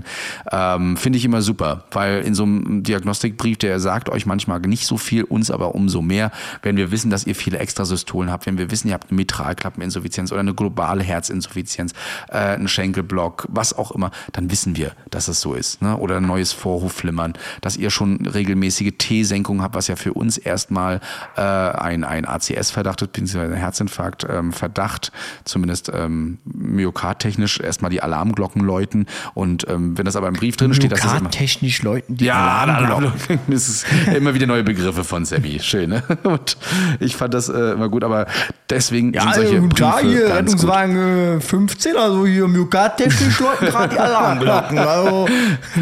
Ähm, 0.52 0.98
Finde 0.98 1.18
ich 1.18 1.26
immer 1.26 1.42
super, 1.42 1.84
weil 1.92 2.22
in 2.22 2.34
so 2.34 2.44
einem 2.44 2.84
Diagnostikbrief, 2.84 3.58
der 3.58 3.80
sagt 3.80 4.10
euch 4.10 4.26
manchmal 4.26 4.60
nicht 4.62 4.86
so 4.86 4.98
viel, 4.98 5.24
uns 5.24 5.52
aber 5.52 5.76
umso 5.76 6.02
mehr, 6.02 6.32
wenn 6.62 6.78
wir 6.78 6.92
wissen, 6.92 7.10
dass 7.10 7.28
ihr 7.28 7.36
viele 7.36 7.60
Extrasystolen 7.60 8.32
habt, 8.32 8.46
wenn 8.46 8.58
wir 8.58 8.72
wissen, 8.72 8.88
ihr 8.88 8.94
habt 8.94 9.10
eine 9.12 9.18
Mitralklappeninsuffizienz 9.18 10.32
oder 10.32 10.42
eine 10.42 10.54
globale 10.54 11.04
Herzinsuffizienz, 11.04 11.94
äh, 12.30 12.38
einen 12.38 12.68
Schenkelblock, 12.68 13.48
was 13.50 13.74
auch 13.78 13.92
immer, 13.92 14.12
dann 14.32 14.50
wissen 14.52 14.76
wir, 14.78 14.94
dass 15.10 15.28
es 15.28 15.42
so 15.42 15.54
ist. 15.54 15.82
Ne? 15.82 15.98
Oder 15.98 16.18
ein 16.18 16.26
neues 16.26 16.54
Vorhofflimmern, 16.54 17.34
dass 17.62 17.78
ihr 17.78 17.90
schon 17.90 18.26
regelmäßige 18.26 18.94
T-Senkung 18.98 19.62
habt, 19.62 19.76
was 19.76 19.88
ja 19.88 19.96
für 19.96 20.14
uns 20.14 20.38
erstmal 20.38 21.00
äh, 21.36 21.42
ein, 21.42 22.04
ein 22.04 22.26
ACS-Verdacht 22.26 23.02
ist, 23.02 23.12
beziehungsweise 23.12 23.54
ein 23.54 23.60
Herzinfarkt-Verdacht, 23.60 25.12
zumindest 25.44 25.92
ähm, 25.94 26.40
myokardtechnisch 26.46 27.60
erstmal 27.60 27.92
die 27.92 28.02
Alarmglocken 28.02 28.62
läuten 28.62 29.08
und 29.34 29.68
ähm, 29.70 29.83
wenn 29.96 30.06
das 30.06 30.16
aber 30.16 30.28
im 30.28 30.34
Brief 30.34 30.58
drin 30.58 30.74
steht, 30.74 30.92
dass 30.92 31.04
es 31.04 31.14
immer 31.20 31.32
technisch 31.32 31.82
läuten 31.84 32.18
die 32.18 32.26
ja, 32.26 32.60
Alarmglocken. 32.60 33.40
Das 33.48 33.68
ist 33.70 33.86
immer 34.16 34.34
wieder 34.34 34.48
neue 34.48 34.64
Begriffe 34.64 35.04
von 35.04 35.26
Sammy. 35.26 35.60
Schön, 35.62 35.90
ne? 35.90 36.04
Und 36.24 36.58
ich 37.00 37.16
fand 37.16 37.34
das 37.34 37.50
äh, 37.50 37.72
immer 37.72 37.90
gut, 37.90 38.04
aber 38.04 38.28
deswegen 38.70 39.14
Ja, 39.14 39.34
sind 39.34 39.48
solche 39.48 39.70
Tag 39.70 40.02
Briefe 40.02 40.18
hier, 40.18 40.28
ganz 40.28 40.52
gut. 40.52 40.70
Rettungswagen 40.70 41.38
äh, 41.38 41.42
15, 41.42 41.98
also 41.98 42.26
hier 42.26 42.48
myokardtechnisch 42.48 43.40
läuten 43.40 43.68
gerade 43.68 43.90
die 43.90 44.00
Alarmglocken. 44.00 44.80
Also, 44.94 45.28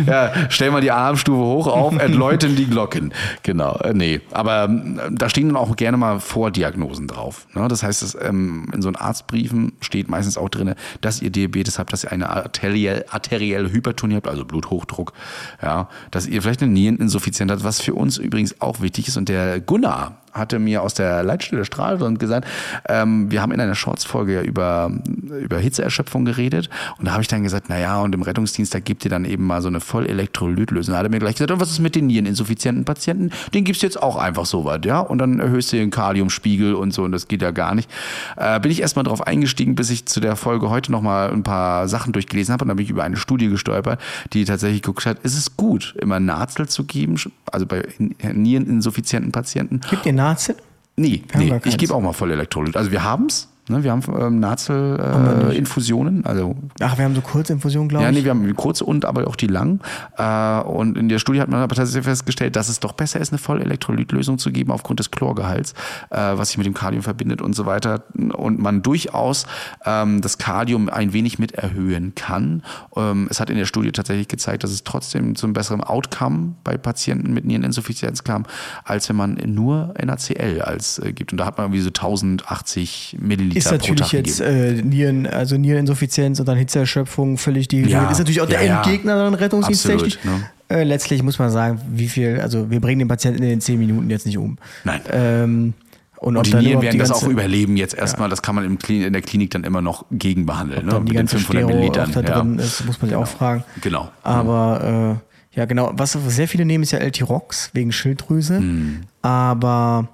Ja, 0.05 0.31
stell 0.49 0.71
mal 0.71 0.81
die 0.81 0.91
Alarmstufe 0.91 1.41
hoch 1.41 1.67
auf, 1.67 1.97
entläuten 1.97 2.55
die 2.55 2.67
Glocken. 2.67 3.13
Genau, 3.43 3.75
äh, 3.77 3.93
nee. 3.93 4.21
Aber 4.31 4.65
ähm, 4.65 4.99
da 5.11 5.29
stehen 5.29 5.47
dann 5.47 5.57
auch 5.57 5.75
gerne 5.75 5.97
mal 5.97 6.19
Vordiagnosen 6.19 7.07
drauf. 7.07 7.47
Ne? 7.53 7.67
Das 7.67 7.83
heißt, 7.83 8.01
dass, 8.01 8.17
ähm, 8.21 8.67
in 8.73 8.81
so 8.81 8.89
einen 8.89 8.95
Arztbriefen 8.95 9.73
steht 9.81 10.09
meistens 10.09 10.37
auch 10.37 10.49
drin, 10.49 10.75
dass 11.01 11.21
ihr 11.21 11.29
Diabetes 11.29 11.79
habt, 11.79 11.91
dass 11.93 12.03
ihr 12.03 12.11
eine 12.11 12.29
arteriell, 12.29 13.05
arterielle 13.09 13.71
Hypertonie 13.91 14.15
habt, 14.15 14.27
also 14.27 14.45
Bluthochdruck. 14.45 15.13
Ja, 15.61 15.89
dass 16.09 16.27
ihr 16.27 16.41
vielleicht 16.41 16.61
eine 16.63 16.71
Niereninsuffizienz 16.71 17.51
habt, 17.51 17.63
was 17.63 17.81
für 17.81 17.93
uns 17.93 18.17
übrigens 18.17 18.59
auch 18.61 18.81
wichtig 18.81 19.07
ist. 19.07 19.17
Und 19.17 19.29
der 19.29 19.59
Gunnar 19.59 20.17
hatte 20.33 20.59
mir 20.59 20.81
aus 20.81 20.93
der 20.93 21.23
Leitstelle 21.23 21.65
Strahlsund 21.65 22.19
gesagt, 22.19 22.47
ähm, 22.87 23.31
wir 23.31 23.41
haben 23.41 23.51
in 23.51 23.59
einer 23.59 23.75
Shorts-Folge 23.75 24.35
ja 24.35 24.41
über, 24.41 24.91
über 25.39 25.57
Hitzeerschöpfung 25.57 26.25
geredet 26.25 26.69
und 26.97 27.05
da 27.05 27.11
habe 27.11 27.21
ich 27.21 27.27
dann 27.27 27.43
gesagt, 27.43 27.67
na 27.69 27.79
ja, 27.79 27.99
und 28.01 28.13
im 28.15 28.21
Rettungsdienst, 28.21 28.73
da 28.73 28.79
gibt 28.79 29.03
ihr 29.05 29.11
dann 29.11 29.25
eben 29.25 29.45
mal 29.45 29.61
so 29.61 29.67
eine 29.67 29.79
Vollelektrolytlösung. 29.79 30.93
Da 30.93 30.99
hat 30.99 31.05
er 31.05 31.09
mir 31.09 31.19
gleich 31.19 31.35
gesagt, 31.35 31.51
und 31.51 31.59
was 31.59 31.71
ist 31.71 31.79
mit 31.79 31.95
den 31.95 32.07
niereninsuffizienten 32.07 32.85
Patienten? 32.85 33.31
Den 33.53 33.63
gibt's 33.63 33.81
jetzt 33.81 34.01
auch 34.01 34.15
einfach 34.15 34.45
so 34.45 34.65
weit, 34.65 34.85
ja, 34.85 34.99
und 34.99 35.17
dann 35.17 35.39
erhöhst 35.39 35.71
du 35.73 35.77
den 35.77 35.91
Kaliumspiegel 35.91 36.73
und 36.73 36.93
so 36.93 37.03
und 37.03 37.11
das 37.11 37.27
geht 37.27 37.41
ja 37.41 37.51
gar 37.51 37.75
nicht. 37.75 37.89
Äh, 38.37 38.59
bin 38.59 38.71
ich 38.71 38.81
erstmal 38.81 39.03
drauf 39.03 39.25
eingestiegen, 39.25 39.75
bis 39.75 39.89
ich 39.89 40.05
zu 40.05 40.19
der 40.19 40.35
Folge 40.35 40.69
heute 40.69 40.91
nochmal 40.91 41.31
ein 41.31 41.43
paar 41.43 41.87
Sachen 41.87 42.13
durchgelesen 42.13 42.53
habe 42.53 42.63
und 42.63 42.69
dann 42.69 42.77
bin 42.77 42.85
ich 42.85 42.89
über 42.89 43.03
eine 43.03 43.17
Studie 43.17 43.49
gestolpert, 43.49 43.99
die 44.33 44.45
tatsächlich 44.45 44.81
geguckt 44.81 45.05
hat, 45.05 45.19
ist 45.19 45.37
es 45.37 45.57
gut, 45.57 45.95
immer 45.99 46.19
Nazel 46.19 46.67
zu 46.67 46.83
geben, 46.83 47.15
also 47.51 47.65
bei 47.65 47.83
niereninsuffizienten 48.21 49.31
Patienten 49.31 49.81
gibt 49.89 50.05
ihr 50.05 50.13
Nazi? 50.21 50.53
Nee, 50.95 51.23
nee. 51.35 51.59
ich 51.65 51.77
gebe 51.77 51.95
auch 51.95 52.01
mal 52.01 52.13
voll 52.13 52.31
Elektrolyt. 52.31 52.77
Also 52.77 52.91
wir 52.91 53.03
haben's. 53.03 53.50
Ne? 53.71 53.83
Wir 53.83 53.91
haben 53.91 54.03
ähm, 54.19 54.39
Nazel-Infusionen. 54.39 56.25
also 56.25 56.55
Ach, 56.79 56.97
wir 56.97 57.05
haben 57.05 57.15
so 57.15 57.21
Kurzinfusionen, 57.21 57.89
glaube 57.89 58.03
ja, 58.03 58.09
ich. 58.09 58.17
nee, 58.17 58.23
wir 58.23 58.31
haben 58.31 58.45
die 58.45 58.53
kurze 58.53 58.85
und 58.85 59.05
aber 59.05 59.27
auch 59.27 59.35
die 59.35 59.47
lang. 59.47 59.79
Äh, 60.17 60.61
und 60.61 60.97
in 60.97 61.09
der 61.09 61.19
Studie 61.19 61.41
hat 61.41 61.49
man 61.49 61.61
aber 61.61 61.75
tatsächlich 61.75 62.05
festgestellt, 62.05 62.55
dass 62.55 62.69
es 62.69 62.79
doch 62.79 62.93
besser 62.93 63.19
ist, 63.19 63.31
eine 63.31 63.39
Vollelektrolytlösung 63.39 64.37
zu 64.37 64.51
geben 64.51 64.71
aufgrund 64.71 64.99
des 64.99 65.11
Chlorgehalts, 65.11 65.73
äh, 66.09 66.17
was 66.17 66.49
sich 66.49 66.57
mit 66.57 66.67
dem 66.67 66.73
Kalium 66.73 67.03
verbindet 67.03 67.41
und 67.41 67.55
so 67.55 67.65
weiter. 67.65 68.03
Und 68.13 68.59
man 68.59 68.81
durchaus 68.81 69.45
ähm, 69.85 70.21
das 70.21 70.37
Kalium 70.37 70.89
ein 70.89 71.13
wenig 71.13 71.39
mit 71.39 71.53
erhöhen 71.53 72.13
kann. 72.15 72.63
Ähm, 72.95 73.27
es 73.29 73.39
hat 73.39 73.49
in 73.49 73.57
der 73.57 73.65
Studie 73.65 73.91
tatsächlich 73.91 74.27
gezeigt, 74.27 74.63
dass 74.63 74.71
es 74.71 74.83
trotzdem 74.83 75.35
zu 75.35 75.45
einem 75.45 75.53
besseren 75.53 75.83
Outcome 75.83 76.55
bei 76.63 76.77
Patienten 76.77 77.33
mit 77.33 77.45
Niereninsuffizienz 77.45 78.23
kam, 78.23 78.45
als 78.83 79.09
wenn 79.09 79.15
man 79.15 79.39
nur 79.45 79.93
NaCl 80.03 80.61
als 80.61 80.99
äh, 80.99 81.13
gibt. 81.13 81.31
Und 81.31 81.37
da 81.37 81.45
hat 81.45 81.57
man 81.57 81.67
irgendwie 81.67 81.81
so 81.81 81.89
1080 81.89 83.17
Milliliter 83.19 83.60
ist 83.65 83.71
natürlich 83.71 84.11
jetzt 84.11 84.41
äh, 84.41 84.73
Nieren, 84.73 85.27
also 85.27 85.57
Niereninsuffizienz 85.57 86.39
und 86.39 86.47
dann 86.47 86.57
Hitzeerschöpfung 86.57 87.37
völlig 87.37 87.67
die 87.67 87.81
Ja, 87.81 88.09
ist 88.09 88.19
natürlich 88.19 88.41
auch 88.41 88.47
der 88.47 88.61
ja, 88.61 88.67
ja. 88.67 88.81
Endgegner 88.81 89.15
dann 89.15 89.33
rettungsdiensttechnisch. 89.33 90.17
Absolut, 90.17 90.39
ne? 90.39 90.49
äh, 90.69 90.83
letztlich 90.83 91.23
muss 91.23 91.39
man 91.39 91.49
sagen, 91.49 91.81
wie 91.91 92.07
viel, 92.09 92.39
also 92.39 92.69
wir 92.69 92.79
bringen 92.79 92.99
den 92.99 93.07
Patienten 93.07 93.43
in 93.43 93.49
den 93.49 93.61
zehn 93.61 93.79
Minuten 93.79 94.09
jetzt 94.09 94.25
nicht 94.25 94.37
um. 94.37 94.57
Nein. 94.83 95.01
Ähm, 95.11 95.73
und, 96.17 96.37
Und 96.37 96.45
die 96.45 96.55
Nieren 96.55 96.81
werden 96.83 96.91
die 96.93 96.99
das 96.99 97.09
ganze- 97.09 97.25
auch 97.25 97.29
überleben 97.29 97.77
jetzt 97.77 97.95
erstmal. 97.95 98.29
Das 98.29 98.43
kann 98.43 98.53
man 98.53 98.63
im 98.63 98.77
Klin 98.77 99.01
in 99.01 99.11
der 99.13 99.23
Klinik 99.23 99.49
dann 99.51 99.63
immer 99.63 99.81
noch 99.81 100.05
gegenbehandeln. 100.11 100.85
Ne? 100.85 100.91
dann 100.91 101.05
die 101.05 101.13
Mit 101.13 101.13
den 101.13 101.17
ganze 101.17 101.37
500 101.37 101.63
Stero 101.63 101.75
Millilitern. 101.79 102.11
da 102.11 102.21
ja. 102.21 102.39
drin 102.39 102.59
ist, 102.59 102.85
muss 102.85 103.01
man 103.01 103.09
sich 103.09 103.15
auch 103.15 103.27
fragen. 103.27 103.63
Genau. 103.81 104.11
Aber 104.21 105.19
äh, 105.53 105.57
ja, 105.59 105.65
genau. 105.65 105.91
Was 105.95 106.11
sehr 106.11 106.47
viele 106.47 106.63
nehmen, 106.65 106.83
ist 106.83 106.91
ja 106.91 106.99
LT-Rox 106.99 107.71
wegen 107.73 107.91
Schilddrüse. 107.91 108.57
Hm. 108.59 109.01
Aber 109.23 110.09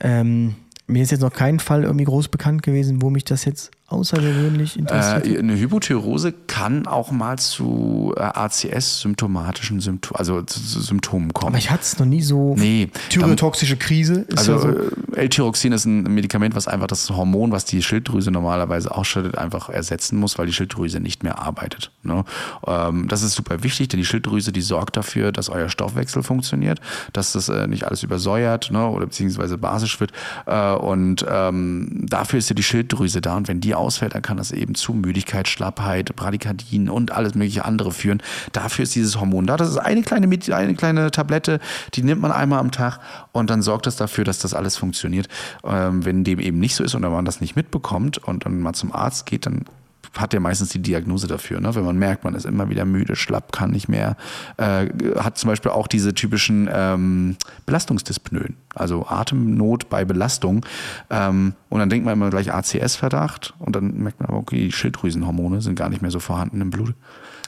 ähm, 0.00 0.54
mir 0.90 1.02
ist 1.02 1.10
jetzt 1.10 1.20
noch 1.20 1.32
kein 1.32 1.58
Fall 1.58 1.84
irgendwie 1.84 2.04
groß 2.04 2.28
bekannt 2.28 2.62
gewesen, 2.62 3.02
wo 3.02 3.10
mich 3.10 3.24
das 3.24 3.44
jetzt 3.44 3.70
außergewöhnlich 3.90 4.78
interessiert. 4.78 5.26
Äh, 5.26 5.38
eine 5.38 5.58
Hypothyreose 5.58 6.32
kann 6.46 6.86
auch 6.86 7.10
mal 7.10 7.38
zu 7.38 8.14
äh, 8.16 8.20
ACS-symptomatischen 8.20 9.80
Symptomen, 9.80 10.18
also 10.18 10.42
zu, 10.42 10.60
zu 10.60 10.80
Symptomen 10.80 11.32
kommen. 11.32 11.48
Aber 11.48 11.58
ich 11.58 11.70
hatte 11.70 11.82
es 11.82 11.98
noch 11.98 12.06
nie 12.06 12.22
so. 12.22 12.54
Nee, 12.56 12.88
Thyreotoxische 13.10 13.76
Krise 13.76 14.22
ist 14.28 14.38
Also 14.38 14.52
ja 14.52 14.58
so. 14.60 14.68
äh, 14.68 15.20
L-Tyroxin 15.20 15.72
ist 15.72 15.84
ein 15.84 16.02
Medikament, 16.04 16.54
was 16.54 16.68
einfach 16.68 16.86
das 16.86 17.10
Hormon, 17.10 17.52
was 17.52 17.64
die 17.64 17.82
Schilddrüse 17.82 18.30
normalerweise 18.30 18.94
ausschüttet, 18.94 19.36
einfach 19.36 19.68
ersetzen 19.68 20.18
muss, 20.18 20.38
weil 20.38 20.46
die 20.46 20.52
Schilddrüse 20.52 21.00
nicht 21.00 21.22
mehr 21.22 21.38
arbeitet. 21.38 21.90
Ne? 22.02 22.24
Ähm, 22.66 23.08
das 23.08 23.22
ist 23.22 23.34
super 23.34 23.62
wichtig, 23.62 23.88
denn 23.88 23.98
die 23.98 24.06
Schilddrüse, 24.06 24.52
die 24.52 24.62
sorgt 24.62 24.96
dafür, 24.96 25.32
dass 25.32 25.48
euer 25.48 25.68
Stoffwechsel 25.68 26.22
funktioniert, 26.22 26.80
dass 27.12 27.32
das 27.32 27.48
äh, 27.48 27.66
nicht 27.66 27.84
alles 27.84 28.02
übersäuert 28.02 28.70
ne? 28.70 28.86
oder 28.86 29.06
beziehungsweise 29.06 29.58
basisch 29.58 29.98
wird. 30.00 30.12
Äh, 30.46 30.72
und 30.74 31.24
ähm, 31.28 32.06
dafür 32.08 32.38
ist 32.38 32.48
ja 32.48 32.54
die 32.54 32.62
Schilddrüse 32.62 33.20
da. 33.20 33.36
Und 33.36 33.48
wenn 33.48 33.60
die 33.60 33.74
ausfällt, 33.80 34.14
dann 34.14 34.22
kann 34.22 34.36
das 34.36 34.52
eben 34.52 34.74
zu 34.74 34.92
Müdigkeit, 34.92 35.48
Schlappheit, 35.48 36.14
Bradykardien 36.14 36.88
und 36.88 37.10
alles 37.10 37.34
mögliche 37.34 37.64
andere 37.64 37.92
führen. 37.92 38.22
Dafür 38.52 38.84
ist 38.84 38.94
dieses 38.94 39.18
Hormon 39.18 39.46
da. 39.46 39.56
Das 39.56 39.68
ist 39.68 39.78
eine 39.78 40.02
kleine, 40.02 40.28
eine 40.54 40.74
kleine 40.74 41.10
Tablette, 41.10 41.60
die 41.94 42.02
nimmt 42.02 42.20
man 42.20 42.32
einmal 42.32 42.60
am 42.60 42.70
Tag 42.70 43.00
und 43.32 43.50
dann 43.50 43.62
sorgt 43.62 43.86
das 43.86 43.96
dafür, 43.96 44.24
dass 44.24 44.38
das 44.38 44.54
alles 44.54 44.76
funktioniert. 44.76 45.28
Ähm, 45.64 46.04
wenn 46.04 46.24
dem 46.24 46.38
eben 46.38 46.58
nicht 46.58 46.74
so 46.74 46.84
ist 46.84 46.94
und 46.94 47.02
man 47.02 47.24
das 47.24 47.40
nicht 47.40 47.56
mitbekommt 47.56 48.18
und 48.18 48.44
dann 48.44 48.60
mal 48.60 48.74
zum 48.74 48.92
Arzt 48.92 49.26
geht, 49.26 49.46
dann 49.46 49.64
hat 50.16 50.32
der 50.32 50.40
meistens 50.40 50.70
die 50.70 50.80
Diagnose 50.82 51.26
dafür. 51.26 51.60
Ne? 51.60 51.74
Wenn 51.74 51.84
man 51.84 51.96
merkt, 51.96 52.24
man 52.24 52.34
ist 52.34 52.44
immer 52.44 52.68
wieder 52.68 52.84
müde, 52.84 53.14
schlapp, 53.16 53.52
kann 53.52 53.70
nicht 53.70 53.88
mehr, 53.88 54.16
äh, 54.56 54.88
hat 55.18 55.38
zum 55.38 55.48
Beispiel 55.48 55.70
auch 55.70 55.86
diese 55.86 56.14
typischen 56.14 56.68
ähm, 56.72 57.36
Belastungsdyspnoen, 57.66 58.56
also 58.74 59.06
Atemnot 59.06 59.88
bei 59.88 60.04
Belastung. 60.04 60.66
Ähm, 61.10 61.54
und 61.68 61.78
dann 61.78 61.88
denkt 61.90 62.04
man 62.04 62.14
immer 62.14 62.30
gleich 62.30 62.52
ACS-Verdacht 62.52 63.54
und 63.58 63.76
dann 63.76 63.98
merkt 64.02 64.20
man 64.20 64.28
aber, 64.28 64.38
okay, 64.38 64.56
die 64.66 64.72
Schilddrüsenhormone 64.72 65.60
sind 65.60 65.76
gar 65.76 65.88
nicht 65.88 66.02
mehr 66.02 66.10
so 66.10 66.20
vorhanden 66.20 66.60
im 66.60 66.70
Blut. 66.70 66.94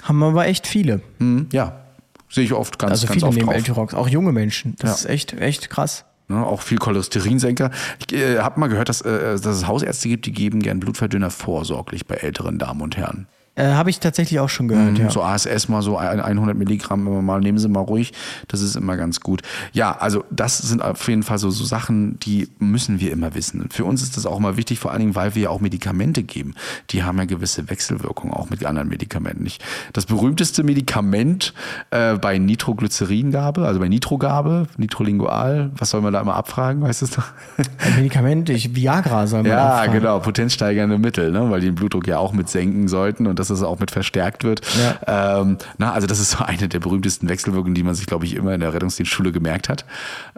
Haben 0.02 0.22
aber 0.22 0.46
echt 0.46 0.66
viele. 0.66 1.00
Hm, 1.18 1.48
ja, 1.52 1.76
sehe 2.28 2.44
ich 2.44 2.52
oft 2.52 2.78
ganz, 2.78 2.92
Also 2.92 3.06
ganz 3.08 3.14
viele 3.14 3.26
oft 3.26 3.36
nehmen 3.36 3.64
drauf. 3.64 3.92
Auch 3.94 4.08
junge 4.08 4.32
Menschen. 4.32 4.74
Das 4.78 4.90
Ja. 4.90 4.94
ist 4.96 5.04
echt, 5.10 5.32
echt 5.34 5.68
krass. 5.70 6.04
Ne, 6.32 6.46
auch 6.46 6.62
viel 6.62 6.78
Cholesterinsenker. 6.78 7.70
Ich 7.98 8.14
äh, 8.16 8.38
habe 8.38 8.58
mal 8.58 8.68
gehört, 8.68 8.88
dass, 8.88 9.02
äh, 9.02 9.38
dass 9.38 9.44
es 9.44 9.66
Hausärzte 9.66 10.08
gibt, 10.08 10.24
die 10.26 10.32
geben 10.32 10.60
gern 10.60 10.80
Blutverdünner 10.80 11.30
vorsorglich 11.30 12.06
bei 12.06 12.14
älteren 12.16 12.58
Damen 12.58 12.80
und 12.80 12.96
Herren. 12.96 13.26
Äh, 13.54 13.72
Habe 13.72 13.90
ich 13.90 14.00
tatsächlich 14.00 14.40
auch 14.40 14.48
schon 14.48 14.66
gehört, 14.66 14.96
ja. 14.96 15.04
Mhm, 15.04 15.10
So 15.10 15.22
ASS 15.22 15.68
mal 15.68 15.82
so 15.82 15.98
ein- 15.98 16.20
100 16.22 16.56
Milligramm 16.56 17.06
immer 17.06 17.20
mal, 17.20 17.38
nehmen 17.40 17.58
Sie 17.58 17.68
mal 17.68 17.80
ruhig. 17.80 18.12
Das 18.48 18.62
ist 18.62 18.76
immer 18.76 18.96
ganz 18.96 19.20
gut. 19.20 19.42
Ja, 19.74 19.92
also 19.98 20.24
das 20.30 20.56
sind 20.58 20.80
auf 20.82 21.06
jeden 21.06 21.22
Fall 21.22 21.36
so, 21.38 21.50
so 21.50 21.64
Sachen, 21.64 22.18
die 22.20 22.48
müssen 22.58 22.98
wir 22.98 23.12
immer 23.12 23.34
wissen. 23.34 23.60
Und 23.60 23.74
für 23.74 23.84
uns 23.84 24.02
ist 24.02 24.16
das 24.16 24.24
auch 24.24 24.38
mal 24.38 24.56
wichtig, 24.56 24.78
vor 24.78 24.90
allen 24.90 25.00
Dingen, 25.00 25.14
weil 25.14 25.34
wir 25.34 25.42
ja 25.42 25.48
auch 25.50 25.60
Medikamente 25.60 26.22
geben. 26.22 26.54
Die 26.90 27.02
haben 27.04 27.18
ja 27.18 27.26
gewisse 27.26 27.68
Wechselwirkungen 27.68 28.32
auch 28.32 28.48
mit 28.48 28.64
anderen 28.64 28.88
Medikamenten. 28.88 29.44
Ich, 29.44 29.58
das 29.92 30.06
berühmteste 30.06 30.62
Medikament 30.62 31.52
äh, 31.90 32.14
bei 32.16 32.38
Nitroglyceringabe, 32.38 33.66
also 33.66 33.80
bei 33.80 33.88
Nitrogabe, 33.88 34.66
Nitrolingual, 34.78 35.70
was 35.76 35.90
soll 35.90 36.00
man 36.00 36.12
da 36.12 36.20
immer 36.20 36.36
abfragen, 36.36 36.82
weißt 36.82 37.02
du 37.02 37.06
es 37.06 37.10
doch? 37.12 37.24
Ein 37.84 37.96
Medikament, 37.96 38.48
ich, 38.50 38.74
Viagra 38.74 39.26
soll 39.26 39.42
man 39.42 39.50
Ja, 39.52 39.68
abfragen. 39.74 39.92
genau, 40.00 40.18
potenzsteigernde 40.20 40.98
Mittel, 40.98 41.30
ne? 41.32 41.50
weil 41.50 41.60
die 41.60 41.66
den 41.66 41.74
Blutdruck 41.74 42.06
ja 42.06 42.18
auch 42.18 42.32
mit 42.32 42.48
senken 42.48 42.88
sollten 42.88 43.26
und 43.26 43.38
dass 43.50 43.58
das 43.58 43.66
auch 43.66 43.78
mit 43.80 43.90
verstärkt 43.90 44.44
wird. 44.44 44.60
Ja. 45.06 45.40
Ähm, 45.40 45.58
na, 45.78 45.92
also 45.92 46.06
das 46.06 46.18
ist 46.18 46.30
so 46.32 46.44
eine 46.44 46.68
der 46.68 46.80
berühmtesten 46.80 47.28
Wechselwirkungen, 47.28 47.74
die 47.74 47.82
man 47.82 47.94
sich, 47.94 48.06
glaube 48.06 48.24
ich, 48.24 48.34
immer 48.36 48.54
in 48.54 48.60
der 48.60 48.72
Rettungsdienstschule 48.72 49.32
gemerkt 49.32 49.68
hat. 49.68 49.84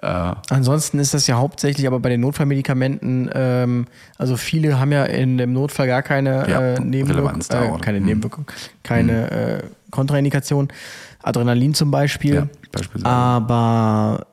Äh, 0.02 0.32
Ansonsten 0.50 0.98
ist 0.98 1.14
das 1.14 1.26
ja 1.26 1.36
hauptsächlich 1.36 1.86
aber 1.86 2.00
bei 2.00 2.08
den 2.08 2.20
Notfallmedikamenten, 2.20 3.30
ähm, 3.34 3.86
also 4.18 4.36
viele 4.36 4.78
haben 4.80 4.92
ja 4.92 5.04
in 5.04 5.38
dem 5.38 5.52
Notfall 5.52 5.86
gar 5.86 6.02
keine 6.02 6.48
Ja, 6.48 6.60
äh, 6.60 6.80
Nebenwirkung, 6.80 7.40
äh, 7.40 7.78
keine 7.80 7.98
Hm. 7.98 8.04
Nebenwirkung, 8.06 8.46
keine 8.82 9.30
äh, 9.30 9.62
Kontraindikation. 9.90 10.68
Adrenalin 11.22 11.72
zum 11.74 11.90
Beispiel. 11.90 12.34
Ja, 12.34 12.46
beispielsweise. 12.70 13.06
Aber 13.06 14.26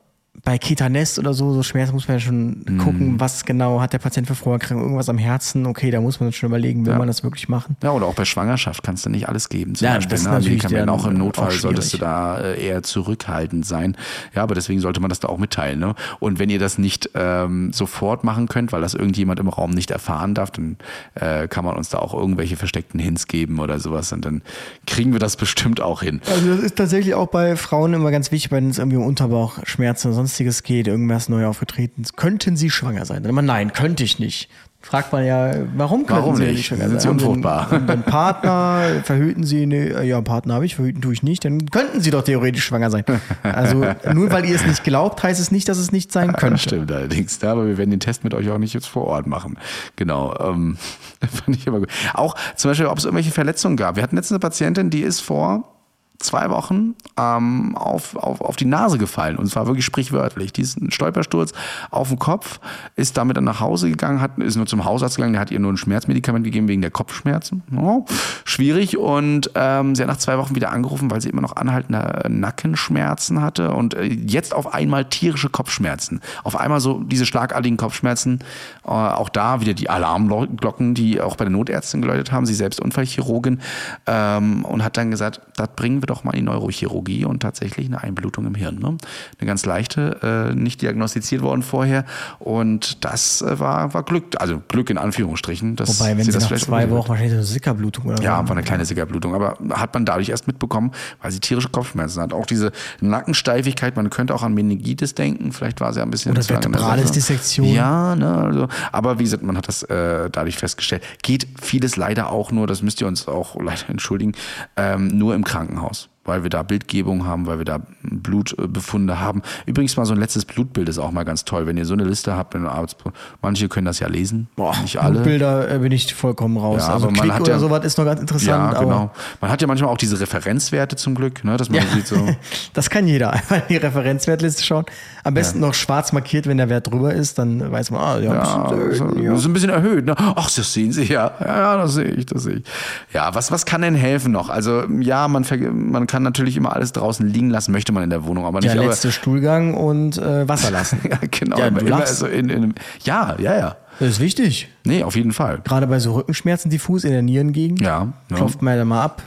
bei 0.44 0.58
Ketanest 0.58 1.20
oder 1.20 1.34
so, 1.34 1.52
so 1.52 1.62
Schmerzen 1.62 1.92
muss 1.94 2.08
man 2.08 2.16
ja 2.16 2.20
schon 2.20 2.64
Hm. 2.66 2.78
gucken, 2.78 3.20
was 3.20 3.44
genau 3.44 3.80
hat 3.80 3.92
der 3.92 3.98
Patient 3.98 4.26
für 4.26 4.34
Vorerkrankungen, 4.34 4.82
irgendwas 4.84 5.08
am 5.08 5.18
Herzen. 5.18 5.66
Okay, 5.66 5.90
da 5.92 6.00
muss 6.00 6.18
man 6.18 6.32
schon 6.32 6.48
überlegen, 6.48 6.84
will 6.84 6.92
Ja. 6.92 6.98
man 6.98 7.06
das 7.06 7.22
wirklich 7.22 7.48
machen. 7.48 7.76
Ja, 7.82 7.92
oder 7.92 8.06
auch 8.06 8.14
bei 8.14 8.24
Schwangerschaft 8.24 8.82
kannst 8.82 9.06
du 9.06 9.10
nicht 9.10 9.28
alles 9.28 9.48
geben. 9.48 9.76
Zum 9.76 9.86
Ja, 9.86 9.94
Beispiel, 9.94 10.10
das 10.10 10.20
ist 10.22 10.26
ne? 10.26 10.32
natürlich 10.32 10.62
dann 10.62 10.88
auch 10.88 11.06
im 11.06 11.14
Notfall 11.18 11.48
auch 11.48 11.50
solltest 11.52 11.92
du 11.94 11.98
da 11.98 12.40
äh, 12.40 12.60
eher 12.66 12.82
zurückhaltend 12.82 13.64
sein. 13.64 13.96
Ja, 14.34 14.42
aber 14.42 14.54
deswegen 14.56 14.80
sollte 14.80 15.00
man 15.00 15.10
das 15.10 15.20
da 15.20 15.28
auch 15.28 15.38
mitteilen. 15.38 15.78
Ne? 15.78 15.94
Und 16.18 16.38
wenn 16.40 16.50
ihr 16.50 16.58
das 16.58 16.76
nicht 16.76 17.10
ähm, 17.14 17.72
sofort 17.72 18.24
machen 18.24 18.48
könnt, 18.48 18.72
weil 18.72 18.80
das 18.80 18.94
irgendjemand 18.94 19.38
im 19.38 19.48
Raum 19.48 19.70
nicht 19.70 19.92
erfahren 19.92 20.34
darf, 20.34 20.50
dann 20.50 20.76
äh, 21.14 21.46
kann 21.46 21.64
man 21.64 21.76
uns 21.76 21.88
da 21.90 21.98
auch 21.98 22.14
irgendwelche 22.14 22.56
versteckten 22.56 22.98
Hints 22.98 23.28
geben 23.28 23.60
oder 23.60 23.78
sowas 23.78 24.12
und 24.12 24.24
dann 24.24 24.42
kriegen 24.88 25.12
wir 25.12 25.20
das 25.20 25.36
bestimmt 25.36 25.80
auch 25.80 26.02
hin. 26.02 26.20
Also 26.28 26.48
das 26.48 26.60
ist 26.60 26.76
tatsächlich 26.76 27.14
auch 27.14 27.28
bei 27.28 27.54
Frauen 27.56 27.94
immer 27.94 28.10
ganz 28.10 28.32
wichtig, 28.32 28.50
wenn 28.50 28.68
es 28.70 28.78
irgendwie 28.78 28.96
um 28.96 29.06
Unterbauchschmerzen 29.06 30.08
oder 30.08 30.16
sonstiges 30.32 30.62
geht, 30.62 30.88
irgendwas 30.88 31.28
neu 31.28 31.46
aufgetreten. 31.46 32.04
Könnten 32.16 32.56
sie 32.56 32.70
schwanger 32.70 33.04
sein? 33.04 33.22
Dann 33.22 33.30
immer, 33.30 33.42
nein, 33.42 33.72
könnte 33.72 34.02
ich 34.02 34.18
nicht. 34.18 34.48
Fragt 34.80 35.12
man 35.12 35.24
ja, 35.24 35.52
warum 35.76 36.06
könnten 36.06 36.22
Warum 36.22 36.36
sie 36.36 36.42
nicht? 36.44 36.54
nicht 36.56 36.66
schwanger 36.66 36.88
Sind 36.88 37.00
sein? 37.02 37.18
sie 37.18 37.24
Haben 37.24 37.36
unfruchtbar? 37.36 37.72
einen 37.72 38.02
Partner, 38.04 39.02
verhüten 39.04 39.44
sie, 39.44 39.66
ne, 39.66 40.04
ja, 40.04 40.16
einen 40.16 40.24
Partner 40.24 40.54
habe 40.54 40.64
ich, 40.66 40.74
verhüten 40.74 41.00
tue 41.00 41.12
ich 41.12 41.22
nicht, 41.22 41.44
dann 41.44 41.66
könnten 41.70 42.00
sie 42.00 42.10
doch 42.10 42.24
theoretisch 42.24 42.64
schwanger 42.64 42.90
sein. 42.90 43.04
Also 43.44 43.84
nur 44.12 44.32
weil 44.32 44.44
ihr 44.44 44.56
es 44.56 44.66
nicht 44.66 44.82
glaubt, 44.82 45.22
heißt 45.22 45.40
es 45.40 45.52
nicht, 45.52 45.68
dass 45.68 45.78
es 45.78 45.92
nicht 45.92 46.10
sein 46.10 46.32
könnte. 46.32 46.54
Das 46.54 46.62
stimmt 46.62 46.90
allerdings. 46.90 47.40
Ja, 47.42 47.52
aber 47.52 47.66
wir 47.68 47.78
werden 47.78 47.90
den 47.90 48.00
Test 48.00 48.24
mit 48.24 48.34
euch 48.34 48.50
auch 48.50 48.58
nicht 48.58 48.74
jetzt 48.74 48.88
vor 48.88 49.04
Ort 49.04 49.28
machen. 49.28 49.56
Genau. 49.94 50.34
Ähm, 50.40 50.78
fand 51.20 51.56
ich 51.56 51.66
immer 51.66 51.78
gut. 51.78 51.88
Auch 52.14 52.34
zum 52.56 52.70
Beispiel, 52.72 52.86
ob 52.86 52.98
es 52.98 53.04
irgendwelche 53.04 53.30
Verletzungen 53.30 53.76
gab. 53.76 53.94
Wir 53.94 54.02
hatten 54.02 54.16
jetzt 54.16 54.32
eine 54.32 54.40
Patientin, 54.40 54.90
die 54.90 55.02
ist 55.02 55.20
vor 55.20 55.71
zwei 56.18 56.50
Wochen 56.50 56.94
ähm, 57.18 57.76
auf, 57.76 58.16
auf, 58.16 58.40
auf 58.40 58.56
die 58.56 58.64
Nase 58.64 58.98
gefallen 58.98 59.36
und 59.36 59.48
zwar 59.48 59.66
wirklich 59.66 59.84
sprichwörtlich. 59.84 60.52
Die 60.52 60.62
ist 60.62 60.80
ein 60.80 60.90
Stolpersturz 60.90 61.52
auf 61.90 62.08
den 62.08 62.18
Kopf, 62.18 62.60
ist 62.96 63.16
damit 63.16 63.36
dann 63.36 63.44
nach 63.44 63.60
Hause 63.60 63.90
gegangen, 63.90 64.20
hat, 64.20 64.38
ist 64.38 64.56
nur 64.56 64.66
zum 64.66 64.84
Hausarzt 64.84 65.16
gegangen, 65.16 65.32
der 65.32 65.40
hat 65.40 65.50
ihr 65.50 65.58
nur 65.58 65.72
ein 65.72 65.76
Schmerzmedikament 65.76 66.44
gegeben 66.44 66.68
wegen 66.68 66.82
der 66.82 66.90
Kopfschmerzen. 66.90 67.62
Oh, 67.76 68.04
schwierig 68.44 68.96
und 68.96 69.50
ähm, 69.54 69.94
sie 69.94 70.02
hat 70.02 70.08
nach 70.08 70.16
zwei 70.18 70.38
Wochen 70.38 70.54
wieder 70.54 70.70
angerufen, 70.70 71.10
weil 71.10 71.20
sie 71.20 71.28
immer 71.28 71.42
noch 71.42 71.56
anhaltende 71.56 72.24
Nackenschmerzen 72.28 73.40
hatte 73.42 73.72
und 73.72 73.94
äh, 73.94 74.04
jetzt 74.04 74.54
auf 74.54 74.72
einmal 74.72 75.04
tierische 75.06 75.48
Kopfschmerzen. 75.48 76.20
Auf 76.44 76.56
einmal 76.56 76.80
so 76.80 77.02
diese 77.02 77.26
schlagartigen 77.26 77.76
Kopfschmerzen. 77.76 78.40
Äh, 78.84 78.90
auch 78.90 79.28
da 79.28 79.60
wieder 79.60 79.74
die 79.74 79.90
Alarmglocken, 79.90 80.94
die 80.94 81.20
auch 81.20 81.36
bei 81.36 81.44
der 81.44 81.52
Notärztin 81.52 82.02
geläutet 82.02 82.32
haben. 82.32 82.46
Sie 82.46 82.54
selbst 82.54 82.80
Unfallchirurgin 82.80 83.60
ähm, 84.06 84.64
und 84.64 84.84
hat 84.84 84.96
dann 84.96 85.10
gesagt, 85.10 85.40
das 85.56 85.68
bringen 85.74 86.02
wir 86.02 86.06
doch 86.12 86.24
mal 86.24 86.32
in 86.32 86.40
die 86.40 86.44
Neurochirurgie 86.44 87.24
und 87.24 87.40
tatsächlich 87.40 87.86
eine 87.86 88.02
Einblutung 88.02 88.46
im 88.46 88.54
Hirn. 88.54 88.78
Ne? 88.78 88.96
Eine 89.38 89.46
ganz 89.46 89.64
leichte, 89.64 90.50
äh, 90.52 90.54
nicht 90.54 90.82
diagnostiziert 90.82 91.42
worden 91.42 91.62
vorher 91.62 92.04
und 92.38 93.04
das 93.04 93.42
äh, 93.42 93.58
war, 93.58 93.94
war 93.94 94.02
Glück, 94.02 94.24
also 94.38 94.62
Glück 94.68 94.90
in 94.90 94.98
Anführungsstrichen. 94.98 95.76
Dass 95.76 96.00
Wobei, 96.00 96.16
wenn 96.16 96.24
sie 96.24 96.32
das 96.32 96.50
nach 96.50 96.58
zwei 96.58 96.90
Wochen 96.90 97.08
wahrscheinlich 97.08 97.32
so 97.32 97.38
eine 97.38 97.44
Sickerblutung 97.46 98.06
oder 98.06 98.22
ja, 98.22 98.46
war 98.46 98.50
eine 98.50 98.62
kleine 98.62 98.84
Sickerblutung, 98.84 99.34
aber 99.34 99.56
hat 99.70 99.94
man 99.94 100.04
dadurch 100.04 100.28
erst 100.28 100.46
mitbekommen, 100.46 100.92
weil 101.20 101.32
sie 101.32 101.40
tierische 101.40 101.68
Kopfschmerzen 101.68 102.20
hat. 102.22 102.32
Auch 102.32 102.46
diese 102.46 102.72
Nackensteifigkeit, 103.00 103.96
man 103.96 104.10
könnte 104.10 104.34
auch 104.34 104.42
an 104.42 104.54
Meningitis 104.54 105.14
denken, 105.14 105.52
vielleicht 105.52 105.80
war 105.80 105.92
sie 105.92 106.02
ein 106.02 106.10
bisschen 106.10 106.32
Oder 106.32 106.42
vertebrales. 106.42 107.12
Dissektion. 107.12 107.66
Ja, 107.66 108.14
ne, 108.16 108.36
also, 108.36 108.68
aber 108.90 109.18
wie 109.18 109.24
gesagt, 109.24 109.42
man 109.42 109.56
hat 109.56 109.68
das 109.68 109.82
äh, 109.84 110.30
dadurch 110.30 110.56
festgestellt. 110.56 111.02
Geht 111.22 111.46
vieles 111.60 111.96
leider 111.96 112.30
auch 112.30 112.52
nur, 112.52 112.66
das 112.66 112.82
müsst 112.82 113.00
ihr 113.00 113.06
uns 113.06 113.28
auch 113.28 113.56
leider 113.60 113.88
entschuldigen, 113.88 114.32
ähm, 114.76 115.08
nur 115.08 115.34
im 115.34 115.44
Krankenhaus. 115.44 115.91
Balance. 115.92 116.11
Weil 116.24 116.42
wir 116.44 116.50
da 116.50 116.62
Bildgebung 116.62 117.26
haben, 117.26 117.46
weil 117.46 117.58
wir 117.58 117.64
da 117.64 117.80
Blutbefunde 118.02 119.20
haben. 119.20 119.42
Übrigens 119.66 119.96
mal 119.96 120.04
so 120.04 120.14
ein 120.14 120.20
letztes 120.20 120.44
Blutbild 120.44 120.88
ist 120.88 120.98
auch 120.98 121.10
mal 121.10 121.24
ganz 121.24 121.44
toll. 121.44 121.66
Wenn 121.66 121.76
ihr 121.76 121.84
so 121.84 121.94
eine 121.94 122.04
Liste 122.04 122.36
habt, 122.36 122.54
Arbeits 122.54 122.96
manche 123.40 123.68
können 123.68 123.86
das 123.86 123.98
ja 123.98 124.08
lesen, 124.08 124.48
Boah, 124.56 124.76
nicht 124.82 124.98
alle. 124.98 125.20
Bilder 125.20 125.70
äh, 125.70 125.78
bin 125.78 125.92
ich 125.92 126.14
vollkommen 126.14 126.56
raus. 126.56 126.82
Ja, 126.86 126.94
also 126.94 127.08
Klick 127.08 127.32
hat 127.32 127.40
oder 127.42 127.52
ja- 127.52 127.58
sowas 127.58 127.84
ist 127.84 127.98
noch 127.98 128.04
ganz 128.04 128.20
interessant. 128.20 128.72
Ja, 128.72 128.80
genau. 128.80 129.10
Man 129.40 129.50
hat 129.50 129.60
ja 129.60 129.66
manchmal 129.66 129.90
auch 129.90 129.98
diese 129.98 130.20
Referenzwerte 130.20 130.96
zum 130.96 131.14
Glück, 131.14 131.44
ne, 131.44 131.56
dass 131.56 131.70
man 131.70 131.82
sieht 131.94 132.06
so. 132.06 132.28
das 132.72 132.90
kann 132.90 133.06
jeder. 133.06 133.32
Einfach 133.32 133.56
in 133.56 133.62
die 133.68 133.76
Referenzwertliste 133.76 134.62
schauen. 134.62 134.84
Am 135.24 135.34
besten 135.34 135.60
noch 135.60 135.74
schwarz 135.74 136.12
markiert, 136.12 136.46
wenn 136.46 136.56
der 136.56 136.68
Wert 136.68 136.86
drüber 136.90 137.12
ist, 137.14 137.38
dann 137.38 137.70
weiß 137.70 137.90
man, 137.90 138.00
ah, 138.00 138.18
ja, 138.18 138.34
Ja, 138.34 138.70
bisschen, 138.70 139.10
so, 139.10 139.18
ja. 139.18 139.36
so 139.36 139.48
ein 139.48 139.52
bisschen 139.52 139.70
erhöht. 139.70 140.04
Ne? 140.04 140.14
Ach, 140.16 140.50
das 140.50 140.72
sehen 140.72 140.92
Sie 140.92 141.04
ja. 141.04 141.32
Ja, 141.40 141.46
ja, 141.46 141.76
das 141.76 141.94
sehe 141.94 142.04
ich, 142.06 142.26
das 142.26 142.44
sehe 142.44 142.56
ich. 142.56 142.64
Ja, 143.12 143.34
was, 143.34 143.50
was 143.50 143.66
kann 143.66 143.82
denn 143.82 143.94
helfen 143.94 144.32
noch? 144.32 144.48
Also 144.50 144.84
ja, 145.00 145.28
man, 145.28 145.44
man 145.72 146.06
kann 146.12 146.22
natürlich 146.22 146.58
immer 146.58 146.76
alles 146.76 146.92
draußen 146.92 147.26
liegen 147.26 147.48
lassen, 147.48 147.72
möchte 147.72 147.90
man 147.90 148.02
in 148.02 148.10
der 148.10 148.26
Wohnung, 148.26 148.44
aber 148.44 148.60
nicht. 148.60 148.74
Der 148.74 148.78
aber, 148.78 148.90
letzte 148.90 149.10
Stuhlgang 149.10 149.72
und 149.72 150.18
äh, 150.18 150.46
Wasser 150.46 150.70
lassen. 150.70 151.00
ja, 151.10 151.18
genau. 151.30 151.58
Ja, 151.58 151.70
du 151.70 151.86
immer 151.86 152.06
so 152.06 152.26
in, 152.26 152.50
in, 152.50 152.74
ja, 153.02 153.34
ja, 153.38 153.56
ja. 153.56 153.76
Das 153.98 154.10
ist 154.10 154.20
wichtig. 154.20 154.68
Nee, 154.84 155.04
auf 155.04 155.16
jeden 155.16 155.32
Fall. 155.32 155.62
Gerade 155.64 155.86
bei 155.86 155.98
so 156.00 156.12
Rückenschmerzen 156.12 156.70
diffus 156.70 157.04
in 157.04 157.12
der 157.12 157.22
Nierengegend. 157.22 157.80
Ja, 157.80 158.12
ja. 158.28 158.36
Klopft 158.36 158.60
man 158.60 158.76
ja 158.76 158.84
mal 158.84 159.02
ab. 159.02 159.22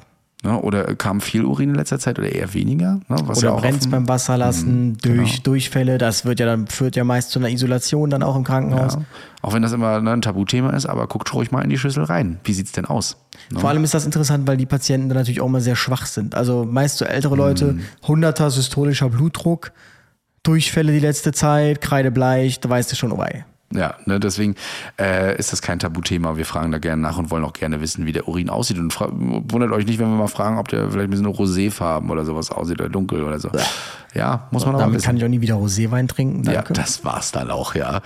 Ne? 0.45 0.61
Oder 0.61 0.95
kam 0.95 1.21
viel 1.21 1.43
Urin 1.43 1.69
in 1.69 1.75
letzter 1.75 1.97
Zeit 1.97 2.19
oder 2.19 2.31
eher 2.31 2.53
weniger? 2.53 2.99
Ne? 3.09 3.15
Was 3.25 3.39
Oder 3.39 3.49
ja 3.49 3.55
brennt 3.55 3.89
beim 3.89 4.07
Wasser 4.07 4.37
lassen, 4.37 4.95
genau. 5.01 5.15
durch 5.15 5.41
Durchfälle. 5.41 5.97
Das 5.97 6.23
wird 6.23 6.39
ja 6.39 6.45
dann, 6.45 6.67
führt 6.67 6.95
ja 6.95 7.03
meist 7.03 7.31
zu 7.31 7.39
einer 7.39 7.49
Isolation 7.49 8.09
dann 8.11 8.21
auch 8.21 8.35
im 8.35 8.43
Krankenhaus. 8.43 8.93
ja. 8.93 9.01
Auch 9.41 9.53
wenn 9.53 9.61
das 9.63 9.71
immer 9.73 10.01
ne, 10.01 10.11
ein 10.11 10.21
Tabuthema 10.21 10.69
ist, 10.71 10.85
aber 10.85 11.07
guckt 11.07 11.33
ruhig 11.33 11.51
mal 11.51 11.61
in 11.63 11.69
die 11.69 11.77
Schüssel 11.77 12.03
rein. 12.03 12.39
Wie 12.43 12.53
sieht's 12.53 12.71
denn 12.73 12.85
aus? 12.85 13.17
Ne? 13.51 13.59
Vor 13.59 13.69
allem 13.69 13.83
ist 13.83 13.93
das 13.93 14.05
interessant, 14.05 14.47
weil 14.47 14.57
die 14.57 14.65
Patienten 14.65 15.09
dann 15.09 15.17
natürlich 15.17 15.41
auch 15.41 15.47
immer 15.47 15.61
sehr 15.61 15.75
schwach 15.75 16.05
sind. 16.05 16.35
Also 16.35 16.63
meist 16.63 16.97
so 16.99 17.05
ältere 17.05 17.35
Leute, 17.35 17.73
Mhm. 17.73 17.81
100er 18.05 18.49
systolischer 18.51 19.09
Blutdruck, 19.09 19.71
Durchfälle 20.43 20.91
die 20.91 20.99
letzte 20.99 21.31
Zeit, 21.31 21.81
kreidebleich, 21.81 22.59
da 22.59 22.69
weißt 22.69 22.91
du 22.91 22.95
schon, 22.95 23.11
oh 23.11 23.17
wei. 23.17 23.45
Ja, 23.73 23.95
ne, 24.05 24.19
deswegen 24.19 24.55
äh, 24.99 25.37
ist 25.37 25.51
das 25.51 25.61
kein 25.61 25.79
Tabuthema. 25.79 26.37
Wir 26.37 26.45
fragen 26.45 26.71
da 26.71 26.77
gerne 26.77 27.01
nach 27.01 27.17
und 27.17 27.31
wollen 27.31 27.43
auch 27.43 27.53
gerne 27.53 27.81
wissen, 27.81 28.05
wie 28.05 28.11
der 28.11 28.27
Urin 28.27 28.49
aussieht. 28.49 28.77
Und 28.77 28.95
wundert 29.51 29.71
euch 29.71 29.85
nicht, 29.85 29.99
wenn 29.99 30.07
wir 30.07 30.15
mal 30.17 30.27
fragen, 30.27 30.57
ob 30.57 30.67
der 30.67 30.91
vielleicht 30.91 31.07
ein 31.07 31.09
bisschen 31.09 31.25
roséfarben 31.25 32.09
oder 32.09 32.25
sowas 32.25 32.51
aussieht 32.51 32.79
oder 32.79 32.89
dunkel 32.89 33.23
oder 33.23 33.39
so. 33.39 33.49
Ja, 34.13 34.47
muss 34.51 34.65
man 34.65 34.75
auch 34.75 34.79
Damit 34.79 34.95
wissen. 34.95 35.05
kann 35.05 35.17
ich 35.17 35.23
auch 35.25 35.29
nie 35.29 35.41
wieder 35.41 35.55
Roséwein 35.55 36.07
trinken. 36.07 36.43
Ja, 36.45 36.53
Danke. 36.53 36.73
das 36.73 37.03
war's 37.03 37.31
dann 37.31 37.49
auch, 37.49 37.75
ja. 37.75 38.01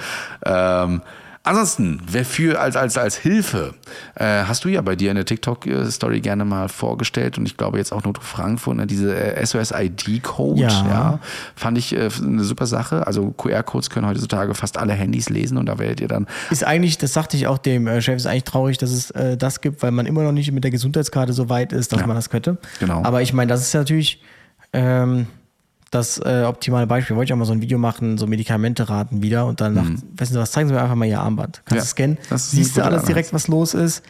Ähm, 0.46 1.02
ansonsten, 1.44 2.02
wer 2.10 2.26
für 2.26 2.60
als, 2.60 2.76
als, 2.76 2.98
als 2.98 3.16
Hilfe, 3.18 3.74
äh, 4.16 4.44
hast 4.44 4.66
du 4.66 4.70
ja 4.70 4.82
bei 4.82 4.96
dir 4.96 5.10
in 5.10 5.16
der 5.16 5.26
TikTok-Story 5.26 6.22
gerne 6.22 6.46
mal 6.46 6.70
vorgestellt 6.70 7.38
und 7.38 7.46
ich 7.46 7.58
glaube 7.58 7.78
jetzt 7.78 7.92
auch 7.92 8.04
Noto 8.04 8.22
Frankfurt, 8.22 8.78
ne, 8.78 8.86
diese 8.88 9.16
äh, 9.16 9.46
SOS-ID-Code, 9.46 10.62
ja. 10.62 10.70
Ja. 10.70 11.20
fand 11.56 11.78
ich 11.78 11.96
äh, 11.96 12.10
eine 12.22 12.44
super 12.44 12.66
Sache. 12.66 13.06
Also 13.08 13.32
QR-Codes 13.32 13.90
können 13.90 14.08
heutzutage 14.08 14.54
fast 14.54 14.78
alle 14.78 14.94
Handys 14.94 15.30
lesen 15.30 15.58
und 15.58 15.66
da 15.66 15.80
werdet 15.80 16.02
ihr 16.02 16.08
dann 16.08 16.28
Ist 16.50 16.64
eigentlich, 16.64 16.98
das 16.98 17.14
sagte 17.14 17.38
ich 17.38 17.48
auch 17.48 17.58
dem 17.58 17.88
äh, 17.88 18.02
Chef, 18.02 18.16
ist 18.18 18.26
eigentlich 18.26 18.44
traurig, 18.44 18.78
dass 18.78 18.92
es 18.92 19.12
äh, 19.12 19.38
das 19.38 19.62
gibt, 19.62 19.82
weil 19.82 19.92
man 19.92 20.06
immer 20.06 20.24
noch 20.24 20.32
nicht 20.32 20.52
mit 20.52 20.64
der 20.64 20.72
Gesundheitskarte 20.72 21.34
so 21.34 21.50
weit 21.50 21.74
ist, 21.74 21.92
dass 21.92 22.02
Ja. 22.02 22.08
man 22.08 22.16
das 22.16 22.30
könnte. 22.30 22.58
Genau. 22.80 23.02
Aber 23.04 23.22
ich 23.22 23.34
meine, 23.34 23.50
das 23.50 23.62
ist 23.62 23.74
natürlich 23.74 24.22
ähm, 24.74 25.28
das 25.90 26.18
äh, 26.20 26.44
optimale 26.48 26.88
Beispiel. 26.88 27.16
Wollte 27.16 27.30
ich 27.30 27.34
auch 27.34 27.38
mal 27.38 27.46
so 27.46 27.54
ein 27.54 27.62
Video 27.62 27.78
machen, 27.78 28.18
so 28.18 28.28
Medikamente 28.28 28.90
raten 28.90 29.22
wieder 29.24 29.46
und 29.46 29.62
dann, 29.62 29.74
nach, 29.74 29.90
wissen 30.18 30.34
Sie 30.34 30.40
was, 30.40 30.52
zeigen 30.52 30.68
Sie 30.68 30.74
mir 30.74 30.82
einfach 30.82 30.96
mal 30.96 31.06
Ihr 31.06 31.20
Armband. 31.20 31.62
Kannst 31.66 31.72
Mhm. 31.72 31.78
Ja, 31.78 31.82
du 31.82 32.18
scannen, 32.18 32.18
siehst 32.38 32.78
du 32.78 32.84
alles 32.84 33.04
direkt, 33.06 33.34
was 33.34 33.48
los 33.48 33.74
ist. 33.74 34.04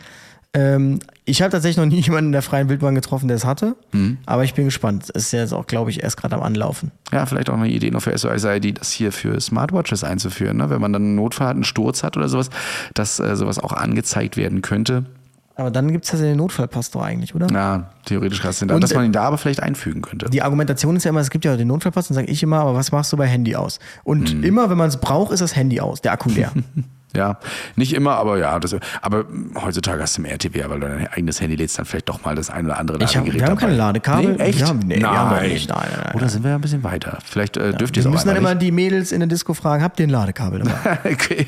Ähm, 0.51 0.97
ich 1.25 1.43
habe 1.43 1.51
tatsächlich 1.51 1.77
noch 1.77 1.85
nie 1.85 1.99
jemanden 2.01 2.29
in 2.29 2.31
der 2.31 2.41
freien 2.41 2.69
Wildbahn 2.69 2.95
getroffen, 2.95 3.27
der 3.27 3.37
es 3.37 3.45
hatte, 3.45 3.75
Mhm. 3.91 4.17
aber 4.25 4.43
ich 4.43 4.55
bin 4.55 4.65
gespannt. 4.65 5.03
Es 5.13 5.25
ist 5.25 5.31
jetzt 5.31 5.53
auch, 5.53 5.67
glaube 5.67 5.91
ich, 5.91 6.01
erst 6.01 6.17
gerade 6.17 6.35
am 6.35 6.41
Anlaufen. 6.41 6.91
Ja, 7.11 7.25
vielleicht 7.27 7.51
auch 7.51 7.53
eine 7.53 7.69
Idee 7.69 7.91
noch 7.91 8.01
für 8.01 8.17
SOS-ID, 8.17 8.79
das 8.79 8.91
hier 8.91 9.11
für 9.11 9.39
Smartwatches 9.39 10.03
einzuführen. 10.03 10.57
Ne? 10.57 10.71
Wenn 10.71 10.81
man 10.81 10.91
dann 10.91 11.03
einen 11.03 11.15
Notfall 11.15 11.47
hat, 11.49 11.53
einen 11.53 11.63
Sturz 11.65 12.01
hat 12.01 12.17
oder 12.17 12.29
sowas, 12.29 12.49
dass 12.95 13.19
äh, 13.19 13.35
sowas 13.35 13.59
auch 13.59 13.73
angezeigt 13.73 14.37
werden 14.37 14.63
könnte. 14.63 15.05
Aber 15.59 15.71
dann 15.71 15.91
gibt 15.91 16.05
es 16.05 16.11
ja 16.11 16.17
den 16.19 16.37
Notfallpass 16.37 16.89
doch 16.91 17.01
eigentlich, 17.01 17.35
oder? 17.35 17.47
Na, 17.51 17.89
theoretisch 18.05 18.39
krass, 18.41 18.59
da, 18.65 18.73
Und, 18.73 18.81
dass 18.81 18.93
man 18.93 19.03
ihn 19.05 19.11
da 19.11 19.23
aber 19.23 19.37
vielleicht 19.37 19.61
einfügen 19.61 20.01
könnte. 20.01 20.29
Die 20.29 20.41
Argumentation 20.41 20.95
ist 20.95 21.03
ja 21.03 21.09
immer, 21.09 21.19
es 21.19 21.29
gibt 21.29 21.43
ja 21.43 21.57
den 21.57 21.67
Notfallpass, 21.67 22.07
dann 22.07 22.15
sage 22.15 22.27
ich 22.27 22.41
immer, 22.41 22.59
aber 22.59 22.75
was 22.75 22.91
machst 22.93 23.11
du 23.11 23.17
bei 23.17 23.27
Handy 23.27 23.55
aus? 23.55 23.79
Und 24.05 24.35
Mhm. 24.35 24.43
immer, 24.43 24.69
wenn 24.69 24.77
man 24.77 24.87
es 24.87 24.97
braucht, 24.97 25.31
ist 25.33 25.41
das 25.41 25.55
Handy 25.57 25.81
aus, 25.81 26.01
der 26.01 26.13
Akku 26.13 26.29
leer. 26.29 26.51
Ja, 27.15 27.39
nicht 27.75 27.93
immer, 27.93 28.17
aber 28.17 28.37
ja. 28.37 28.59
Das, 28.59 28.75
aber 29.01 29.25
heutzutage 29.59 29.99
hast 29.99 30.15
du 30.15 30.21
im 30.21 30.25
RTW, 30.25 30.65
weil 30.69 30.79
du 30.79 30.87
dein 30.87 31.07
eigenes 31.07 31.41
Handy 31.41 31.55
lädst, 31.55 31.79
dann 31.79 31.85
vielleicht 31.85 32.07
doch 32.07 32.23
mal 32.23 32.35
das 32.35 32.51
ein 32.51 32.65
oder 32.65 32.77
andere 32.77 32.99
Ich 33.03 33.17
hab- 33.17 33.25
Ladegerät 33.25 33.33
wir 33.41 33.45
haben 33.47 33.55
dabei. 33.55 33.61
keine 33.65 33.75
Ladekabel. 33.77 34.33
Nee, 34.33 34.43
echt? 34.43 34.59
Wir 34.59 34.67
haben- 34.67 34.79
nee, 34.85 34.95
wir 34.97 35.01
nein. 35.01 35.17
haben 35.17 35.47
nicht. 35.47 35.69
Nein, 35.69 35.87
nein, 35.89 36.01
nein. 36.05 36.15
Oder 36.15 36.29
sind 36.29 36.43
wir 36.43 36.51
ja 36.51 36.55
ein 36.57 36.61
bisschen 36.61 36.83
weiter? 36.83 37.17
Vielleicht 37.25 37.57
äh, 37.57 37.73
dürft 37.73 37.97
ihr 37.97 38.01
es 38.01 38.05
Wir 38.05 38.09
auch 38.09 38.13
müssen 38.13 38.27
dann 38.27 38.37
immer 38.37 38.53
die 38.53 38.71
Mädels 38.71 39.11
in 39.11 39.21
der 39.21 39.27
Disco 39.27 39.55
fragen, 39.55 39.81
habt 39.83 39.99
ihr 39.99 40.05
ein 40.05 40.11
Ladekabel 40.11 40.59
dabei? 40.59 40.99
okay. 41.11 41.47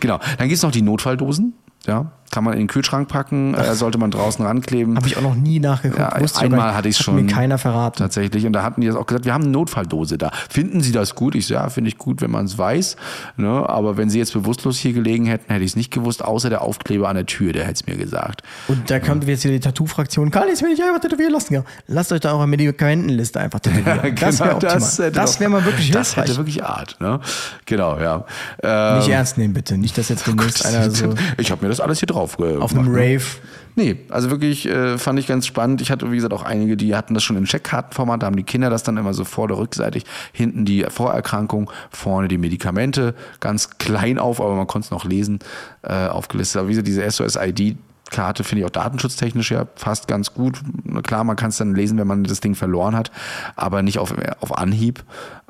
Genau. 0.00 0.18
Dann 0.38 0.48
gibt's 0.48 0.64
noch 0.64 0.72
die 0.72 0.82
Notfalldosen. 0.82 1.54
Ja, 1.86 2.10
kann 2.30 2.44
man 2.44 2.54
in 2.54 2.60
den 2.60 2.66
Kühlschrank 2.68 3.08
packen, 3.08 3.54
äh, 3.54 3.74
sollte 3.74 3.98
man 3.98 4.10
draußen 4.10 4.44
rankleben. 4.44 4.96
Habe 4.96 5.06
ich 5.06 5.16
auch 5.16 5.22
noch 5.22 5.34
nie 5.34 5.58
nachgeguckt. 5.60 5.98
Ja, 6.00 6.16
ich 6.20 6.36
einmal 6.36 6.68
nicht. 6.68 6.76
hatte 6.76 6.88
ich 6.88 6.98
Hat 6.98 7.04
schon. 7.04 7.16
mir 7.16 7.26
keiner 7.26 7.58
verraten. 7.58 7.98
Tatsächlich. 7.98 8.46
Und 8.46 8.52
da 8.52 8.62
hatten 8.62 8.80
die 8.80 8.86
das 8.86 8.96
auch 8.96 9.06
gesagt, 9.06 9.24
wir 9.24 9.34
haben 9.34 9.42
eine 9.44 9.52
Notfalldose 9.52 10.16
da. 10.18 10.30
Finden 10.48 10.80
Sie 10.80 10.92
das 10.92 11.14
gut? 11.14 11.34
Ich 11.34 11.46
so, 11.46 11.54
ja, 11.54 11.68
finde 11.68 11.88
ich 11.88 11.98
gut, 11.98 12.20
wenn 12.20 12.30
man 12.30 12.44
es 12.44 12.56
weiß. 12.56 12.96
Ne? 13.36 13.48
Aber 13.68 13.96
wenn 13.96 14.10
Sie 14.10 14.18
jetzt 14.18 14.32
bewusstlos 14.32 14.78
hier 14.78 14.92
gelegen 14.92 15.26
hätten, 15.26 15.52
hätte 15.52 15.64
ich 15.64 15.72
es 15.72 15.76
nicht 15.76 15.90
gewusst, 15.90 16.24
außer 16.24 16.50
der 16.50 16.62
Aufkleber 16.62 17.08
an 17.08 17.16
der 17.16 17.26
Tür, 17.26 17.52
der 17.52 17.64
hätte 17.64 17.82
es 17.82 17.86
mir 17.86 17.96
gesagt. 17.96 18.42
Und 18.68 18.90
da 18.90 19.00
kommt 19.00 19.24
jetzt 19.26 19.44
wieder 19.44 19.54
die 19.54 19.60
Tattoo-Fraktion. 19.60 20.30
Kann 20.30 20.46
ich 20.46 20.54
es 20.54 20.62
mir 20.62 20.68
nicht 20.68 20.82
einfach 20.82 21.00
tätowieren 21.00 21.32
lassen? 21.32 21.54
Ja. 21.54 21.64
Lasst 21.88 22.12
euch 22.12 22.20
da 22.20 22.32
eure 22.32 22.46
Medikamentenliste 22.46 23.40
einfach 23.40 23.58
tätowieren. 23.60 24.14
das 24.14 24.38
wäre 24.40 24.54
optimal. 24.54 24.78
Genau, 24.78 25.10
Das, 25.10 25.40
wäre 25.40 25.50
mal 25.50 25.64
wirklich 25.64 25.90
Das 25.90 26.14
hilfreich. 26.14 26.28
hätte 26.28 26.36
wirklich 26.38 26.62
Art. 26.64 26.96
Ne? 27.00 27.18
Genau, 27.66 27.98
ja. 27.98 28.24
Ähm, 28.62 28.98
Nicht 28.98 29.08
ernst 29.08 29.36
nehmen, 29.38 29.54
bitte. 29.54 29.76
Nicht, 29.78 29.98
dass 29.98 30.08
jetzt 30.08 30.26
demnächst 30.26 30.64
einer 30.64 30.90
so 30.90 31.14
ich 31.38 31.50
habe 31.50 31.62
mir 31.62 31.68
das 31.68 31.80
alles 31.80 31.98
hier 31.98 32.06
drauf 32.06 32.19
äh, 32.22 32.56
auf 32.56 32.70
gemacht, 32.70 32.74
einem 32.74 32.92
ne? 32.92 32.98
Rave. 32.98 33.24
Nee, 33.76 33.96
also 34.08 34.30
wirklich 34.30 34.66
äh, 34.68 34.98
fand 34.98 35.18
ich 35.18 35.26
ganz 35.26 35.46
spannend. 35.46 35.80
Ich 35.80 35.90
hatte, 35.90 36.10
wie 36.10 36.16
gesagt, 36.16 36.34
auch 36.34 36.42
einige, 36.42 36.76
die 36.76 36.94
hatten 36.94 37.14
das 37.14 37.22
schon 37.22 37.36
in 37.36 37.44
Checkkartenformat, 37.44 38.22
da 38.22 38.26
haben 38.26 38.36
die 38.36 38.42
Kinder 38.42 38.68
das 38.68 38.82
dann 38.82 38.96
immer 38.96 39.14
so 39.14 39.24
vor- 39.24 39.44
oder 39.44 39.58
rückseitig, 39.58 40.04
hinten 40.32 40.64
die 40.64 40.84
Vorerkrankung, 40.88 41.70
vorne 41.90 42.28
die 42.28 42.38
Medikamente, 42.38 43.14
ganz 43.38 43.78
klein 43.78 44.18
auf, 44.18 44.40
aber 44.40 44.54
man 44.54 44.66
konnte 44.66 44.86
es 44.86 44.90
noch 44.90 45.04
lesen, 45.04 45.38
äh, 45.82 46.08
aufgelistet. 46.08 46.58
Aber 46.60 46.68
wie 46.68 46.72
gesagt, 46.72 46.88
diese 46.88 47.08
SOS-ID, 47.08 47.76
Karte 48.10 48.44
finde 48.44 48.60
ich 48.60 48.66
auch 48.66 48.70
datenschutztechnisch 48.70 49.50
ja 49.50 49.66
fast 49.76 50.08
ganz 50.08 50.34
gut. 50.34 50.60
Klar, 51.04 51.24
man 51.24 51.36
kann 51.36 51.50
es 51.50 51.56
dann 51.58 51.74
lesen, 51.74 51.96
wenn 51.98 52.06
man 52.06 52.24
das 52.24 52.40
Ding 52.40 52.54
verloren 52.54 52.96
hat, 52.96 53.10
aber 53.56 53.82
nicht 53.82 53.98
auf, 53.98 54.14
auf 54.40 54.56
Anhieb. 54.58 55.02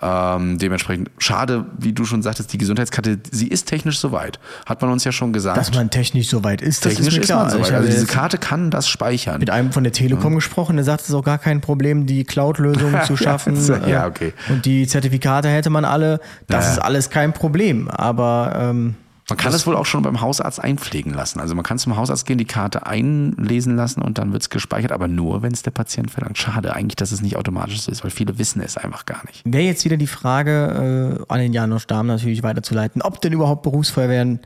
Ähm, 0.03 0.59
dementsprechend 0.59 1.11
schade, 1.19 1.67
wie 1.77 1.93
du 1.93 2.05
schon 2.07 2.23
sagtest, 2.23 2.53
die 2.53 2.59
Gesundheitskarte, 2.59 3.19
sie 3.31 3.49
ist 3.49 3.67
technisch 3.67 3.99
soweit. 3.99 4.39
Hat 4.67 4.81
man 4.81 4.91
uns 4.91 5.05
ja 5.05 5.13
schon 5.13 5.33
gesagt. 5.33 5.59
Dass 5.59 5.75
man 5.75 5.91
technisch 5.91 6.29
so 6.29 6.43
weit 6.45 6.63
ist, 6.63 6.85
das 6.87 6.95
technisch 6.95 7.15
ist 7.15 7.21
mir 7.21 7.27
klar. 7.27 7.43
man 7.45 7.51
soweit. 7.51 7.73
Also 7.73 7.89
diese 7.91 8.07
Karte 8.07 8.39
kann 8.39 8.71
das 8.71 8.89
speichern. 8.89 9.39
mit 9.41 9.51
einem 9.51 9.73
von 9.73 9.85
der 9.85 9.93
Telekom 9.93 10.35
gesprochen, 10.35 10.77
der 10.77 10.85
sagt, 10.85 11.03
es 11.03 11.09
ist 11.11 11.15
auch 11.15 11.25
gar 11.25 11.39
kein 11.39 11.61
Problem, 11.61 12.07
die 12.07 12.25
Cloud-Lösung 12.25 12.95
zu 13.07 13.17
schaffen. 13.17 13.57
so, 13.57 13.75
ja, 13.75 14.05
Äh, 14.05 14.09
okay. 14.09 14.33
Und 14.49 14.65
die 14.65 14.87
Zertifikate 14.87 15.49
hätte 15.49 15.69
man 15.71 15.85
alle. 15.85 16.21
Das 16.47 16.65
Ja. 16.67 16.73
ist 16.73 16.79
alles 16.79 17.11
kein 17.11 17.33
Problem. 17.33 17.89
Aber 17.89 18.53
ähm, 18.59 18.95
Man 19.31 19.39
kann 19.39 19.55
es 19.55 19.67
wohl 19.67 19.77
auch 19.77 19.87
schon 19.87 20.03
beim 20.03 20.21
Hausarzt 20.21 20.63
einpflegen 20.63 21.15
lassen. 21.15 21.41
Also 21.41 21.55
man 21.55 21.65
kann 21.65 21.79
zum 21.79 21.97
Hausarzt 21.97 22.27
gehen, 22.27 22.39
die 22.39 22.45
Karte 22.45 22.87
einlesen 22.87 23.77
lassen 23.77 24.03
und 24.03 24.19
dann 24.19 24.33
wird 24.33 24.43
es 24.43 24.51
gespeichert, 24.51 24.93
aber 24.93 25.09
nur, 25.09 25.43
wenn 25.43 25.53
es 25.53 25.63
der 25.63 25.71
Patient 25.71 26.11
verlangt. 26.11 26.37
Schade 26.37 26.75
eigentlich, 26.75 26.97
dass 26.97 27.13
es 27.13 27.23
nicht 27.23 27.37
automatisch 27.37 27.83
so 27.83 27.91
ist, 27.91 28.05
weil 28.05 28.11
viele 28.11 28.39
wissen 28.39 28.61
es 28.61 28.77
einfach 28.77 29.07
gar 29.07 29.25
nicht. 29.27 29.43
wäre 29.45 29.65
jetzt 29.65 29.85
wieder 29.85 29.97
die 29.97 30.07
Frage 30.07 31.21
äh, 31.29 31.33
an 31.33 31.41
den 31.41 31.53
Janosch 31.53 31.87
Dahm 31.87 32.07
natürlich 32.07 32.43
weiterzuleiten, 32.43 33.03
ob 33.03 33.21
denn 33.21 33.33
überhaupt 33.33 33.63
Berufsfeuerwehren 33.63 34.41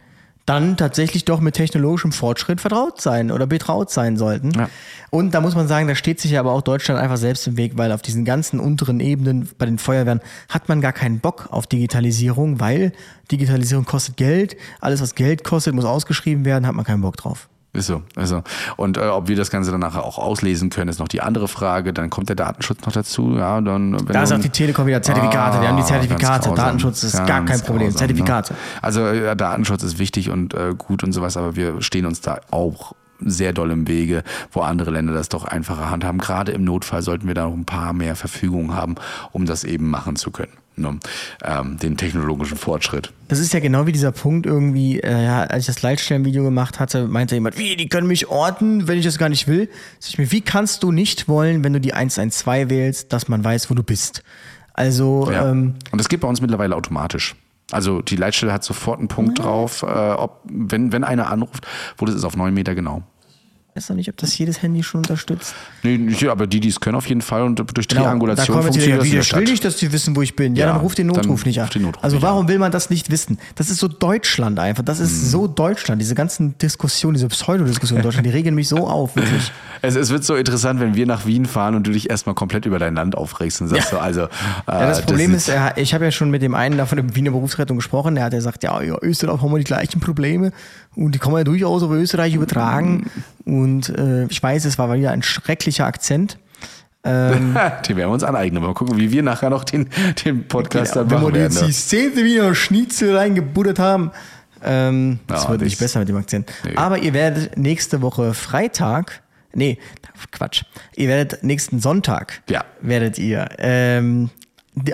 dann 0.46 0.76
tatsächlich 0.76 1.24
doch 1.24 1.40
mit 1.40 1.54
technologischem 1.54 2.12
Fortschritt 2.12 2.60
vertraut 2.60 3.00
sein 3.00 3.30
oder 3.30 3.46
betraut 3.46 3.90
sein 3.90 4.16
sollten. 4.16 4.50
Ja. 4.50 4.68
Und 5.10 5.32
da 5.32 5.40
muss 5.40 5.54
man 5.54 5.68
sagen, 5.68 5.88
da 5.88 5.94
steht 5.94 6.20
sich 6.20 6.32
ja 6.32 6.40
aber 6.40 6.52
auch 6.52 6.60
Deutschland 6.60 7.00
einfach 7.00 7.16
selbst 7.16 7.46
im 7.46 7.56
Weg, 7.56 7.78
weil 7.78 7.92
auf 7.92 8.02
diesen 8.02 8.24
ganzen 8.24 8.60
unteren 8.60 9.00
Ebenen 9.00 9.48
bei 9.56 9.64
den 9.64 9.78
Feuerwehren 9.78 10.20
hat 10.48 10.68
man 10.68 10.80
gar 10.80 10.92
keinen 10.92 11.20
Bock 11.20 11.48
auf 11.50 11.66
Digitalisierung, 11.66 12.60
weil 12.60 12.92
Digitalisierung 13.30 13.86
kostet 13.86 14.16
Geld. 14.16 14.56
Alles, 14.80 15.00
was 15.00 15.14
Geld 15.14 15.44
kostet, 15.44 15.74
muss 15.74 15.86
ausgeschrieben 15.86 16.44
werden, 16.44 16.66
hat 16.66 16.74
man 16.74 16.84
keinen 16.84 17.00
Bock 17.00 17.16
drauf. 17.16 17.48
Ist 17.74 17.88
so, 17.88 18.02
ist 18.16 18.28
so. 18.28 18.42
Und 18.76 18.96
äh, 18.98 19.00
ob 19.08 19.26
wir 19.26 19.34
das 19.34 19.50
Ganze 19.50 19.72
dann 19.72 19.80
nachher 19.80 20.04
auch 20.04 20.16
auslesen 20.16 20.70
können, 20.70 20.88
ist 20.88 21.00
noch 21.00 21.08
die 21.08 21.20
andere 21.20 21.48
Frage. 21.48 21.92
Dann 21.92 22.08
kommt 22.08 22.28
der 22.28 22.36
Datenschutz 22.36 22.86
noch 22.86 22.92
dazu. 22.92 23.34
Ja, 23.36 23.60
dann, 23.60 23.94
wenn 23.98 24.06
Da 24.06 24.20
du- 24.20 24.26
sagt 24.28 24.44
die 24.44 24.48
Telekom 24.48 24.86
wieder 24.86 25.02
Zertifikate, 25.02 25.60
wir 25.60 25.68
haben 25.68 25.76
die 25.76 25.82
Ah, 25.82 25.86
Zertifikate. 25.86 26.48
grausam. 26.48 26.54
Datenschutz 26.64 27.02
ist 27.02 27.16
gar 27.26 27.44
kein 27.44 27.60
Problem. 27.60 27.88
grausam, 27.88 27.98
Zertifikate. 27.98 28.52
Ne? 28.52 28.58
Also 28.80 29.00
ja, 29.08 29.34
Datenschutz 29.34 29.82
ist 29.82 29.98
wichtig 29.98 30.30
und 30.30 30.54
äh, 30.54 30.74
gut 30.78 31.02
und 31.02 31.12
sowas, 31.12 31.36
aber 31.36 31.56
wir 31.56 31.82
stehen 31.82 32.06
uns 32.06 32.20
da 32.20 32.38
auch 32.52 32.92
sehr 33.20 33.52
doll 33.52 33.70
im 33.72 33.88
Wege, 33.88 34.22
wo 34.52 34.60
andere 34.60 34.90
Länder 34.92 35.12
das 35.12 35.28
doch 35.28 35.44
einfacher 35.44 35.90
handhaben. 35.90 36.18
Gerade 36.18 36.52
im 36.52 36.62
Notfall 36.62 37.02
sollten 37.02 37.26
wir 37.26 37.34
da 37.34 37.44
noch 37.46 37.54
ein 37.54 37.64
paar 37.64 37.92
mehr 37.92 38.14
Verfügungen 38.16 38.74
haben, 38.74 38.94
um 39.32 39.46
das 39.46 39.64
eben 39.64 39.90
machen 39.90 40.14
zu 40.16 40.30
können. 40.30 40.52
Ne? 40.76 40.98
Ähm, 41.44 41.78
den 41.78 41.96
technologischen 41.96 42.56
Fortschritt. 42.56 43.12
Das 43.28 43.38
ist 43.38 43.52
ja 43.52 43.60
genau 43.60 43.86
wie 43.86 43.92
dieser 43.92 44.10
Punkt 44.10 44.44
irgendwie, 44.44 44.98
äh, 45.00 45.24
ja, 45.24 45.42
als 45.44 45.62
ich 45.62 45.66
das 45.74 45.82
Leitstellenvideo 45.82 46.42
gemacht 46.42 46.80
hatte, 46.80 47.06
meinte 47.06 47.36
jemand, 47.36 47.56
wie, 47.58 47.76
die 47.76 47.88
können 47.88 48.08
mich 48.08 48.28
orten, 48.28 48.88
wenn 48.88 48.98
ich 48.98 49.04
das 49.04 49.16
gar 49.18 49.28
nicht 49.28 49.46
will. 49.46 49.68
Sag 50.00 50.10
ich 50.10 50.18
mir, 50.18 50.32
wie 50.32 50.40
kannst 50.40 50.82
du 50.82 50.90
nicht 50.90 51.28
wollen, 51.28 51.62
wenn 51.62 51.72
du 51.72 51.80
die 51.80 51.94
112 51.94 52.70
wählst, 52.70 53.12
dass 53.12 53.28
man 53.28 53.44
weiß, 53.44 53.70
wo 53.70 53.74
du 53.74 53.82
bist? 53.84 54.24
Also, 54.72 55.30
Ja. 55.30 55.50
ähm, 55.50 55.74
und 55.92 55.98
das 55.98 56.08
geht 56.08 56.20
bei 56.20 56.28
uns 56.28 56.40
mittlerweile 56.40 56.74
automatisch. 56.74 57.36
Also 57.70 58.02
die 58.02 58.16
Leitstelle 58.16 58.52
hat 58.52 58.62
sofort 58.62 58.98
einen 58.98 59.08
Punkt 59.08 59.38
drauf, 59.38 59.82
äh, 59.82 59.86
ob, 59.86 60.42
wenn, 60.44 60.92
wenn 60.92 61.02
einer 61.02 61.30
anruft, 61.30 61.66
wo 61.96 62.04
das 62.04 62.14
ist 62.14 62.24
auf 62.24 62.36
neun 62.36 62.52
Meter 62.52 62.74
genau. 62.74 63.02
Weiß 63.76 63.88
noch 63.88 63.96
nicht, 63.96 64.08
ob 64.08 64.16
das 64.16 64.38
jedes 64.38 64.62
Handy 64.62 64.84
schon 64.84 64.98
unterstützt. 64.98 65.52
Nee, 65.82 65.98
nicht, 65.98 66.24
aber 66.28 66.46
die, 66.46 66.60
die 66.60 66.68
es 66.68 66.78
können 66.78 66.94
auf 66.96 67.06
jeden 67.08 67.22
Fall 67.22 67.42
und 67.42 67.56
durch 67.76 67.88
Genau, 67.88 68.02
Triangulation 68.02 68.56
da 68.56 68.62
funktioniert 68.62 69.00
das 69.00 69.06
ich 69.08 69.34
will 69.34 69.44
nicht, 69.44 69.64
dass 69.64 69.76
die 69.78 69.92
wissen, 69.92 70.14
wo 70.14 70.22
ich 70.22 70.36
bin. 70.36 70.54
Ja, 70.54 70.66
Ja, 70.66 70.72
dann 70.72 70.80
ruft 70.80 70.98
den 70.98 71.08
Notruf 71.08 71.44
nicht 71.44 71.60
an. 71.60 71.68
Notruf 71.80 72.04
also 72.04 72.16
nicht 72.16 72.22
warum 72.22 72.46
will 72.46 72.58
man 72.60 72.70
das 72.70 72.88
nicht 72.90 73.10
wissen? 73.10 73.38
Das 73.56 73.70
ist 73.70 73.78
so 73.78 73.88
Deutschland 73.88 74.60
einfach. 74.60 74.84
Das 74.84 75.00
ist 75.00 75.10
Mhm. 75.24 75.26
so 75.26 75.46
Deutschland. 75.48 76.00
Diese 76.00 76.14
ganzen 76.14 76.56
Diskussionen, 76.58 77.14
diese 77.14 77.26
Pseudodiskussionen 77.28 78.00
in 78.02 78.04
Deutschland, 78.04 78.26
die 78.26 78.30
regen 78.30 78.54
mich 78.54 78.68
so 78.68 78.86
auf, 78.88 79.16
wirklich. 79.16 79.50
Es, 79.82 79.96
es 79.96 80.10
wird 80.10 80.24
so 80.24 80.36
interessant, 80.36 80.78
wenn 80.78 80.94
wir 80.94 81.06
nach 81.06 81.26
Wien 81.26 81.44
fahren 81.46 81.74
und 81.74 81.84
du 81.86 81.90
dich 81.90 82.08
erstmal 82.08 82.36
komplett 82.36 82.66
über 82.66 82.78
dein 82.78 82.94
Land 82.94 83.16
aufregst 83.16 83.60
und 83.60 83.68
sagst 83.68 83.90
so, 83.90 83.98
also. 83.98 84.22
Äh, 84.22 84.26
Ja, 84.68 84.86
das 84.86 85.02
Problem 85.02 85.34
ist, 85.34 85.48
er, 85.48 85.76
ich 85.78 85.94
habe 85.94 86.04
ja 86.04 86.12
schon 86.12 86.30
mit 86.30 86.42
dem 86.42 86.54
einen 86.54 86.78
da 86.78 86.86
von 86.86 86.96
der 86.96 87.16
Wiener 87.16 87.32
Berufsrettung 87.32 87.76
gesprochen, 87.78 88.14
der 88.14 88.22
hat 88.24 88.32
ja 88.32 88.38
gesagt, 88.38 88.62
ja, 88.62 88.80
ja, 88.82 88.96
Österreich 89.02 89.42
haben 89.42 89.50
wir 89.50 89.58
die 89.58 89.64
gleichen 89.64 90.00
Probleme 90.00 90.52
und 90.96 91.14
die 91.14 91.18
kann 91.18 91.32
man 91.32 91.40
ja 91.40 91.44
durchaus 91.44 91.82
auf 91.82 91.90
Österreich 91.90 92.34
übertragen. 92.34 93.10
Und 93.44 93.88
äh, 93.90 94.24
ich 94.26 94.42
weiß, 94.42 94.64
es 94.64 94.78
war 94.78 94.92
wieder 94.94 95.10
ein 95.10 95.22
schrecklicher 95.22 95.86
Akzent. 95.86 96.38
Ähm, 97.04 97.54
Den 97.88 97.96
werden 97.96 98.08
wir 98.08 98.14
uns 98.14 98.24
aneignen. 98.24 98.62
Mal 98.62 98.72
gucken, 98.74 98.96
wie 98.98 99.10
wir 99.10 99.22
nachher 99.22 99.50
noch 99.50 99.64
den, 99.64 99.88
den 100.24 100.46
Podcast 100.48 100.96
dann 100.96 101.10
wenn 101.10 101.18
wir 101.20 101.28
machen 101.28 101.34
jetzt 101.40 101.56
werden. 101.56 101.66
die 101.68 101.72
zehnte 101.74 102.24
Wiener 102.24 102.54
Schnitzel 102.54 103.16
reingebuddert 103.16 103.78
haben. 103.78 104.10
Ähm, 104.62 105.18
das 105.26 105.44
Ja, 105.44 105.50
wird 105.50 105.60
nicht 105.62 105.74
das- 105.74 105.80
besser 105.80 105.98
mit 106.00 106.08
dem 106.08 106.16
Akzent. 106.16 106.50
Nee. 106.64 106.76
Aber 106.76 106.98
ihr 106.98 107.12
werdet 107.12 107.58
nächste 107.58 108.00
Woche 108.00 108.32
Freitag, 108.32 109.22
nee, 109.52 109.78
Quatsch, 110.30 110.62
ihr 110.96 111.08
werdet 111.08 111.42
nächsten 111.44 111.80
Sonntag, 111.80 112.40
Ja. 112.48 112.64
werdet 112.80 113.18
ihr 113.18 113.46
ähm, 113.58 114.30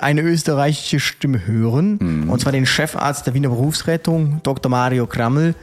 eine 0.01 0.23
österreichische 0.23 1.01
Stimme 1.01 1.47
hören. 1.47 1.99
Mhm. 2.01 2.31
Und 2.31 2.41
zwar 2.41 2.53
den 2.53 2.67
Chefarzt 2.67 3.27
der 3.27 3.35
Wiener 3.35 3.49
Berufsrettung, 3.49 4.41
Dr. 4.43 4.71
Mario 4.71 5.07
Krammel. 5.07 5.55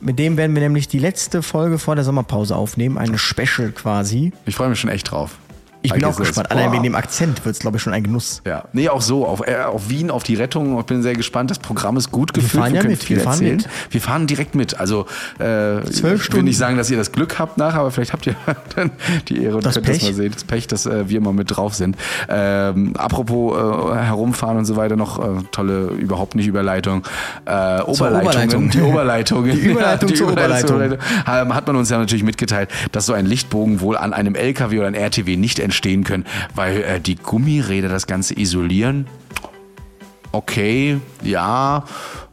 Mit 0.00 0.18
dem 0.18 0.36
werden 0.36 0.54
wir 0.54 0.62
nämlich 0.62 0.88
die 0.88 0.98
letzte 0.98 1.42
Folge 1.42 1.78
vor 1.78 1.94
der 1.94 2.04
Sommerpause 2.04 2.56
aufnehmen, 2.56 2.98
eine 2.98 3.18
Special 3.18 3.72
quasi. 3.72 4.32
Ich 4.46 4.54
freue 4.54 4.68
mich 4.68 4.80
schon 4.80 4.90
echt 4.90 5.10
drauf. 5.10 5.38
Ich 5.88 5.94
bin 5.94 6.04
auch 6.04 6.16
gespannt. 6.16 6.50
Allein 6.50 6.72
wegen 6.72 6.82
dem 6.82 6.94
Akzent 6.94 7.44
wird 7.44 7.54
es, 7.54 7.60
glaube 7.60 7.76
ich, 7.78 7.82
schon 7.82 7.92
ein 7.92 8.02
Genuss. 8.02 8.42
Ja, 8.46 8.64
nee, 8.72 8.88
auch 8.88 9.00
so, 9.02 9.26
auf, 9.26 9.46
äh, 9.46 9.56
auf 9.62 9.88
Wien, 9.88 10.10
auf 10.10 10.22
die 10.22 10.34
Rettung. 10.34 10.78
Ich 10.78 10.86
bin 10.86 11.02
sehr 11.02 11.14
gespannt. 11.14 11.50
Das 11.50 11.58
Programm 11.58 11.96
ist 11.96 12.10
gut 12.10 12.34
gefüllt. 12.34 12.62
fahren 12.62 12.74
ja 12.74 12.80
können 12.80 12.92
mit, 12.92 13.08
wir 13.08 13.20
fahren 13.20 13.32
erzählen. 13.34 13.56
mit. 13.56 13.68
Wir 13.90 14.00
fahren 14.00 14.26
direkt 14.26 14.54
mit. 14.54 14.78
Also, 14.78 15.06
äh, 15.40 15.80
ich 15.88 16.02
will 16.02 16.42
nicht 16.42 16.58
sagen, 16.58 16.76
dass 16.76 16.90
ihr 16.90 16.96
das 16.96 17.12
Glück 17.12 17.38
habt 17.38 17.58
nachher, 17.58 17.80
aber 17.80 17.90
vielleicht 17.90 18.12
habt 18.12 18.26
ihr 18.26 18.36
dann 18.76 18.90
die 19.28 19.42
Ehre 19.42 19.56
und 19.56 19.66
Das 19.66 19.74
könnt 19.74 19.86
Pech. 19.86 19.98
das 20.00 20.08
mal 20.08 20.14
sehen. 20.14 20.32
Das 20.32 20.44
Pech, 20.44 20.66
dass 20.66 20.86
äh, 20.86 21.08
wir 21.08 21.18
immer 21.18 21.32
mit 21.32 21.56
drauf 21.56 21.74
sind. 21.74 21.96
Ähm, 22.28 22.94
apropos 22.96 23.56
äh, 23.56 23.96
herumfahren 23.96 24.58
und 24.58 24.64
so 24.64 24.76
weiter, 24.76 24.96
noch 24.96 25.18
äh, 25.18 25.42
tolle, 25.52 25.88
überhaupt 25.88 26.34
nicht 26.34 26.46
Überleitung. 26.46 27.04
Äh, 27.44 27.80
Oberleitungen. 27.82 28.68
Oberleitung. 28.68 28.70
Die 28.70 28.82
Oberleitung. 28.82 29.44
Die 29.48 29.50
Überleitung 29.58 30.14
zur 30.14 30.32
Oberleitung. 30.32 30.82
Ähm, 31.26 31.54
hat 31.54 31.66
man 31.66 31.76
uns 31.76 31.90
ja 31.90 31.98
natürlich 31.98 32.24
mitgeteilt, 32.24 32.70
dass 32.92 33.06
so 33.06 33.12
ein 33.12 33.26
Lichtbogen 33.26 33.80
wohl 33.80 33.96
an 33.96 34.12
einem 34.12 34.34
LKW 34.34 34.78
oder 34.78 34.88
einem 34.88 35.00
RTW 35.00 35.36
nicht 35.36 35.58
entstehen 35.78 36.02
können, 36.02 36.24
weil 36.54 36.82
äh, 36.82 37.00
die 37.00 37.14
Gummiräder 37.14 37.88
das 37.88 38.06
Ganze 38.06 38.38
isolieren. 38.38 39.06
Okay, 40.32 40.98
ja, 41.22 41.84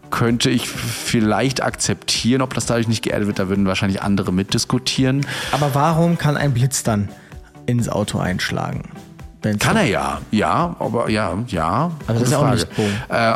könnte 0.09 0.49
ich 0.49 0.67
vielleicht 0.67 1.61
akzeptieren, 1.61 2.41
ob 2.41 2.53
das 2.53 2.65
dadurch 2.65 2.87
nicht 2.87 3.03
geerdet 3.03 3.27
wird, 3.27 3.39
da 3.39 3.47
würden 3.47 3.67
wahrscheinlich 3.67 4.01
andere 4.01 4.33
mitdiskutieren. 4.33 5.25
Aber 5.51 5.75
warum 5.75 6.17
kann 6.17 6.37
ein 6.37 6.53
Blitz 6.53 6.83
dann 6.83 7.09
ins 7.67 7.87
Auto 7.87 8.17
einschlagen? 8.17 8.89
Wenn's 9.45 9.63
Kann 9.63 9.77
er 9.77 9.85
ja, 9.85 10.19
ja, 10.31 10.75
aber 10.79 11.09
ja, 11.09 11.33
ja. 11.47 11.91
Also 12.07 12.19
das 12.19 12.23
ist 12.23 12.31
ja 12.31 12.37
auch 12.39 12.41
Frage. 12.43 12.55
Lichtbogen. 12.55 12.91
Äh, 13.09 13.33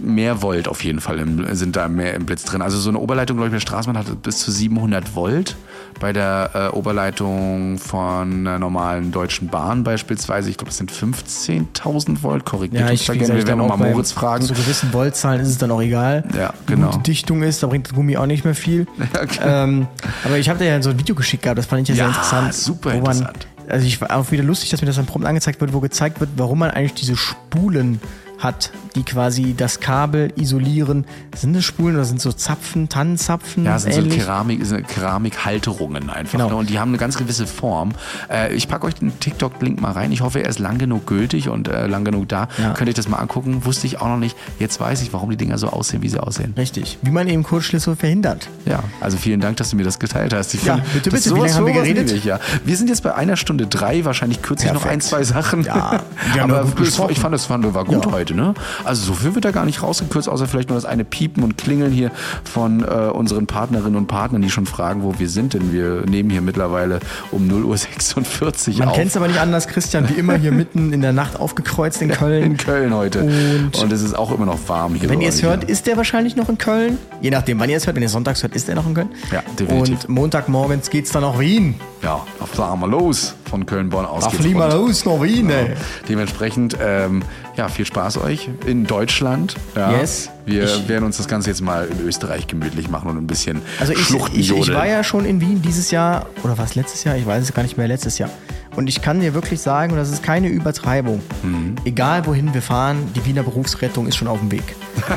mehr 0.00 0.42
Volt 0.42 0.66
auf 0.68 0.82
jeden 0.84 1.00
Fall 1.00 1.18
im, 1.18 1.54
sind 1.54 1.76
da 1.76 1.88
mehr 1.88 2.14
im 2.14 2.24
Blitz 2.26 2.44
drin. 2.44 2.62
Also 2.62 2.78
so 2.78 2.88
eine 2.88 2.98
Oberleitung, 2.98 3.36
glaube 3.36 3.48
ich, 3.48 3.52
bei 3.52 3.56
der 3.56 3.60
Straßenbahn 3.60 3.98
hat 4.06 4.22
bis 4.22 4.38
zu 4.38 4.50
700 4.50 5.14
Volt. 5.14 5.56
Bei 6.00 6.12
der 6.12 6.50
äh, 6.54 6.68
Oberleitung 6.76 7.78
von 7.78 8.46
einer 8.46 8.58
normalen 8.58 9.12
deutschen 9.12 9.48
Bahn 9.48 9.84
beispielsweise, 9.84 10.50
ich 10.50 10.56
glaube, 10.56 10.70
das 10.70 10.78
sind 10.78 10.90
15.000 10.90 12.22
Volt. 12.22 12.44
Korrigiert 12.44 12.82
Ja, 12.82 12.90
uns 12.90 13.00
ich, 13.02 13.06
da 13.06 13.12
gerne. 13.12 13.20
gesagt, 13.28 13.38
Wir 13.40 13.46
werden 13.46 13.58
nochmal 13.68 13.90
Moritz 13.90 14.10
fragen. 14.12 14.44
So 14.44 14.54
gewissen 14.54 14.90
Voltzahlen 14.92 15.40
ist 15.40 15.48
es 15.48 15.58
dann 15.58 15.70
auch 15.70 15.80
egal. 15.82 16.24
Ja, 16.36 16.52
genau. 16.66 16.90
gut 16.90 17.06
die 17.06 17.10
Dichtung 17.12 17.42
ist, 17.42 17.62
da 17.62 17.66
bringt 17.68 17.86
das 17.86 17.94
Gummi 17.94 18.16
auch 18.16 18.26
nicht 18.26 18.44
mehr 18.44 18.54
viel. 18.54 18.86
Okay. 19.22 19.38
ähm, 19.44 19.86
aber 20.24 20.38
ich 20.38 20.48
habe 20.48 20.58
dir 20.58 20.66
ja 20.66 20.82
so 20.82 20.90
ein 20.90 20.98
Video 20.98 21.14
geschickt 21.14 21.42
gehabt, 21.44 21.58
das 21.58 21.66
fand 21.66 21.82
ich 21.82 21.88
ja, 21.90 21.94
sehr 21.94 22.04
Ja, 22.04 22.08
interessant. 22.10 22.54
super 22.54 22.94
interessant. 22.94 23.46
Also 23.68 23.86
ich 23.86 24.00
war 24.00 24.16
auch 24.16 24.30
wieder 24.30 24.42
lustig, 24.42 24.70
dass 24.70 24.80
mir 24.80 24.86
das 24.86 24.96
dann 24.96 25.06
prompt 25.06 25.26
angezeigt 25.26 25.60
wird, 25.60 25.72
wo 25.72 25.80
gezeigt 25.80 26.20
wird, 26.20 26.30
warum 26.36 26.58
man 26.58 26.70
eigentlich 26.70 26.94
diese 26.94 27.16
Spulen 27.16 28.00
hat, 28.42 28.70
die 28.94 29.02
quasi 29.04 29.54
das 29.56 29.80
Kabel 29.80 30.32
isolieren. 30.36 31.04
Sind 31.34 31.54
das 31.54 31.64
Spulen 31.64 31.94
oder 31.96 32.04
sind 32.04 32.20
so 32.20 32.32
Zapfen, 32.32 32.88
Tannenzapfen? 32.88 33.64
Ja, 33.64 33.78
sind 33.78 33.92
ähnlich? 33.92 34.14
so 34.14 34.18
Keramik, 34.26 34.64
sind 34.66 34.88
Keramikhalterungen 34.88 36.10
einfach. 36.10 36.32
Genau. 36.32 36.48
Ne? 36.50 36.56
Und 36.56 36.70
die 36.70 36.78
haben 36.78 36.88
eine 36.90 36.98
ganz 36.98 37.16
gewisse 37.16 37.46
Form. 37.46 37.92
Äh, 38.30 38.54
ich 38.54 38.68
packe 38.68 38.86
euch 38.86 38.94
den 38.94 39.18
TikTok-Link 39.18 39.80
mal 39.80 39.92
rein. 39.92 40.12
Ich 40.12 40.20
hoffe, 40.20 40.40
er 40.42 40.48
ist 40.50 40.58
lang 40.58 40.78
genug 40.78 41.06
gültig 41.06 41.48
und 41.48 41.68
äh, 41.68 41.86
lang 41.86 42.04
genug 42.04 42.28
da. 42.28 42.48
Ja. 42.58 42.72
Könnt 42.72 42.88
ihr 42.88 42.94
das 42.94 43.08
mal 43.08 43.18
angucken. 43.18 43.64
Wusste 43.64 43.86
ich 43.86 44.00
auch 44.00 44.08
noch 44.08 44.18
nicht. 44.18 44.36
Jetzt 44.58 44.80
weiß 44.80 45.02
ich, 45.02 45.12
warum 45.12 45.30
die 45.30 45.36
Dinger 45.36 45.58
so 45.58 45.68
aussehen, 45.68 46.02
wie 46.02 46.08
sie 46.08 46.18
aussehen. 46.20 46.54
Richtig. 46.56 46.98
Wie 47.02 47.10
man 47.10 47.28
eben 47.28 47.42
Kurzschlüsse 47.42 47.94
verhindert. 47.96 48.48
Ja, 48.66 48.82
also 49.00 49.16
vielen 49.16 49.40
Dank, 49.40 49.56
dass 49.58 49.70
du 49.70 49.76
mir 49.76 49.84
das 49.84 49.98
geteilt 49.98 50.32
hast. 50.34 50.54
Ich 50.54 50.64
Ja, 50.64 50.74
find, 50.74 50.92
bitte, 50.92 51.10
bitte. 51.10 51.24
Wie 51.24 51.28
sowas- 51.28 51.40
lange 51.42 51.54
haben 51.54 51.66
wir 51.66 51.72
geredet? 51.74 52.10
Ich, 52.12 52.24
ja. 52.24 52.38
Wir 52.64 52.76
sind 52.76 52.88
jetzt 52.88 53.02
bei 53.02 53.14
einer 53.14 53.36
Stunde 53.36 53.66
drei, 53.66 54.04
wahrscheinlich 54.04 54.42
kürze 54.42 54.66
ich 54.66 54.72
noch 54.72 54.82
ein, 54.84 54.98
Perfekt. 55.00 55.02
zwei 55.04 55.24
Sachen. 55.24 55.62
Ja, 55.64 56.02
wir 56.34 56.42
haben 56.42 56.52
aber 56.52 56.68
ich 57.10 57.18
fand, 57.18 57.34
das 57.34 57.46
fand, 57.46 57.72
war 57.74 57.84
gut 57.84 58.04
Ja. 58.06 58.12
heute. 58.12 58.31
Ne? 58.34 58.54
Also 58.84 59.04
so 59.06 59.14
viel 59.14 59.34
wird 59.34 59.44
da 59.44 59.50
gar 59.50 59.64
nicht 59.64 59.82
rausgekürzt, 59.82 60.28
außer 60.28 60.46
vielleicht 60.46 60.68
nur 60.68 60.76
das 60.76 60.84
eine 60.84 61.04
Piepen 61.04 61.42
und 61.44 61.58
Klingeln 61.58 61.92
hier 61.92 62.10
von 62.44 62.82
äh, 62.82 62.86
unseren 63.12 63.46
Partnerinnen 63.46 63.96
und 63.96 64.06
Partnern, 64.06 64.42
die 64.42 64.50
schon 64.50 64.66
fragen, 64.66 65.02
wo 65.02 65.14
wir 65.18 65.28
sind. 65.28 65.54
Denn 65.54 65.72
wir 65.72 66.02
nehmen 66.08 66.30
hier 66.30 66.40
mittlerweile 66.42 67.00
um 67.30 67.48
0.46 67.48 68.72
Uhr 68.74 68.78
Man 68.78 68.88
auf. 68.88 68.94
kennt 68.96 69.08
es 69.10 69.16
aber 69.16 69.28
nicht 69.28 69.40
anders, 69.40 69.68
Christian, 69.68 70.08
wie 70.08 70.14
immer 70.14 70.34
hier 70.36 70.52
mitten 70.52 70.92
in 70.92 71.00
der 71.02 71.12
Nacht 71.12 71.38
aufgekreuzt 71.38 72.00
in 72.02 72.08
Köln. 72.12 72.42
in 72.44 72.56
Köln 72.56 72.94
heute. 72.94 73.20
Und- 73.22 73.78
Und, 73.82 73.92
es 73.92 74.02
ist 74.02 74.14
auch 74.16 74.30
immer 74.32 74.46
noch 74.46 74.58
warm 74.68 74.94
hier. 74.94 75.08
Wenn 75.08 75.20
ihr 75.20 75.28
es 75.28 75.42
hört, 75.42 75.64
ja. 75.64 75.68
ist 75.68 75.86
der 75.86 75.96
wahrscheinlich 75.96 76.36
noch 76.36 76.48
in 76.48 76.58
Köln. 76.58 76.98
Je 77.20 77.30
nachdem, 77.30 77.58
wann 77.60 77.68
ihr 77.70 77.76
es 77.76 77.86
hört. 77.86 77.96
Wenn 77.96 78.02
ihr 78.02 78.08
sonntags 78.08 78.42
hört, 78.42 78.54
ist 78.54 78.68
der 78.68 78.74
noch 78.74 78.86
in 78.86 78.94
Köln. 78.94 79.08
Ja, 79.32 79.42
definitiv. 79.58 80.04
Und 80.04 80.08
Montagmorgens 80.08 80.90
geht's 80.90 81.10
dann 81.12 81.22
nach 81.22 81.38
Wien. 81.38 81.74
Ja, 82.02 82.20
da 82.40 82.46
fahren 82.46 82.80
wir 82.80 82.88
los 82.88 83.34
von 83.48 83.64
Köln-Bonn 83.66 84.04
aus. 84.06 84.24
Da 84.24 84.30
fliegen 84.30 84.58
wir 84.58 84.68
los 84.70 85.04
nach 85.04 85.22
Wien, 85.22 85.50
ey. 85.50 85.74
Dementsprechend, 86.08 86.76
ähm, 86.82 87.22
ja, 87.56 87.68
viel 87.68 87.84
Spaß 87.86 88.18
euch 88.18 88.48
in 88.66 88.86
Deutschland. 88.86 89.56
Ja. 89.76 89.92
Yes. 89.98 90.30
Wir 90.46 90.64
Ich- 90.64 90.88
werden 90.88 91.04
uns 91.04 91.18
das 91.18 91.28
Ganze 91.28 91.50
jetzt 91.50 91.60
mal 91.60 91.86
in 91.86 92.04
Österreich 92.06 92.46
gemütlich 92.46 92.88
machen 92.88 93.10
und 93.10 93.16
ein 93.18 93.26
bisschen 93.26 93.62
Also 93.78 93.92
ich, 93.92 94.10
ich, 94.34 94.50
ich 94.56 94.74
war 94.74 94.86
ja 94.86 95.04
schon 95.04 95.24
in 95.24 95.40
Wien 95.40 95.62
dieses 95.62 95.90
Jahr, 95.90 96.26
oder 96.42 96.56
was 96.58 96.74
letztes 96.74 97.04
Jahr? 97.04 97.16
Ich 97.16 97.26
weiß 97.26 97.42
es 97.44 97.52
gar 97.54 97.62
nicht 97.62 97.76
mehr, 97.76 97.86
letztes 97.88 98.18
Jahr. 98.18 98.30
Und 98.74 98.88
ich 98.88 99.02
kann 99.02 99.20
dir 99.20 99.34
wirklich 99.34 99.60
sagen, 99.60 99.92
und 99.92 99.98
das 99.98 100.10
ist 100.10 100.22
keine 100.22 100.48
Übertreibung, 100.48 101.20
Mhm. 101.42 101.76
egal 101.84 102.24
wohin 102.26 102.54
wir 102.54 102.62
fahren, 102.62 102.96
die 103.14 103.24
Wiener 103.26 103.42
Berufsrettung 103.42 104.06
ist 104.06 104.16
schon 104.16 104.28
auf 104.28 104.38
dem 104.38 104.50
Weg. 104.50 104.62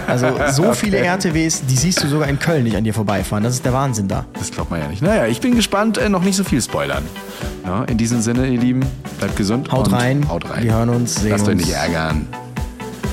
Also 0.07 0.27
so 0.51 0.73
viele 0.73 0.97
RTWs, 0.97 1.63
die 1.65 1.75
siehst 1.75 2.03
du 2.03 2.07
sogar 2.07 2.27
in 2.27 2.37
Köln 2.37 2.63
nicht 2.65 2.75
an 2.75 2.83
dir 2.83 2.93
vorbeifahren. 2.93 3.43
Das 3.43 3.53
ist 3.53 3.63
der 3.63 3.71
Wahnsinn 3.73 4.07
da. 4.09 4.25
Das 4.33 4.51
glaubt 4.51 4.71
man 4.71 4.81
ja 4.81 4.87
nicht. 4.87 5.01
Naja, 5.01 5.27
ich 5.27 5.39
bin 5.39 5.55
gespannt, 5.55 5.97
äh, 5.97 6.09
noch 6.09 6.21
nicht 6.23 6.35
so 6.35 6.43
viel 6.43 6.61
spoilern. 6.61 7.03
Ja, 7.65 7.83
in 7.85 7.97
diesem 7.97 8.21
Sinne, 8.21 8.45
ihr 8.47 8.59
Lieben, 8.59 8.81
bleibt 9.19 9.37
gesund. 9.37 9.71
Haut 9.71 9.87
und 9.87 9.93
rein. 9.93 10.27
Haut 10.29 10.49
rein. 10.49 10.63
Wir 10.63 10.73
hören 10.73 10.89
uns, 10.89 11.15
sehen 11.15 11.31
Lasst 11.31 11.45
euch 11.47 11.53
uns. 11.53 11.65
nicht 11.65 11.73
ärgern. 11.75 12.27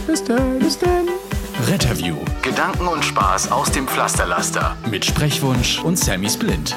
Bis 0.06 0.24
dann. 0.24 0.58
Bis 0.58 0.78
dann. 0.78 1.06
Retterview. 1.68 2.16
Gedanken 2.42 2.88
und 2.88 3.04
Spaß 3.04 3.52
aus 3.52 3.70
dem 3.70 3.86
Pflasterlaster. 3.86 4.76
Mit 4.90 5.04
Sprechwunsch 5.04 5.80
und 5.84 5.96
Sammy 5.98 6.28
Splint. 6.28 6.76